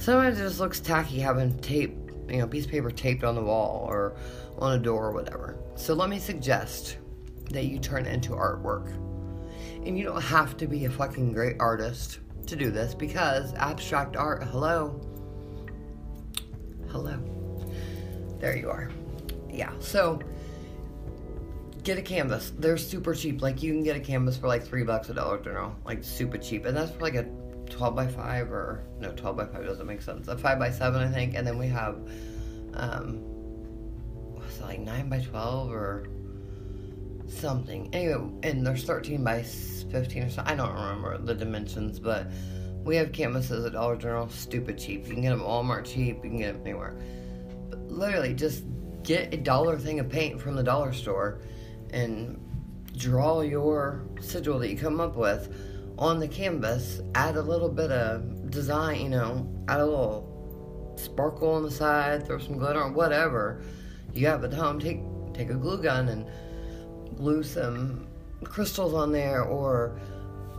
sometimes 0.00 0.40
it 0.40 0.42
just 0.42 0.58
looks 0.58 0.80
tacky 0.80 1.18
having 1.18 1.56
tape, 1.58 1.94
you 2.28 2.38
know, 2.38 2.46
piece 2.46 2.64
of 2.64 2.70
paper 2.70 2.90
taped 2.90 3.22
on 3.22 3.34
the 3.34 3.42
wall 3.42 3.86
or 3.88 4.16
on 4.58 4.72
a 4.72 4.78
door 4.78 5.08
or 5.08 5.12
whatever. 5.12 5.58
So 5.76 5.94
let 5.94 6.08
me 6.08 6.18
suggest 6.18 6.96
that 7.50 7.66
you 7.66 7.78
turn 7.78 8.06
it 8.06 8.12
into 8.12 8.30
artwork. 8.30 8.94
And 9.86 9.96
you 9.96 10.04
don't 10.04 10.22
have 10.22 10.56
to 10.58 10.66
be 10.66 10.86
a 10.86 10.90
fucking 10.90 11.32
great 11.32 11.56
artist 11.60 12.18
to 12.46 12.56
do 12.56 12.70
this 12.70 12.94
because 12.94 13.52
abstract 13.54 14.16
art, 14.16 14.42
hello. 14.44 15.00
Hello. 16.88 17.18
There 18.40 18.56
you 18.56 18.70
are. 18.70 18.90
Yeah, 19.50 19.72
so 19.80 20.20
get 21.82 21.98
a 21.98 22.02
canvas. 22.02 22.52
They're 22.58 22.78
super 22.78 23.14
cheap. 23.14 23.42
Like 23.42 23.62
you 23.62 23.72
can 23.72 23.82
get 23.82 23.96
a 23.96 24.00
canvas 24.00 24.36
for 24.36 24.48
like 24.48 24.64
three 24.64 24.82
bucks 24.82 25.10
a 25.10 25.14
Dollar 25.14 25.38
General, 25.38 25.74
like 25.84 26.02
super 26.02 26.38
cheap, 26.38 26.64
and 26.64 26.76
that's 26.76 26.90
for 26.90 27.00
like 27.00 27.14
a 27.14 27.26
12 27.70 27.96
by 27.96 28.06
5 28.06 28.52
or 28.52 28.84
no 28.98 29.12
12 29.12 29.36
by 29.36 29.46
5 29.46 29.64
doesn't 29.64 29.86
make 29.86 30.02
sense. 30.02 30.28
A 30.28 30.36
5 30.36 30.58
by 30.58 30.70
7 30.70 31.00
i 31.00 31.10
think 31.10 31.34
and 31.34 31.46
then 31.46 31.58
we 31.58 31.68
have 31.68 31.96
um 32.74 33.18
what's 34.34 34.58
it 34.58 34.62
like 34.62 34.80
9 34.80 35.08
by 35.08 35.20
12 35.20 35.72
or 35.72 36.08
something. 37.28 37.88
Anyway 37.94 38.30
and 38.42 38.66
there's 38.66 38.84
13 38.84 39.22
by 39.22 39.42
15 39.42 40.22
or 40.22 40.30
something 40.30 40.52
i 40.52 40.56
don't 40.56 40.74
remember 40.74 41.18
the 41.18 41.34
dimensions 41.34 41.98
but 41.98 42.30
we 42.84 42.96
have 42.96 43.12
canvases 43.12 43.64
at 43.64 43.72
dollar 43.72 43.96
general 43.96 44.28
stupid 44.28 44.78
cheap. 44.78 45.06
You 45.06 45.12
can 45.12 45.22
get 45.22 45.30
them 45.30 45.40
at 45.40 45.46
walmart 45.46 45.84
cheap 45.84 46.16
you 46.16 46.30
can 46.30 46.38
get 46.38 46.52
them 46.54 46.62
anywhere. 46.62 46.96
But 47.70 47.90
literally 47.90 48.34
just 48.34 48.64
get 49.02 49.32
a 49.32 49.36
dollar 49.36 49.78
thing 49.78 50.00
of 50.00 50.08
paint 50.08 50.40
from 50.40 50.56
the 50.56 50.62
dollar 50.62 50.92
store 50.92 51.40
and 51.90 52.38
draw 52.96 53.40
your 53.40 54.02
sigil 54.20 54.58
that 54.58 54.68
you 54.68 54.76
come 54.76 55.00
up 55.00 55.16
with 55.16 55.48
on 56.00 56.18
the 56.18 56.26
canvas, 56.26 57.02
add 57.14 57.36
a 57.36 57.42
little 57.42 57.68
bit 57.68 57.92
of 57.92 58.50
design, 58.50 59.02
you 59.02 59.08
know, 59.10 59.46
add 59.68 59.80
a 59.80 59.84
little 59.84 60.96
sparkle 60.96 61.52
on 61.52 61.62
the 61.62 61.70
side, 61.70 62.26
throw 62.26 62.38
some 62.38 62.56
glitter 62.56 62.82
on 62.82 62.94
whatever 62.94 63.62
you 64.14 64.26
have 64.26 64.42
at 64.42 64.52
home. 64.52 64.80
Take 64.80 65.00
take 65.34 65.50
a 65.50 65.54
glue 65.54 65.80
gun 65.82 66.08
and 66.08 66.26
glue 67.16 67.42
some 67.42 68.06
crystals 68.44 68.94
on 68.94 69.12
there 69.12 69.42
or 69.42 70.00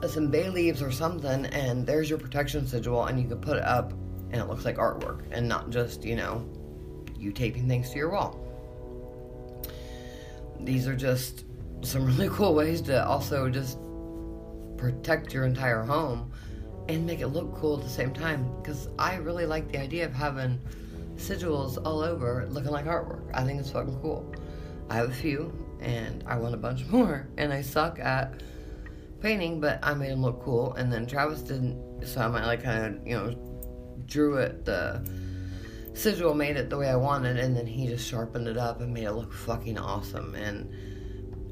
uh, 0.04 0.08
some 0.08 0.30
bay 0.30 0.50
leaves 0.50 0.82
or 0.82 0.92
something, 0.92 1.48
and 1.48 1.88
there's 1.88 2.08
your 2.08 2.20
protection 2.20 2.68
sigil, 2.68 3.06
and 3.06 3.20
you 3.20 3.28
can 3.28 3.40
put 3.40 3.58
it 3.58 3.64
up, 3.64 3.92
and 4.30 4.36
it 4.36 4.48
looks 4.48 4.64
like 4.64 4.78
artwork, 4.78 5.24
and 5.32 5.48
not 5.48 5.72
just 5.72 6.06
you 6.06 6.16
know 6.16 6.48
you 7.18 7.32
taping 7.32 7.68
things 7.68 7.90
to 7.90 7.98
your 7.98 8.12
wall. 8.12 8.40
These 10.60 10.88
are 10.88 10.96
just 10.96 11.46
some 11.82 12.06
really 12.18 12.30
cool 12.30 12.54
ways 12.54 12.80
to 12.84 13.04
also 13.04 13.50
just 13.50 13.80
protect 14.82 15.32
your 15.32 15.46
entire 15.46 15.84
home 15.84 16.32
and 16.90 17.06
make 17.06 17.20
it 17.20 17.28
look 17.28 17.54
cool 17.56 17.78
at 17.78 17.84
the 17.84 17.90
same 17.90 18.12
time 18.12 18.52
because 18.62 18.90
I 18.98 19.16
really 19.16 19.46
like 19.46 19.72
the 19.72 19.78
idea 19.78 20.06
of 20.06 20.14
having 20.14 20.60
sigils 21.18 21.78
all 21.86 22.02
over 22.02 22.48
looking 22.50 22.72
like 22.72 22.86
artwork. 22.86 23.30
I 23.34 23.44
think 23.44 23.60
it's 23.60 23.70
fucking 23.70 24.00
cool. 24.02 24.34
I 24.90 24.96
have 24.96 25.10
a 25.10 25.14
few 25.14 25.54
and 25.80 26.24
I 26.26 26.36
want 26.38 26.56
a 26.56 26.58
bunch 26.58 26.86
more 26.88 27.28
and 27.38 27.54
I 27.54 27.62
suck 27.62 28.00
at 28.00 28.42
painting 29.22 29.62
but 29.62 29.80
I 29.84 29.94
made 29.94 30.12
them 30.12 30.24
look 30.24 30.42
cool 30.42 30.74
and 30.74 30.92
then 30.92 31.06
Travis 31.06 31.42
didn't 31.42 32.04
so 32.04 32.22
I 32.22 32.28
might 32.28 32.46
like 32.46 32.64
kind 32.64 32.86
of 32.86 33.08
you 33.08 33.16
know 33.16 34.02
drew 34.08 34.38
it 34.38 34.66
the 34.66 35.08
sigil 35.94 36.34
made 36.34 36.58
it 36.58 36.72
the 36.72 36.78
way 36.78 36.90
I 36.90 36.96
wanted 36.96 37.38
and 37.38 37.56
then 37.56 37.68
he 37.68 37.86
just 37.86 38.08
sharpened 38.08 38.48
it 38.48 38.58
up 38.58 38.82
and 38.82 38.92
made 38.92 39.04
it 39.04 39.12
look 39.12 39.32
fucking 39.32 39.78
awesome 39.78 40.34
and 40.34 40.74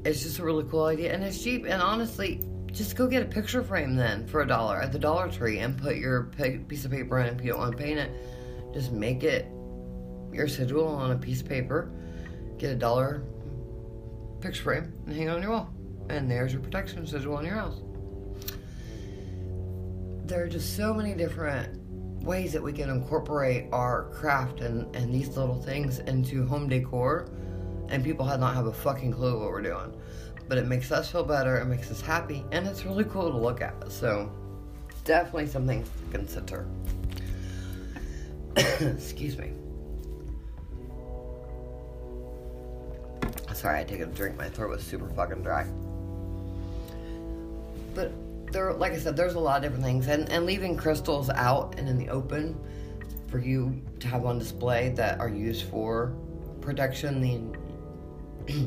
it's 0.04 0.22
just 0.22 0.40
a 0.40 0.44
really 0.44 0.64
cool 0.64 0.84
idea 0.84 1.12
and 1.12 1.22
it's 1.22 1.42
cheap 1.42 1.64
and 1.64 1.80
honestly 1.80 2.42
just 2.72 2.96
go 2.96 3.06
get 3.06 3.22
a 3.22 3.26
picture 3.26 3.62
frame 3.62 3.96
then 3.96 4.26
for 4.26 4.42
a 4.42 4.46
dollar 4.46 4.80
at 4.80 4.92
the 4.92 4.98
Dollar 4.98 5.30
Tree 5.30 5.58
and 5.58 5.76
put 5.76 5.96
your 5.96 6.24
piece 6.68 6.84
of 6.84 6.90
paper 6.90 7.18
in 7.18 7.34
if 7.34 7.44
you 7.44 7.50
don't 7.50 7.60
want 7.60 7.76
to 7.76 7.82
paint 7.82 7.98
it. 7.98 8.10
Just 8.72 8.92
make 8.92 9.24
it 9.24 9.46
your 10.32 10.46
sigil 10.46 10.86
on 10.86 11.10
a 11.10 11.16
piece 11.16 11.40
of 11.40 11.48
paper, 11.48 11.90
get 12.58 12.70
a 12.70 12.76
dollar 12.76 13.24
picture 14.40 14.62
frame, 14.62 14.92
and 15.06 15.14
hang 15.14 15.26
it 15.26 15.30
on 15.30 15.42
your 15.42 15.50
wall. 15.50 15.70
And 16.08 16.30
there's 16.30 16.52
your 16.52 16.62
protection 16.62 17.06
sigil 17.06 17.36
on 17.36 17.44
your 17.44 17.54
house. 17.54 17.80
There 20.24 20.44
are 20.44 20.48
just 20.48 20.76
so 20.76 20.94
many 20.94 21.14
different 21.14 21.76
ways 22.22 22.52
that 22.52 22.62
we 22.62 22.72
can 22.72 22.88
incorporate 22.88 23.66
our 23.72 24.10
craft 24.10 24.60
and, 24.60 24.94
and 24.94 25.12
these 25.12 25.36
little 25.36 25.60
things 25.60 25.98
into 26.00 26.46
home 26.46 26.68
decor, 26.68 27.28
and 27.88 28.04
people 28.04 28.24
have 28.26 28.38
not 28.38 28.54
have 28.54 28.66
a 28.66 28.72
fucking 28.72 29.12
clue 29.12 29.40
what 29.40 29.48
we're 29.48 29.62
doing 29.62 29.99
but 30.50 30.58
it 30.58 30.66
makes 30.66 30.90
us 30.90 31.08
feel 31.08 31.22
better, 31.22 31.58
it 31.58 31.66
makes 31.66 31.92
us 31.92 32.00
happy, 32.00 32.44
and 32.50 32.66
it's 32.66 32.84
really 32.84 33.04
cool 33.04 33.30
to 33.30 33.36
look 33.36 33.60
at. 33.60 33.72
So, 33.90 34.32
definitely 35.04 35.46
something 35.46 35.84
to 35.84 35.90
consider. 36.10 36.66
Excuse 38.56 39.38
me. 39.38 39.52
Sorry, 43.54 43.78
I 43.78 43.84
take 43.84 44.00
a 44.00 44.06
drink. 44.06 44.36
My 44.36 44.48
throat 44.48 44.70
was 44.70 44.82
super 44.82 45.08
fucking 45.10 45.44
dry. 45.44 45.68
But 47.94 48.12
there, 48.50 48.72
like 48.72 48.92
I 48.92 48.98
said, 48.98 49.16
there's 49.16 49.34
a 49.34 49.38
lot 49.38 49.58
of 49.58 49.62
different 49.62 49.84
things, 49.84 50.08
and 50.08 50.28
and 50.30 50.46
leaving 50.46 50.76
crystals 50.76 51.30
out 51.30 51.78
and 51.78 51.88
in 51.88 51.96
the 51.96 52.08
open 52.08 52.58
for 53.28 53.38
you 53.38 53.80
to 54.00 54.08
have 54.08 54.26
on 54.26 54.40
display 54.40 54.88
that 54.96 55.20
are 55.20 55.28
used 55.28 55.66
for 55.66 56.12
protection. 56.60 57.20
The 58.48 58.66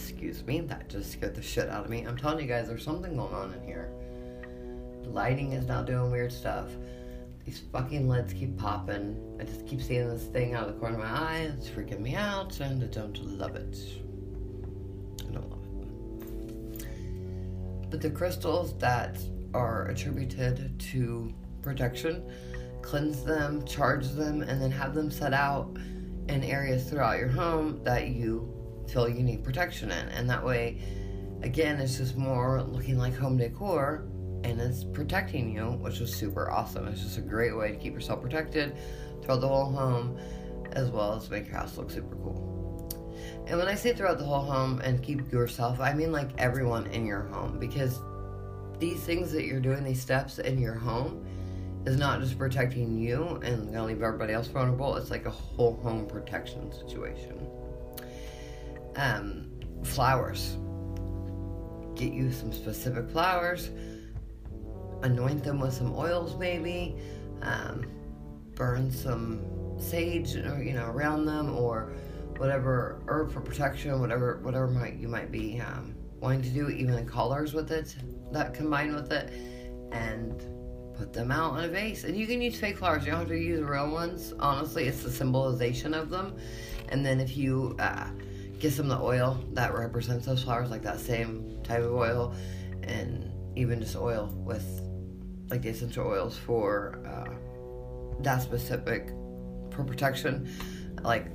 excuse 0.00 0.44
me, 0.46 0.60
that 0.62 0.88
just 0.88 1.12
scared 1.12 1.34
the 1.34 1.42
shit 1.42 1.68
out 1.68 1.84
of 1.84 1.90
me. 1.90 2.02
I'm 2.02 2.16
telling 2.16 2.40
you 2.40 2.46
guys, 2.46 2.68
there's 2.68 2.84
something 2.84 3.16
going 3.16 3.34
on 3.34 3.52
in 3.52 3.62
here. 3.62 3.90
The 5.02 5.10
lighting 5.10 5.52
is 5.52 5.66
now 5.66 5.82
doing 5.82 6.10
weird 6.10 6.32
stuff. 6.32 6.70
These 7.44 7.62
fucking 7.72 8.08
lids 8.08 8.32
keep 8.32 8.56
popping. 8.56 9.36
I 9.38 9.44
just 9.44 9.66
keep 9.66 9.82
seeing 9.82 10.08
this 10.08 10.24
thing 10.24 10.54
out 10.54 10.68
of 10.68 10.74
the 10.74 10.80
corner 10.80 10.96
of 10.96 11.02
my 11.02 11.10
eye. 11.10 11.52
It's 11.56 11.68
freaking 11.68 12.00
me 12.00 12.14
out, 12.14 12.60
and 12.60 12.82
I 12.82 12.86
don't 12.86 13.16
love 13.38 13.56
it. 13.56 13.78
I 15.28 15.32
don't 15.32 15.50
love 15.50 15.64
it. 16.80 16.86
But 17.90 18.00
the 18.00 18.10
crystals 18.10 18.76
that 18.78 19.18
are 19.52 19.86
attributed 19.88 20.78
to 20.78 21.32
protection, 21.60 22.22
cleanse 22.82 23.22
them, 23.22 23.64
charge 23.64 24.08
them, 24.08 24.42
and 24.42 24.62
then 24.62 24.70
have 24.70 24.94
them 24.94 25.10
set 25.10 25.34
out 25.34 25.76
in 26.28 26.42
areas 26.44 26.88
throughout 26.88 27.18
your 27.18 27.28
home 27.28 27.82
that 27.84 28.08
you 28.08 28.59
feel 28.90 29.08
you 29.08 29.22
need 29.22 29.44
protection 29.44 29.90
in. 29.90 30.08
And 30.08 30.28
that 30.28 30.44
way, 30.44 30.80
again, 31.42 31.80
it's 31.80 31.96
just 31.96 32.16
more 32.16 32.62
looking 32.62 32.98
like 32.98 33.16
home 33.16 33.36
decor 33.36 34.04
and 34.44 34.60
it's 34.60 34.84
protecting 34.84 35.54
you, 35.54 35.72
which 35.80 36.00
is 36.00 36.14
super 36.14 36.50
awesome. 36.50 36.88
It's 36.88 37.02
just 37.02 37.18
a 37.18 37.22
great 37.22 37.56
way 37.56 37.70
to 37.72 37.76
keep 37.76 37.92
yourself 37.92 38.22
protected 38.22 38.76
throughout 39.22 39.40
the 39.40 39.48
whole 39.48 39.70
home, 39.70 40.18
as 40.72 40.90
well 40.90 41.14
as 41.14 41.28
make 41.30 41.46
your 41.46 41.56
house 41.56 41.76
look 41.76 41.90
super 41.90 42.16
cool. 42.16 42.48
And 43.46 43.58
when 43.58 43.68
I 43.68 43.74
say 43.74 43.92
throughout 43.92 44.18
the 44.18 44.24
whole 44.24 44.42
home 44.42 44.80
and 44.80 45.02
keep 45.02 45.30
yourself, 45.32 45.80
I 45.80 45.92
mean 45.92 46.12
like 46.12 46.30
everyone 46.38 46.86
in 46.88 47.04
your 47.04 47.22
home 47.22 47.58
because 47.58 48.00
these 48.78 49.00
things 49.00 49.30
that 49.32 49.44
you're 49.44 49.60
doing, 49.60 49.84
these 49.84 50.00
steps 50.00 50.38
in 50.38 50.58
your 50.58 50.74
home, 50.74 51.26
is 51.86 51.96
not 51.96 52.20
just 52.20 52.38
protecting 52.38 52.98
you 52.98 53.40
and 53.42 53.72
gonna 53.72 53.86
leave 53.86 54.02
everybody 54.02 54.32
else 54.32 54.48
vulnerable. 54.48 54.96
It's 54.96 55.10
like 55.10 55.26
a 55.26 55.30
whole 55.30 55.76
home 55.82 56.06
protection 56.06 56.70
situation 56.72 57.49
um, 58.96 59.50
flowers. 59.82 60.56
Get 61.94 62.12
you 62.12 62.32
some 62.32 62.52
specific 62.52 63.10
flowers. 63.10 63.70
anoint 65.02 65.42
them 65.44 65.60
with 65.60 65.72
some 65.72 65.94
oils, 65.94 66.36
maybe. 66.36 66.96
Um, 67.42 67.86
burn 68.54 68.90
some 68.90 69.40
sage, 69.78 70.36
or, 70.36 70.62
you 70.62 70.74
know, 70.74 70.86
around 70.86 71.24
them, 71.24 71.56
or 71.56 71.92
whatever 72.36 73.02
herb 73.08 73.32
for 73.32 73.40
protection, 73.40 74.00
whatever 74.00 74.38
whatever 74.42 74.66
might 74.68 74.96
you 74.96 75.08
might 75.08 75.30
be 75.30 75.60
um, 75.60 75.94
wanting 76.20 76.42
to 76.42 76.50
do, 76.50 76.68
even 76.68 76.94
the 76.94 77.02
colors 77.02 77.54
with 77.54 77.70
it 77.70 77.96
that 78.32 78.54
combine 78.54 78.94
with 78.94 79.10
it, 79.12 79.32
and 79.92 80.42
put 80.96 81.12
them 81.12 81.30
out 81.30 81.58
in 81.58 81.64
a 81.64 81.68
vase. 81.68 82.04
And 82.04 82.16
you 82.16 82.26
can 82.26 82.42
use 82.42 82.58
fake 82.58 82.78
flowers. 82.78 83.04
You 83.04 83.12
don't 83.12 83.20
have 83.20 83.28
to 83.28 83.38
use 83.38 83.60
real 83.62 83.90
ones. 83.90 84.34
Honestly, 84.38 84.84
it's 84.84 85.02
the 85.02 85.10
symbolization 85.10 85.94
of 85.94 86.10
them. 86.10 86.36
And 86.90 87.04
then 87.04 87.20
if 87.20 87.36
you 87.36 87.76
uh, 87.78 88.08
get 88.60 88.72
some 88.72 88.90
of 88.90 88.98
the 88.98 89.04
oil 89.04 89.42
that 89.54 89.74
represents 89.74 90.26
those 90.26 90.44
flowers, 90.44 90.70
like 90.70 90.82
that 90.82 91.00
same 91.00 91.58
type 91.64 91.82
of 91.82 91.92
oil, 91.92 92.34
and 92.82 93.32
even 93.56 93.80
just 93.80 93.96
oil 93.96 94.32
with 94.46 94.64
like 95.50 95.62
the 95.62 95.70
essential 95.70 96.06
oils 96.06 96.36
for 96.36 97.02
uh, 97.06 98.22
that 98.22 98.42
specific 98.42 99.08
for 99.72 99.82
protection, 99.82 100.48
like 101.02 101.26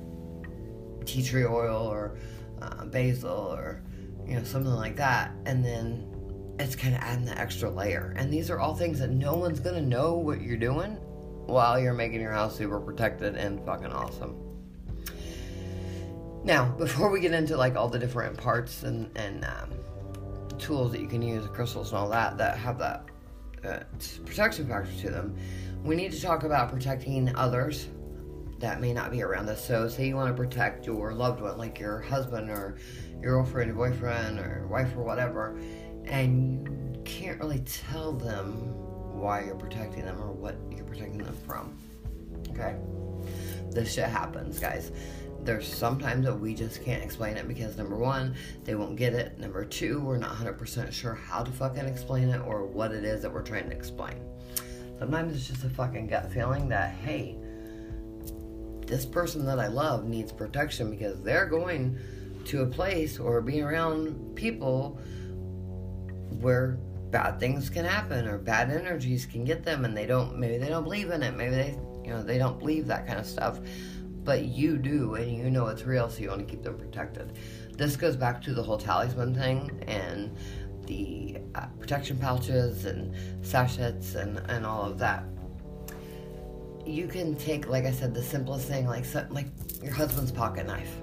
tea 1.05 1.23
tree 1.23 1.45
oil 1.45 1.87
or 1.87 2.17
uh, 2.61 2.85
basil 2.85 3.53
or 3.53 3.83
you 4.25 4.35
know 4.35 4.43
something 4.43 4.71
like 4.71 4.95
that, 4.95 5.31
and 5.45 5.65
then 5.65 6.11
it's 6.59 6.75
kind 6.75 6.95
of 6.95 7.01
adding 7.01 7.25
the 7.25 7.37
extra 7.37 7.69
layer. 7.69 8.13
And 8.15 8.31
these 8.31 8.49
are 8.49 8.59
all 8.59 8.75
things 8.75 8.99
that 8.99 9.09
no 9.09 9.35
one's 9.35 9.59
gonna 9.59 9.81
know 9.81 10.13
what 10.13 10.41
you're 10.41 10.57
doing 10.57 10.91
while 11.47 11.79
you're 11.79 11.93
making 11.93 12.21
your 12.21 12.31
house 12.31 12.55
super 12.55 12.79
protected 12.79 13.35
and 13.35 13.63
fucking 13.65 13.91
awesome. 13.91 14.44
Now, 16.45 16.65
before 16.77 17.09
we 17.09 17.19
get 17.21 17.33
into 17.33 17.57
like 17.57 17.75
all 17.75 17.89
the 17.89 17.97
different 17.97 18.37
parts 18.37 18.83
and 18.83 19.09
and 19.17 19.43
um, 19.45 19.71
tools 20.59 20.91
that 20.91 21.01
you 21.01 21.07
can 21.07 21.21
use, 21.23 21.45
crystals 21.47 21.89
and 21.89 21.97
all 21.97 22.09
that 22.09 22.37
that 22.37 22.57
have 22.59 22.77
that 22.77 23.05
uh, 23.63 23.79
protection 24.25 24.67
factor 24.67 24.91
to 25.01 25.09
them, 25.09 25.35
we 25.83 25.95
need 25.95 26.11
to 26.11 26.21
talk 26.21 26.43
about 26.43 26.71
protecting 26.71 27.35
others 27.35 27.87
that 28.59 28.79
may 28.79 28.93
not 28.93 29.11
be 29.11 29.23
around 29.23 29.49
us. 29.49 29.65
So, 29.65 29.89
say 29.89 30.07
you 30.07 30.15
want 30.15 30.35
to 30.37 30.39
protect 30.39 30.85
your 30.85 31.13
loved 31.13 31.41
one, 31.41 31.57
like 31.57 31.79
your 31.79 31.99
husband 31.99 32.51
or 32.51 32.77
your 33.21 33.41
girlfriend, 33.41 33.69
your 33.69 33.75
boyfriend, 33.75 34.39
or 34.39 34.67
wife, 34.69 34.95
or 34.95 35.01
whatever, 35.01 35.59
and 36.05 36.95
you 36.95 37.01
can't 37.05 37.39
really 37.39 37.61
tell 37.61 38.11
them 38.11 38.51
why 39.19 39.43
you're 39.43 39.55
protecting 39.55 40.05
them 40.05 40.21
or 40.21 40.31
what 40.31 40.55
you're 40.69 40.85
protecting 40.85 41.23
them 41.23 41.35
from. 41.47 41.75
Okay? 42.51 42.75
This 43.71 43.93
shit 43.93 44.05
happens, 44.05 44.59
guys. 44.59 44.91
There's 45.45 45.71
sometimes 45.71 46.25
that 46.25 46.39
we 46.39 46.55
just 46.55 46.83
can't 46.83 47.03
explain 47.03 47.37
it 47.37 47.47
because 47.47 47.77
number 47.77 47.95
one, 47.95 48.35
they 48.63 48.73
won't 48.73 48.95
get 48.95 49.13
it. 49.13 49.39
Number 49.39 49.63
two, 49.63 50.01
we're 50.01 50.17
not 50.17 50.35
100% 50.35 50.91
sure 50.91 51.13
how 51.13 51.43
to 51.43 51.51
fucking 51.51 51.85
explain 51.85 52.29
it 52.29 52.39
or 52.39 52.65
what 52.65 52.91
it 52.91 53.05
is 53.05 53.21
that 53.21 53.31
we're 53.31 53.43
trying 53.43 53.69
to 53.69 53.75
explain. 53.75 54.15
Sometimes 54.97 55.35
it's 55.35 55.47
just 55.47 55.63
a 55.63 55.69
fucking 55.69 56.07
gut 56.07 56.31
feeling 56.31 56.67
that, 56.69 56.95
hey, 56.95 57.37
this 58.87 59.05
person 59.05 59.45
that 59.45 59.59
I 59.59 59.67
love 59.67 60.05
needs 60.05 60.31
protection 60.31 60.89
because 60.89 61.21
they're 61.21 61.45
going 61.45 61.97
to 62.45 62.61
a 62.61 62.65
place 62.65 63.19
or 63.19 63.41
being 63.41 63.63
around 63.63 64.35
people 64.35 64.99
where 66.39 66.77
bad 67.11 67.39
things 67.39 67.69
can 67.69 67.85
happen 67.85 68.27
or 68.27 68.37
bad 68.37 68.69
energies 68.69 69.25
can 69.25 69.43
get 69.43 69.63
them 69.63 69.85
and 69.85 69.95
they 69.95 70.05
don't 70.05 70.37
maybe 70.37 70.57
they 70.57 70.67
don't 70.67 70.83
believe 70.83 71.11
in 71.11 71.23
it 71.23 71.35
maybe 71.35 71.55
they 71.55 71.77
you 72.03 72.09
know 72.09 72.21
they 72.21 72.37
don't 72.37 72.59
believe 72.59 72.87
that 72.87 73.07
kind 73.07 73.19
of 73.19 73.25
stuff 73.25 73.59
but 74.25 74.45
you 74.45 74.77
do 74.77 75.15
and 75.15 75.31
you 75.31 75.49
know 75.49 75.67
it's 75.67 75.83
real 75.83 76.09
so 76.09 76.19
you 76.19 76.29
want 76.29 76.39
to 76.39 76.45
keep 76.45 76.63
them 76.63 76.77
protected. 76.77 77.37
This 77.77 77.95
goes 77.95 78.15
back 78.15 78.41
to 78.43 78.53
the 78.53 78.63
whole 78.63 78.77
talisman 78.77 79.35
thing 79.35 79.83
and 79.87 80.35
the 80.87 81.37
uh, 81.55 81.67
protection 81.79 82.17
pouches 82.17 82.85
and 82.85 83.15
sachets 83.45 84.15
and, 84.15 84.39
and 84.49 84.65
all 84.65 84.83
of 84.83 84.97
that. 84.99 85.23
You 86.85 87.07
can 87.07 87.35
take 87.35 87.67
like 87.67 87.85
i 87.85 87.91
said 87.91 88.13
the 88.13 88.21
simplest 88.21 88.67
thing 88.67 88.85
like 88.85 89.05
like 89.29 89.47
your 89.81 89.93
husband's 89.93 90.31
pocket 90.31 90.67
knife. 90.67 90.97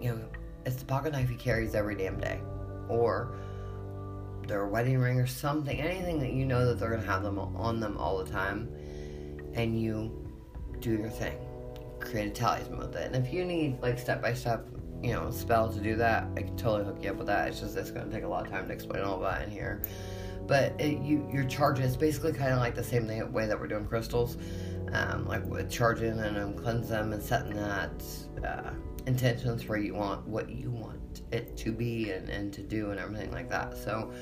You 0.00 0.14
know 0.14 0.20
it's 0.64 0.76
the 0.76 0.84
pocket 0.84 1.12
knife 1.12 1.28
he 1.28 1.36
carries 1.36 1.74
every 1.74 1.96
damn 1.96 2.20
day 2.20 2.38
or 2.88 3.34
their 4.46 4.66
wedding 4.66 4.98
ring 4.98 5.18
or 5.18 5.26
something, 5.26 5.80
anything 5.80 6.18
that 6.20 6.32
you 6.32 6.44
know 6.44 6.66
that 6.66 6.78
they're 6.78 6.90
gonna 6.90 7.02
have 7.02 7.22
them 7.22 7.38
on 7.38 7.80
them 7.80 7.96
all 7.96 8.22
the 8.22 8.30
time, 8.30 8.68
and 9.54 9.80
you 9.80 10.21
do 10.82 10.92
your 10.92 11.10
thing. 11.10 11.38
Create 12.00 12.28
a 12.28 12.30
talisman 12.30 12.78
with 12.78 12.96
it. 12.96 13.12
And 13.12 13.26
if 13.26 13.32
you 13.32 13.44
need 13.44 13.80
like 13.80 13.98
step 13.98 14.20
by 14.20 14.34
step, 14.34 14.66
you 15.02 15.12
know, 15.12 15.30
spell 15.30 15.72
to 15.72 15.80
do 15.80 15.96
that, 15.96 16.26
I 16.36 16.42
can 16.42 16.56
totally 16.56 16.84
hook 16.84 16.98
you 17.02 17.10
up 17.10 17.16
with 17.16 17.28
that. 17.28 17.48
It's 17.48 17.60
just 17.60 17.76
it's 17.76 17.90
gonna 17.90 18.12
take 18.12 18.24
a 18.24 18.28
lot 18.28 18.44
of 18.46 18.52
time 18.52 18.66
to 18.66 18.72
explain 18.72 19.02
all 19.02 19.20
that 19.20 19.42
in 19.42 19.50
here. 19.50 19.82
But 20.46 20.78
it, 20.80 20.98
you 21.02 21.28
your 21.32 21.44
charging 21.44 21.84
is 21.84 21.96
basically 21.96 22.32
kind 22.32 22.52
of 22.52 22.58
like 22.58 22.74
the 22.74 22.84
same 22.84 23.06
thing, 23.06 23.32
way 23.32 23.46
that 23.46 23.58
we're 23.58 23.68
doing 23.68 23.86
crystals, 23.86 24.36
um, 24.92 25.26
like 25.26 25.44
with 25.46 25.70
charging 25.70 26.18
and 26.18 26.36
um, 26.36 26.56
them 26.82 27.12
and 27.12 27.22
setting 27.22 27.54
that 27.56 28.04
uh, 28.44 28.70
intentions 29.06 29.62
for 29.62 29.76
you 29.76 29.94
want 29.94 30.26
what 30.26 30.50
you 30.50 30.70
want 30.70 31.22
it 31.30 31.56
to 31.56 31.72
be 31.72 32.10
and, 32.10 32.28
and 32.28 32.52
to 32.52 32.62
do 32.62 32.90
and 32.90 32.98
everything 32.98 33.30
like 33.30 33.48
that. 33.50 33.76
So, 33.76 34.12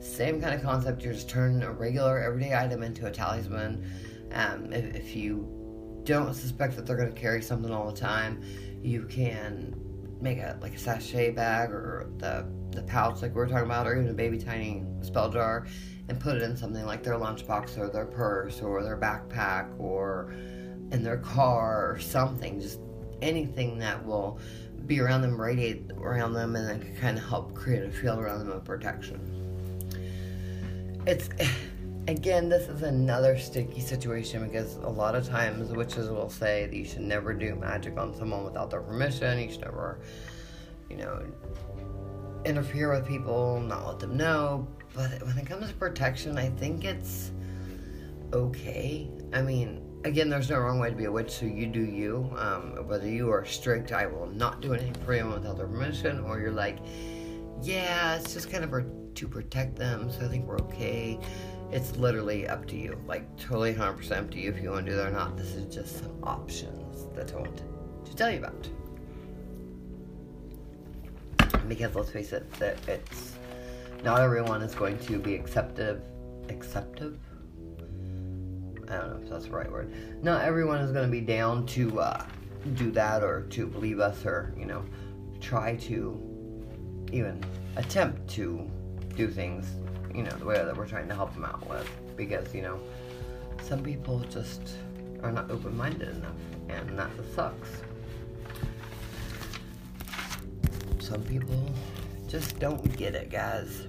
same 0.00 0.40
kind 0.40 0.54
of 0.54 0.62
concept. 0.62 1.02
You're 1.02 1.14
just 1.14 1.28
turning 1.28 1.62
a 1.62 1.72
regular 1.72 2.18
everyday 2.18 2.54
item 2.54 2.82
into 2.82 3.06
a 3.06 3.10
talisman. 3.10 3.90
Um, 4.32 4.72
if, 4.72 4.94
if 4.94 5.16
you 5.16 5.53
don't 6.04 6.34
suspect 6.34 6.76
that 6.76 6.86
they're 6.86 6.96
going 6.96 7.12
to 7.12 7.20
carry 7.20 7.42
something 7.42 7.72
all 7.72 7.90
the 7.90 7.98
time, 7.98 8.42
you 8.82 9.04
can 9.04 9.74
make 10.20 10.38
a 10.38 10.58
like 10.62 10.74
a 10.74 10.78
sachet 10.78 11.30
bag 11.30 11.70
or 11.70 12.08
the 12.18 12.46
the 12.70 12.82
pouch 12.82 13.22
like 13.22 13.34
we 13.34 13.42
are 13.42 13.46
talking 13.46 13.66
about, 13.66 13.86
or 13.86 13.94
even 13.94 14.08
a 14.08 14.14
baby 14.14 14.38
tiny 14.38 14.82
spell 15.02 15.30
jar, 15.30 15.66
and 16.08 16.18
put 16.18 16.36
it 16.36 16.42
in 16.42 16.56
something 16.56 16.84
like 16.84 17.02
their 17.02 17.14
lunchbox 17.14 17.78
or 17.78 17.88
their 17.88 18.06
purse 18.06 18.60
or 18.60 18.82
their 18.82 18.96
backpack 18.96 19.68
or 19.78 20.32
in 20.90 21.02
their 21.02 21.18
car 21.18 21.92
or 21.92 21.98
something. 21.98 22.60
Just 22.60 22.80
anything 23.22 23.78
that 23.78 24.04
will 24.04 24.38
be 24.86 25.00
around 25.00 25.22
them, 25.22 25.40
radiate 25.40 25.90
around 25.96 26.34
them, 26.34 26.56
and 26.56 26.68
then 26.68 26.96
kind 26.96 27.16
of 27.16 27.24
help 27.24 27.54
create 27.54 27.82
a 27.82 27.90
field 27.90 28.18
around 28.18 28.40
them 28.40 28.50
of 28.50 28.64
protection. 28.64 29.20
It's 31.06 31.28
again, 32.08 32.48
this 32.48 32.68
is 32.68 32.82
another 32.82 33.38
sticky 33.38 33.80
situation 33.80 34.46
because 34.46 34.76
a 34.76 34.88
lot 34.88 35.14
of 35.14 35.26
times 35.26 35.70
witches 35.72 36.10
will 36.10 36.28
say 36.28 36.66
that 36.66 36.76
you 36.76 36.84
should 36.84 37.02
never 37.02 37.32
do 37.32 37.54
magic 37.54 37.96
on 37.96 38.14
someone 38.14 38.44
without 38.44 38.70
their 38.70 38.80
permission. 38.80 39.38
You 39.38 39.50
should 39.50 39.62
never, 39.62 40.00
you 40.90 40.96
know, 40.96 41.24
interfere 42.44 42.92
with 42.92 43.06
people, 43.06 43.60
not 43.60 43.86
let 43.86 43.98
them 43.98 44.16
know. 44.16 44.68
But 44.94 45.22
when 45.22 45.38
it 45.38 45.46
comes 45.46 45.68
to 45.68 45.74
protection, 45.74 46.38
I 46.38 46.50
think 46.50 46.84
it's 46.84 47.32
okay. 48.32 49.10
I 49.32 49.42
mean, 49.42 49.82
again, 50.04 50.28
there's 50.28 50.50
no 50.50 50.58
wrong 50.58 50.78
way 50.78 50.90
to 50.90 50.96
be 50.96 51.06
a 51.06 51.12
witch, 51.12 51.30
so 51.30 51.46
you 51.46 51.66
do 51.66 51.80
you. 51.80 52.30
Um, 52.36 52.86
whether 52.86 53.08
you 53.08 53.30
are 53.30 53.44
strict, 53.44 53.92
I 53.92 54.06
will 54.06 54.26
not 54.26 54.60
do 54.60 54.74
anything 54.74 54.94
for 55.04 55.14
you 55.14 55.26
without 55.26 55.56
their 55.56 55.66
permission, 55.66 56.20
or 56.20 56.38
you're 56.38 56.52
like, 56.52 56.78
yeah, 57.62 58.16
it's 58.16 58.34
just 58.34 58.50
kind 58.50 58.62
of 58.62 59.14
to 59.14 59.28
protect 59.28 59.76
them, 59.76 60.10
so 60.10 60.24
I 60.24 60.28
think 60.28 60.46
we're 60.46 60.58
okay. 60.58 61.18
It's 61.70 61.96
literally 61.96 62.46
up 62.46 62.66
to 62.68 62.76
you. 62.76 62.98
Like, 63.06 63.24
totally 63.36 63.74
100% 63.74 64.12
up 64.12 64.30
to 64.30 64.38
you 64.38 64.50
if 64.50 64.62
you 64.62 64.70
want 64.70 64.86
to 64.86 64.92
do 64.92 64.96
that 64.96 65.08
or 65.08 65.10
not. 65.10 65.36
This 65.36 65.54
is 65.54 65.74
just 65.74 65.98
some 65.98 66.16
options 66.22 67.06
that 67.16 67.32
I 67.32 67.36
want 67.36 67.62
to 68.04 68.16
tell 68.16 68.30
you 68.30 68.38
about. 68.38 68.68
Because 71.68 71.94
let's 71.94 72.10
face 72.10 72.32
it, 72.32 72.50
that 72.54 72.76
it's 72.88 73.34
not 74.02 74.20
everyone 74.20 74.62
is 74.62 74.74
going 74.74 74.98
to 74.98 75.18
be 75.18 75.34
acceptive, 75.34 76.02
acceptive 76.48 77.18
I 78.88 78.96
don't 78.96 79.10
know 79.10 79.20
if 79.22 79.30
that's 79.30 79.44
the 79.46 79.50
right 79.50 79.70
word. 79.70 79.92
Not 80.22 80.42
everyone 80.42 80.80
is 80.80 80.92
going 80.92 81.06
to 81.06 81.10
be 81.10 81.20
down 81.20 81.66
to 81.66 82.00
uh, 82.00 82.24
do 82.74 82.90
that 82.92 83.22
or 83.22 83.42
to 83.50 83.66
believe 83.66 84.00
us 84.00 84.24
or, 84.24 84.54
you 84.58 84.66
know, 84.66 84.84
try 85.40 85.76
to 85.76 86.20
even 87.12 87.42
attempt 87.76 88.28
to 88.30 88.70
do 89.16 89.28
things, 89.28 89.66
you 90.14 90.22
know, 90.22 90.30
the 90.36 90.44
way 90.44 90.54
that 90.54 90.76
we're 90.76 90.86
trying 90.86 91.08
to 91.08 91.14
help 91.14 91.34
them 91.34 91.44
out 91.44 91.68
with. 91.68 91.90
Because, 92.16 92.54
you 92.54 92.62
know, 92.62 92.80
some 93.62 93.82
people 93.82 94.20
just 94.30 94.76
are 95.22 95.32
not 95.32 95.50
open 95.50 95.76
minded 95.76 96.08
enough, 96.08 96.36
and 96.68 96.98
that 96.98 97.10
sucks. 97.34 97.82
Some 101.00 101.22
people 101.22 101.70
just 102.28 102.58
don't 102.58 102.96
get 102.96 103.14
it, 103.14 103.30
guys. 103.30 103.86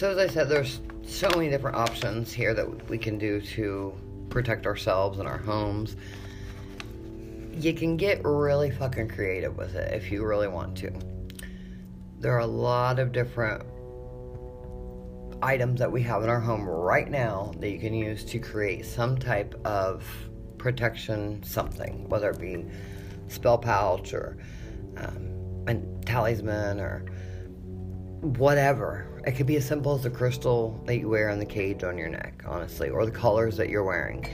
So 0.00 0.10
as 0.10 0.16
I 0.16 0.28
said, 0.28 0.48
there's 0.48 0.80
so 1.02 1.28
many 1.28 1.50
different 1.50 1.76
options 1.76 2.32
here 2.32 2.54
that 2.54 2.88
we 2.88 2.96
can 2.96 3.18
do 3.18 3.40
to 3.40 3.92
protect 4.30 4.64
ourselves 4.64 5.18
and 5.18 5.28
our 5.28 5.36
homes. 5.36 5.96
You 7.60 7.74
can 7.74 7.98
get 7.98 8.24
really 8.24 8.70
fucking 8.70 9.08
creative 9.08 9.54
with 9.54 9.74
it 9.74 9.92
if 9.92 10.10
you 10.10 10.24
really 10.24 10.48
want 10.48 10.78
to. 10.78 10.90
There 12.18 12.32
are 12.32 12.40
a 12.40 12.46
lot 12.46 12.98
of 12.98 13.12
different 13.12 13.62
items 15.42 15.78
that 15.78 15.92
we 15.92 16.00
have 16.02 16.22
in 16.22 16.30
our 16.30 16.40
home 16.40 16.66
right 16.66 17.10
now 17.10 17.52
that 17.58 17.70
you 17.70 17.78
can 17.78 17.92
use 17.92 18.24
to 18.24 18.38
create 18.38 18.86
some 18.86 19.18
type 19.18 19.54
of 19.66 20.06
protection 20.56 21.42
something, 21.42 22.08
whether 22.08 22.30
it 22.30 22.38
be 22.38 22.64
spell 23.28 23.58
pouch 23.58 24.14
or 24.14 24.38
um, 24.96 25.64
a 25.66 25.74
talisman 26.06 26.80
or 26.80 27.04
whatever. 28.22 29.20
It 29.26 29.32
could 29.32 29.46
be 29.46 29.56
as 29.56 29.66
simple 29.66 29.94
as 29.94 30.02
the 30.02 30.10
crystal 30.10 30.82
that 30.86 30.96
you 30.96 31.10
wear 31.10 31.28
on 31.28 31.38
the 31.38 31.44
cage 31.44 31.84
on 31.84 31.98
your 31.98 32.08
neck, 32.08 32.42
honestly, 32.46 32.88
or 32.88 33.04
the 33.04 33.12
colors 33.12 33.58
that 33.58 33.68
you're 33.68 33.84
wearing. 33.84 34.26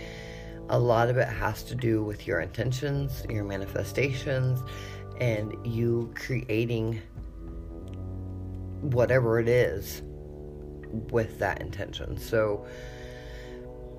A 0.69 0.79
lot 0.79 1.09
of 1.09 1.17
it 1.17 1.29
has 1.29 1.63
to 1.65 1.75
do 1.75 2.03
with 2.03 2.27
your 2.27 2.41
intentions, 2.41 3.25
your 3.29 3.45
manifestations, 3.45 4.61
and 5.21 5.55
you 5.65 6.13
creating 6.15 7.01
whatever 8.81 9.39
it 9.39 9.49
is 9.49 10.03
with 11.11 11.39
that 11.39 11.61
intention. 11.61 12.17
So, 12.17 12.67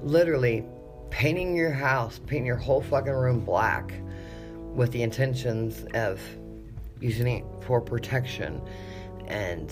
literally, 0.02 0.66
painting 1.10 1.56
your 1.56 1.72
house, 1.72 2.20
painting 2.20 2.46
your 2.46 2.58
whole 2.58 2.82
fucking 2.82 3.14
room 3.14 3.40
black 3.40 3.94
with 4.74 4.92
the 4.92 5.02
intentions 5.02 5.86
of 5.94 6.22
using 7.00 7.28
it 7.28 7.46
for 7.62 7.82
protection 7.82 8.62
and 9.28 9.72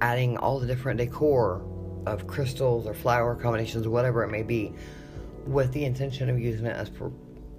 adding 0.00 0.36
all 0.38 0.58
the 0.58 0.66
different 0.66 0.98
decor 0.98 1.62
of 2.06 2.26
crystals 2.26 2.86
or 2.86 2.94
flower 2.94 3.34
combinations, 3.34 3.86
whatever 3.86 4.24
it 4.24 4.30
may 4.30 4.42
be, 4.42 4.72
with 5.46 5.72
the 5.72 5.84
intention 5.84 6.28
of 6.28 6.38
using 6.38 6.66
it 6.66 6.76
as 6.76 6.90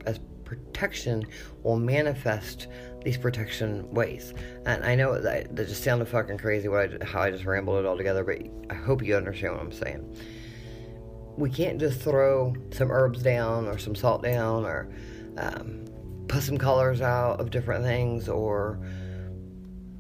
as 0.06 0.20
protection 0.45 1.26
will 1.64 1.78
manifest 1.78 2.68
these 3.03 3.18
protection 3.18 3.90
ways. 3.91 4.34
And 4.66 4.84
I 4.84 4.95
know 4.95 5.20
that, 5.20 5.56
that 5.56 5.68
just 5.68 5.84
sounded 5.84 6.08
fucking 6.08 6.38
crazy 6.38 6.68
what 6.68 7.02
I, 7.02 7.06
how 7.06 7.22
I 7.22 7.32
just 7.32 7.45
rambled 7.45 7.80
it 7.80 7.86
all 7.86 7.98
together, 7.98 8.24
but 8.24 8.40
I 8.70 8.74
hope 8.74 9.02
you 9.02 9.16
understand 9.16 9.53
what 9.53 9.64
I'm 9.64 9.72
saying. 9.72 10.18
We 11.38 11.49
can't 11.49 11.80
just 11.80 12.02
throw 12.02 12.53
some 12.72 12.91
herbs 12.91 13.24
down 13.24 13.68
or 13.68 13.78
some 13.78 13.95
salt 13.95 14.24
down 14.24 14.66
or 14.66 14.90
um, 15.38 15.86
put 16.28 16.44
some 16.44 16.58
colors 16.58 17.02
out 17.02 17.40
of 17.40 17.49
different 17.49 17.86
things 17.86 18.28
or 18.28 18.80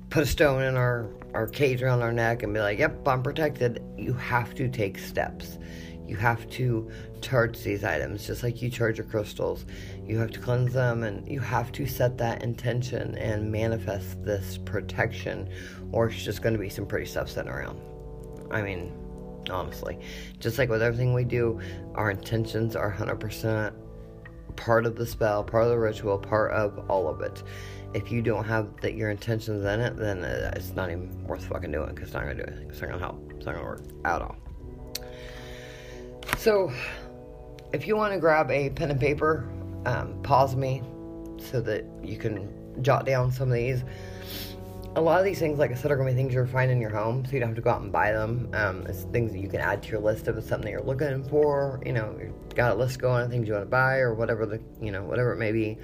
put 0.09 0.23
a 0.23 0.25
stone 0.25 0.61
in 0.61 0.75
our, 0.75 1.09
our 1.33 1.47
cage 1.47 1.81
around 1.81 2.01
our 2.01 2.11
neck 2.11 2.43
and 2.43 2.53
be 2.53 2.59
like, 2.59 2.77
yep, 2.77 3.07
I'm 3.07 3.23
protected. 3.23 3.81
You 3.97 4.13
have 4.13 4.53
to 4.55 4.67
take 4.67 4.97
steps. 4.99 5.57
You 6.11 6.17
have 6.17 6.49
to 6.49 6.91
charge 7.21 7.63
these 7.63 7.85
items 7.85 8.27
just 8.27 8.43
like 8.43 8.61
you 8.61 8.69
charge 8.69 8.97
your 8.97 9.07
crystals. 9.07 9.65
You 10.05 10.17
have 10.17 10.31
to 10.31 10.39
cleanse 10.41 10.73
them 10.73 11.03
and 11.03 11.25
you 11.25 11.39
have 11.39 11.71
to 11.71 11.85
set 11.85 12.17
that 12.17 12.43
intention 12.43 13.15
and 13.15 13.49
manifest 13.49 14.21
this 14.21 14.57
protection, 14.57 15.47
or 15.93 16.07
it's 16.07 16.21
just 16.21 16.41
going 16.41 16.51
to 16.51 16.59
be 16.59 16.67
some 16.67 16.85
pretty 16.85 17.05
stuff 17.05 17.29
sitting 17.29 17.49
around. 17.49 17.79
I 18.51 18.61
mean, 18.61 18.91
honestly, 19.49 19.99
just 20.37 20.57
like 20.57 20.67
with 20.67 20.81
everything 20.81 21.13
we 21.13 21.23
do, 21.23 21.61
our 21.95 22.11
intentions 22.11 22.75
are 22.75 22.91
100% 22.91 23.73
part 24.57 24.85
of 24.85 24.97
the 24.97 25.05
spell, 25.05 25.45
part 25.45 25.63
of 25.63 25.69
the 25.69 25.79
ritual, 25.79 26.17
part 26.17 26.51
of 26.51 26.77
all 26.89 27.07
of 27.07 27.21
it. 27.21 27.41
If 27.93 28.11
you 28.11 28.21
don't 28.21 28.43
have 28.43 28.81
that 28.81 28.95
your 28.95 29.11
intentions 29.11 29.63
in 29.63 29.79
it, 29.79 29.95
then 29.95 30.25
uh, 30.25 30.51
it's 30.57 30.75
not 30.75 30.91
even 30.91 31.23
worth 31.23 31.45
fucking 31.45 31.71
doing 31.71 31.95
because 31.95 32.09
it's 32.09 32.13
not 32.13 32.23
gonna 32.23 32.35
do 32.35 32.43
anything. 32.43 32.69
It's 32.69 32.81
not 32.81 32.89
gonna 32.89 33.01
help. 33.01 33.31
It's 33.37 33.45
not 33.45 33.55
gonna 33.55 33.65
work 33.65 33.85
at 34.03 34.21
all. 34.21 34.35
So, 36.37 36.71
if 37.73 37.87
you 37.87 37.95
want 37.95 38.13
to 38.13 38.19
grab 38.19 38.51
a 38.51 38.69
pen 38.71 38.91
and 38.91 38.99
paper, 38.99 39.49
um, 39.85 40.21
pause 40.23 40.55
me 40.55 40.81
so 41.39 41.61
that 41.61 41.85
you 42.03 42.17
can 42.17 42.49
jot 42.81 43.05
down 43.05 43.31
some 43.31 43.49
of 43.49 43.53
these. 43.53 43.83
A 44.95 45.01
lot 45.01 45.19
of 45.19 45.25
these 45.25 45.39
things, 45.39 45.57
like 45.57 45.71
I 45.71 45.75
said, 45.75 45.89
are 45.89 45.95
going 45.95 46.09
to 46.09 46.13
be 46.13 46.21
things 46.21 46.33
you're 46.33 46.45
finding 46.45 46.77
in 46.77 46.81
your 46.81 46.91
home, 46.91 47.25
so 47.25 47.31
you 47.31 47.39
don't 47.39 47.49
have 47.49 47.55
to 47.55 47.61
go 47.61 47.69
out 47.69 47.81
and 47.81 47.91
buy 47.91 48.11
them. 48.11 48.49
Um, 48.53 48.85
it's 48.87 49.03
things 49.03 49.31
that 49.31 49.39
you 49.39 49.47
can 49.47 49.61
add 49.61 49.81
to 49.83 49.89
your 49.89 50.01
list 50.01 50.27
it's 50.27 50.47
something 50.47 50.65
that 50.65 50.71
you're 50.71 50.83
looking 50.83 51.23
for. 51.23 51.81
You 51.85 51.93
know, 51.93 52.17
you've 52.19 52.55
got 52.55 52.71
a 52.71 52.75
list 52.75 52.99
going 52.99 53.23
of 53.23 53.29
things 53.29 53.47
you 53.47 53.53
want 53.53 53.65
to 53.65 53.69
buy 53.69 53.97
or 53.97 54.13
whatever 54.13 54.45
the, 54.45 54.59
you 54.81 54.91
know, 54.91 55.03
whatever 55.03 55.31
it 55.31 55.37
may 55.37 55.53
be. 55.53 55.77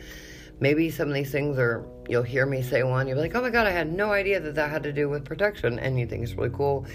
Maybe 0.59 0.89
some 0.89 1.07
of 1.07 1.13
these 1.13 1.31
things 1.31 1.57
are, 1.57 1.85
you'll 2.09 2.23
hear 2.23 2.45
me 2.45 2.61
say 2.61 2.83
one, 2.83 3.07
you'll 3.07 3.17
be 3.17 3.21
like, 3.21 3.35
oh 3.35 3.41
my 3.41 3.49
god, 3.49 3.67
I 3.67 3.71
had 3.71 3.93
no 3.93 4.11
idea 4.11 4.39
that 4.41 4.55
that 4.55 4.71
had 4.71 4.83
to 4.83 4.91
do 4.91 5.07
with 5.07 5.23
protection, 5.23 5.79
and 5.79 5.99
you 5.99 6.07
think 6.07 6.23
it's 6.23 6.33
really 6.33 6.49
cool 6.49 6.85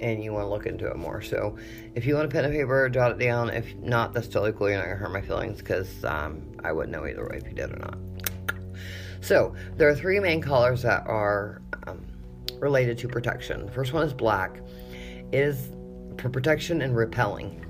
and 0.00 0.22
you 0.22 0.32
want 0.32 0.44
to 0.44 0.48
look 0.48 0.66
into 0.66 0.86
it 0.86 0.96
more. 0.96 1.22
So, 1.22 1.56
if 1.94 2.06
you 2.06 2.14
want 2.14 2.26
a 2.26 2.28
pen 2.30 2.44
and 2.44 2.54
paper, 2.54 2.88
jot 2.88 3.12
it 3.12 3.18
down. 3.18 3.50
If 3.50 3.74
not, 3.76 4.12
that's 4.12 4.28
totally 4.28 4.52
cool. 4.52 4.68
You're 4.68 4.78
not 4.78 4.84
gonna 4.84 4.96
hurt 4.96 5.12
my 5.12 5.20
feelings 5.20 5.58
because 5.58 6.04
um, 6.04 6.42
I 6.64 6.72
wouldn't 6.72 6.92
know 6.92 7.06
either 7.06 7.28
way 7.28 7.38
if 7.38 7.46
you 7.46 7.54
did 7.54 7.72
or 7.72 7.78
not. 7.78 7.98
So, 9.20 9.54
there 9.76 9.88
are 9.88 9.94
three 9.94 10.20
main 10.20 10.40
colors 10.40 10.82
that 10.82 11.06
are 11.06 11.62
um, 11.86 12.04
related 12.58 12.98
to 12.98 13.08
protection. 13.08 13.66
The 13.66 13.72
first 13.72 13.92
one 13.92 14.06
is 14.06 14.12
black. 14.12 14.60
It 15.32 15.40
is 15.40 15.70
for 16.18 16.28
protection 16.28 16.82
and 16.82 16.96
repelling. 16.96 17.64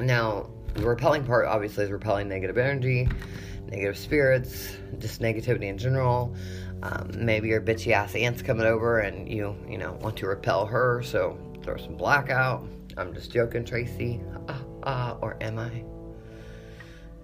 Now, 0.00 0.50
the 0.74 0.86
repelling 0.86 1.24
part 1.24 1.46
obviously 1.46 1.84
is 1.84 1.90
repelling 1.90 2.28
negative 2.28 2.58
energy, 2.58 3.08
negative 3.68 3.96
spirits, 3.96 4.76
just 4.98 5.20
negativity 5.20 5.64
in 5.64 5.78
general. 5.78 6.34
Um, 6.84 7.10
maybe 7.16 7.48
your 7.48 7.62
bitchy 7.62 7.92
ass 7.92 8.14
aunt's 8.14 8.42
coming 8.42 8.66
over 8.66 8.98
and 8.98 9.26
you, 9.26 9.56
you 9.66 9.78
know, 9.78 9.92
want 10.02 10.18
to 10.18 10.26
repel 10.26 10.66
her, 10.66 11.02
so 11.02 11.38
throw 11.62 11.78
some 11.78 11.96
black 11.96 12.28
out. 12.28 12.68
I'm 12.98 13.14
just 13.14 13.32
joking, 13.32 13.64
Tracy. 13.64 14.20
Ah, 14.48 14.62
ah, 14.82 15.16
or 15.22 15.38
am 15.40 15.58
I? 15.58 15.82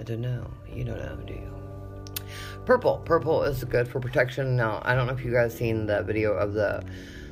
I 0.01 0.03
don't 0.03 0.23
know. 0.23 0.51
You 0.73 0.85
don't 0.85 0.99
know, 0.99 1.17
do 1.27 1.35
you? 1.35 2.25
Purple. 2.65 3.03
Purple 3.05 3.43
is 3.43 3.63
good 3.65 3.87
for 3.87 4.01
protection. 4.01 4.57
Now, 4.57 4.81
I 4.83 4.95
don't 4.95 5.07
know 5.07 5.13
if 5.13 5.23
you 5.23 5.31
guys 5.31 5.55
seen 5.55 5.85
the 5.85 6.03
video 6.03 6.33
of 6.33 6.55
the 6.55 6.83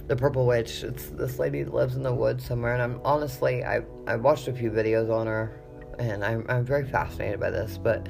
the 0.07 0.17
purple 0.17 0.47
witch. 0.47 0.85
It's 0.85 1.07
this 1.07 1.39
lady 1.39 1.63
that 1.63 1.73
lives 1.73 1.97
in 1.97 2.03
the 2.03 2.15
woods 2.15 2.45
somewhere, 2.45 2.75
and 2.75 2.83
I'm 2.83 3.01
honestly, 3.05 3.65
I 3.65 3.83
I 4.07 4.17
watched 4.17 4.49
a 4.49 4.53
few 4.53 4.71
videos 4.71 5.11
on 5.11 5.27
her, 5.27 5.59
and 5.99 6.23
I'm 6.23 6.45
I'm 6.49 6.65
very 6.65 6.87
fascinated 6.87 7.41
by 7.41 7.51
this, 7.51 7.79
but 7.79 8.07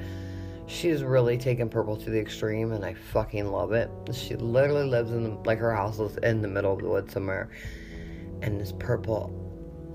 she's 0.69 1.03
really 1.03 1.37
taken 1.37 1.67
purple 1.67 1.97
to 1.97 2.09
the 2.09 2.19
extreme 2.19 2.71
and 2.71 2.85
I 2.85 2.93
fucking 2.93 3.51
love 3.51 3.73
it. 3.73 3.89
She 4.13 4.35
literally 4.35 4.87
lives 4.87 5.11
in 5.11 5.23
the, 5.23 5.29
like 5.43 5.57
her 5.57 5.73
house 5.73 5.99
is 5.99 6.15
in 6.17 6.41
the 6.41 6.47
middle 6.47 6.73
of 6.73 6.79
the 6.79 6.87
woods 6.87 7.11
somewhere 7.11 7.49
and 8.41 8.61
it's 8.61 8.71
purple 8.73 9.35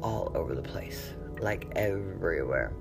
all 0.03 0.33
over 0.35 0.55
the 0.55 0.63
place, 0.63 1.15
like 1.41 1.67
everywhere. 1.77 2.75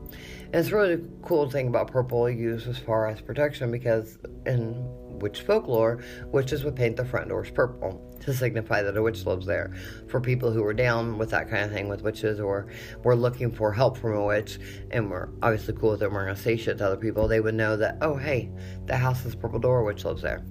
And 0.45 0.56
it's 0.56 0.72
really 0.72 0.94
a 0.94 1.02
cool 1.22 1.49
thing 1.49 1.68
about 1.68 1.91
purple 1.91 2.30
used 2.30 2.68
as 2.68 2.80
far 2.80 3.07
as 3.07 3.22
protection 3.22 3.72
because 3.72 4.18
in 4.48 4.84
witch 5.20 5.41
folklore, 5.41 6.03
witches 6.26 6.64
would 6.64 6.76
paint 6.76 6.98
the 6.98 7.06
front 7.06 7.30
doors 7.30 7.52
purple 7.52 8.12
to 8.26 8.34
signify 8.34 8.82
that 8.82 8.98
a 8.98 9.02
witch 9.02 9.26
lives 9.26 9.45
there. 9.45 9.74
For 10.08 10.20
people 10.22 10.52
who 10.52 10.64
were 10.64 10.74
down 10.74 11.18
with 11.18 11.30
that 11.32 11.50
kind 11.50 11.64
of 11.64 11.72
thing 11.72 11.88
with 11.88 12.02
witches 12.02 12.40
or 12.40 12.68
were 13.04 13.16
looking 13.16 13.52
for 13.52 13.72
help 13.72 13.98
from 13.98 14.14
a 14.14 14.26
witch 14.26 14.60
and 14.91 15.10
were 15.10 15.30
obviously 15.41 15.74
cool 15.74 15.91
with 15.91 16.00
them, 16.00 16.14
we're 16.14 16.26
going 16.26 16.36
to 16.36 16.41
say 16.41 16.58
shit 16.58 16.78
to 16.80 16.86
other 16.86 16.98
people, 16.98 17.28
they 17.28 17.40
would 17.40 17.56
know 17.56 17.76
that, 17.78 17.98
oh, 18.02 18.16
hey, 18.16 18.50
the 18.86 18.98
house 18.98 19.24
has 19.24 19.34
a 19.34 19.38
purple 19.38 19.60
door, 19.60 19.84
witch 19.84 20.06
lives 20.06 20.22
there. 20.22 20.44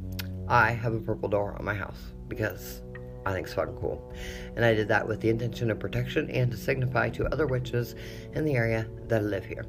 I 0.48 0.72
have 0.72 0.92
a 0.92 1.00
purple 1.00 1.28
door 1.28 1.56
on 1.58 1.64
my 1.64 1.74
house 1.74 1.98
because 2.28 2.82
I 3.24 3.32
think 3.32 3.46
it's 3.46 3.54
fucking 3.54 3.76
cool. 3.76 4.12
And 4.56 4.64
I 4.64 4.74
did 4.74 4.88
that 4.88 5.06
with 5.06 5.20
the 5.20 5.28
intention 5.28 5.70
of 5.70 5.78
protection 5.78 6.30
and 6.30 6.50
to 6.50 6.56
signify 6.56 7.10
to 7.10 7.26
other 7.26 7.46
witches 7.46 7.94
in 8.34 8.44
the 8.44 8.54
area 8.54 8.88
that 9.08 9.22
live 9.22 9.44
here. 9.44 9.64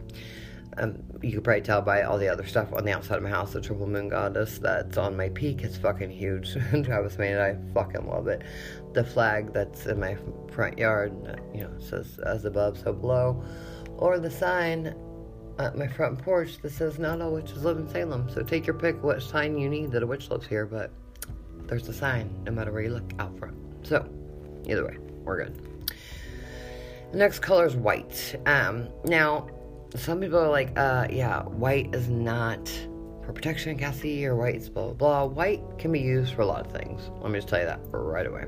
Um, 0.78 1.04
you 1.22 1.32
can 1.32 1.42
probably 1.42 1.62
tell 1.62 1.82
by 1.82 2.04
all 2.04 2.18
the 2.18 2.28
other 2.28 2.46
stuff 2.46 2.74
on 2.74 2.86
the 2.86 2.92
outside 2.92 3.18
of 3.18 3.24
my 3.24 3.30
house, 3.30 3.54
the 3.54 3.62
triple 3.62 3.88
moon 3.88 4.10
goddess 4.10 4.58
that's 4.58 4.98
on 4.98 5.16
my 5.16 5.30
peak 5.30 5.64
is 5.64 5.78
fucking 5.78 6.10
huge. 6.10 6.54
Travis 6.84 7.18
made 7.18 7.34
it. 7.34 7.40
I 7.40 7.56
fucking 7.74 8.08
love 8.08 8.28
it. 8.28 8.42
The 8.94 9.04
flag 9.04 9.54
that's 9.54 9.86
in 9.86 10.00
my 10.00 10.18
front 10.52 10.78
yard, 10.78 11.14
you 11.54 11.62
know, 11.62 11.72
says 11.80 12.20
as 12.26 12.46
above, 12.46 12.80
so 12.80 12.94
below, 12.94 13.44
or 13.98 14.20
the 14.20 14.32
sign 14.32 14.96
at 15.60 15.78
my 15.78 15.88
front 15.88 16.20
porch 16.20 16.58
that 16.60 16.72
says 16.72 16.98
not 16.98 17.22
all 17.22 17.34
witches 17.34 17.64
live 17.64 17.78
in 17.78 17.88
Salem. 17.88 18.30
So 18.30 18.42
take 18.42 18.66
your 18.66 18.76
pick 18.76 19.02
what 19.04 19.22
sign 19.22 19.58
you 19.58 19.70
need 19.70 19.92
that 19.92 20.04
a 20.04 20.08
witch 20.08 20.30
lives 20.30 20.48
here, 20.48 20.66
but 20.66 20.92
there's 21.68 21.88
a 21.88 21.94
sign 21.94 22.44
no 22.46 22.52
matter 22.52 22.72
where 22.72 22.82
you 22.82 22.90
look 22.90 23.14
out 23.20 23.38
front. 23.38 23.56
So 23.84 24.08
either 24.66 24.86
way, 24.86 24.98
we're 25.24 25.44
good. 25.44 25.74
The 27.12 27.18
next 27.18 27.40
color 27.40 27.68
is 27.68 27.76
white. 27.76 28.36
Um, 28.48 28.90
now 29.06 29.48
some 29.98 30.20
people 30.20 30.40
are 30.40 30.50
like, 30.50 30.78
uh, 30.78 31.08
yeah, 31.10 31.44
white 31.44 31.94
is 31.94 32.10
not 32.10 32.68
for 33.26 33.34
protection, 33.34 33.78
Cassie, 33.78 34.26
or 34.26 34.36
white's 34.36 34.70
blah, 34.70 34.92
blah, 34.92 34.94
blah. 34.94 35.26
White 35.26 35.62
can 35.78 35.92
be 35.92 36.00
used 36.00 36.34
for 36.34 36.42
a 36.42 36.46
lot 36.46 36.66
of 36.66 36.72
things. 36.72 37.10
Let 37.22 37.32
me 37.32 37.38
just 37.38 37.48
tell 37.48 37.60
you 37.60 37.66
that 37.66 37.80
right 37.92 38.26
away. 38.26 38.46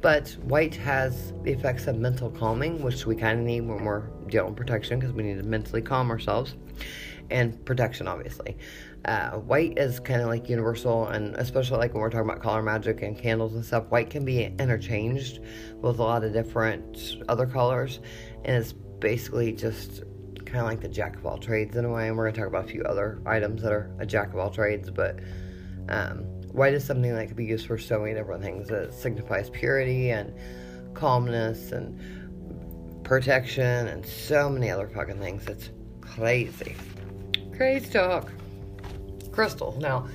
But 0.00 0.30
white 0.42 0.74
has 0.74 1.32
the 1.44 1.52
effects 1.52 1.86
of 1.86 1.96
mental 1.96 2.30
calming, 2.30 2.82
which 2.82 3.06
we 3.06 3.16
kind 3.16 3.40
of 3.40 3.46
need 3.46 3.62
when 3.62 3.84
we're 3.84 4.06
dealing 4.26 4.50
with 4.50 4.56
protection 4.56 4.98
because 4.98 5.14
we 5.14 5.22
need 5.22 5.38
to 5.38 5.44
mentally 5.44 5.80
calm 5.80 6.10
ourselves, 6.10 6.56
and 7.30 7.64
protection, 7.64 8.06
obviously. 8.06 8.58
Uh, 9.06 9.32
white 9.32 9.78
is 9.78 10.00
kind 10.00 10.20
of 10.20 10.28
like 10.28 10.48
universal, 10.48 11.08
and 11.08 11.34
especially 11.36 11.78
like 11.78 11.94
when 11.94 12.00
we're 12.00 12.10
talking 12.10 12.28
about 12.28 12.42
color 12.42 12.62
magic 12.62 13.02
and 13.02 13.18
candles 13.18 13.54
and 13.54 13.64
stuff, 13.64 13.84
white 13.90 14.10
can 14.10 14.24
be 14.24 14.44
interchanged 14.44 15.40
with 15.76 15.98
a 15.98 16.02
lot 16.02 16.24
of 16.24 16.32
different 16.32 17.16
other 17.28 17.46
colors, 17.46 18.00
and 18.44 18.56
it's 18.56 18.72
basically 18.72 19.52
just 19.52 20.02
kind 20.54 20.64
of 20.64 20.70
like 20.70 20.80
the 20.80 20.88
jack 20.88 21.16
of 21.16 21.26
all 21.26 21.36
trades 21.36 21.76
in 21.76 21.84
a 21.84 21.90
way. 21.90 22.06
And 22.06 22.16
we're 22.16 22.24
going 22.24 22.34
to 22.34 22.40
talk 22.40 22.48
about 22.48 22.64
a 22.66 22.68
few 22.68 22.84
other 22.84 23.20
items 23.26 23.62
that 23.62 23.72
are 23.72 23.90
a 23.98 24.06
jack 24.06 24.32
of 24.32 24.38
all 24.38 24.50
trades, 24.50 24.88
but 24.88 25.18
um, 25.88 26.18
white 26.52 26.74
is 26.74 26.84
something 26.84 27.12
that 27.12 27.26
can 27.26 27.36
be 27.36 27.44
used 27.44 27.66
for 27.66 27.76
so 27.76 27.98
many 27.98 28.14
different 28.14 28.42
things. 28.42 28.70
It 28.70 28.94
signifies 28.94 29.50
purity 29.50 30.10
and 30.10 30.32
calmness 30.94 31.72
and 31.72 32.00
protection 33.02 33.88
and 33.88 34.06
so 34.06 34.48
many 34.48 34.70
other 34.70 34.88
fucking 34.88 35.18
things. 35.18 35.46
It's 35.48 35.70
Crazy. 36.00 36.76
Crazy 37.56 37.90
talk. 37.90 38.30
Crystals. 39.32 39.78
Now, 39.78 40.06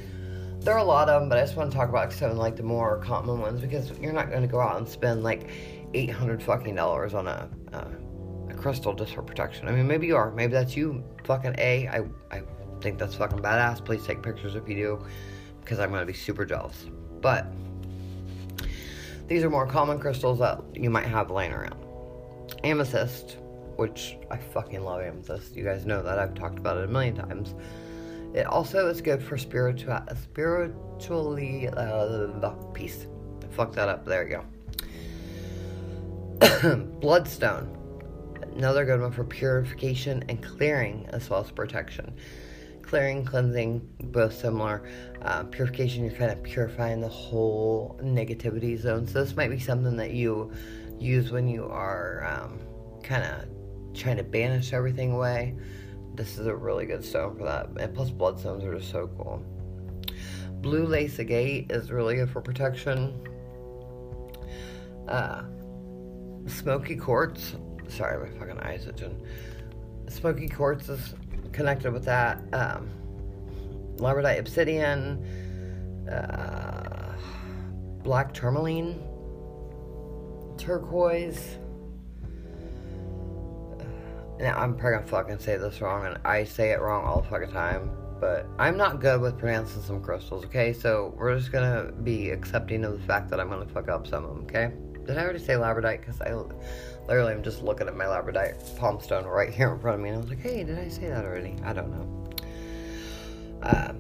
there 0.62 0.74
are 0.74 0.80
a 0.80 0.84
lot 0.84 1.10
of 1.10 1.22
them, 1.22 1.28
but 1.28 1.38
I 1.38 1.42
just 1.42 1.58
want 1.58 1.70
to 1.70 1.78
talk 1.78 1.90
about 1.90 2.14
some 2.14 2.38
like 2.38 2.56
the 2.56 2.64
more 2.64 3.00
common 3.00 3.42
ones 3.42 3.60
because 3.60 3.92
you're 4.00 4.14
not 4.14 4.30
going 4.30 4.44
to 4.44 4.48
go 4.48 4.62
out 4.62 4.78
and 4.78 4.88
spend 4.88 5.24
like 5.24 5.50
800 5.94 6.42
fucking 6.42 6.76
dollars 6.76 7.14
on 7.14 7.28
a, 7.28 7.50
a 7.74 7.88
crystal 8.60 8.94
just 8.94 9.14
for 9.14 9.22
protection. 9.22 9.68
I 9.68 9.72
mean, 9.72 9.88
maybe 9.88 10.08
you 10.08 10.16
are. 10.16 10.32
Maybe 10.32 10.54
that's 10.54 10.76
you. 10.76 11.04
Fucking 11.24 11.56
A. 11.58 11.88
I, 11.88 12.04
I 12.36 12.42
think 12.82 13.00
that's 13.00 13.16
fucking 13.16 13.40
badass. 13.40 13.84
Please 13.84 14.06
take 14.06 14.22
pictures 14.22 14.56
if 14.56 14.68
you 14.68 14.76
do 14.76 15.06
because 15.62 15.80
I'm 15.80 15.90
going 15.90 16.02
to 16.02 16.06
be 16.06 16.18
super 16.18 16.46
jealous. 16.46 16.88
But 17.22 17.48
these 19.28 19.44
are 19.44 19.50
more 19.50 19.68
common 19.68 20.00
crystals 20.00 20.40
that 20.40 20.62
you 20.74 20.90
might 20.90 21.06
have 21.06 21.30
laying 21.30 21.54
around. 21.54 21.76
Amethyst, 22.64 23.38
which 23.76 24.18
I 24.32 24.38
fucking 24.38 24.84
love 24.84 25.02
amethyst. 25.02 25.56
You 25.56 25.64
guys 25.64 25.86
know 25.86 26.02
that. 26.02 26.18
I've 26.18 26.34
talked 26.34 26.58
about 26.58 26.78
it 26.78 26.86
a 26.86 26.88
million 26.88 27.16
times. 27.16 27.54
It 28.34 28.46
also 28.46 28.88
is 28.88 29.02
good 29.02 29.24
for 29.24 29.38
spiritual, 29.38 30.00
spiritually 30.22 31.68
uh, 31.68 32.50
peace. 32.74 33.08
Fuck 33.52 33.74
that 33.74 33.90
up. 33.90 34.06
There 34.06 34.28
you 34.28 34.44
go. 36.42 36.76
Bloodstone, 37.00 37.76
another 38.56 38.86
good 38.86 39.02
one 39.02 39.12
for 39.12 39.24
purification 39.24 40.24
and 40.30 40.42
clearing 40.44 41.08
as 41.10 41.30
well 41.30 41.42
as 41.42 41.52
protection. 41.52 42.16
Clearing, 42.82 43.24
cleansing, 43.24 43.88
both 44.06 44.34
similar. 44.34 44.90
Uh, 45.22 45.44
purification, 45.44 46.04
you're 46.04 46.14
kind 46.14 46.32
of 46.32 46.42
purifying 46.42 47.02
the 47.02 47.08
whole 47.08 48.00
negativity 48.04 48.80
zone. 48.80 49.06
So 49.06 49.24
this 49.24 49.36
might 49.36 49.50
be 49.50 49.60
something 49.60 49.96
that 49.98 50.12
you 50.12 50.52
use 50.98 51.32
when 51.32 51.48
you 51.48 51.66
are 51.66 52.26
um, 52.26 52.60
kind 53.04 53.24
of 53.24 53.96
trying 53.96 54.18
to 54.18 54.24
banish 54.24 54.74
everything 54.74 55.14
away 55.14 55.56
this 56.20 56.38
is 56.38 56.48
a 56.48 56.56
really 56.56 56.86
good 56.86 57.04
stone 57.04 57.38
for 57.38 57.46
that. 57.46 57.70
And 57.80 57.96
plus, 57.96 58.12
bloodstones 58.12 58.64
are 58.66 58.78
just 58.78 58.92
so 58.92 59.10
cool. 59.18 59.42
Blue 60.62 60.86
lace 60.86 61.18
agate 61.18 61.72
is 61.72 61.92
really 61.92 62.18
good 62.18 62.30
for 62.30 62.42
protection. 62.42 63.26
Uh, 65.08 65.44
smoky 66.46 66.98
quartz. 66.98 67.56
Sorry, 67.90 68.18
my 68.18 68.38
fucking 68.38 68.60
eyes. 68.60 68.88
Smoky 70.08 70.48
quartz 70.48 70.90
is 70.90 71.14
connected 71.52 71.92
with 71.92 72.06
that. 72.06 72.40
Um, 72.54 72.90
labradorite 73.98 74.40
obsidian. 74.40 75.24
Uh, 76.10 77.14
black 78.04 78.34
tourmaline. 78.34 79.02
Turquoise 80.58 81.58
now 84.40 84.58
I'm 84.58 84.76
probably 84.76 85.00
gonna 85.00 85.08
fucking 85.08 85.40
say 85.40 85.58
this 85.58 85.82
wrong, 85.82 86.06
and 86.06 86.18
I 86.24 86.46
say 86.46 86.72
it 86.72 86.80
wrong 86.80 87.04
all 87.04 87.22
the 87.22 87.28
fucking 87.28 87.52
time. 87.52 87.92
But 88.20 88.48
I'm 88.58 88.78
not 88.78 89.00
good 89.00 89.22
with 89.22 89.38
pronouncing 89.38 89.82
some 89.82 90.02
crystals, 90.02 90.46
okay? 90.46 90.74
So 90.74 91.14
we're 91.18 91.38
just 91.38 91.52
gonna 91.52 91.92
be 92.04 92.30
accepting 92.32 92.84
of 92.84 92.94
the 92.94 93.06
fact 93.06 93.30
that 93.30 93.40
I'm 93.40 93.50
gonna 93.50 93.66
fuck 93.66 93.90
up 93.90 94.08
some 94.08 94.26
of 94.26 94.36
them, 94.36 94.44
okay? 94.46 94.74
Did 95.06 95.18
I 95.18 95.24
already 95.24 95.40
say 95.40 95.54
labradorite? 95.54 96.02
Because 96.02 96.22
I 96.22 96.32
literally 97.10 97.34
I'm 97.34 97.44
just 97.44 97.62
looking 97.62 97.88
at 97.88 97.96
my 97.98 98.06
labradorite 98.06 98.78
palm 98.78 99.02
stone 99.02 99.26
right 99.26 99.54
here 99.54 99.74
in 99.74 99.80
front 99.80 99.96
of 99.96 100.02
me, 100.02 100.10
and 100.10 100.18
I 100.18 100.22
was 100.22 100.30
like, 100.30 100.40
hey, 100.40 100.64
did 100.64 100.80
I 100.80 100.88
say 100.88 101.10
that 101.10 101.26
already? 101.26 101.56
I 101.66 101.74
don't 101.74 101.92
know. 101.92 102.26
Uh, 103.62 103.94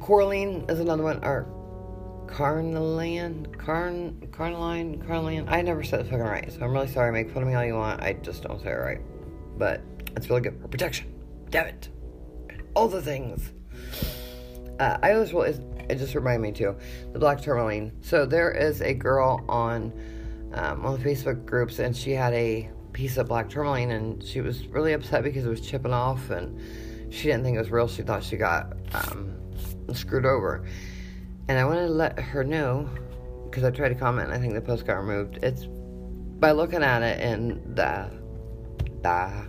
Coralline 0.00 0.64
is 0.68 0.80
another 0.80 1.04
one, 1.04 1.24
or 1.24 1.46
Carnelian, 2.26 3.46
Carn, 3.56 4.28
Carnelian, 4.32 5.00
Carnelian. 5.06 5.48
I 5.48 5.62
never 5.62 5.84
said 5.84 6.00
it 6.00 6.04
fucking 6.04 6.18
right, 6.18 6.52
so 6.52 6.60
I'm 6.62 6.72
really 6.72 6.88
sorry. 6.88 7.12
Make 7.12 7.30
fun 7.30 7.44
of 7.44 7.48
me 7.48 7.54
all 7.54 7.64
you 7.64 7.74
want. 7.74 8.02
I 8.02 8.14
just 8.14 8.42
don't 8.42 8.60
say 8.60 8.70
it 8.70 8.74
right 8.74 9.00
but 9.58 9.82
it's 10.16 10.30
really 10.30 10.40
good 10.40 10.58
for 10.60 10.68
protection. 10.68 11.12
Damn 11.50 11.66
it. 11.66 11.88
All 12.74 12.88
the 12.88 13.02
things. 13.02 13.52
Uh, 14.78 14.96
I 15.02 15.12
always 15.12 15.32
will. 15.32 15.42
It 15.42 15.96
just 15.96 16.14
reminded 16.14 16.40
me 16.40 16.52
too. 16.52 16.76
The 17.12 17.18
black 17.18 17.42
tourmaline. 17.42 17.92
So 18.00 18.24
there 18.24 18.52
is 18.52 18.80
a 18.80 18.94
girl 18.94 19.44
on 19.48 19.92
um, 20.52 20.84
on 20.84 21.00
the 21.00 21.08
Facebook 21.08 21.44
groups, 21.44 21.78
and 21.78 21.96
she 21.96 22.12
had 22.12 22.32
a 22.34 22.70
piece 22.92 23.16
of 23.16 23.28
black 23.28 23.48
tourmaline, 23.48 23.90
and 23.90 24.22
she 24.22 24.40
was 24.40 24.66
really 24.68 24.92
upset 24.92 25.22
because 25.22 25.44
it 25.44 25.48
was 25.48 25.60
chipping 25.60 25.92
off, 25.92 26.30
and 26.30 26.60
she 27.12 27.24
didn't 27.24 27.44
think 27.44 27.56
it 27.56 27.60
was 27.60 27.70
real. 27.70 27.88
She 27.88 28.02
thought 28.02 28.22
she 28.22 28.36
got 28.36 28.76
um, 28.94 29.36
screwed 29.92 30.26
over. 30.26 30.64
And 31.48 31.58
I 31.58 31.64
wanted 31.64 31.86
to 31.86 31.92
let 31.92 32.18
her 32.18 32.44
know 32.44 32.88
because 33.44 33.64
I 33.64 33.70
tried 33.70 33.90
to 33.90 33.94
comment, 33.94 34.28
and 34.28 34.34
I 34.34 34.38
think 34.38 34.54
the 34.54 34.60
post 34.60 34.86
got 34.86 34.94
removed. 34.94 35.38
It's 35.42 35.66
by 36.38 36.52
looking 36.52 36.82
at 36.82 37.02
it 37.02 37.20
and 37.20 37.74
the 37.74 38.18
Ah, 39.04 39.46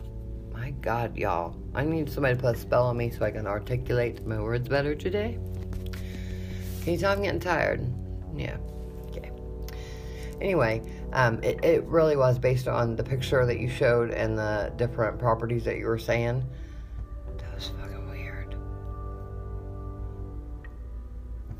my 0.53 0.71
God, 0.71 1.17
y'all. 1.17 1.53
I 1.75 1.83
need 1.83 2.09
somebody 2.09 2.35
to 2.35 2.41
put 2.41 2.55
a 2.55 2.57
spell 2.57 2.87
on 2.87 2.95
me 2.95 3.09
so 3.09 3.25
I 3.25 3.31
can 3.31 3.45
articulate 3.45 4.25
my 4.25 4.39
words 4.39 4.69
better 4.69 4.95
today. 4.95 5.37
Can 6.83 6.93
you 6.93 6.97
tell 6.97 7.11
I'm 7.11 7.21
getting 7.21 7.41
tired? 7.41 7.85
Yeah. 8.35 8.55
Anyway, 10.41 10.81
um, 11.13 11.43
it, 11.43 11.63
it 11.63 11.83
really 11.85 12.15
was 12.15 12.39
based 12.39 12.67
on 12.67 12.95
the 12.95 13.03
picture 13.03 13.45
that 13.45 13.59
you 13.59 13.69
showed 13.69 14.11
and 14.11 14.37
the 14.37 14.71
different 14.77 15.19
properties 15.19 15.65
that 15.65 15.77
you 15.77 15.85
were 15.85 15.99
saying. 15.99 16.43
That 17.37 17.55
was 17.55 17.71
fucking 17.79 18.09
weird. 18.09 18.55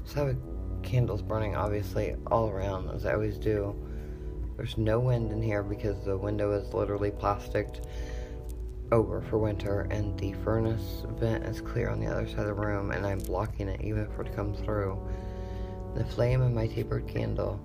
So 0.06 0.36
candles 0.82 1.22
burning, 1.22 1.56
obviously, 1.56 2.16
all 2.28 2.50
around, 2.50 2.90
as 2.92 3.06
I 3.06 3.14
always 3.14 3.38
do. 3.38 3.76
There's 4.56 4.78
no 4.78 5.00
wind 5.00 5.32
in 5.32 5.42
here 5.42 5.64
because 5.64 6.04
the 6.04 6.18
window 6.18 6.52
is 6.52 6.74
literally 6.74 7.12
plasticed 7.12 7.82
over 8.92 9.22
for 9.22 9.38
winter 9.38 9.82
and 9.92 10.20
the 10.20 10.34
furnace 10.44 11.04
vent 11.20 11.46
is 11.46 11.62
clear 11.62 11.90
on 11.90 12.00
the 12.00 12.08
other 12.08 12.28
side 12.28 12.40
of 12.40 12.48
the 12.48 12.54
room 12.54 12.92
and 12.92 13.06
I'm 13.06 13.20
blocking 13.20 13.68
it 13.68 13.82
even 13.82 14.08
for 14.08 14.24
it 14.24 14.26
to 14.26 14.32
come 14.32 14.54
through. 14.54 15.00
The 15.96 16.04
flame 16.06 16.42
of 16.42 16.52
my 16.52 16.68
tapered 16.68 17.08
candle 17.08 17.60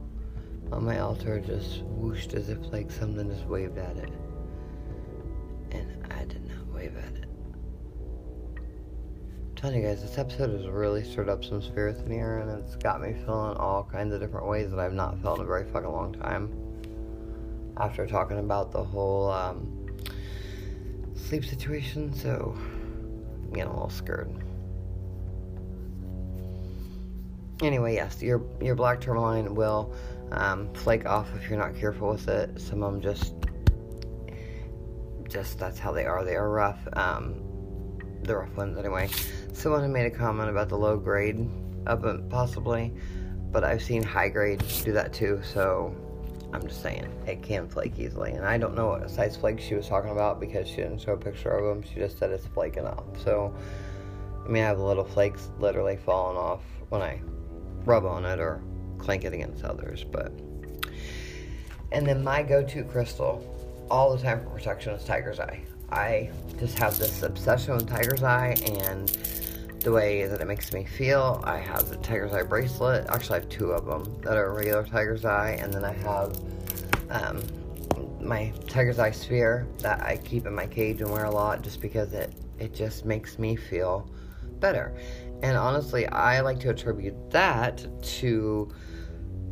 on 0.72 0.84
my 0.84 0.98
altar 0.98 1.40
just 1.40 1.82
whooshed 1.82 2.34
as 2.34 2.48
if 2.48 2.58
like 2.72 2.90
something 2.90 3.28
just 3.30 3.44
waved 3.46 3.78
at 3.78 3.96
it. 3.96 4.12
And 5.70 6.12
I 6.12 6.24
did 6.24 6.46
not 6.48 6.66
wave 6.74 6.96
at 6.96 7.14
it. 7.16 7.28
I'm 8.56 9.54
telling 9.56 9.80
you 9.80 9.86
guys, 9.86 10.02
this 10.02 10.18
episode 10.18 10.50
has 10.50 10.66
really 10.66 11.04
stirred 11.04 11.28
up 11.28 11.44
some 11.44 11.62
spirits 11.62 12.00
in 12.00 12.10
here 12.10 12.38
and 12.38 12.50
it's 12.50 12.76
got 12.76 13.00
me 13.00 13.12
feeling 13.12 13.56
all 13.56 13.84
kinds 13.84 14.12
of 14.12 14.20
different 14.20 14.46
ways 14.46 14.70
that 14.70 14.78
I've 14.78 14.92
not 14.92 15.20
felt 15.22 15.38
in 15.38 15.44
a 15.44 15.48
very 15.48 15.64
fucking 15.64 15.90
long 15.90 16.12
time 16.12 16.50
after 17.76 18.06
talking 18.06 18.38
about 18.38 18.70
the 18.70 18.82
whole 18.82 19.30
um, 19.30 19.86
sleep 21.14 21.44
situation, 21.44 22.14
so 22.14 22.54
I'm 22.56 23.52
getting 23.52 23.70
a 23.70 23.74
little 23.74 23.90
scared. 23.90 24.30
Anyway, 27.62 27.94
yes, 27.94 28.20
your 28.22 28.42
your 28.60 28.74
black 28.74 29.00
tourmaline 29.00 29.54
will 29.54 29.94
um, 30.32 30.72
flake 30.74 31.06
off 31.06 31.28
if 31.36 31.48
you're 31.48 31.58
not 31.58 31.74
careful 31.76 32.10
with 32.10 32.28
it. 32.28 32.60
Some 32.60 32.82
of 32.82 32.92
them 32.92 33.00
just 33.00 33.34
just 35.28 35.58
that's 35.58 35.78
how 35.78 35.92
they 35.92 36.04
are. 36.04 36.24
They 36.24 36.36
are 36.36 36.50
rough. 36.50 36.80
Um, 36.94 37.44
the 38.22 38.36
rough 38.36 38.56
ones, 38.56 38.78
anyway. 38.78 39.08
Someone 39.52 39.92
made 39.92 40.06
a 40.06 40.10
comment 40.10 40.50
about 40.50 40.68
the 40.68 40.78
low 40.78 40.96
grade 40.96 41.48
of 41.86 42.04
it, 42.04 42.28
possibly, 42.28 42.92
but 43.50 43.64
I've 43.64 43.82
seen 43.82 44.02
high 44.02 44.28
grade 44.28 44.62
do 44.84 44.92
that 44.92 45.12
too. 45.12 45.40
So 45.42 45.94
I'm 46.52 46.62
just 46.66 46.82
saying, 46.82 47.06
it 47.26 47.42
can 47.42 47.68
flake 47.68 47.98
easily. 47.98 48.32
And 48.32 48.46
I 48.46 48.58
don't 48.58 48.74
know 48.74 48.88
what 48.88 49.10
size 49.10 49.36
flake 49.36 49.60
she 49.60 49.74
was 49.74 49.88
talking 49.88 50.10
about 50.10 50.40
because 50.40 50.68
she 50.68 50.76
didn't 50.76 51.00
show 51.00 51.12
a 51.12 51.16
picture 51.16 51.50
of 51.50 51.64
them. 51.64 51.82
She 51.82 52.00
just 52.00 52.18
said 52.18 52.30
it's 52.30 52.46
flaking 52.46 52.86
off. 52.86 53.04
So, 53.22 53.54
I 54.44 54.48
mean, 54.48 54.62
I 54.62 54.66
have 54.66 54.78
little 54.78 55.04
flakes 55.04 55.50
literally 55.58 55.96
falling 55.96 56.36
off 56.36 56.62
when 56.88 57.02
I 57.02 57.20
rub 57.84 58.06
on 58.06 58.24
it 58.24 58.38
or 58.38 58.62
clank 58.98 59.24
it 59.24 59.32
against 59.32 59.64
others. 59.64 60.04
But, 60.04 60.32
and 61.92 62.06
then 62.06 62.22
my 62.22 62.42
go 62.42 62.62
to 62.62 62.84
crystal 62.84 63.50
all 63.90 64.16
the 64.16 64.22
time 64.22 64.42
for 64.42 64.50
protection 64.50 64.94
is 64.94 65.04
Tiger's 65.04 65.40
Eye. 65.40 65.62
I 65.90 66.30
just 66.58 66.78
have 66.78 66.98
this 66.98 67.22
obsession 67.22 67.74
with 67.74 67.88
Tiger's 67.88 68.22
Eye 68.22 68.56
and 68.80 69.08
the 69.80 69.92
way 69.92 70.26
that 70.26 70.40
it 70.40 70.46
makes 70.46 70.72
me 70.72 70.84
feel. 70.84 71.42
I 71.44 71.58
have 71.58 71.88
the 71.90 71.96
Tiger's 71.96 72.32
Eye 72.32 72.42
bracelet. 72.42 73.06
Actually, 73.10 73.36
I 73.36 73.40
have 73.40 73.48
two 73.50 73.70
of 73.72 73.84
them 73.84 74.20
that 74.22 74.36
are 74.36 74.52
regular 74.52 74.82
Tiger's 74.82 75.24
Eye, 75.24 75.58
and 75.60 75.72
then 75.72 75.84
I 75.84 75.92
have 75.92 76.40
um, 77.10 77.42
my 78.20 78.52
Tiger's 78.66 78.98
Eye 78.98 79.10
sphere 79.10 79.66
that 79.78 80.02
I 80.02 80.16
keep 80.16 80.46
in 80.46 80.54
my 80.54 80.66
cage 80.66 81.02
and 81.02 81.10
wear 81.10 81.26
a 81.26 81.30
lot 81.30 81.62
just 81.62 81.80
because 81.80 82.12
it 82.12 82.32
it 82.58 82.72
just 82.72 83.04
makes 83.04 83.38
me 83.38 83.56
feel 83.56 84.08
better. 84.60 84.92
And 85.44 85.58
honestly, 85.58 86.06
I 86.06 86.40
like 86.40 86.58
to 86.60 86.70
attribute 86.70 87.30
that 87.30 87.86
to 88.02 88.72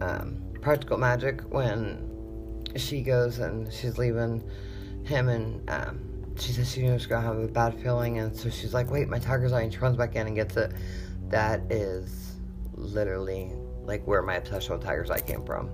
um, 0.01 0.43
practical 0.63 0.97
magic 0.97 1.43
when 1.43 2.65
she 2.77 3.03
goes 3.03 3.41
and 3.41 3.71
she's 3.71 3.99
leaving 3.99 4.43
him 5.05 5.29
and 5.29 5.69
um, 5.69 6.35
she 6.39 6.53
says 6.53 6.73
she 6.73 6.81
knew 6.81 6.89
she 6.89 6.95
was 6.95 7.07
gonna 7.07 7.21
have 7.21 7.37
a 7.37 7.47
bad 7.47 7.79
feeling, 7.83 8.21
and 8.21 8.35
so 8.35 8.49
she's 8.49 8.73
like, 8.73 8.91
"Wait, 8.91 9.07
my 9.07 9.19
tiger's 9.19 9.53
eye," 9.53 9.61
and 9.61 9.71
she 9.71 9.79
runs 9.81 9.99
back 9.99 10.17
in 10.17 10.27
and 10.27 10.35
gets 10.35 10.57
it. 10.57 10.73
That 11.29 11.61
is 11.71 12.37
literally 12.73 13.53
like 13.85 14.07
where 14.07 14.23
my 14.23 14.37
obsession 14.37 14.73
with 14.73 14.83
tiger's 14.83 15.11
eye 15.11 15.21
came 15.21 15.45
from, 15.45 15.69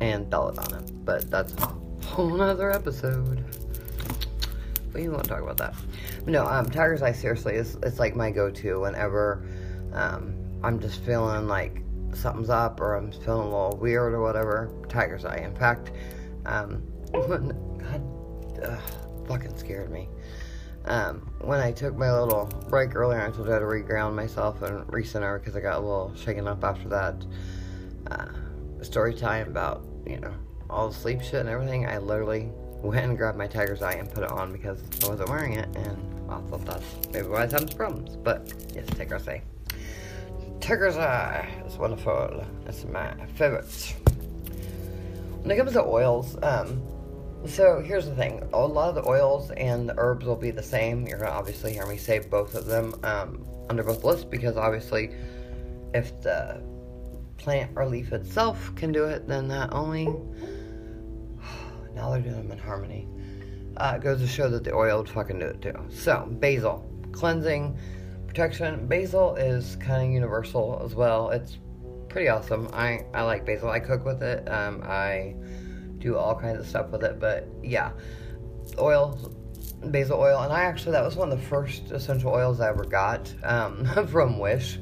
and 0.00 0.28
belladonna. 0.28 0.82
But 1.04 1.30
that's 1.30 1.54
a 1.54 1.66
whole 2.06 2.34
nother 2.34 2.72
episode 2.72 3.44
we 4.94 5.08
won't 5.08 5.24
talk 5.24 5.42
about 5.42 5.56
that. 5.58 5.74
No, 6.26 6.46
um, 6.46 6.70
Tiger's 6.70 7.02
Eye 7.02 7.12
seriously 7.12 7.54
is 7.54 7.76
it's 7.82 7.98
like 7.98 8.14
my 8.16 8.30
go-to 8.30 8.80
whenever 8.80 9.44
um, 9.92 10.34
I'm 10.62 10.80
just 10.80 11.00
feeling 11.04 11.48
like 11.48 11.82
something's 12.14 12.50
up 12.50 12.80
or 12.80 12.94
I'm 12.94 13.10
feeling 13.10 13.48
a 13.48 13.50
little 13.50 13.78
weird 13.80 14.14
or 14.14 14.22
whatever. 14.22 14.70
Tiger's 14.88 15.24
Eye. 15.24 15.38
In 15.38 15.54
fact, 15.54 15.90
um, 16.46 16.82
when, 17.10 17.48
God, 17.78 18.62
ugh, 18.64 19.26
fucking 19.26 19.56
scared 19.58 19.90
me. 19.90 20.08
Um, 20.86 21.32
when 21.40 21.60
I 21.60 21.72
took 21.72 21.96
my 21.96 22.12
little 22.12 22.46
break 22.68 22.94
earlier, 22.94 23.20
I 23.20 23.30
told 23.30 23.46
you 23.46 23.52
I 23.52 23.54
had 23.54 23.60
to 23.60 23.66
reground 23.66 24.14
myself 24.14 24.62
and 24.62 24.86
recenter 24.88 25.38
because 25.38 25.56
I 25.56 25.60
got 25.60 25.78
a 25.78 25.80
little 25.80 26.14
shaken 26.14 26.46
up 26.46 26.62
after 26.62 26.88
that 26.90 27.26
uh, 28.10 28.82
story 28.82 29.14
time 29.14 29.48
about, 29.48 29.86
you 30.06 30.20
know, 30.20 30.34
all 30.68 30.88
the 30.88 30.94
sleep 30.94 31.22
shit 31.22 31.40
and 31.40 31.48
everything. 31.48 31.86
I 31.86 31.98
literally 31.98 32.52
went 32.84 33.06
and 33.06 33.16
grabbed 33.16 33.38
my 33.38 33.46
tiger's 33.46 33.82
eye 33.82 33.94
and 33.94 34.10
put 34.12 34.24
it 34.24 34.30
on 34.30 34.52
because 34.52 34.82
I 35.02 35.08
wasn't 35.08 35.30
wearing 35.30 35.54
it, 35.54 35.68
and 35.76 36.30
I 36.30 36.40
thought 36.42 36.64
that's 36.66 36.84
maybe 37.12 37.26
why 37.28 37.40
I 37.40 37.44
was 37.44 37.52
having 37.52 37.68
some 37.68 37.76
problems. 37.76 38.16
But 38.16 38.52
yes, 38.74 38.86
tiger's 38.88 39.26
eye. 39.26 39.42
Tiger's 40.60 40.96
eye 40.96 41.48
is 41.66 41.76
wonderful. 41.76 42.44
It's 42.66 42.84
my 42.84 43.14
favorite. 43.34 43.96
When 45.42 45.50
it 45.50 45.56
comes 45.56 45.72
to 45.72 45.84
oils, 45.84 46.36
um, 46.42 46.82
so 47.46 47.80
here's 47.80 48.06
the 48.06 48.14
thing: 48.14 48.46
a 48.52 48.66
lot 48.66 48.90
of 48.90 48.94
the 48.94 49.08
oils 49.08 49.50
and 49.52 49.88
the 49.88 49.94
herbs 49.96 50.26
will 50.26 50.36
be 50.36 50.50
the 50.50 50.62
same. 50.62 51.06
You're 51.06 51.18
gonna 51.18 51.30
obviously 51.30 51.72
hear 51.72 51.86
me 51.86 51.96
say 51.96 52.18
both 52.18 52.54
of 52.54 52.66
them 52.66 52.94
um, 53.02 53.46
under 53.70 53.82
both 53.82 54.04
lists 54.04 54.24
because 54.24 54.56
obviously, 54.56 55.10
if 55.94 56.20
the 56.22 56.62
plant 57.38 57.72
or 57.76 57.86
leaf 57.86 58.12
itself 58.12 58.74
can 58.74 58.92
do 58.92 59.04
it, 59.04 59.26
then 59.26 59.48
that 59.48 59.72
only 59.72 60.08
now 61.94 62.10
they're 62.10 62.20
doing 62.20 62.36
them 62.36 62.52
in 62.52 62.58
harmony. 62.58 63.08
Uh, 63.76 63.98
goes 63.98 64.20
to 64.20 64.26
show 64.26 64.48
that 64.48 64.64
the 64.64 64.72
oil 64.72 64.98
would 64.98 65.08
fucking 65.08 65.38
do 65.38 65.46
it 65.46 65.62
too. 65.62 65.74
So 65.90 66.28
basil, 66.30 66.88
cleansing, 67.12 67.76
protection. 68.26 68.86
Basil 68.86 69.34
is 69.36 69.76
kind 69.76 70.04
of 70.04 70.10
universal 70.10 70.80
as 70.84 70.94
well. 70.94 71.30
It's 71.30 71.58
pretty 72.08 72.28
awesome. 72.28 72.68
I 72.72 73.00
I 73.12 73.22
like 73.22 73.44
basil. 73.44 73.70
I 73.70 73.80
cook 73.80 74.04
with 74.04 74.22
it. 74.22 74.48
Um, 74.48 74.82
I 74.84 75.34
do 75.98 76.16
all 76.16 76.34
kinds 76.34 76.60
of 76.60 76.66
stuff 76.66 76.90
with 76.90 77.02
it. 77.02 77.18
But 77.18 77.48
yeah, 77.62 77.92
oil, 78.78 79.18
basil 79.84 80.18
oil, 80.18 80.40
and 80.42 80.52
I 80.52 80.64
actually 80.64 80.92
that 80.92 81.04
was 81.04 81.16
one 81.16 81.32
of 81.32 81.40
the 81.40 81.46
first 81.46 81.90
essential 81.90 82.30
oils 82.32 82.60
I 82.60 82.68
ever 82.68 82.84
got 82.84 83.32
um, 83.42 83.84
from 84.08 84.38
Wish. 84.38 84.78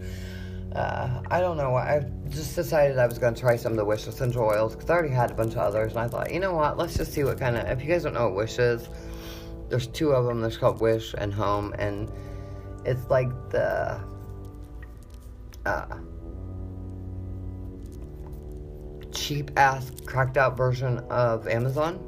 Uh, 0.74 1.22
I 1.30 1.40
don't 1.40 1.56
know. 1.56 1.74
I 1.76 2.04
just 2.30 2.56
decided 2.56 2.98
I 2.98 3.06
was 3.06 3.18
going 3.18 3.34
to 3.34 3.40
try 3.40 3.56
some 3.56 3.72
of 3.72 3.78
the 3.78 3.84
Wish 3.84 4.06
essential 4.06 4.42
oils 4.42 4.74
because 4.74 4.88
I 4.88 4.94
already 4.94 5.14
had 5.14 5.30
a 5.30 5.34
bunch 5.34 5.52
of 5.52 5.58
others, 5.58 5.92
and 5.92 6.00
I 6.00 6.08
thought, 6.08 6.32
you 6.32 6.40
know 6.40 6.54
what? 6.54 6.78
Let's 6.78 6.96
just 6.96 7.12
see 7.12 7.24
what 7.24 7.38
kind 7.38 7.56
of. 7.56 7.66
If 7.66 7.84
you 7.84 7.88
guys 7.90 8.04
don't 8.04 8.14
know 8.14 8.28
what 8.28 8.36
Wish 8.36 8.58
is, 8.58 8.88
there's 9.68 9.86
two 9.86 10.12
of 10.12 10.24
them. 10.24 10.40
There's 10.40 10.56
called 10.56 10.80
Wish 10.80 11.14
and 11.18 11.32
Home, 11.32 11.74
and 11.78 12.10
it's 12.84 13.08
like 13.10 13.28
the. 13.50 14.00
Uh, 15.66 15.96
cheap 19.12 19.50
ass 19.56 19.90
cracked 20.06 20.36
out 20.36 20.56
version 20.56 20.98
of 21.10 21.46
Amazon. 21.46 22.00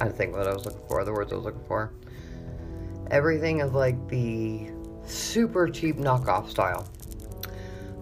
I 0.00 0.08
think 0.08 0.34
what 0.34 0.46
I 0.46 0.52
was 0.52 0.64
looking 0.64 0.86
for, 0.88 1.04
the 1.04 1.12
words 1.12 1.32
I 1.32 1.36
was 1.36 1.44
looking 1.44 1.64
for. 1.66 1.92
Everything 3.10 3.60
is 3.60 3.72
like 3.72 4.08
the 4.08 4.70
super 5.06 5.68
cheap 5.68 5.96
knockoff 5.96 6.50
style. 6.50 6.88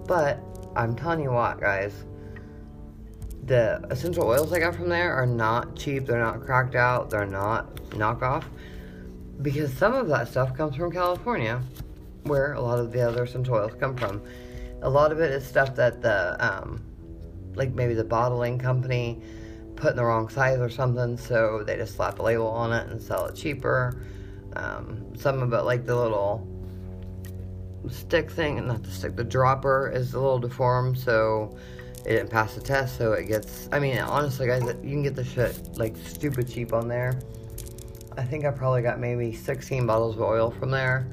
But 0.07 0.41
I'm 0.77 0.95
telling 0.95 1.21
you 1.21 1.31
what, 1.31 1.61
guys, 1.61 2.05
the 3.47 3.87
essential 3.91 4.25
oils 4.25 4.53
I 4.53 4.59
got 4.59 4.75
from 4.75 4.89
there 4.89 5.15
are 5.15 5.27
not 5.27 5.77
cheap, 5.77 6.07
they're 6.07 6.19
not 6.19 6.45
cracked 6.45 6.75
out, 6.75 7.11
they're 7.11 7.27
not 7.27 7.75
knockoff. 7.91 8.45
Because 9.43 9.73
some 9.73 9.95
of 9.95 10.09
that 10.09 10.29
stuff 10.29 10.57
comes 10.57 10.77
from 10.77 10.93
California, 10.93 11.63
where 12.25 12.55
a 12.55 12.61
lot 12.61 12.79
of 12.79 12.93
the 12.93 13.01
other 13.01 13.25
essential 13.25 13.55
oils 13.55 13.73
come 13.79 13.97
from. 13.97 14.23
A 14.83 14.89
lot 14.89 15.13
of 15.13 15.21
it 15.21 15.31
is 15.31 15.47
stuff 15.47 15.75
that 15.77 16.03
the 16.03 16.37
um, 16.45 16.83
like 17.55 17.73
maybe 17.73 17.95
the 17.95 18.05
bottling 18.05 18.59
company 18.59 19.23
put 19.77 19.91
in 19.91 19.97
the 19.97 20.05
wrong 20.05 20.29
size 20.29 20.59
or 20.59 20.69
something, 20.69 21.17
so 21.17 21.63
they 21.65 21.77
just 21.77 21.97
slap 21.97 22.19
a 22.19 22.23
label 22.23 22.47
on 22.47 22.73
it 22.73 22.89
and 22.89 23.01
sell 23.01 23.27
it 23.27 23.35
cheaper. 23.35 24.03
Um, 24.57 25.17
some 25.17 25.43
of 25.43 25.53
it, 25.53 25.63
like 25.63 25.85
the 25.85 25.97
little 25.97 26.47
stick 27.91 28.31
thing, 28.31 28.59
and 28.59 28.69
not 28.69 28.83
the 28.83 28.91
stick, 28.91 29.17
the 29.17 29.25
dropper 29.25 29.91
is 29.95 30.15
a 30.15 30.21
little 30.21 30.39
deformed, 30.39 30.99
so 30.99 31.57
it 32.05 32.11
didn't 32.11 32.31
pass 32.31 32.55
the 32.55 32.61
test, 32.61 32.99
so 32.99 33.13
it 33.13 33.27
gets. 33.27 33.69
I 33.73 33.79
mean, 33.79 33.99
honestly, 33.99 34.47
guys, 34.47 34.63
you 34.63 34.91
can 34.91 35.03
get 35.03 35.15
the 35.15 35.25
shit 35.25 35.77
like 35.77 35.97
stupid 35.97 36.49
cheap 36.49 36.73
on 36.73 36.89
there. 36.89 37.21
I 38.17 38.23
think 38.23 38.45
I 38.45 38.51
probably 38.51 38.83
got 38.83 39.01
maybe 39.01 39.33
16 39.33 39.87
bottles 39.87 40.17
of 40.17 40.23
oil 40.23 40.51
from 40.51 40.71
there 40.71 41.11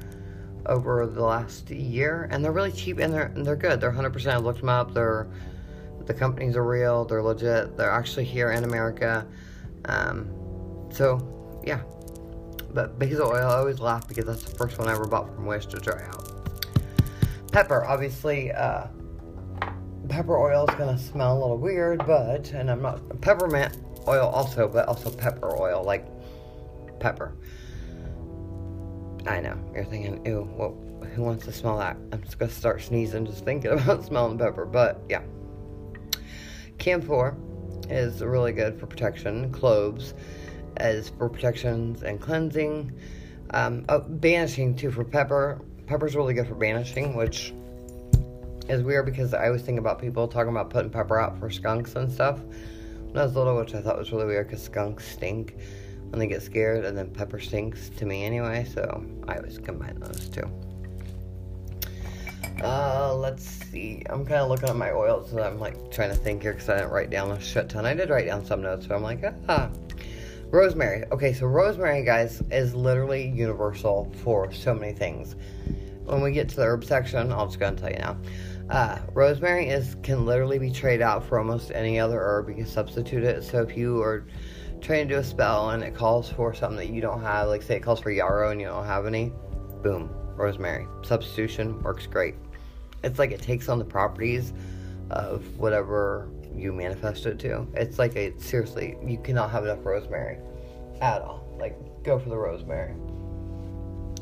over 0.67 1.07
the 1.07 1.23
last 1.23 1.69
year, 1.69 2.27
and 2.31 2.43
they're 2.43 2.51
really 2.51 2.71
cheap 2.71 2.99
and 2.99 3.13
they're 3.13 3.31
and 3.35 3.45
they're 3.45 3.55
good. 3.55 3.81
They're 3.81 3.91
100%. 3.91 4.31
I 4.31 4.37
looked 4.37 4.59
them 4.59 4.69
up. 4.69 4.93
They're 4.93 5.27
the 6.05 6.13
companies 6.13 6.55
are 6.55 6.63
real. 6.63 7.05
They're 7.05 7.23
legit. 7.23 7.77
They're 7.77 7.91
actually 7.91 8.25
here 8.25 8.51
in 8.51 8.63
America. 8.63 9.25
Um, 9.85 10.29
so 10.91 11.61
yeah. 11.65 11.81
But 12.73 12.97
basil 12.99 13.27
oil, 13.27 13.49
I 13.49 13.55
always 13.55 13.79
laugh 13.79 14.07
because 14.07 14.25
that's 14.25 14.43
the 14.43 14.55
first 14.55 14.77
one 14.77 14.87
I 14.87 14.93
ever 14.93 15.05
bought 15.05 15.33
from 15.33 15.45
Wish 15.45 15.65
to 15.67 15.77
try 15.77 16.03
out. 16.05 16.30
Pepper, 17.51 17.83
obviously, 17.85 18.51
uh, 18.51 18.87
pepper 20.07 20.37
oil 20.37 20.65
is 20.67 20.75
gonna 20.75 20.97
smell 20.97 21.37
a 21.37 21.39
little 21.39 21.57
weird, 21.57 22.05
but 22.05 22.51
and 22.51 22.71
I'm 22.71 22.81
not 22.81 23.21
peppermint 23.21 23.77
oil 24.07 24.27
also, 24.27 24.67
but 24.67 24.87
also 24.87 25.09
pepper 25.09 25.55
oil, 25.57 25.83
like 25.83 26.05
pepper. 26.99 27.33
I 29.27 29.39
know 29.39 29.57
you're 29.73 29.85
thinking, 29.85 30.25
ew, 30.25 30.43
who 31.15 31.23
wants 31.23 31.45
to 31.45 31.51
smell 31.51 31.77
that? 31.77 31.97
I'm 32.11 32.21
just 32.23 32.39
gonna 32.39 32.51
start 32.51 32.81
sneezing 32.81 33.25
just 33.25 33.43
thinking 33.43 33.71
about 33.79 34.05
smelling 34.05 34.37
pepper, 34.37 34.65
but 34.65 35.01
yeah. 35.09 35.21
Camphor 36.77 37.37
is 37.89 38.21
really 38.21 38.53
good 38.53 38.79
for 38.79 38.87
protection. 38.87 39.51
Cloves 39.51 40.13
is 40.79 41.09
for 41.09 41.29
protections 41.29 42.03
and 42.03 42.19
cleansing. 42.19 42.91
Um, 43.51 43.85
oh, 43.89 43.99
banishing 43.99 44.75
too 44.75 44.91
for 44.91 45.03
pepper. 45.03 45.61
Pepper's 45.91 46.15
really 46.15 46.33
good 46.33 46.47
for 46.47 46.55
banishing, 46.55 47.17
which 47.17 47.53
is 48.69 48.81
weird 48.81 49.05
because 49.05 49.33
I 49.33 49.47
always 49.47 49.61
think 49.61 49.77
about 49.77 49.99
people 49.99 50.25
talking 50.25 50.49
about 50.49 50.69
putting 50.69 50.89
pepper 50.89 51.19
out 51.19 51.37
for 51.37 51.49
skunks 51.49 51.97
and 51.97 52.09
stuff. 52.09 52.39
When 52.39 53.17
I 53.17 53.25
was 53.25 53.35
little, 53.35 53.57
which 53.57 53.75
I 53.75 53.81
thought 53.81 53.97
was 53.97 54.09
really 54.09 54.25
weird 54.25 54.47
because 54.47 54.63
skunks 54.63 55.05
stink 55.05 55.53
when 56.09 56.19
they 56.19 56.27
get 56.27 56.43
scared, 56.43 56.85
and 56.85 56.97
then 56.97 57.09
pepper 57.09 57.41
stinks 57.41 57.89
to 57.97 58.05
me 58.05 58.23
anyway, 58.23 58.65
so 58.73 59.05
I 59.27 59.35
always 59.35 59.57
combine 59.57 59.99
those 59.99 60.29
two. 60.29 60.49
Uh, 62.63 63.13
let's 63.13 63.43
see. 63.43 64.01
I'm 64.09 64.25
kind 64.25 64.39
of 64.39 64.47
looking 64.47 64.69
at 64.69 64.77
my 64.77 64.91
oils, 64.91 65.31
so 65.31 65.43
I'm 65.43 65.59
like 65.59 65.91
trying 65.91 66.11
to 66.11 66.15
think 66.15 66.41
here 66.43 66.53
because 66.53 66.69
I 66.69 66.77
didn't 66.77 66.91
write 66.91 67.09
down 67.09 67.31
a 67.31 67.41
shit 67.41 67.67
ton. 67.67 67.85
I 67.85 67.93
did 67.93 68.09
write 68.09 68.27
down 68.27 68.45
some 68.45 68.61
notes, 68.61 68.87
so 68.87 68.95
I'm 68.95 69.03
like, 69.03 69.25
ah. 69.49 69.69
Rosemary. 70.51 71.05
Okay, 71.13 71.31
so 71.31 71.45
rosemary, 71.45 72.03
guys, 72.03 72.43
is 72.51 72.75
literally 72.75 73.29
universal 73.29 74.11
for 74.17 74.51
so 74.51 74.73
many 74.73 74.91
things. 74.91 75.37
When 76.03 76.21
we 76.21 76.33
get 76.33 76.49
to 76.49 76.57
the 76.57 76.63
herb 76.63 76.83
section, 76.83 77.31
I'll 77.31 77.45
just 77.45 77.57
go 77.57 77.67
and 77.67 77.77
tell 77.77 77.89
you 77.89 77.99
now. 77.99 78.17
Uh, 78.69 78.99
rosemary 79.13 79.69
is 79.69 79.95
can 80.03 80.25
literally 80.25 80.59
be 80.59 80.69
traded 80.69 81.03
out 81.03 81.23
for 81.23 81.39
almost 81.39 81.71
any 81.71 81.97
other 81.97 82.19
herb. 82.19 82.49
You 82.49 82.55
can 82.55 82.65
substitute 82.65 83.23
it. 83.23 83.45
So 83.45 83.61
if 83.61 83.77
you 83.77 84.01
are 84.01 84.27
trying 84.81 85.07
to 85.07 85.13
do 85.13 85.19
a 85.21 85.23
spell 85.23 85.69
and 85.69 85.83
it 85.83 85.95
calls 85.95 86.29
for 86.29 86.53
something 86.53 86.77
that 86.85 86.93
you 86.93 86.99
don't 86.99 87.21
have, 87.21 87.47
like 87.47 87.61
say 87.61 87.77
it 87.77 87.83
calls 87.83 88.01
for 88.01 88.11
yarrow 88.11 88.51
and 88.51 88.59
you 88.59 88.67
don't 88.67 88.85
have 88.85 89.05
any, 89.05 89.31
boom, 89.81 90.09
rosemary. 90.35 90.85
Substitution 91.03 91.81
works 91.81 92.07
great. 92.07 92.35
It's 93.05 93.19
like 93.19 93.31
it 93.31 93.41
takes 93.41 93.69
on 93.69 93.79
the 93.79 93.85
properties 93.85 94.51
of 95.11 95.45
whatever 95.57 96.29
you 96.55 96.71
manifest 96.73 97.25
it 97.25 97.39
to. 97.39 97.67
It's 97.73 97.99
like 97.99 98.15
a 98.15 98.37
seriously, 98.39 98.97
you 99.05 99.17
cannot 99.17 99.51
have 99.51 99.63
enough 99.63 99.85
rosemary 99.85 100.37
at 101.01 101.21
all. 101.21 101.47
Like, 101.59 101.77
go 102.03 102.19
for 102.19 102.29
the 102.29 102.37
rosemary. 102.37 102.93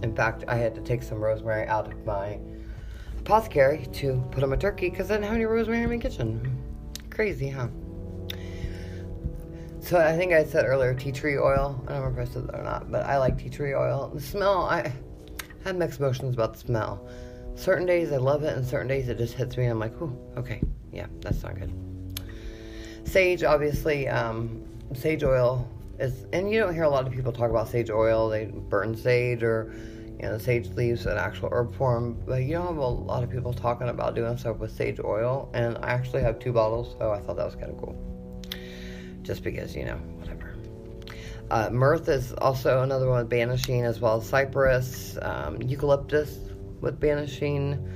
In 0.04 0.16
fact, 0.16 0.44
I 0.48 0.56
had 0.56 0.76
to 0.76 0.82
take 0.82 1.04
some 1.04 1.20
rosemary 1.20 1.68
out 1.68 1.92
of 1.92 2.06
my 2.06 2.40
apothecary 3.20 3.88
to 3.94 4.24
put 4.32 4.44
on 4.44 4.50
my 4.50 4.56
turkey 4.56 4.90
because 4.90 5.12
I 5.12 5.16
didn't 5.16 5.26
have 5.26 5.36
any 5.36 5.46
rosemary 5.46 5.84
in 5.84 5.90
my 5.90 5.98
kitchen. 5.98 6.64
Crazy, 7.10 7.50
huh? 7.50 7.68
So 9.82 9.98
I 9.98 10.16
think 10.16 10.34
I 10.34 10.44
said 10.44 10.66
earlier 10.66 10.94
tea 10.94 11.12
tree 11.12 11.38
oil. 11.38 11.84
I 11.88 11.94
don't 11.94 12.02
remember 12.02 12.22
if 12.22 12.30
I 12.30 12.34
said 12.34 12.48
that 12.48 12.60
or 12.60 12.64
not, 12.64 12.92
but 12.92 13.06
I 13.06 13.18
like 13.18 13.38
tea 13.38 13.50
tree 13.50 13.74
oil. 13.74 14.12
The 14.14 14.22
smell, 14.22 14.64
I 14.66 14.94
have 15.64 15.76
mixed 15.76 16.00
emotions 16.00 16.34
about 16.34 16.54
the 16.54 16.60
smell. 16.60 17.08
Certain 17.56 17.86
days 17.86 18.12
I 18.12 18.18
love 18.18 18.44
it, 18.44 18.56
and 18.56 18.66
certain 18.66 18.88
days 18.88 19.10
it 19.10 19.18
just 19.18 19.34
hits 19.34 19.58
me, 19.58 19.66
and 19.66 19.74
I'm 19.74 19.80
like, 19.80 20.00
"Ooh, 20.02 20.18
okay, 20.38 20.62
yeah, 20.94 21.08
that's 21.22 21.44
not 21.44 21.60
good." 21.60 21.89
Sage, 23.10 23.44
obviously, 23.44 24.08
um, 24.08 24.64
sage 24.94 25.24
oil 25.24 25.68
is, 25.98 26.28
and 26.32 26.52
you 26.52 26.60
don't 26.60 26.76
hear 26.76 26.84
a 26.84 26.90
lot 26.90 27.08
of 27.08 27.12
people 27.12 27.32
talk 27.32 27.50
about 27.50 27.68
sage 27.68 27.90
oil. 27.90 28.30
They 28.30 28.46
burn 28.46 28.96
sage 28.96 29.42
or 29.42 29.74
you 30.22 30.30
know, 30.30 30.38
sage 30.38 30.68
leaves 30.76 31.08
an 31.08 31.18
actual 31.18 31.50
herb 31.52 31.74
form, 31.76 32.22
but 32.28 32.44
you 32.44 32.54
don't 32.54 32.68
have 32.68 32.78
a 32.78 32.86
lot 32.86 33.24
of 33.24 33.32
people 33.32 33.52
talking 33.52 33.90
about 33.90 34.14
doing 34.14 34.38
stuff 34.38 34.58
with 34.58 34.72
sage 34.72 35.00
oil. 35.04 35.50
And 35.56 35.76
I 35.80 35.90
actually 35.90 36.22
have 36.22 36.38
two 36.38 36.52
bottles, 36.52 36.96
so 37.00 37.12
I 37.12 37.20
thought 37.20 37.38
that 37.38 37.46
was 37.46 37.56
kind 37.56 37.72
of 37.72 37.78
cool. 37.80 37.96
Just 39.24 39.44
because, 39.44 39.76
you 39.76 39.86
know, 39.86 39.98
whatever. 40.18 40.56
Uh, 41.50 41.72
mirth 41.72 42.08
is 42.10 42.34
also 42.34 42.84
another 42.84 43.10
one 43.10 43.22
with 43.22 43.30
banishing, 43.30 43.86
as 43.86 44.00
well 44.00 44.18
as 44.18 44.30
cypress, 44.30 45.18
um, 45.24 45.60
eucalyptus 45.64 46.38
with 46.80 47.00
banishing, 47.00 47.90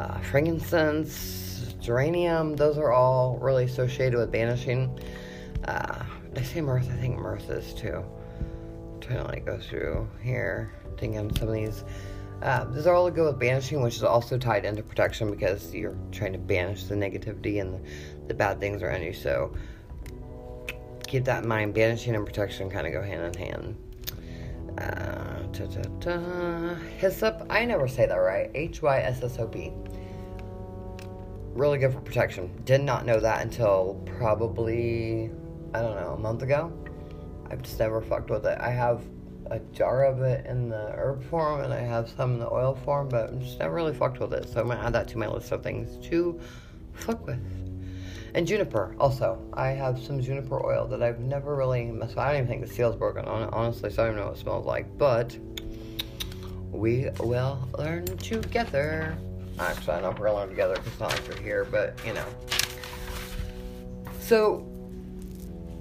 uh, 0.00 0.18
frankincense, 0.18 1.45
geranium. 1.80 2.56
Those 2.56 2.78
are 2.78 2.92
all 2.92 3.38
really 3.38 3.64
associated 3.64 4.18
with 4.18 4.30
banishing. 4.30 4.98
Uh, 5.64 6.04
I 6.36 6.42
say 6.42 6.60
mirth. 6.60 6.88
I 6.90 6.96
think 6.96 7.18
mirth 7.18 7.48
is 7.50 7.74
too. 7.74 8.04
I'm 8.94 9.00
trying 9.00 9.18
to 9.18 9.24
like 9.24 9.46
go 9.46 9.58
through 9.58 10.08
here, 10.22 10.72
thinking 10.98 11.34
some 11.36 11.48
of 11.48 11.54
these. 11.54 11.84
Uh, 12.42 12.64
these 12.64 12.86
are 12.86 12.94
all 12.94 13.10
good 13.10 13.24
with 13.24 13.38
banishing, 13.38 13.80
which 13.80 13.96
is 13.96 14.04
also 14.04 14.36
tied 14.36 14.64
into 14.66 14.82
protection 14.82 15.30
because 15.30 15.74
you're 15.74 15.96
trying 16.12 16.32
to 16.32 16.38
banish 16.38 16.84
the 16.84 16.94
negativity 16.94 17.60
and 17.60 17.74
the, 17.74 17.80
the 18.28 18.34
bad 18.34 18.60
things 18.60 18.82
around 18.82 19.02
you. 19.02 19.12
So 19.12 19.56
keep 21.06 21.24
that 21.24 21.42
in 21.44 21.48
mind. 21.48 21.72
Banishing 21.72 22.14
and 22.14 22.26
protection 22.26 22.68
kind 22.68 22.86
of 22.86 22.92
go 22.92 23.02
hand 23.02 23.34
in 23.36 23.42
hand. 23.42 23.76
Uh. 24.78 25.36
Hyssop, 26.98 27.46
I 27.48 27.64
never 27.64 27.88
say 27.88 28.06
that 28.06 28.14
right. 28.14 28.50
H 28.54 28.82
Y 28.82 28.98
S 28.98 29.22
S 29.22 29.38
O 29.38 29.46
P. 29.46 29.72
Really 31.56 31.78
good 31.78 31.94
for 31.94 32.00
protection. 32.00 32.50
Did 32.66 32.82
not 32.82 33.06
know 33.06 33.18
that 33.18 33.40
until 33.40 33.98
probably, 34.18 35.30
I 35.72 35.80
don't 35.80 35.96
know, 35.96 36.12
a 36.12 36.18
month 36.18 36.42
ago. 36.42 36.70
I've 37.50 37.62
just 37.62 37.78
never 37.78 38.02
fucked 38.02 38.28
with 38.28 38.44
it. 38.44 38.58
I 38.60 38.68
have 38.68 39.00
a 39.50 39.58
jar 39.72 40.04
of 40.04 40.20
it 40.20 40.44
in 40.44 40.68
the 40.68 40.92
herb 40.92 41.24
form 41.24 41.62
and 41.62 41.72
I 41.72 41.80
have 41.80 42.10
some 42.10 42.34
in 42.34 42.40
the 42.40 42.52
oil 42.52 42.78
form, 42.84 43.08
but 43.08 43.30
I've 43.30 43.40
just 43.40 43.58
never 43.58 43.74
really 43.74 43.94
fucked 43.94 44.20
with 44.20 44.34
it. 44.34 44.50
So 44.50 44.60
I'm 44.60 44.68
gonna 44.68 44.82
add 44.82 44.92
that 44.92 45.08
to 45.08 45.18
my 45.18 45.28
list 45.28 45.50
of 45.50 45.62
things 45.62 45.96
to 46.08 46.38
fuck 46.92 47.26
with. 47.26 47.40
And 48.34 48.46
juniper, 48.46 48.94
also. 49.00 49.42
I 49.54 49.68
have 49.68 49.98
some 49.98 50.20
juniper 50.20 50.62
oil 50.62 50.86
that 50.88 51.02
I've 51.02 51.20
never 51.20 51.56
really 51.56 51.86
messed 51.86 52.16
with. 52.16 52.18
I 52.18 52.32
don't 52.32 52.42
even 52.42 52.48
think 52.48 52.68
the 52.68 52.74
seal's 52.74 52.96
broken 52.96 53.24
on 53.24 53.44
it, 53.44 53.48
honestly, 53.54 53.90
so 53.90 54.02
I 54.02 54.08
don't 54.08 54.16
know 54.16 54.26
what 54.26 54.36
it 54.36 54.40
smells 54.40 54.66
like. 54.66 54.98
But 54.98 55.34
we 56.70 57.08
will 57.18 57.66
learn 57.78 58.04
together. 58.18 59.16
Actually, 59.58 59.94
I 59.94 60.00
know 60.02 60.14
we're 60.18 60.28
gonna 60.28 60.48
together 60.48 60.74
because 60.74 61.00
not 61.00 61.10
like 61.12 61.28
we're 61.28 61.42
here, 61.42 61.64
but 61.64 61.98
you 62.06 62.12
know. 62.12 62.24
So, 64.20 64.66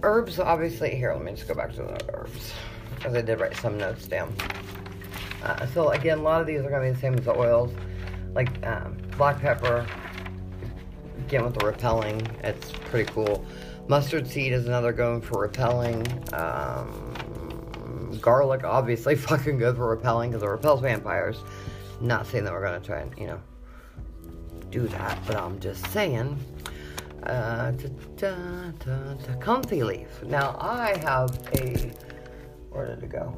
herbs, 0.03 0.39
obviously, 0.39 0.95
here, 0.95 1.14
let 1.14 1.23
me 1.23 1.31
just 1.34 1.47
go 1.47 1.53
back 1.53 1.72
to 1.72 1.84
the 1.84 1.99
herbs 2.14 2.53
because 2.95 3.15
I 3.15 3.22
did 3.22 3.39
write 3.39 3.57
some 3.57 3.77
notes 3.77 4.07
down. 4.07 4.34
Uh, 5.43 5.65
so, 5.68 5.89
again, 5.89 6.19
a 6.19 6.22
lot 6.22 6.41
of 6.41 6.47
these 6.47 6.61
are 6.61 6.69
gonna 6.69 6.85
be 6.85 6.91
the 6.91 6.99
same 6.99 7.15
as 7.15 7.26
the 7.26 7.38
oils, 7.38 7.72
like 8.34 8.65
um, 8.65 8.97
black 9.18 9.39
pepper, 9.39 9.85
again 11.26 11.43
with 11.43 11.56
the 11.56 11.65
repelling 11.65 12.22
it's 12.43 12.72
pretty 12.89 13.11
cool 13.11 13.43
mustard 13.88 14.27
seed 14.27 14.53
is 14.53 14.68
another 14.68 14.93
going 14.93 15.19
for 15.19 15.41
repelling 15.41 16.06
um, 16.34 18.15
garlic 18.22 18.64
obviously 18.64 19.15
fucking 19.30 19.57
good 19.57 19.76
for 19.76 19.89
repelling 19.89 20.30
because 20.30 20.43
it 20.43 20.47
repels 20.47 20.81
vampires 20.81 21.38
not 21.99 22.27
saying 22.27 22.43
that 22.43 22.53
we're 22.53 22.64
gonna 22.64 22.80
try 22.80 22.99
and 22.99 23.11
you 23.18 23.26
know 23.26 23.41
do 24.76 24.88
that 24.88 25.18
but 25.26 25.35
i'm 25.35 25.60
just 25.60 25.85
saying 25.91 26.38
uh, 27.23 27.72
da, 27.72 27.89
da, 28.18 28.72
da, 29.26 29.35
comfrey 29.39 29.81
leaf 29.84 30.22
now 30.23 30.56
i 30.60 30.95
have 30.97 31.31
a 31.53 31.91
where 32.72 32.88
did 32.88 33.03
it 33.03 33.10
go 33.10 33.34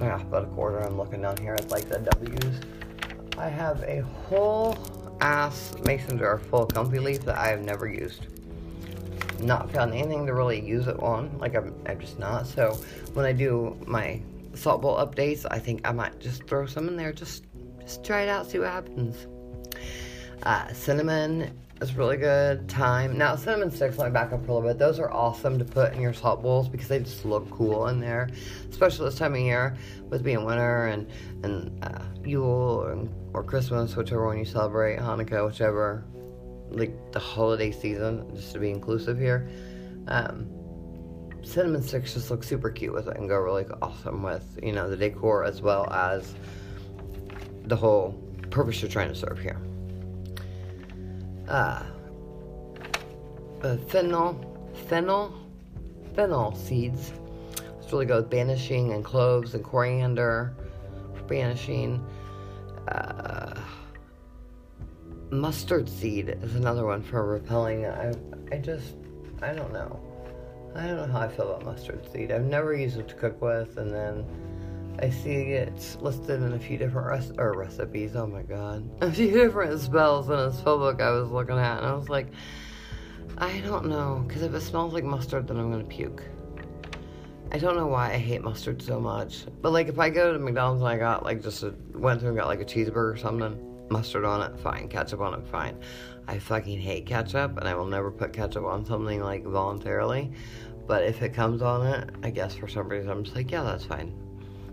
yeah 0.00 0.20
about 0.20 0.44
a 0.44 0.48
quarter 0.48 0.78
i'm 0.80 0.96
looking 0.96 1.22
down 1.22 1.36
here 1.38 1.54
at 1.54 1.68
like 1.70 1.88
the 1.88 1.98
w's 1.98 2.60
i 3.36 3.48
have 3.48 3.82
a 3.82 4.00
whole 4.28 4.76
ass 5.20 5.74
mason 5.84 6.18
jar 6.18 6.38
full 6.38 6.62
of 6.62 6.68
comfrey 6.74 6.98
leaf 6.98 7.22
that 7.24 7.36
I 7.36 7.48
have 7.48 7.62
never 7.62 7.86
used. 7.86 8.26
Not 9.40 9.70
found 9.70 9.92
anything 9.94 10.26
to 10.26 10.34
really 10.34 10.60
use 10.60 10.86
it 10.86 10.98
on. 11.00 11.36
Like 11.38 11.54
I'm, 11.54 11.74
I'm 11.86 12.00
just 12.00 12.18
not. 12.18 12.46
So 12.46 12.78
when 13.14 13.26
I 13.26 13.32
do 13.32 13.76
my 13.86 14.20
salt 14.54 14.82
bowl 14.82 14.96
updates, 14.96 15.46
I 15.50 15.58
think 15.58 15.86
I 15.86 15.92
might 15.92 16.18
just 16.20 16.44
throw 16.44 16.66
some 16.66 16.88
in 16.88 16.96
there. 16.96 17.12
Just, 17.12 17.44
just 17.80 18.04
try 18.04 18.22
it 18.22 18.28
out, 18.28 18.50
see 18.50 18.58
what 18.58 18.68
happens. 18.68 19.26
Uh, 20.42 20.72
cinnamon 20.72 21.50
is 21.80 21.94
really 21.94 22.16
good. 22.16 22.68
Thyme. 22.68 23.18
Now 23.18 23.36
cinnamon 23.36 23.70
sticks. 23.70 23.98
Let 23.98 24.06
me 24.06 24.12
back 24.12 24.32
up 24.32 24.44
for 24.44 24.52
a 24.52 24.54
little 24.54 24.68
bit. 24.70 24.78
Those 24.78 24.98
are 24.98 25.10
awesome 25.10 25.58
to 25.58 25.64
put 25.64 25.92
in 25.92 26.00
your 26.00 26.12
salt 26.12 26.42
bowls 26.42 26.68
because 26.68 26.88
they 26.88 26.98
just 26.98 27.24
look 27.24 27.50
cool 27.50 27.88
in 27.88 28.00
there, 28.00 28.28
especially 28.70 29.06
this 29.06 29.18
time 29.18 29.34
of 29.34 29.40
year 29.40 29.76
with 30.08 30.22
being 30.22 30.44
winter 30.44 30.86
and 30.86 31.10
and 31.42 31.84
uh, 31.84 32.02
Yule 32.24 33.08
or, 33.32 33.44
Christmas, 33.44 33.94
whichever 33.94 34.26
one 34.26 34.38
you 34.38 34.46
celebrate, 34.46 34.98
Hanukkah, 34.98 35.46
whichever, 35.46 36.04
like 36.70 37.12
the 37.12 37.18
holiday 37.18 37.70
season, 37.70 38.34
just 38.34 38.52
to 38.54 38.58
be 38.58 38.70
inclusive 38.70 39.18
here. 39.18 39.48
Um, 40.08 40.48
cinnamon 41.42 41.82
sticks 41.82 42.14
just 42.14 42.30
look 42.30 42.42
super 42.42 42.70
cute 42.70 42.92
with 42.92 43.08
it 43.08 43.16
and 43.16 43.28
go 43.28 43.36
really 43.36 43.66
awesome 43.82 44.22
with 44.22 44.58
you 44.62 44.72
know 44.72 44.88
the 44.88 44.96
decor 44.96 45.44
as 45.44 45.62
well 45.62 45.88
as 45.92 46.34
the 47.64 47.76
whole 47.76 48.12
purpose 48.50 48.80
you're 48.80 48.90
trying 48.90 49.08
to 49.08 49.14
serve 49.14 49.38
here. 49.38 49.60
Uh, 51.48 51.82
uh, 53.62 53.76
fennel, 53.88 54.72
fennel, 54.88 55.34
fennel 56.14 56.54
seeds. 56.54 57.12
It's 57.80 57.92
really 57.92 58.06
good 58.06 58.22
with 58.22 58.30
banishing 58.30 58.92
and 58.92 59.04
cloves 59.04 59.54
and 59.54 59.62
coriander 59.62 60.54
for 61.14 61.22
banishing. 61.22 62.04
Uh, 62.88 63.60
mustard 65.30 65.88
seed 65.88 66.28
is 66.42 66.54
another 66.54 66.84
one 66.84 67.02
for 67.02 67.24
repelling. 67.24 67.86
I, 67.86 68.12
I 68.52 68.58
just, 68.58 68.94
I 69.42 69.52
don't 69.52 69.72
know. 69.72 70.00
I 70.74 70.86
don't 70.88 70.96
know 70.96 71.06
how 71.06 71.20
I 71.20 71.28
feel 71.28 71.50
about 71.50 71.64
mustard 71.64 72.06
seed. 72.12 72.30
I've 72.32 72.44
never 72.44 72.74
used 72.74 72.98
it 72.98 73.08
to 73.08 73.14
cook 73.14 73.40
with, 73.40 73.78
and 73.78 73.92
then 73.92 74.26
I 74.98 75.10
see 75.10 75.52
it's 75.52 75.96
listed 75.96 76.42
in 76.42 76.54
a 76.54 76.58
few 76.58 76.78
different 76.78 77.08
res- 77.08 77.38
or 77.38 77.52
recipes. 77.52 78.16
Oh 78.16 78.26
my 78.26 78.42
god, 78.42 78.88
a 79.02 79.10
few 79.10 79.30
different 79.30 79.80
spells 79.80 80.28
in 80.28 80.34
a 80.34 80.52
spell 80.52 80.78
book 80.78 81.00
I 81.00 81.10
was 81.10 81.30
looking 81.30 81.58
at, 81.58 81.78
and 81.78 81.86
I 81.86 81.94
was 81.94 82.08
like, 82.08 82.28
I 83.38 83.60
don't 83.60 83.86
know, 83.86 84.24
because 84.26 84.42
if 84.42 84.54
it 84.54 84.60
smells 84.62 84.94
like 84.94 85.04
mustard, 85.04 85.48
then 85.48 85.58
I'm 85.58 85.70
gonna 85.70 85.84
puke. 85.84 86.22
I 87.52 87.58
don't 87.58 87.76
know 87.76 87.86
why 87.86 88.12
I 88.12 88.16
hate 88.16 88.42
mustard 88.42 88.82
so 88.82 88.98
much, 88.98 89.44
but 89.62 89.72
like 89.72 89.88
if 89.88 89.98
I 89.98 90.10
go 90.10 90.32
to 90.32 90.38
McDonald's 90.38 90.82
and 90.82 90.88
I 90.88 90.96
got 90.96 91.24
like 91.24 91.42
just 91.42 91.62
a, 91.62 91.74
went 91.94 92.20
through 92.20 92.30
and 92.30 92.38
got 92.38 92.48
like 92.48 92.60
a 92.60 92.64
cheeseburger 92.64 93.14
or 93.14 93.16
something, 93.16 93.88
mustard 93.90 94.24
on 94.24 94.42
it, 94.50 94.58
fine. 94.58 94.88
Ketchup 94.88 95.20
on 95.20 95.34
it, 95.34 95.46
fine. 95.46 95.78
I 96.26 96.38
fucking 96.38 96.80
hate 96.80 97.06
ketchup, 97.06 97.58
and 97.58 97.68
I 97.68 97.74
will 97.74 97.86
never 97.86 98.10
put 98.10 98.32
ketchup 98.32 98.64
on 98.64 98.84
something 98.84 99.20
like 99.20 99.44
voluntarily. 99.44 100.32
But 100.86 101.04
if 101.04 101.22
it 101.22 101.34
comes 101.34 101.62
on 101.62 101.86
it, 101.86 102.10
I 102.22 102.30
guess 102.30 102.54
for 102.54 102.68
some 102.68 102.88
reason 102.88 103.10
I'm 103.10 103.24
just 103.24 103.36
like, 103.36 103.50
yeah, 103.50 103.62
that's 103.62 103.84
fine. 103.84 104.25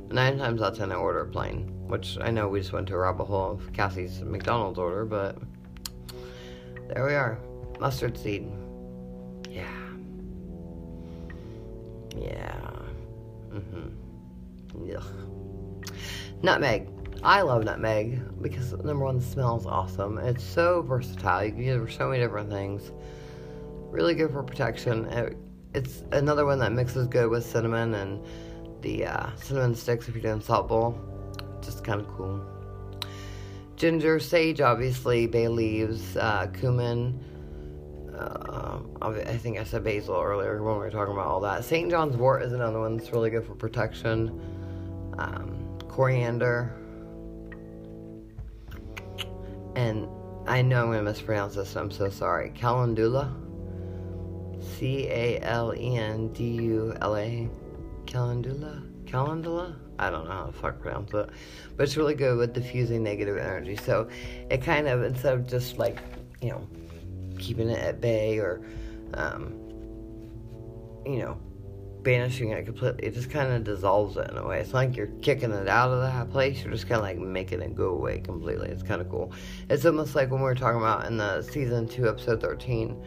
Nine 0.10 0.38
times 0.38 0.62
out 0.62 0.74
of 0.74 0.78
ten, 0.78 0.92
I 0.92 0.96
order 0.96 1.22
a 1.22 1.28
plain, 1.28 1.68
which 1.88 2.18
I 2.22 2.30
know 2.30 2.48
we 2.48 2.60
just 2.60 2.74
went 2.74 2.88
to 2.90 2.96
a 2.96 3.00
rabbit 3.00 3.26
hole 3.26 3.52
of 3.52 3.74
Cassie's 3.74 4.22
McDonald's 4.22 4.78
order, 4.78 5.06
but 5.06 5.38
there 6.88 7.06
we 7.06 7.16
are. 7.16 7.40
Mustard 7.80 8.18
seed. 8.18 8.48
Yeah. 9.50 9.66
Yeah. 12.16 12.72
Mm-hmm. 13.52 14.96
Ugh. 14.96 15.04
Nutmeg. 16.44 16.90
I 17.24 17.42
love 17.42 17.64
nutmeg 17.64 18.42
because 18.42 18.74
number 18.74 19.06
one, 19.06 19.20
the 19.20 19.24
smell 19.24 19.58
is 19.58 19.66
awesome. 19.66 20.18
It's 20.18 20.44
so 20.44 20.82
versatile. 20.82 21.46
You 21.46 21.52
can 21.54 21.64
use 21.64 21.82
it 21.82 21.86
for 21.86 21.92
so 21.92 22.10
many 22.10 22.22
different 22.22 22.50
things. 22.50 22.92
Really 23.90 24.14
good 24.14 24.32
for 24.32 24.44
protection. 24.44 25.06
It, 25.06 25.38
it's 25.74 26.04
another 26.12 26.46
one 26.46 26.60
that 26.60 26.74
mixes 26.74 27.08
good 27.08 27.30
with 27.30 27.46
cinnamon 27.46 27.94
and 27.94 28.24
the 28.84 29.06
uh, 29.06 29.36
cinnamon 29.38 29.74
sticks 29.74 30.08
if 30.08 30.14
you're 30.14 30.22
doing 30.22 30.42
salt 30.42 30.68
bowl. 30.68 31.00
Just 31.62 31.84
kind 31.84 32.00
of 32.00 32.08
cool. 32.10 32.46
Ginger, 33.76 34.20
sage, 34.20 34.62
obviously, 34.62 35.26
bay 35.26 35.48
leaves, 35.48 36.16
uh, 36.18 36.48
cumin. 36.54 37.20
Uh, 38.16 38.80
I 39.02 39.38
think 39.38 39.58
I 39.58 39.64
said 39.64 39.84
basil 39.84 40.16
earlier 40.16 40.62
when 40.62 40.76
we 40.76 40.80
were 40.80 40.92
talking 40.92 41.14
about 41.14 41.28
all 41.28 41.40
that. 41.42 41.66
St. 41.66 41.90
John's 41.90 42.16
wort 42.16 42.44
is 42.44 42.54
another 42.54 42.80
one 42.80 42.98
that's 42.98 43.12
really 43.12 43.32
good 43.32 43.46
for 43.46 43.56
protection. 43.56 44.40
Um, 45.18 45.80
coriander. 45.88 46.74
And 49.76 50.08
I 50.46 50.62
know 50.62 50.82
I'm 50.82 50.88
going 50.88 51.00
to 51.00 51.04
mispronounce 51.04 51.56
this, 51.56 51.70
so 51.70 51.82
I'm 51.82 51.92
so 51.92 52.10
sorry. 52.10 52.52
Calendula. 52.52 53.36
C 54.62 55.08
A 55.08 55.40
L 55.42 55.74
E 55.76 55.98
N 55.98 56.32
D 56.34 56.44
U 56.44 56.96
L 57.02 57.18
A. 57.18 57.50
Calendula? 58.06 58.82
Calendula? 59.06 59.76
I 60.00 60.10
don't 60.10 60.26
know 60.26 60.32
how 60.32 60.46
to 60.46 60.52
fuck 60.52 60.80
pronounce 60.80 61.14
it. 61.14 61.30
But 61.76 61.84
it's 61.84 61.98
really 61.98 62.16
good 62.16 62.38
with 62.38 62.54
diffusing 62.54 63.04
negative 63.04 63.38
energy. 63.38 63.76
So 63.76 64.08
it 64.50 64.62
kind 64.62 64.88
of, 64.88 65.04
instead 65.04 65.34
of 65.34 65.48
just 65.48 65.78
like, 65.78 66.00
you 66.42 66.50
know, 66.50 66.68
keeping 67.38 67.70
it 67.70 67.80
at 67.80 68.02
bay 68.02 68.40
or, 68.40 68.62
um, 69.14 69.54
you 71.06 71.20
know, 71.20 71.38
banishing 72.02 72.50
it 72.50 72.66
completely, 72.66 73.06
it 73.06 73.14
just 73.14 73.30
kind 73.30 73.52
of 73.52 73.64
dissolves 73.64 74.18
it 74.18 74.30
in 74.30 74.38
a 74.38 74.46
way. 74.46 74.60
It's 74.60 74.74
like 74.74 74.96
you're 74.98 75.08
kicking 75.22 75.52
it 75.52 75.68
out 75.68 75.92
of 75.92 76.02
that 76.02 76.30
place. 76.32 76.64
You're 76.64 76.74
just 76.74 76.88
kind 76.88 76.98
of 76.98 77.04
like 77.04 77.18
making 77.18 77.62
it 77.62 77.76
go 77.76 77.90
away 77.90 78.20
completely. 78.20 78.70
It's 78.70 78.84
kind 78.84 79.02
of 79.02 79.10
cool. 79.10 79.32
It's 79.70 79.86
almost 79.86 80.16
like 80.16 80.32
when 80.32 80.42
we 80.42 80.46
were 80.46 80.56
talking 80.56 80.82
about 80.82 81.06
in 81.06 81.18
the 81.18 81.42
season 81.42 81.88
2, 81.88 82.10
episode 82.10 82.42
13 82.42 83.02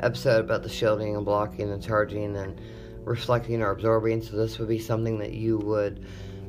episode 0.00 0.44
about 0.44 0.62
the 0.62 0.68
shielding 0.68 1.16
and 1.16 1.24
blocking 1.24 1.70
and 1.70 1.82
charging 1.82 2.36
and 2.36 2.60
reflecting 3.06 3.62
or 3.62 3.70
absorbing. 3.70 4.20
So 4.20 4.36
this 4.36 4.58
would 4.58 4.68
be 4.68 4.78
something 4.78 5.18
that 5.20 5.32
you 5.32 5.56
would 5.58 6.04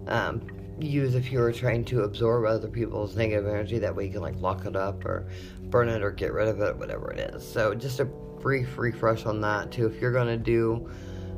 um, 0.07 0.41
use 0.79 1.15
if 1.15 1.31
you 1.31 1.39
were 1.39 1.53
trying 1.53 1.85
to 1.85 2.01
absorb 2.01 2.45
other 2.45 2.67
people's 2.67 3.15
negative 3.15 3.47
energy. 3.47 3.79
That 3.79 3.95
way 3.95 4.07
you 4.07 4.11
can 4.11 4.21
like 4.21 4.35
lock 4.41 4.65
it 4.65 4.75
up 4.75 5.05
or 5.05 5.29
burn 5.69 5.87
it 5.87 6.03
or 6.03 6.11
get 6.11 6.33
rid 6.33 6.47
of 6.49 6.59
it, 6.59 6.75
whatever 6.75 7.11
it 7.11 7.19
is. 7.33 7.47
So 7.47 7.73
just 7.73 7.99
a 7.99 8.05
brief 8.05 8.77
refresh 8.77 9.25
on 9.25 9.39
that 9.41 9.71
too. 9.71 9.87
If 9.87 10.01
you're 10.01 10.11
going 10.11 10.27
to 10.27 10.37
do 10.37 10.89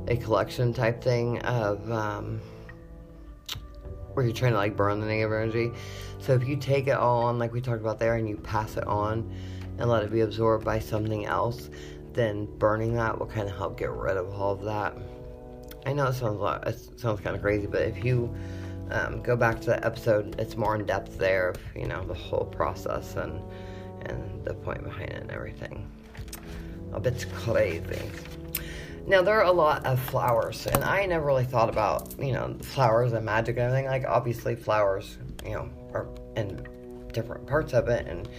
a 0.08 0.18
collection 0.18 0.74
type 0.74 1.04
thing 1.04 1.40
of 1.42 1.92
um, 1.92 2.42
where 4.14 4.26
you're 4.26 4.34
trying 4.34 4.54
to 4.54 4.58
like 4.58 4.76
burn 4.76 5.00
the 5.02 5.06
negative 5.06 5.34
energy. 5.34 5.72
So 6.20 6.34
if 6.34 6.48
you 6.48 6.56
take 6.56 6.88
it 6.88 6.96
all 6.96 7.24
on, 7.24 7.38
like 7.38 7.54
we 7.54 7.62
talked 7.62 7.82
about 7.82 8.00
there, 8.00 8.16
and 8.16 8.28
you 8.28 8.38
pass 8.38 8.78
it 8.78 8.88
on 8.88 9.32
and 9.78 9.90
let 9.90 10.04
it 10.04 10.12
be 10.12 10.22
absorbed 10.22 10.66
by 10.66 10.80
something 10.80 11.26
else, 11.26 11.70
then 12.14 12.48
burning 12.58 12.96
that 12.96 13.18
will 13.18 13.28
kind 13.28 13.48
of 13.48 13.56
help 13.56 13.78
get 13.78 13.92
rid 13.92 14.18
of 14.18 14.34
all 14.34 14.54
of 14.54 14.64
that. 14.64 14.98
I 15.90 15.94
know 15.94 16.06
it 16.06 16.14
sounds 16.14 16.38
a 16.38 16.44
lot, 16.44 16.68
it 16.68 17.00
sounds 17.00 17.20
kind 17.20 17.36
of 17.36 17.42
crazy, 17.42 17.66
but 17.66 17.82
if 17.82 18.06
you 18.06 18.32
um, 18.92 19.24
go 19.24 19.36
back 19.36 19.60
to 19.62 19.72
the 19.72 19.84
episode, 19.84 20.40
it's 20.40 20.56
more 20.56 20.76
in 20.76 20.86
depth 20.86 21.18
there 21.18 21.50
of 21.50 21.58
you 21.76 21.88
know 21.88 22.06
the 22.06 22.14
whole 22.14 22.46
process 22.46 23.16
and 23.16 23.42
and 24.04 24.46
the 24.46 24.54
point 24.54 24.84
behind 24.84 25.10
it 25.10 25.22
and 25.24 25.32
everything. 25.32 25.90
A 26.94 27.00
bit 27.00 27.26
crazy. 27.34 28.04
Now 29.08 29.24
there 29.24 29.40
are 29.40 29.46
a 29.46 29.52
lot 29.52 29.84
of 29.88 30.00
flowers, 30.00 30.68
and 30.68 30.84
I 30.84 31.08
never 31.08 31.26
really 31.26 31.44
thought 31.44 31.70
about 31.70 32.14
you 32.20 32.34
know 32.34 32.56
flowers 32.62 33.14
and 33.14 33.26
magic 33.26 33.58
and 33.58 33.66
everything. 33.66 33.88
Like 33.88 34.06
obviously 34.06 34.56
flowers, 34.56 35.18
you 35.44 35.54
know, 35.54 35.70
are 35.96 36.08
in 36.36 36.68
different 37.14 37.48
parts 37.48 37.74
of 37.74 37.90
it, 37.90 38.06
and 38.06 38.30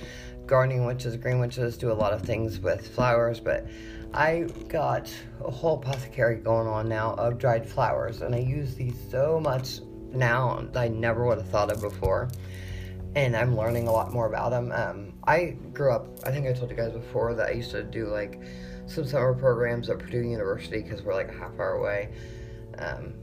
gardening 0.46 0.86
witches, 0.86 1.16
green 1.16 1.40
witches 1.40 1.76
do 1.76 1.90
a 1.90 1.98
lot 2.04 2.12
of 2.12 2.22
things 2.22 2.60
with 2.60 2.86
flowers. 2.94 3.40
But 3.40 3.66
I 4.12 4.46
got 4.68 5.12
a 5.44 5.50
whole 5.50 5.78
apothecary 5.78 6.36
going 6.36 6.66
on 6.66 6.88
now 6.88 7.14
of 7.14 7.38
dried 7.38 7.68
flowers, 7.68 8.22
and 8.22 8.34
I 8.34 8.38
use 8.38 8.74
these 8.74 8.96
so 9.10 9.38
much 9.40 9.80
now 10.12 10.66
that 10.72 10.80
I 10.80 10.88
never 10.88 11.24
would 11.26 11.38
have 11.38 11.48
thought 11.48 11.70
of 11.70 11.80
before. 11.80 12.28
And 13.14 13.36
I'm 13.36 13.56
learning 13.56 13.88
a 13.88 13.92
lot 13.92 14.12
more 14.12 14.26
about 14.26 14.50
them. 14.50 14.72
Um, 14.72 15.12
I 15.26 15.56
grew 15.72 15.92
up. 15.92 16.06
I 16.24 16.30
think 16.30 16.46
I 16.46 16.52
told 16.52 16.70
you 16.70 16.76
guys 16.76 16.92
before 16.92 17.34
that 17.34 17.48
I 17.48 17.52
used 17.52 17.70
to 17.72 17.82
do 17.82 18.06
like 18.06 18.40
some 18.86 19.04
summer 19.04 19.34
programs 19.34 19.88
at 19.90 19.98
Purdue 19.98 20.22
University 20.22 20.82
because 20.82 21.02
we're 21.02 21.14
like 21.14 21.28
a 21.28 21.38
half 21.38 21.52
hour 21.58 21.72
away. 21.74 22.10
Um, 22.78 23.14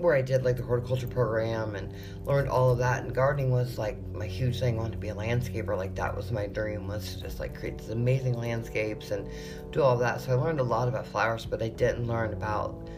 where 0.00 0.14
I 0.14 0.22
did 0.22 0.44
like 0.44 0.56
the 0.56 0.62
horticulture 0.62 1.06
program 1.06 1.74
and 1.74 1.92
learned 2.24 2.48
all 2.48 2.70
of 2.70 2.78
that. 2.78 3.04
And 3.04 3.14
gardening 3.14 3.50
was 3.50 3.78
like 3.78 3.98
my 4.12 4.26
huge 4.26 4.60
thing. 4.60 4.76
I 4.76 4.78
wanted 4.78 4.92
to 4.92 4.98
be 4.98 5.08
a 5.08 5.14
landscaper. 5.14 5.76
Like 5.76 5.94
that 5.96 6.16
was 6.16 6.30
my 6.30 6.46
dream 6.46 6.88
was 6.88 7.14
to 7.14 7.22
just 7.22 7.40
like 7.40 7.58
create 7.58 7.78
these 7.78 7.90
amazing 7.90 8.34
landscapes 8.34 9.10
and 9.10 9.28
do 9.72 9.82
all 9.82 9.96
that. 9.98 10.20
So 10.20 10.32
I 10.32 10.34
learned 10.34 10.60
a 10.60 10.64
lot 10.64 10.88
about 10.88 11.06
flowers, 11.06 11.46
but 11.46 11.62
I 11.62 11.68
didn't 11.68 12.06
learn 12.06 12.32
about 12.32 12.88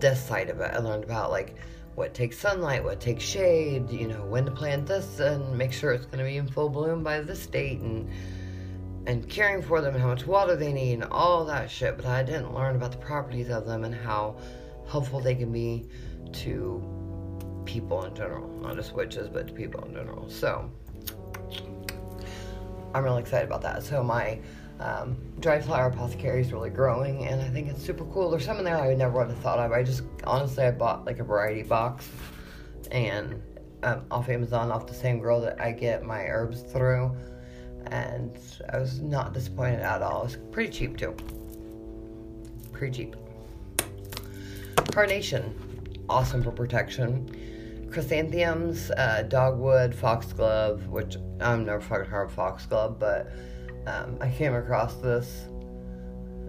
this 0.00 0.22
side 0.22 0.50
of 0.50 0.60
it. 0.60 0.72
I 0.74 0.78
learned 0.78 1.04
about 1.04 1.30
like 1.30 1.56
what 1.94 2.14
takes 2.14 2.38
sunlight, 2.38 2.82
what 2.82 3.00
takes 3.00 3.24
shade, 3.24 3.90
you 3.90 4.08
know, 4.08 4.24
when 4.24 4.44
to 4.44 4.50
plant 4.50 4.86
this 4.86 5.20
and 5.20 5.56
make 5.56 5.72
sure 5.72 5.92
it's 5.92 6.06
going 6.06 6.18
to 6.18 6.24
be 6.24 6.36
in 6.36 6.48
full 6.48 6.68
bloom 6.68 7.02
by 7.02 7.20
this 7.20 7.46
date 7.46 7.80
and 7.80 8.08
and 9.06 9.28
caring 9.28 9.62
for 9.62 9.80
them 9.80 9.94
and 9.94 10.02
how 10.02 10.08
much 10.08 10.26
water 10.26 10.56
they 10.56 10.72
need 10.72 10.94
and 10.94 11.04
all 11.04 11.44
that 11.46 11.70
shit, 11.70 11.96
but 11.96 12.06
I 12.06 12.22
didn't 12.22 12.54
learn 12.54 12.76
about 12.76 12.92
the 12.92 12.98
properties 12.98 13.48
of 13.48 13.66
them 13.66 13.84
and 13.84 13.94
how 13.94 14.36
helpful 14.88 15.20
they 15.20 15.34
can 15.34 15.52
be 15.52 15.88
to 16.34 17.62
people 17.64 18.04
in 18.04 18.14
general, 18.14 18.48
not 18.60 18.76
just 18.76 18.94
witches, 18.94 19.28
but 19.28 19.48
to 19.48 19.52
people 19.52 19.84
in 19.84 19.94
general. 19.94 20.28
So 20.28 20.70
I'm 22.94 23.04
really 23.04 23.20
excited 23.20 23.46
about 23.46 23.62
that. 23.62 23.82
So 23.82 24.02
my 24.02 24.38
um, 24.80 25.16
dry 25.40 25.60
flower 25.60 25.88
apothecary 25.88 26.40
is 26.40 26.52
really 26.52 26.70
growing, 26.70 27.26
and 27.26 27.40
I 27.40 27.48
think 27.48 27.68
it's 27.68 27.84
super 27.84 28.04
cool. 28.06 28.30
There's 28.30 28.44
some 28.44 28.58
in 28.58 28.64
there 28.64 28.76
I 28.76 28.94
never 28.94 29.18
would 29.18 29.28
have 29.28 29.38
thought 29.38 29.58
of. 29.58 29.72
I 29.72 29.82
just 29.82 30.02
honestly 30.24 30.64
I 30.64 30.70
bought 30.70 31.04
like 31.04 31.18
a 31.18 31.24
variety 31.24 31.62
box, 31.62 32.08
and 32.90 33.42
um, 33.82 34.04
off 34.10 34.28
Amazon, 34.28 34.70
off 34.72 34.86
the 34.86 34.94
same 34.94 35.20
girl 35.20 35.40
that 35.40 35.60
I 35.60 35.72
get 35.72 36.02
my 36.02 36.24
herbs 36.26 36.62
through 36.62 37.16
and 37.86 38.38
I 38.72 38.78
was 38.78 39.00
not 39.00 39.32
disappointed 39.32 39.80
at 39.80 40.02
all. 40.02 40.22
It 40.22 40.24
was 40.24 40.38
pretty 40.52 40.70
cheap 40.70 40.96
too. 40.96 41.14
Pretty 42.72 43.04
cheap. 43.04 43.16
Carnation, 44.92 45.54
awesome 46.10 46.42
for 46.42 46.50
protection. 46.50 47.88
Chrysanthemums, 47.90 48.90
uh, 48.92 49.22
dogwood, 49.28 49.94
foxglove, 49.94 50.86
which 50.88 51.16
I'm 51.40 51.64
never 51.64 51.80
fucking 51.80 52.06
heard 52.06 52.24
of 52.24 52.32
foxglove, 52.32 52.98
but 52.98 53.32
um, 53.86 54.18
I 54.20 54.30
came 54.30 54.54
across 54.54 54.94
this 54.96 55.46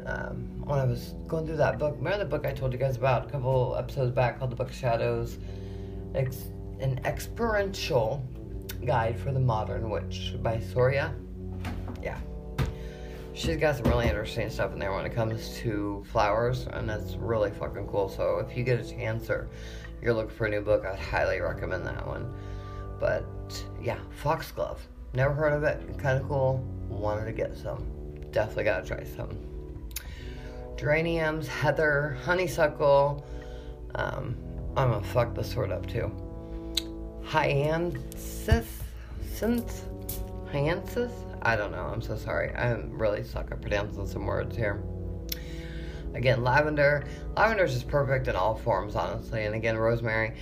um, 0.05 0.61
when 0.65 0.79
I 0.79 0.85
was 0.85 1.15
going 1.27 1.45
through 1.45 1.57
that 1.57 1.79
book. 1.79 1.95
Remember 1.97 2.19
the 2.19 2.25
book 2.25 2.45
I 2.45 2.51
told 2.51 2.73
you 2.73 2.79
guys 2.79 2.97
about 2.97 3.27
a 3.27 3.29
couple 3.29 3.75
episodes 3.77 4.11
back 4.11 4.39
called 4.39 4.51
The 4.51 4.55
Book 4.55 4.69
of 4.69 4.75
Shadows? 4.75 5.39
It's 6.13 6.51
an 6.79 6.99
experiential 7.05 8.27
guide 8.85 9.19
for 9.19 9.31
the 9.31 9.39
modern 9.39 9.89
witch 9.89 10.35
by 10.41 10.59
Soria 10.59 11.15
yeah. 12.01 12.17
She's 13.33 13.57
got 13.57 13.77
some 13.77 13.85
really 13.85 14.07
interesting 14.07 14.49
stuff 14.49 14.73
in 14.73 14.79
there 14.79 14.93
when 14.93 15.05
it 15.05 15.15
comes 15.15 15.55
to 15.59 16.03
flowers, 16.11 16.67
and 16.71 16.87
that's 16.89 17.15
really 17.15 17.51
fucking 17.51 17.87
cool. 17.87 18.09
So 18.09 18.39
if 18.39 18.57
you 18.57 18.63
get 18.63 18.79
a 18.79 18.89
chance 18.89 19.29
or 19.29 19.49
you're 20.01 20.13
looking 20.13 20.35
for 20.35 20.47
a 20.47 20.49
new 20.49 20.61
book, 20.61 20.85
I'd 20.85 20.99
highly 20.99 21.39
recommend 21.39 21.85
that 21.87 22.05
one. 22.05 22.33
But 22.99 23.25
yeah, 23.81 23.99
foxglove. 24.21 24.85
Never 25.13 25.33
heard 25.33 25.53
of 25.53 25.63
it. 25.63 25.97
Kind 25.97 26.21
of 26.21 26.27
cool. 26.27 26.57
Wanted 26.89 27.25
to 27.25 27.31
get 27.31 27.57
some. 27.57 27.85
Definitely 28.31 28.65
gotta 28.65 28.85
try 28.85 29.03
some. 29.03 29.29
Geraniums, 30.75 31.47
heather, 31.47 32.17
honeysuckle. 32.23 33.25
Um, 33.95 34.35
I'm 34.75 34.91
gonna 34.91 35.03
fuck 35.03 35.35
this 35.35 35.55
word 35.55 35.71
up 35.71 35.85
too. 35.87 36.11
Hyanthus? 37.23 38.65
Synth? 39.35 39.71
I 41.41 41.55
don't 41.55 41.71
know. 41.71 41.89
I'm 41.91 42.01
so 42.01 42.15
sorry. 42.15 42.53
I'm 42.55 42.97
really 42.97 43.23
suck 43.23 43.51
at 43.51 43.61
pronouncing 43.61 44.05
some 44.05 44.25
words 44.25 44.55
here. 44.55 44.83
Again, 46.13 46.43
lavender. 46.43 47.05
Lavender 47.35 47.63
is 47.63 47.73
just 47.73 47.87
perfect 47.87 48.27
in 48.27 48.35
all 48.35 48.55
forms, 48.55 48.95
honestly. 48.95 49.45
And 49.45 49.55
again, 49.55 49.77
rosemary, 49.77 50.35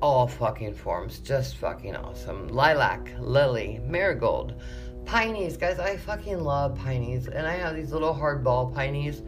all 0.00 0.26
fucking 0.26 0.74
forms. 0.74 1.18
Just 1.20 1.56
fucking 1.56 1.94
awesome. 1.94 2.48
Lilac, 2.48 3.10
lily, 3.20 3.80
marigold, 3.84 4.60
pineys. 5.04 5.56
Guys, 5.56 5.78
I 5.78 5.96
fucking 5.96 6.40
love 6.40 6.76
pineys. 6.78 7.28
And 7.28 7.46
I 7.46 7.54
have 7.54 7.76
these 7.76 7.92
little 7.92 8.14
hardball 8.14 8.74
pineys 8.74 9.22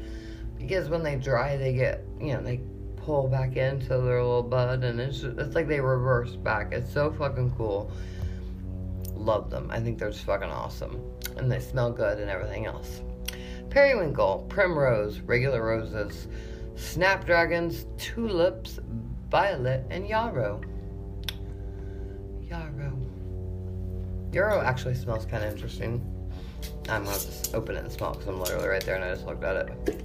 because 0.58 0.88
when 0.88 1.02
they 1.02 1.16
dry, 1.16 1.56
they 1.56 1.74
get, 1.74 2.04
you 2.20 2.32
know, 2.32 2.42
they 2.42 2.60
pull 2.96 3.28
back 3.28 3.56
into 3.56 3.88
their 3.88 4.22
little 4.22 4.42
bud 4.42 4.82
and 4.82 4.98
it's, 4.98 5.20
just, 5.20 5.38
it's 5.38 5.54
like 5.54 5.68
they 5.68 5.80
reverse 5.80 6.34
back. 6.34 6.72
It's 6.72 6.92
so 6.92 7.12
fucking 7.12 7.52
cool 7.56 7.92
love 9.26 9.50
them. 9.50 9.70
I 9.70 9.80
think 9.80 9.98
they're 9.98 10.10
just 10.10 10.24
fucking 10.24 10.48
awesome. 10.48 11.00
And 11.36 11.50
they 11.50 11.60
smell 11.60 11.90
good 11.90 12.18
and 12.18 12.30
everything 12.30 12.66
else. 12.66 13.02
Periwinkle, 13.68 14.46
primrose, 14.48 15.20
regular 15.20 15.62
roses, 15.62 16.28
snapdragons, 16.76 17.86
tulips, 17.98 18.78
violet, 19.28 19.84
and 19.90 20.08
yarrow. 20.08 20.60
Yarrow. 22.40 22.96
Yarrow 24.32 24.60
actually 24.60 24.94
smells 24.94 25.26
kind 25.26 25.44
of 25.44 25.52
interesting. 25.52 26.00
I'm 26.88 27.04
gonna 27.04 27.16
just 27.16 27.54
open 27.54 27.76
it 27.76 27.80
and 27.80 27.92
smell 27.92 28.12
because 28.12 28.28
I'm 28.28 28.40
literally 28.40 28.68
right 28.68 28.84
there 28.84 28.94
and 28.94 29.04
I 29.04 29.12
just 29.12 29.26
looked 29.26 29.44
at 29.44 29.56
it. 29.56 30.02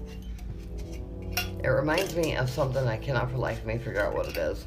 It 1.64 1.68
reminds 1.68 2.16
me 2.16 2.36
of 2.36 2.50
something 2.50 2.88
I 2.88 2.98
cannot 2.98 3.30
for 3.30 3.38
life 3.38 3.60
of 3.60 3.68
me 3.68 3.78
figure 3.78 4.04
out 4.04 4.16
what 4.16 4.28
it 4.28 4.38
is. 4.38 4.66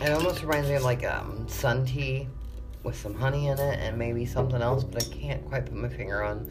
It 0.00 0.10
almost 0.10 0.42
reminds 0.42 0.68
me 0.68 0.76
of 0.76 0.84
like 0.84 1.04
um, 1.04 1.48
sun 1.48 1.84
tea 1.84 2.28
with 2.84 2.96
some 2.96 3.14
honey 3.14 3.48
in 3.48 3.58
it 3.58 3.78
and 3.80 3.98
maybe 3.98 4.24
something 4.26 4.60
else, 4.62 4.84
but 4.84 5.02
I 5.02 5.14
can't 5.14 5.44
quite 5.46 5.66
put 5.66 5.74
my 5.74 5.88
finger 5.88 6.22
on 6.22 6.48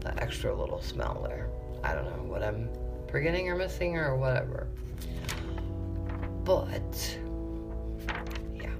the 0.00 0.20
extra 0.20 0.54
little 0.54 0.80
smell 0.80 1.22
there. 1.28 1.48
I 1.84 1.94
don't 1.94 2.06
know 2.06 2.24
what 2.24 2.42
I'm 2.42 2.68
forgetting 3.08 3.48
or 3.48 3.54
missing 3.54 3.96
or 3.96 4.16
whatever. 4.16 4.66
But 6.42 7.18
yeah. 8.54 8.72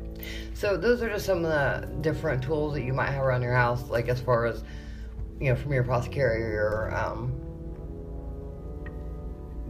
So 0.55 0.76
those 0.76 1.02
are 1.02 1.09
just 1.10 1.26
some 1.26 1.44
of 1.44 1.51
the 1.51 1.86
different 2.01 2.43
tools 2.43 2.74
that 2.74 2.82
you 2.82 2.94
might 2.94 3.10
have 3.10 3.22
around 3.22 3.43
your 3.43 3.55
house, 3.55 3.89
like 3.90 4.09
as 4.09 4.20
far 4.20 4.47
as 4.47 4.64
you 5.40 5.51
know, 5.51 5.56
from 5.56 5.72
your 5.72 5.82
apothecary 5.82 6.43
or 6.43 6.51
your 6.51 6.97
um, 6.97 7.32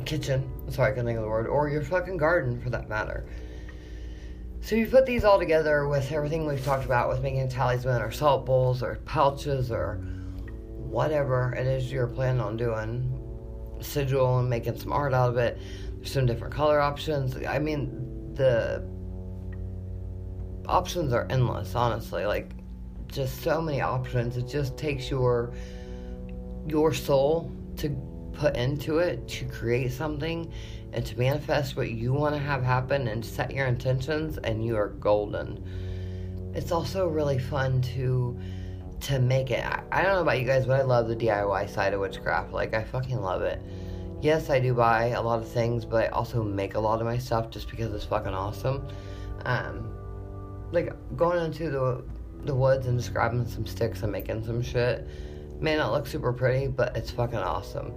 kitchen. 0.05 0.49
Sorry, 0.69 0.93
I 0.93 0.95
can 0.95 1.05
think 1.05 1.17
of 1.17 1.25
the 1.25 1.29
word, 1.29 1.47
or 1.47 1.69
your 1.69 1.83
fucking 1.83 2.17
garden 2.17 2.61
for 2.61 2.71
that 2.71 2.89
matter. 2.89 3.27
So 4.65 4.77
you 4.77 4.87
put 4.87 5.05
these 5.05 5.25
all 5.25 5.39
together 5.39 5.87
with 5.89 6.11
everything 6.11 6.47
we've 6.47 6.65
talked 6.65 6.87
about 6.87 7.11
with 7.11 7.21
making 7.21 7.43
a 7.43 7.49
talisman 7.49 8.01
or 8.01 8.11
salt 8.11 8.47
bowls 8.47 8.83
or 8.83 8.95
pouches 9.05 9.71
or 9.71 9.97
whatever 10.71 11.53
it 11.53 11.67
is 11.67 11.93
you're 11.93 12.07
planning 12.07 12.41
on 12.41 12.57
doing, 12.57 13.77
sigil 13.83 14.39
and 14.39 14.49
making 14.49 14.79
some 14.79 14.91
art 14.91 15.13
out 15.13 15.29
of 15.29 15.37
it. 15.37 15.59
There's 15.97 16.11
some 16.11 16.25
different 16.25 16.55
color 16.55 16.81
options. 16.81 17.37
I 17.47 17.59
mean, 17.59 18.33
the 18.33 18.83
options 20.67 21.13
are 21.13 21.27
endless, 21.29 21.75
honestly. 21.75 22.25
Like, 22.25 22.53
just 23.09 23.43
so 23.43 23.61
many 23.61 23.83
options. 23.83 24.39
It 24.39 24.49
just 24.49 24.79
takes 24.79 25.11
your 25.11 25.53
your 26.67 26.95
soul 26.95 27.53
to 27.77 27.91
put 28.33 28.57
into 28.57 29.01
it 29.01 29.29
to 29.29 29.45
create 29.45 29.93
something 29.93 30.51
and 30.95 31.05
to 31.05 31.19
manifest 31.19 31.77
what 31.77 31.91
you 31.91 32.13
want 32.13 32.35
to 32.35 32.41
have 32.41 32.63
happen 32.63 33.09
and 33.09 33.25
set 33.25 33.51
your 33.51 33.67
intentions 33.67 34.39
and 34.39 34.65
you 34.65 34.77
are 34.77 34.89
golden. 34.89 35.63
It's 36.55 36.71
also 36.71 37.09
really 37.09 37.39
fun 37.39 37.83
to 37.95 38.39
to 39.01 39.19
make 39.19 39.51
it 39.51 39.63
I, 39.93 40.03
don't 40.03 40.15
know 40.15 40.23
about 40.23 40.39
you 40.39 40.47
guys 40.47 40.65
but 40.65 40.81
i 40.81 40.83
love 40.83 41.09
the 41.09 41.17
diy 41.17 41.69
side 41.69 41.93
of 41.93 42.01
witchcraft. 42.01 42.53
Like 42.53 42.75
i 42.75 42.85
fucking 42.85 43.21
love 43.21 43.43
it. 43.43 43.61
Yes 44.23 44.51
i 44.51 44.61
do 44.61 44.73
buy 44.73 45.09
a 45.09 45.21
lot 45.21 45.41
of 45.41 45.49
things 45.49 45.85
but 45.85 46.05
i 46.05 46.07
also 46.09 46.43
make 46.43 46.75
a 46.75 46.81
lot 46.81 47.01
of 47.01 47.07
my 47.07 47.19
stuff 47.19 47.51
just 47.51 47.69
because 47.69 47.93
it's 47.93 48.05
fucking 48.05 48.33
awesome. 48.33 48.87
Um 49.45 49.91
like 50.71 50.93
going 51.17 51.45
into 51.45 51.71
the 51.71 52.05
the 52.45 52.55
woods 52.55 52.87
and 52.87 52.99
just 52.99 53.13
grabbing 53.13 53.47
some 53.47 53.67
sticks 53.67 54.03
and 54.03 54.13
making 54.13 54.45
some 54.45 54.63
shit 54.63 55.07
may 55.61 55.77
not 55.77 55.93
look 55.93 56.07
super 56.07 56.33
pretty 56.33 56.69
but 56.69 56.97
it's 56.97 57.11
fucking 57.11 57.39
awesome 57.39 57.93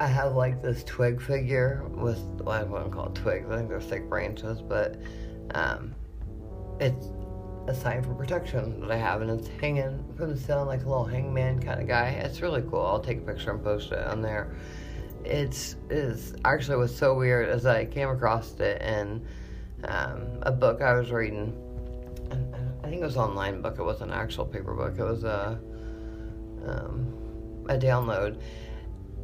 I 0.00 0.06
have 0.06 0.34
like 0.34 0.62
this 0.62 0.84
twig 0.84 1.20
figure 1.20 1.84
with 1.90 2.18
well, 2.40 2.50
I 2.50 2.62
wouldn't 2.62 2.92
call 2.92 3.06
it 3.06 3.14
twigs. 3.16 3.50
I 3.50 3.56
think 3.56 3.68
they're 3.68 3.80
thick 3.80 4.08
branches, 4.08 4.60
but 4.60 4.96
um, 5.54 5.94
it's 6.78 7.08
a 7.66 7.74
sign 7.74 8.02
for 8.02 8.14
protection 8.14 8.80
that 8.80 8.90
I 8.90 8.96
have, 8.96 9.22
and 9.22 9.30
it's 9.30 9.48
hanging 9.60 10.04
from 10.16 10.30
the 10.30 10.40
ceiling 10.40 10.66
like 10.66 10.84
a 10.84 10.88
little 10.88 11.04
hangman 11.04 11.60
kind 11.60 11.80
of 11.80 11.88
guy. 11.88 12.10
It's 12.10 12.40
really 12.40 12.62
cool. 12.62 12.80
I'll 12.80 13.00
take 13.00 13.18
a 13.18 13.22
picture 13.22 13.50
and 13.50 13.62
post 13.62 13.90
it 13.90 14.06
on 14.06 14.22
there. 14.22 14.54
It's 15.24 15.74
is 15.90 16.34
actually 16.44 16.76
was 16.76 16.96
so 16.96 17.14
weird 17.14 17.48
as 17.48 17.66
I 17.66 17.84
came 17.84 18.08
across 18.08 18.52
it 18.60 18.80
in 18.80 19.26
um, 19.84 20.26
a 20.42 20.52
book 20.52 20.80
I 20.80 20.94
was 20.94 21.10
reading. 21.10 21.52
I 22.84 22.88
think 22.88 23.02
it 23.02 23.04
was 23.04 23.16
an 23.16 23.22
online 23.22 23.60
book. 23.62 23.78
It 23.78 23.82
wasn't 23.82 24.12
an 24.12 24.18
actual 24.18 24.46
paper 24.46 24.74
book. 24.74 24.94
It 24.96 25.02
was 25.02 25.24
a 25.24 25.58
um, 26.64 27.64
a 27.68 27.76
download 27.76 28.40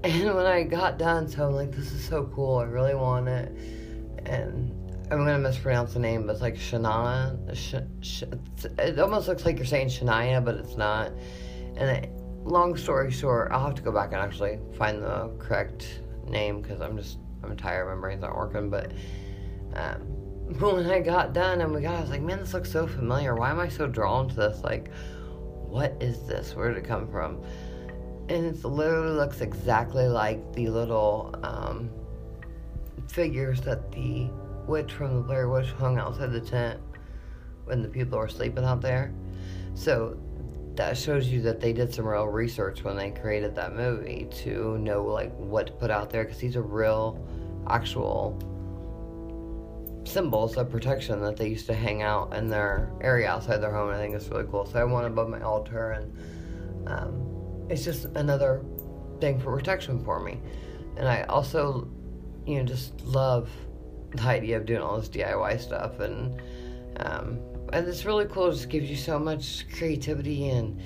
and 0.04 0.34
when 0.34 0.46
I 0.46 0.62
got 0.62 0.98
done, 0.98 1.26
so 1.28 1.46
I'm 1.46 1.54
like, 1.54 1.72
this 1.72 1.92
is 1.92 2.04
so 2.04 2.30
cool. 2.34 2.58
I 2.58 2.64
really 2.64 2.94
want 2.94 3.28
it. 3.28 3.48
And 4.26 4.70
I'm 5.10 5.18
gonna 5.18 5.38
mispronounce 5.38 5.94
the 5.94 6.00
name, 6.00 6.26
but 6.26 6.32
it's 6.32 6.42
like 6.42 6.56
Shania. 6.56 7.38
Sh- 7.54 8.06
sh- 8.06 8.24
it 8.78 8.98
almost 8.98 9.28
looks 9.28 9.44
like 9.46 9.56
you're 9.56 9.66
saying 9.66 9.88
Shania, 9.88 10.44
but 10.44 10.56
it's 10.56 10.76
not. 10.76 11.12
And 11.76 11.88
it, 11.90 12.10
long 12.44 12.76
story 12.76 13.10
short, 13.10 13.50
I'll 13.50 13.64
have 13.64 13.74
to 13.76 13.82
go 13.82 13.92
back 13.92 14.12
and 14.12 14.20
actually 14.20 14.58
find 14.76 15.02
the 15.02 15.30
correct 15.38 16.00
name 16.26 16.60
because 16.60 16.80
I'm 16.80 16.96
just 16.96 17.18
I'm 17.42 17.56
tired. 17.56 17.86
My 17.94 18.00
brain's 18.00 18.22
not 18.22 18.36
working. 18.36 18.68
But 18.68 18.92
um, 19.74 20.00
when 20.60 20.90
I 20.90 21.00
got 21.00 21.32
done 21.32 21.62
and 21.62 21.74
we 21.74 21.80
got, 21.80 21.94
I 21.94 22.00
was 22.02 22.10
like, 22.10 22.22
man, 22.22 22.40
this 22.40 22.52
looks 22.52 22.70
so 22.70 22.86
familiar. 22.86 23.34
Why 23.34 23.50
am 23.50 23.58
I 23.60 23.68
so 23.68 23.86
drawn 23.86 24.28
to 24.28 24.34
this? 24.34 24.62
Like, 24.62 24.90
what 25.74 25.96
is 26.00 26.26
this? 26.26 26.54
Where 26.54 26.68
did 26.68 26.78
it 26.78 26.86
come 26.86 27.08
from? 27.08 27.42
And 28.28 28.46
it 28.46 28.64
literally 28.64 29.12
looks 29.16 29.40
exactly 29.40 30.08
like 30.08 30.52
the 30.54 30.68
little 30.68 31.34
um, 31.42 31.90
figures 33.08 33.60
that 33.62 33.92
the 33.92 34.28
witch 34.66 34.92
from 34.92 35.16
the 35.16 35.20
Blair 35.20 35.48
Witch 35.48 35.68
hung 35.72 35.98
outside 35.98 36.32
the 36.32 36.40
tent 36.40 36.80
when 37.64 37.82
the 37.82 37.88
people 37.88 38.18
were 38.18 38.28
sleeping 38.28 38.64
out 38.64 38.80
there. 38.80 39.12
So 39.74 40.16
that 40.74 40.96
shows 40.96 41.28
you 41.28 41.42
that 41.42 41.60
they 41.60 41.72
did 41.72 41.92
some 41.92 42.06
real 42.06 42.26
research 42.26 42.82
when 42.82 42.96
they 42.96 43.10
created 43.10 43.54
that 43.56 43.76
movie 43.76 44.26
to 44.42 44.78
know 44.78 45.04
like 45.04 45.34
what 45.36 45.66
to 45.66 45.72
put 45.74 45.90
out 45.90 46.10
there 46.10 46.24
because 46.24 46.38
these 46.38 46.56
are 46.56 46.62
real, 46.62 47.22
actual 47.68 48.38
symbols 50.04 50.56
of 50.56 50.70
protection 50.70 51.20
that 51.20 51.36
they 51.36 51.48
used 51.48 51.66
to 51.66 51.74
hang 51.74 52.02
out 52.02 52.34
in 52.34 52.48
their 52.48 52.90
area 53.02 53.28
outside 53.28 53.58
their 53.58 53.72
home. 53.72 53.90
I 53.90 53.96
think 53.96 54.14
it's 54.14 54.28
really 54.28 54.44
cool. 54.50 54.64
So 54.64 54.78
I 54.78 54.84
one 54.84 55.04
above 55.04 55.28
my 55.28 55.42
altar 55.42 55.92
and. 55.92 56.16
Um, 56.86 57.33
it's 57.68 57.84
just 57.84 58.04
another 58.16 58.62
thing 59.20 59.40
for 59.40 59.56
protection 59.56 60.02
for 60.04 60.20
me. 60.20 60.40
And 60.96 61.08
I 61.08 61.22
also, 61.24 61.88
you 62.46 62.58
know, 62.58 62.64
just 62.64 63.00
love 63.02 63.50
the 64.14 64.22
idea 64.22 64.56
of 64.56 64.66
doing 64.66 64.80
all 64.80 64.98
this 64.98 65.08
DIY 65.08 65.60
stuff. 65.60 66.00
And, 66.00 66.40
um, 66.98 67.38
and 67.72 67.86
it's 67.88 68.04
really 68.04 68.26
cool. 68.26 68.48
It 68.48 68.52
just 68.52 68.68
gives 68.68 68.88
you 68.88 68.96
so 68.96 69.18
much 69.18 69.66
creativity 69.76 70.50
and 70.50 70.80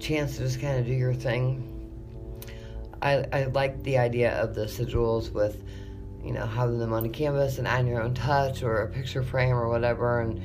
chance 0.00 0.36
to 0.36 0.44
just 0.44 0.60
kind 0.60 0.78
of 0.78 0.86
do 0.86 0.92
your 0.92 1.14
thing. 1.14 1.70
I, 3.02 3.24
I 3.32 3.44
like 3.44 3.82
the 3.82 3.98
idea 3.98 4.32
of 4.40 4.54
the 4.54 4.64
sigils 4.64 5.30
with, 5.30 5.62
you 6.24 6.32
know, 6.32 6.46
having 6.46 6.78
them 6.78 6.92
on 6.92 7.04
a 7.04 7.08
canvas 7.08 7.58
and 7.58 7.68
adding 7.68 7.86
your 7.86 8.02
own 8.02 8.14
touch 8.14 8.62
or 8.62 8.82
a 8.82 8.88
picture 8.88 9.22
frame 9.22 9.54
or 9.54 9.68
whatever. 9.68 10.20
And 10.20 10.40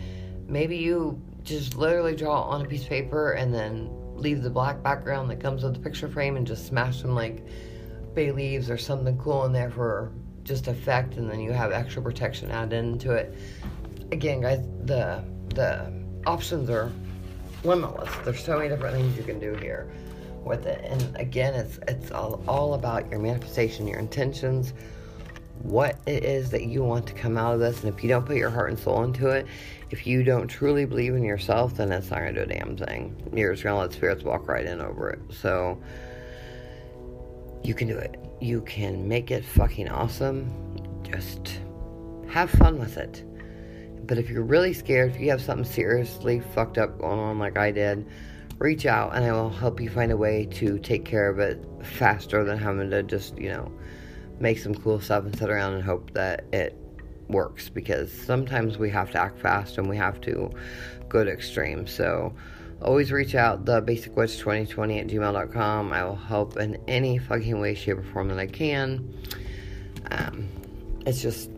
maybe 0.47 0.76
you 0.77 1.19
just 1.43 1.76
literally 1.76 2.15
draw 2.15 2.41
on 2.41 2.65
a 2.65 2.68
piece 2.68 2.84
of 2.84 2.89
paper 2.89 3.31
and 3.31 3.53
then 3.53 3.89
leave 4.19 4.41
the 4.41 4.49
black 4.49 4.81
background 4.83 5.29
that 5.29 5.39
comes 5.39 5.63
with 5.63 5.73
the 5.73 5.79
picture 5.79 6.07
frame 6.07 6.37
and 6.37 6.45
just 6.45 6.67
smash 6.67 7.01
some 7.01 7.15
like 7.15 7.45
bay 8.13 8.31
leaves 8.31 8.69
or 8.69 8.77
something 8.77 9.17
cool 9.17 9.45
in 9.45 9.53
there 9.53 9.69
for 9.69 10.11
just 10.43 10.67
effect 10.67 11.15
and 11.15 11.29
then 11.29 11.39
you 11.39 11.51
have 11.51 11.71
extra 11.71 12.01
protection 12.01 12.49
added 12.51 12.73
into 12.73 13.11
it. 13.11 13.33
Again 14.11 14.41
guys 14.41 14.59
the 14.85 15.23
the 15.55 15.91
options 16.25 16.69
are 16.69 16.91
limitless. 17.63 18.09
There's 18.23 18.43
so 18.43 18.57
many 18.57 18.69
different 18.69 18.95
things 18.95 19.17
you 19.17 19.23
can 19.23 19.39
do 19.39 19.53
here 19.55 19.91
with 20.43 20.65
it. 20.65 20.83
And 20.85 21.15
again 21.17 21.53
it's 21.53 21.79
it's 21.87 22.11
all, 22.11 22.43
all 22.47 22.73
about 22.73 23.09
your 23.09 23.19
manifestation 23.19 23.87
your 23.87 23.99
intentions 23.99 24.73
what 25.61 25.97
it 26.05 26.23
is 26.23 26.49
that 26.51 26.63
you 26.63 26.83
want 26.83 27.05
to 27.05 27.13
come 27.13 27.37
out 27.37 27.53
of 27.53 27.59
this. 27.59 27.83
And 27.83 27.93
if 27.93 28.01
you 28.01 28.09
don't 28.09 28.25
put 28.25 28.37
your 28.37 28.49
heart 28.49 28.69
and 28.69 28.79
soul 28.79 29.03
into 29.03 29.27
it 29.27 29.45
if 29.91 30.05
you 30.05 30.23
don't 30.23 30.47
truly 30.47 30.85
believe 30.85 31.15
in 31.15 31.23
yourself, 31.23 31.75
then 31.75 31.91
it's 31.91 32.11
not 32.11 32.19
gonna 32.19 32.33
do 32.33 32.41
a 32.41 32.45
damn 32.45 32.77
thing. 32.77 33.15
You're 33.33 33.53
just 33.53 33.63
gonna 33.63 33.79
let 33.79 33.93
spirits 33.93 34.23
walk 34.23 34.47
right 34.47 34.65
in 34.65 34.81
over 34.81 35.09
it. 35.09 35.19
So 35.29 35.81
you 37.63 37.73
can 37.73 37.87
do 37.87 37.97
it. 37.97 38.17
You 38.39 38.61
can 38.61 39.07
make 39.07 39.31
it 39.31 39.43
fucking 39.43 39.89
awesome. 39.89 40.51
Just 41.03 41.59
have 42.27 42.49
fun 42.51 42.79
with 42.79 42.97
it. 42.97 43.23
But 44.05 44.17
if 44.17 44.29
you're 44.29 44.43
really 44.43 44.73
scared, 44.73 45.11
if 45.11 45.21
you 45.21 45.29
have 45.29 45.41
something 45.41 45.65
seriously 45.65 46.39
fucked 46.39 46.77
up 46.77 46.99
going 46.99 47.19
on 47.19 47.39
like 47.39 47.57
I 47.57 47.71
did, 47.71 48.07
reach 48.59 48.85
out 48.85 49.15
and 49.15 49.25
I 49.25 49.31
will 49.31 49.49
help 49.49 49.79
you 49.79 49.89
find 49.89 50.11
a 50.11 50.17
way 50.17 50.47
to 50.53 50.77
take 50.79 51.05
care 51.05 51.29
of 51.29 51.39
it 51.39 51.63
faster 51.83 52.43
than 52.43 52.57
having 52.57 52.89
to 52.89 53.03
just, 53.03 53.37
you 53.37 53.49
know, 53.49 53.71
make 54.39 54.59
some 54.59 54.73
cool 54.73 54.99
stuff 54.99 55.25
and 55.25 55.37
sit 55.37 55.49
around 55.49 55.73
and 55.73 55.83
hope 55.83 56.11
that 56.13 56.45
it 56.53 56.75
works 57.30 57.69
because 57.69 58.11
sometimes 58.11 58.77
we 58.77 58.89
have 58.89 59.11
to 59.11 59.19
act 59.19 59.39
fast 59.39 59.77
and 59.77 59.88
we 59.88 59.97
have 59.97 60.19
to 60.22 60.51
go 61.07 61.23
to 61.23 61.31
extremes. 61.31 61.91
So 61.91 62.34
always 62.81 63.11
reach 63.11 63.35
out 63.35 63.65
the 63.65 63.81
basicwitch2020 63.81 65.01
at 65.01 65.07
gmail.com. 65.07 65.93
I 65.93 66.03
will 66.03 66.15
help 66.15 66.57
in 66.57 66.77
any 66.88 67.18
fucking 67.18 67.60
way, 67.60 67.76
shape, 67.76 67.97
or 67.97 68.03
form 68.03 68.30
that 68.30 68.39
I 68.39 68.47
can. 68.47 69.14
Um, 70.11 70.47
it's 71.06 71.22
just 71.22 71.51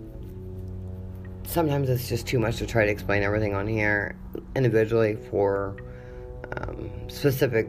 sometimes 1.45 1.89
it's 1.89 2.07
just 2.07 2.27
too 2.27 2.39
much 2.39 2.57
to 2.57 2.65
try 2.65 2.85
to 2.85 2.91
explain 2.91 3.23
everything 3.23 3.53
on 3.53 3.67
here 3.67 4.15
individually 4.55 5.17
for 5.29 5.75
um, 6.57 6.89
specific 7.07 7.67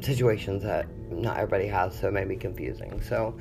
situations 0.00 0.62
that 0.62 0.86
not 1.10 1.36
everybody 1.36 1.66
has, 1.66 1.98
so 1.98 2.08
it 2.08 2.12
may 2.12 2.24
be 2.24 2.36
confusing. 2.36 3.00
So, 3.02 3.36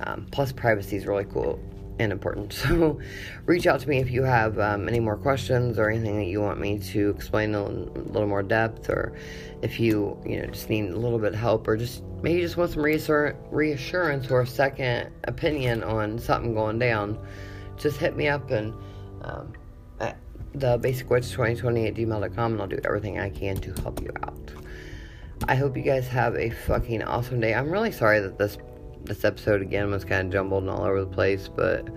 um, 0.00 0.26
plus 0.30 0.50
privacy 0.50 0.96
is 0.96 1.06
really 1.06 1.26
cool 1.26 1.60
and 2.00 2.12
important. 2.12 2.52
So 2.70 2.98
reach 3.46 3.66
out 3.66 3.80
to 3.80 3.88
me 3.88 3.98
if 3.98 4.10
you 4.10 4.22
have 4.22 4.58
um, 4.58 4.88
any 4.88 5.00
more 5.00 5.16
questions 5.16 5.78
or 5.78 5.90
anything 5.90 6.16
that 6.18 6.26
you 6.26 6.40
want 6.40 6.60
me 6.60 6.78
to 6.78 7.10
explain 7.10 7.50
in 7.50 7.54
a 7.54 7.68
little 8.12 8.28
more 8.28 8.42
depth, 8.42 8.88
or 8.88 9.12
if 9.62 9.78
you 9.78 10.18
you 10.24 10.40
know 10.40 10.46
just 10.46 10.70
need 10.70 10.90
a 10.90 10.96
little 10.96 11.18
bit 11.18 11.34
of 11.34 11.38
help, 11.38 11.66
or 11.68 11.76
just 11.76 12.02
maybe 12.22 12.40
just 12.40 12.56
want 12.56 12.70
some 12.70 12.82
reassur- 12.82 13.36
reassurance 13.50 14.30
or 14.30 14.40
a 14.40 14.46
second 14.46 15.12
opinion 15.24 15.82
on 15.82 16.18
something 16.18 16.54
going 16.54 16.78
down. 16.78 17.18
Just 17.76 17.96
hit 17.98 18.16
me 18.16 18.28
up 18.28 18.50
and 18.50 18.74
um, 19.22 19.52
at 20.00 20.16
the 20.54 20.78
basicwitch2020 20.78 21.88
at 21.88 21.94
gmail.com 21.94 22.52
and 22.52 22.60
I'll 22.60 22.68
do 22.68 22.80
everything 22.84 23.18
I 23.18 23.30
can 23.30 23.56
to 23.56 23.72
help 23.82 24.00
you 24.00 24.10
out. 24.22 24.52
I 25.48 25.54
hope 25.54 25.76
you 25.76 25.82
guys 25.82 26.06
have 26.08 26.36
a 26.36 26.50
fucking 26.50 27.02
awesome 27.02 27.40
day. 27.40 27.54
I'm 27.54 27.70
really 27.70 27.92
sorry 27.92 28.20
that 28.20 28.38
this 28.38 28.58
this 29.04 29.24
episode 29.24 29.62
again 29.62 29.90
was 29.90 30.04
kind 30.04 30.26
of 30.26 30.32
jumbled 30.32 30.62
and 30.62 30.70
all 30.70 30.84
over 30.84 31.00
the 31.00 31.06
place, 31.06 31.48
but 31.48 31.88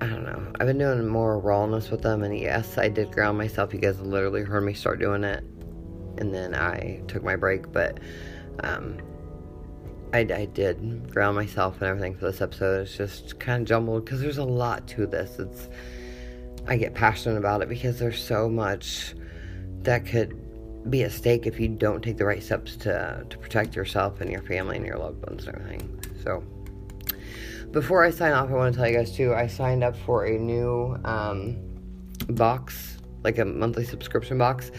I 0.00 0.06
don't 0.06 0.24
know. 0.24 0.52
I've 0.58 0.66
been 0.66 0.78
doing 0.78 1.06
more 1.06 1.38
rawness 1.38 1.90
with 1.90 2.02
them, 2.02 2.22
and 2.22 2.38
yes, 2.38 2.78
I 2.78 2.88
did 2.88 3.12
ground 3.12 3.38
myself. 3.38 3.74
You 3.74 3.80
guys 3.80 4.00
literally 4.00 4.42
heard 4.42 4.62
me 4.62 4.72
start 4.72 4.98
doing 4.98 5.24
it, 5.24 5.44
and 6.18 6.32
then 6.32 6.54
I 6.54 7.02
took 7.06 7.22
my 7.22 7.36
break, 7.36 7.70
but 7.72 7.98
um, 8.62 8.98
I, 10.12 10.20
I 10.20 10.48
did 10.52 11.12
ground 11.12 11.36
myself 11.36 11.74
and 11.80 11.84
everything 11.84 12.16
for 12.16 12.26
this 12.26 12.40
episode. 12.40 12.82
It's 12.82 12.96
just 12.96 13.38
kind 13.38 13.62
of 13.62 13.68
jumbled 13.68 14.04
because 14.04 14.20
there's 14.20 14.38
a 14.38 14.44
lot 14.44 14.88
to 14.88 15.06
this. 15.06 15.38
It's 15.38 15.68
I 16.66 16.76
get 16.76 16.94
passionate 16.94 17.38
about 17.38 17.62
it 17.62 17.68
because 17.68 17.98
there's 17.98 18.22
so 18.22 18.48
much 18.48 19.14
that 19.82 20.06
could 20.06 20.49
be 20.88 21.02
at 21.02 21.12
stake 21.12 21.46
if 21.46 21.60
you 21.60 21.68
don't 21.68 22.02
take 22.02 22.16
the 22.16 22.24
right 22.24 22.42
steps 22.42 22.76
to 22.76 23.24
to 23.28 23.38
protect 23.38 23.76
yourself 23.76 24.20
and 24.20 24.30
your 24.30 24.42
family 24.42 24.76
and 24.76 24.86
your 24.86 24.98
loved 24.98 25.24
ones 25.28 25.46
and 25.46 25.56
everything. 25.56 26.00
So 26.22 26.42
before 27.70 28.04
I 28.04 28.10
sign 28.10 28.32
off, 28.32 28.48
I 28.50 28.54
want 28.54 28.74
to 28.74 28.80
tell 28.80 28.88
you 28.88 28.96
guys 28.96 29.14
too. 29.14 29.34
I 29.34 29.46
signed 29.46 29.84
up 29.84 29.96
for 29.96 30.24
a 30.24 30.38
new 30.38 30.96
um, 31.04 31.56
box 32.30 33.00
like 33.22 33.38
a 33.38 33.44
monthly 33.44 33.84
subscription 33.84 34.38
box, 34.38 34.70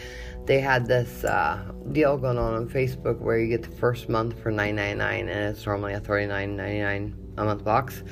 they 0.46 0.60
had 0.60 0.86
this 0.86 1.24
uh, 1.24 1.62
deal 1.92 2.16
going 2.18 2.38
on 2.38 2.54
on 2.54 2.68
Facebook 2.68 3.18
where 3.20 3.38
you 3.38 3.48
get 3.48 3.62
the 3.62 3.76
first 3.76 4.08
month 4.08 4.40
for 4.42 4.50
nine 4.50 4.76
ninety 4.76 4.98
nine, 4.98 5.28
and 5.28 5.54
it's 5.54 5.64
normally 5.64 5.94
a 5.94 6.00
thirty 6.00 6.26
nine 6.26 6.56
ninety 6.56 6.80
nine 6.80 7.16
a 7.38 7.44
month 7.44 7.64
box. 7.64 8.02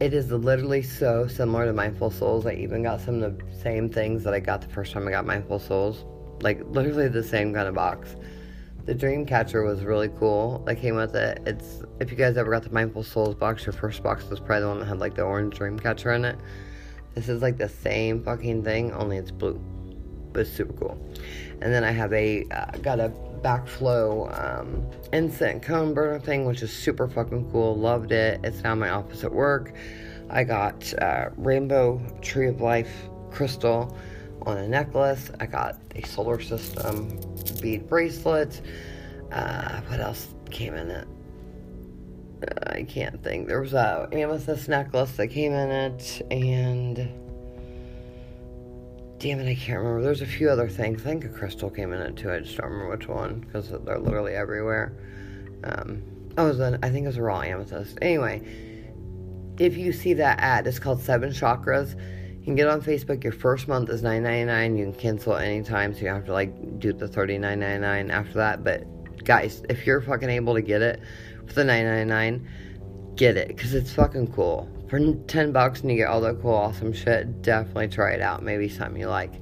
It 0.00 0.14
is 0.14 0.32
literally 0.32 0.82
so 0.82 1.26
similar 1.26 1.66
to 1.66 1.72
Mindful 1.72 2.10
Souls. 2.10 2.46
I 2.46 2.54
even 2.54 2.82
got 2.82 3.00
some 3.00 3.22
of 3.22 3.38
the 3.38 3.54
same 3.54 3.88
things 3.88 4.24
that 4.24 4.34
I 4.34 4.40
got 4.40 4.60
the 4.62 4.68
first 4.68 4.92
time 4.92 5.06
I 5.06 5.10
got 5.10 5.26
Mindful 5.26 5.58
Souls, 5.58 6.04
like 6.42 6.62
literally 6.66 7.08
the 7.08 7.22
same 7.22 7.54
kind 7.54 7.68
of 7.68 7.74
box. 7.74 8.16
The 8.84 8.94
dream 8.94 9.24
catcher 9.24 9.62
was 9.62 9.84
really 9.84 10.10
cool. 10.18 10.62
That 10.66 10.76
came 10.76 10.96
with 10.96 11.14
it. 11.14 11.40
It's 11.46 11.82
if 12.00 12.10
you 12.10 12.16
guys 12.16 12.36
ever 12.36 12.50
got 12.50 12.64
the 12.64 12.70
Mindful 12.70 13.04
Souls 13.04 13.34
box, 13.34 13.64
your 13.64 13.72
first 13.72 14.02
box 14.02 14.28
was 14.28 14.40
probably 14.40 14.60
the 14.60 14.68
one 14.68 14.80
that 14.80 14.86
had 14.86 14.98
like 14.98 15.14
the 15.14 15.22
orange 15.22 15.56
dream 15.56 15.78
catcher 15.78 16.12
in 16.12 16.24
it. 16.24 16.36
This 17.14 17.28
is 17.28 17.42
like 17.42 17.58
the 17.58 17.68
same 17.68 18.24
fucking 18.24 18.64
thing, 18.64 18.92
only 18.92 19.18
it's 19.18 19.30
blue. 19.30 19.60
But 20.32 20.40
it's 20.40 20.50
super 20.50 20.72
cool. 20.72 21.14
And 21.60 21.72
then 21.72 21.84
I 21.84 21.92
have 21.92 22.12
a 22.12 22.44
uh, 22.50 22.78
got 22.78 22.98
a 22.98 23.12
backflow 23.42 24.32
um, 24.40 24.86
incense 25.12 25.64
cone 25.64 25.94
burner 25.94 26.18
thing, 26.18 26.46
which 26.46 26.62
is 26.62 26.72
super 26.72 27.06
fucking 27.06 27.50
cool. 27.52 27.76
Loved 27.76 28.12
it. 28.12 28.40
It's 28.42 28.62
now 28.62 28.74
my 28.74 28.90
office 28.90 29.24
at 29.24 29.32
work. 29.32 29.74
I 30.30 30.44
got 30.44 30.92
uh, 31.00 31.28
rainbow 31.36 32.00
tree 32.22 32.48
of 32.48 32.60
life 32.60 32.90
crystal 33.30 33.96
on 34.46 34.58
a 34.58 34.68
necklace. 34.68 35.30
I 35.40 35.46
got 35.46 35.78
a 35.94 36.02
solar 36.06 36.40
system 36.40 37.18
bead 37.60 37.88
bracelet. 37.88 38.60
Uh, 39.30 39.80
what 39.82 40.00
else 40.00 40.34
came 40.50 40.74
in 40.74 40.90
it? 40.90 41.08
Uh, 42.42 42.72
I 42.72 42.82
can't 42.82 43.22
think. 43.22 43.48
There 43.48 43.60
was 43.60 43.74
a 43.74 44.08
amethyst 44.12 44.68
necklace 44.68 45.12
that 45.12 45.28
came 45.28 45.52
in 45.52 45.70
it, 45.70 46.26
and 46.30 46.96
damn 49.18 49.38
it, 49.38 49.48
I 49.48 49.54
can't 49.54 49.78
remember. 49.78 50.02
There's 50.02 50.22
a 50.22 50.26
few 50.26 50.50
other 50.50 50.68
things. 50.68 51.02
I 51.02 51.04
think 51.04 51.24
a 51.24 51.28
crystal 51.28 51.70
came 51.70 51.92
in 51.92 52.00
it 52.00 52.16
too. 52.16 52.32
I 52.32 52.40
just 52.40 52.56
don't 52.56 52.70
remember 52.70 52.96
which 52.96 53.08
one 53.08 53.40
because 53.40 53.70
they're 53.70 53.98
literally 53.98 54.34
everywhere. 54.34 54.92
Um, 55.64 56.02
oh, 56.36 56.48
was 56.48 56.58
an, 56.58 56.78
I 56.82 56.90
think 56.90 57.04
it 57.04 57.08
was 57.08 57.18
a 57.18 57.22
raw 57.22 57.40
amethyst. 57.40 57.98
Anyway, 58.02 58.42
if 59.58 59.76
you 59.76 59.92
see 59.92 60.14
that 60.14 60.40
ad, 60.40 60.66
it's 60.66 60.80
called 60.80 61.00
Seven 61.00 61.30
Chakras. 61.30 61.96
You 62.42 62.46
can 62.46 62.56
get 62.56 62.66
on 62.66 62.82
Facebook. 62.82 63.22
Your 63.22 63.32
first 63.32 63.68
month 63.68 63.88
is 63.88 64.02
nine 64.02 64.24
ninety 64.24 64.46
nine. 64.46 64.76
You 64.76 64.86
can 64.86 64.94
cancel 64.94 65.36
at 65.36 65.44
any 65.44 65.62
time, 65.62 65.94
so 65.94 66.00
you 66.00 66.08
have 66.08 66.24
to 66.24 66.32
like 66.32 66.80
do 66.80 66.92
the 66.92 67.06
thirty 67.06 67.38
nine 67.38 67.60
ninety 67.60 67.80
nine 67.80 68.10
after 68.10 68.32
that. 68.34 68.64
But 68.64 69.24
guys, 69.24 69.62
if 69.68 69.86
you're 69.86 70.00
fucking 70.00 70.28
able 70.28 70.54
to 70.54 70.60
get 70.60 70.82
it 70.82 71.00
for 71.46 71.52
the 71.52 71.62
nine 71.62 71.84
ninety 71.84 72.08
nine, 72.08 72.48
get 73.14 73.36
it 73.36 73.46
because 73.46 73.74
it's 73.74 73.92
fucking 73.92 74.32
cool. 74.32 74.68
For 74.90 75.14
ten 75.28 75.52
bucks 75.52 75.82
and 75.82 75.90
you 75.92 75.96
get 75.96 76.08
all 76.08 76.20
that 76.22 76.42
cool, 76.42 76.50
awesome 76.52 76.92
shit. 76.92 77.42
Definitely 77.42 77.86
try 77.86 78.10
it 78.10 78.20
out. 78.20 78.42
Maybe 78.42 78.68
something 78.68 79.00
you 79.00 79.06
like. 79.06 79.40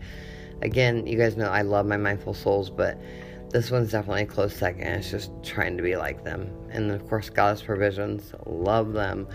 Again, 0.60 1.06
you 1.06 1.16
guys 1.16 1.38
know 1.38 1.48
I 1.48 1.62
love 1.62 1.86
my 1.86 1.96
mindful 1.96 2.34
souls, 2.34 2.68
but 2.68 3.00
this 3.48 3.70
one's 3.70 3.92
definitely 3.92 4.24
a 4.24 4.26
close 4.26 4.54
second. 4.54 4.86
It's 4.86 5.10
just 5.10 5.30
trying 5.42 5.78
to 5.78 5.82
be 5.82 5.96
like 5.96 6.22
them. 6.22 6.54
And 6.70 6.90
of 6.90 7.08
course, 7.08 7.30
Goddess 7.30 7.62
Provisions, 7.62 8.34
love 8.44 8.92
them. 8.92 9.26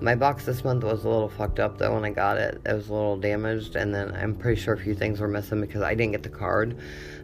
My 0.00 0.14
box 0.14 0.46
this 0.46 0.64
month 0.64 0.82
was 0.82 1.04
a 1.04 1.08
little 1.08 1.28
fucked 1.28 1.60
up 1.60 1.76
though 1.76 1.94
when 1.94 2.04
I 2.04 2.10
got 2.10 2.38
it. 2.38 2.60
It 2.64 2.72
was 2.72 2.88
a 2.88 2.92
little 2.92 3.18
damaged, 3.18 3.76
and 3.76 3.94
then 3.94 4.12
I'm 4.14 4.34
pretty 4.34 4.60
sure 4.60 4.74
a 4.74 4.78
few 4.78 4.94
things 4.94 5.20
were 5.20 5.28
missing 5.28 5.60
because 5.60 5.82
I 5.82 5.94
didn't 5.94 6.12
get 6.12 6.22
the 6.22 6.30
card. 6.30 6.78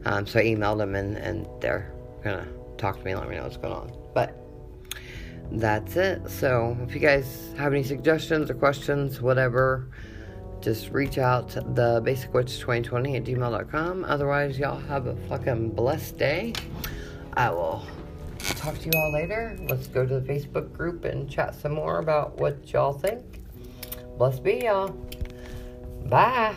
Um, 0.05 0.27
so 0.27 0.41
I 0.41 0.45
emailed 0.45 0.79
them, 0.79 0.95
and, 0.95 1.17
and 1.17 1.49
they're 1.61 1.93
gonna 2.23 2.47
talk 2.77 2.99
to 2.99 3.05
me 3.05 3.13
and 3.13 3.21
let 3.21 3.31
me 3.31 3.37
know 3.37 3.45
what's 3.45 3.57
going 3.57 3.73
on. 3.73 3.93
But 4.13 4.37
that's 5.51 5.97
it. 5.97 6.29
So 6.29 6.77
if 6.83 6.95
you 6.95 7.01
guys 7.01 7.55
have 7.57 7.73
any 7.73 7.83
suggestions 7.83 8.51
or 8.51 8.55
questions, 8.55 9.23
whatever, 9.23 9.89
just 10.61 10.91
reach 10.91 11.19
out 11.19 11.49
to 11.51 11.61
the 11.61 12.01
basic 12.05 12.35
witch 12.35 12.59
2020 12.59 13.17
at 13.17 13.25
gmail.com. 13.25 14.05
Otherwise, 14.05 14.59
y'all 14.59 14.81
have 14.81 15.07
a 15.07 15.17
fucking 15.29 15.71
blessed 15.71 16.19
day. 16.19 16.53
I 17.35 17.51
will 17.51 17.87
talk 18.55 18.79
to 18.79 18.87
you 18.87 18.93
all 18.95 19.13
later. 19.13 19.57
Let's 19.69 19.87
go 19.87 20.07
to 20.07 20.21
the 20.21 20.33
Facebook 20.33 20.73
group 20.73 21.05
and 21.05 21.29
chat 21.31 21.55
some 21.55 21.73
more 21.73 21.99
about 21.99 22.39
what 22.39 22.73
y'all 22.73 22.93
think. 22.93 23.43
Bless 24.19 24.39
be 24.39 24.65
y'all. 24.65 24.89
Bye. 26.07 26.55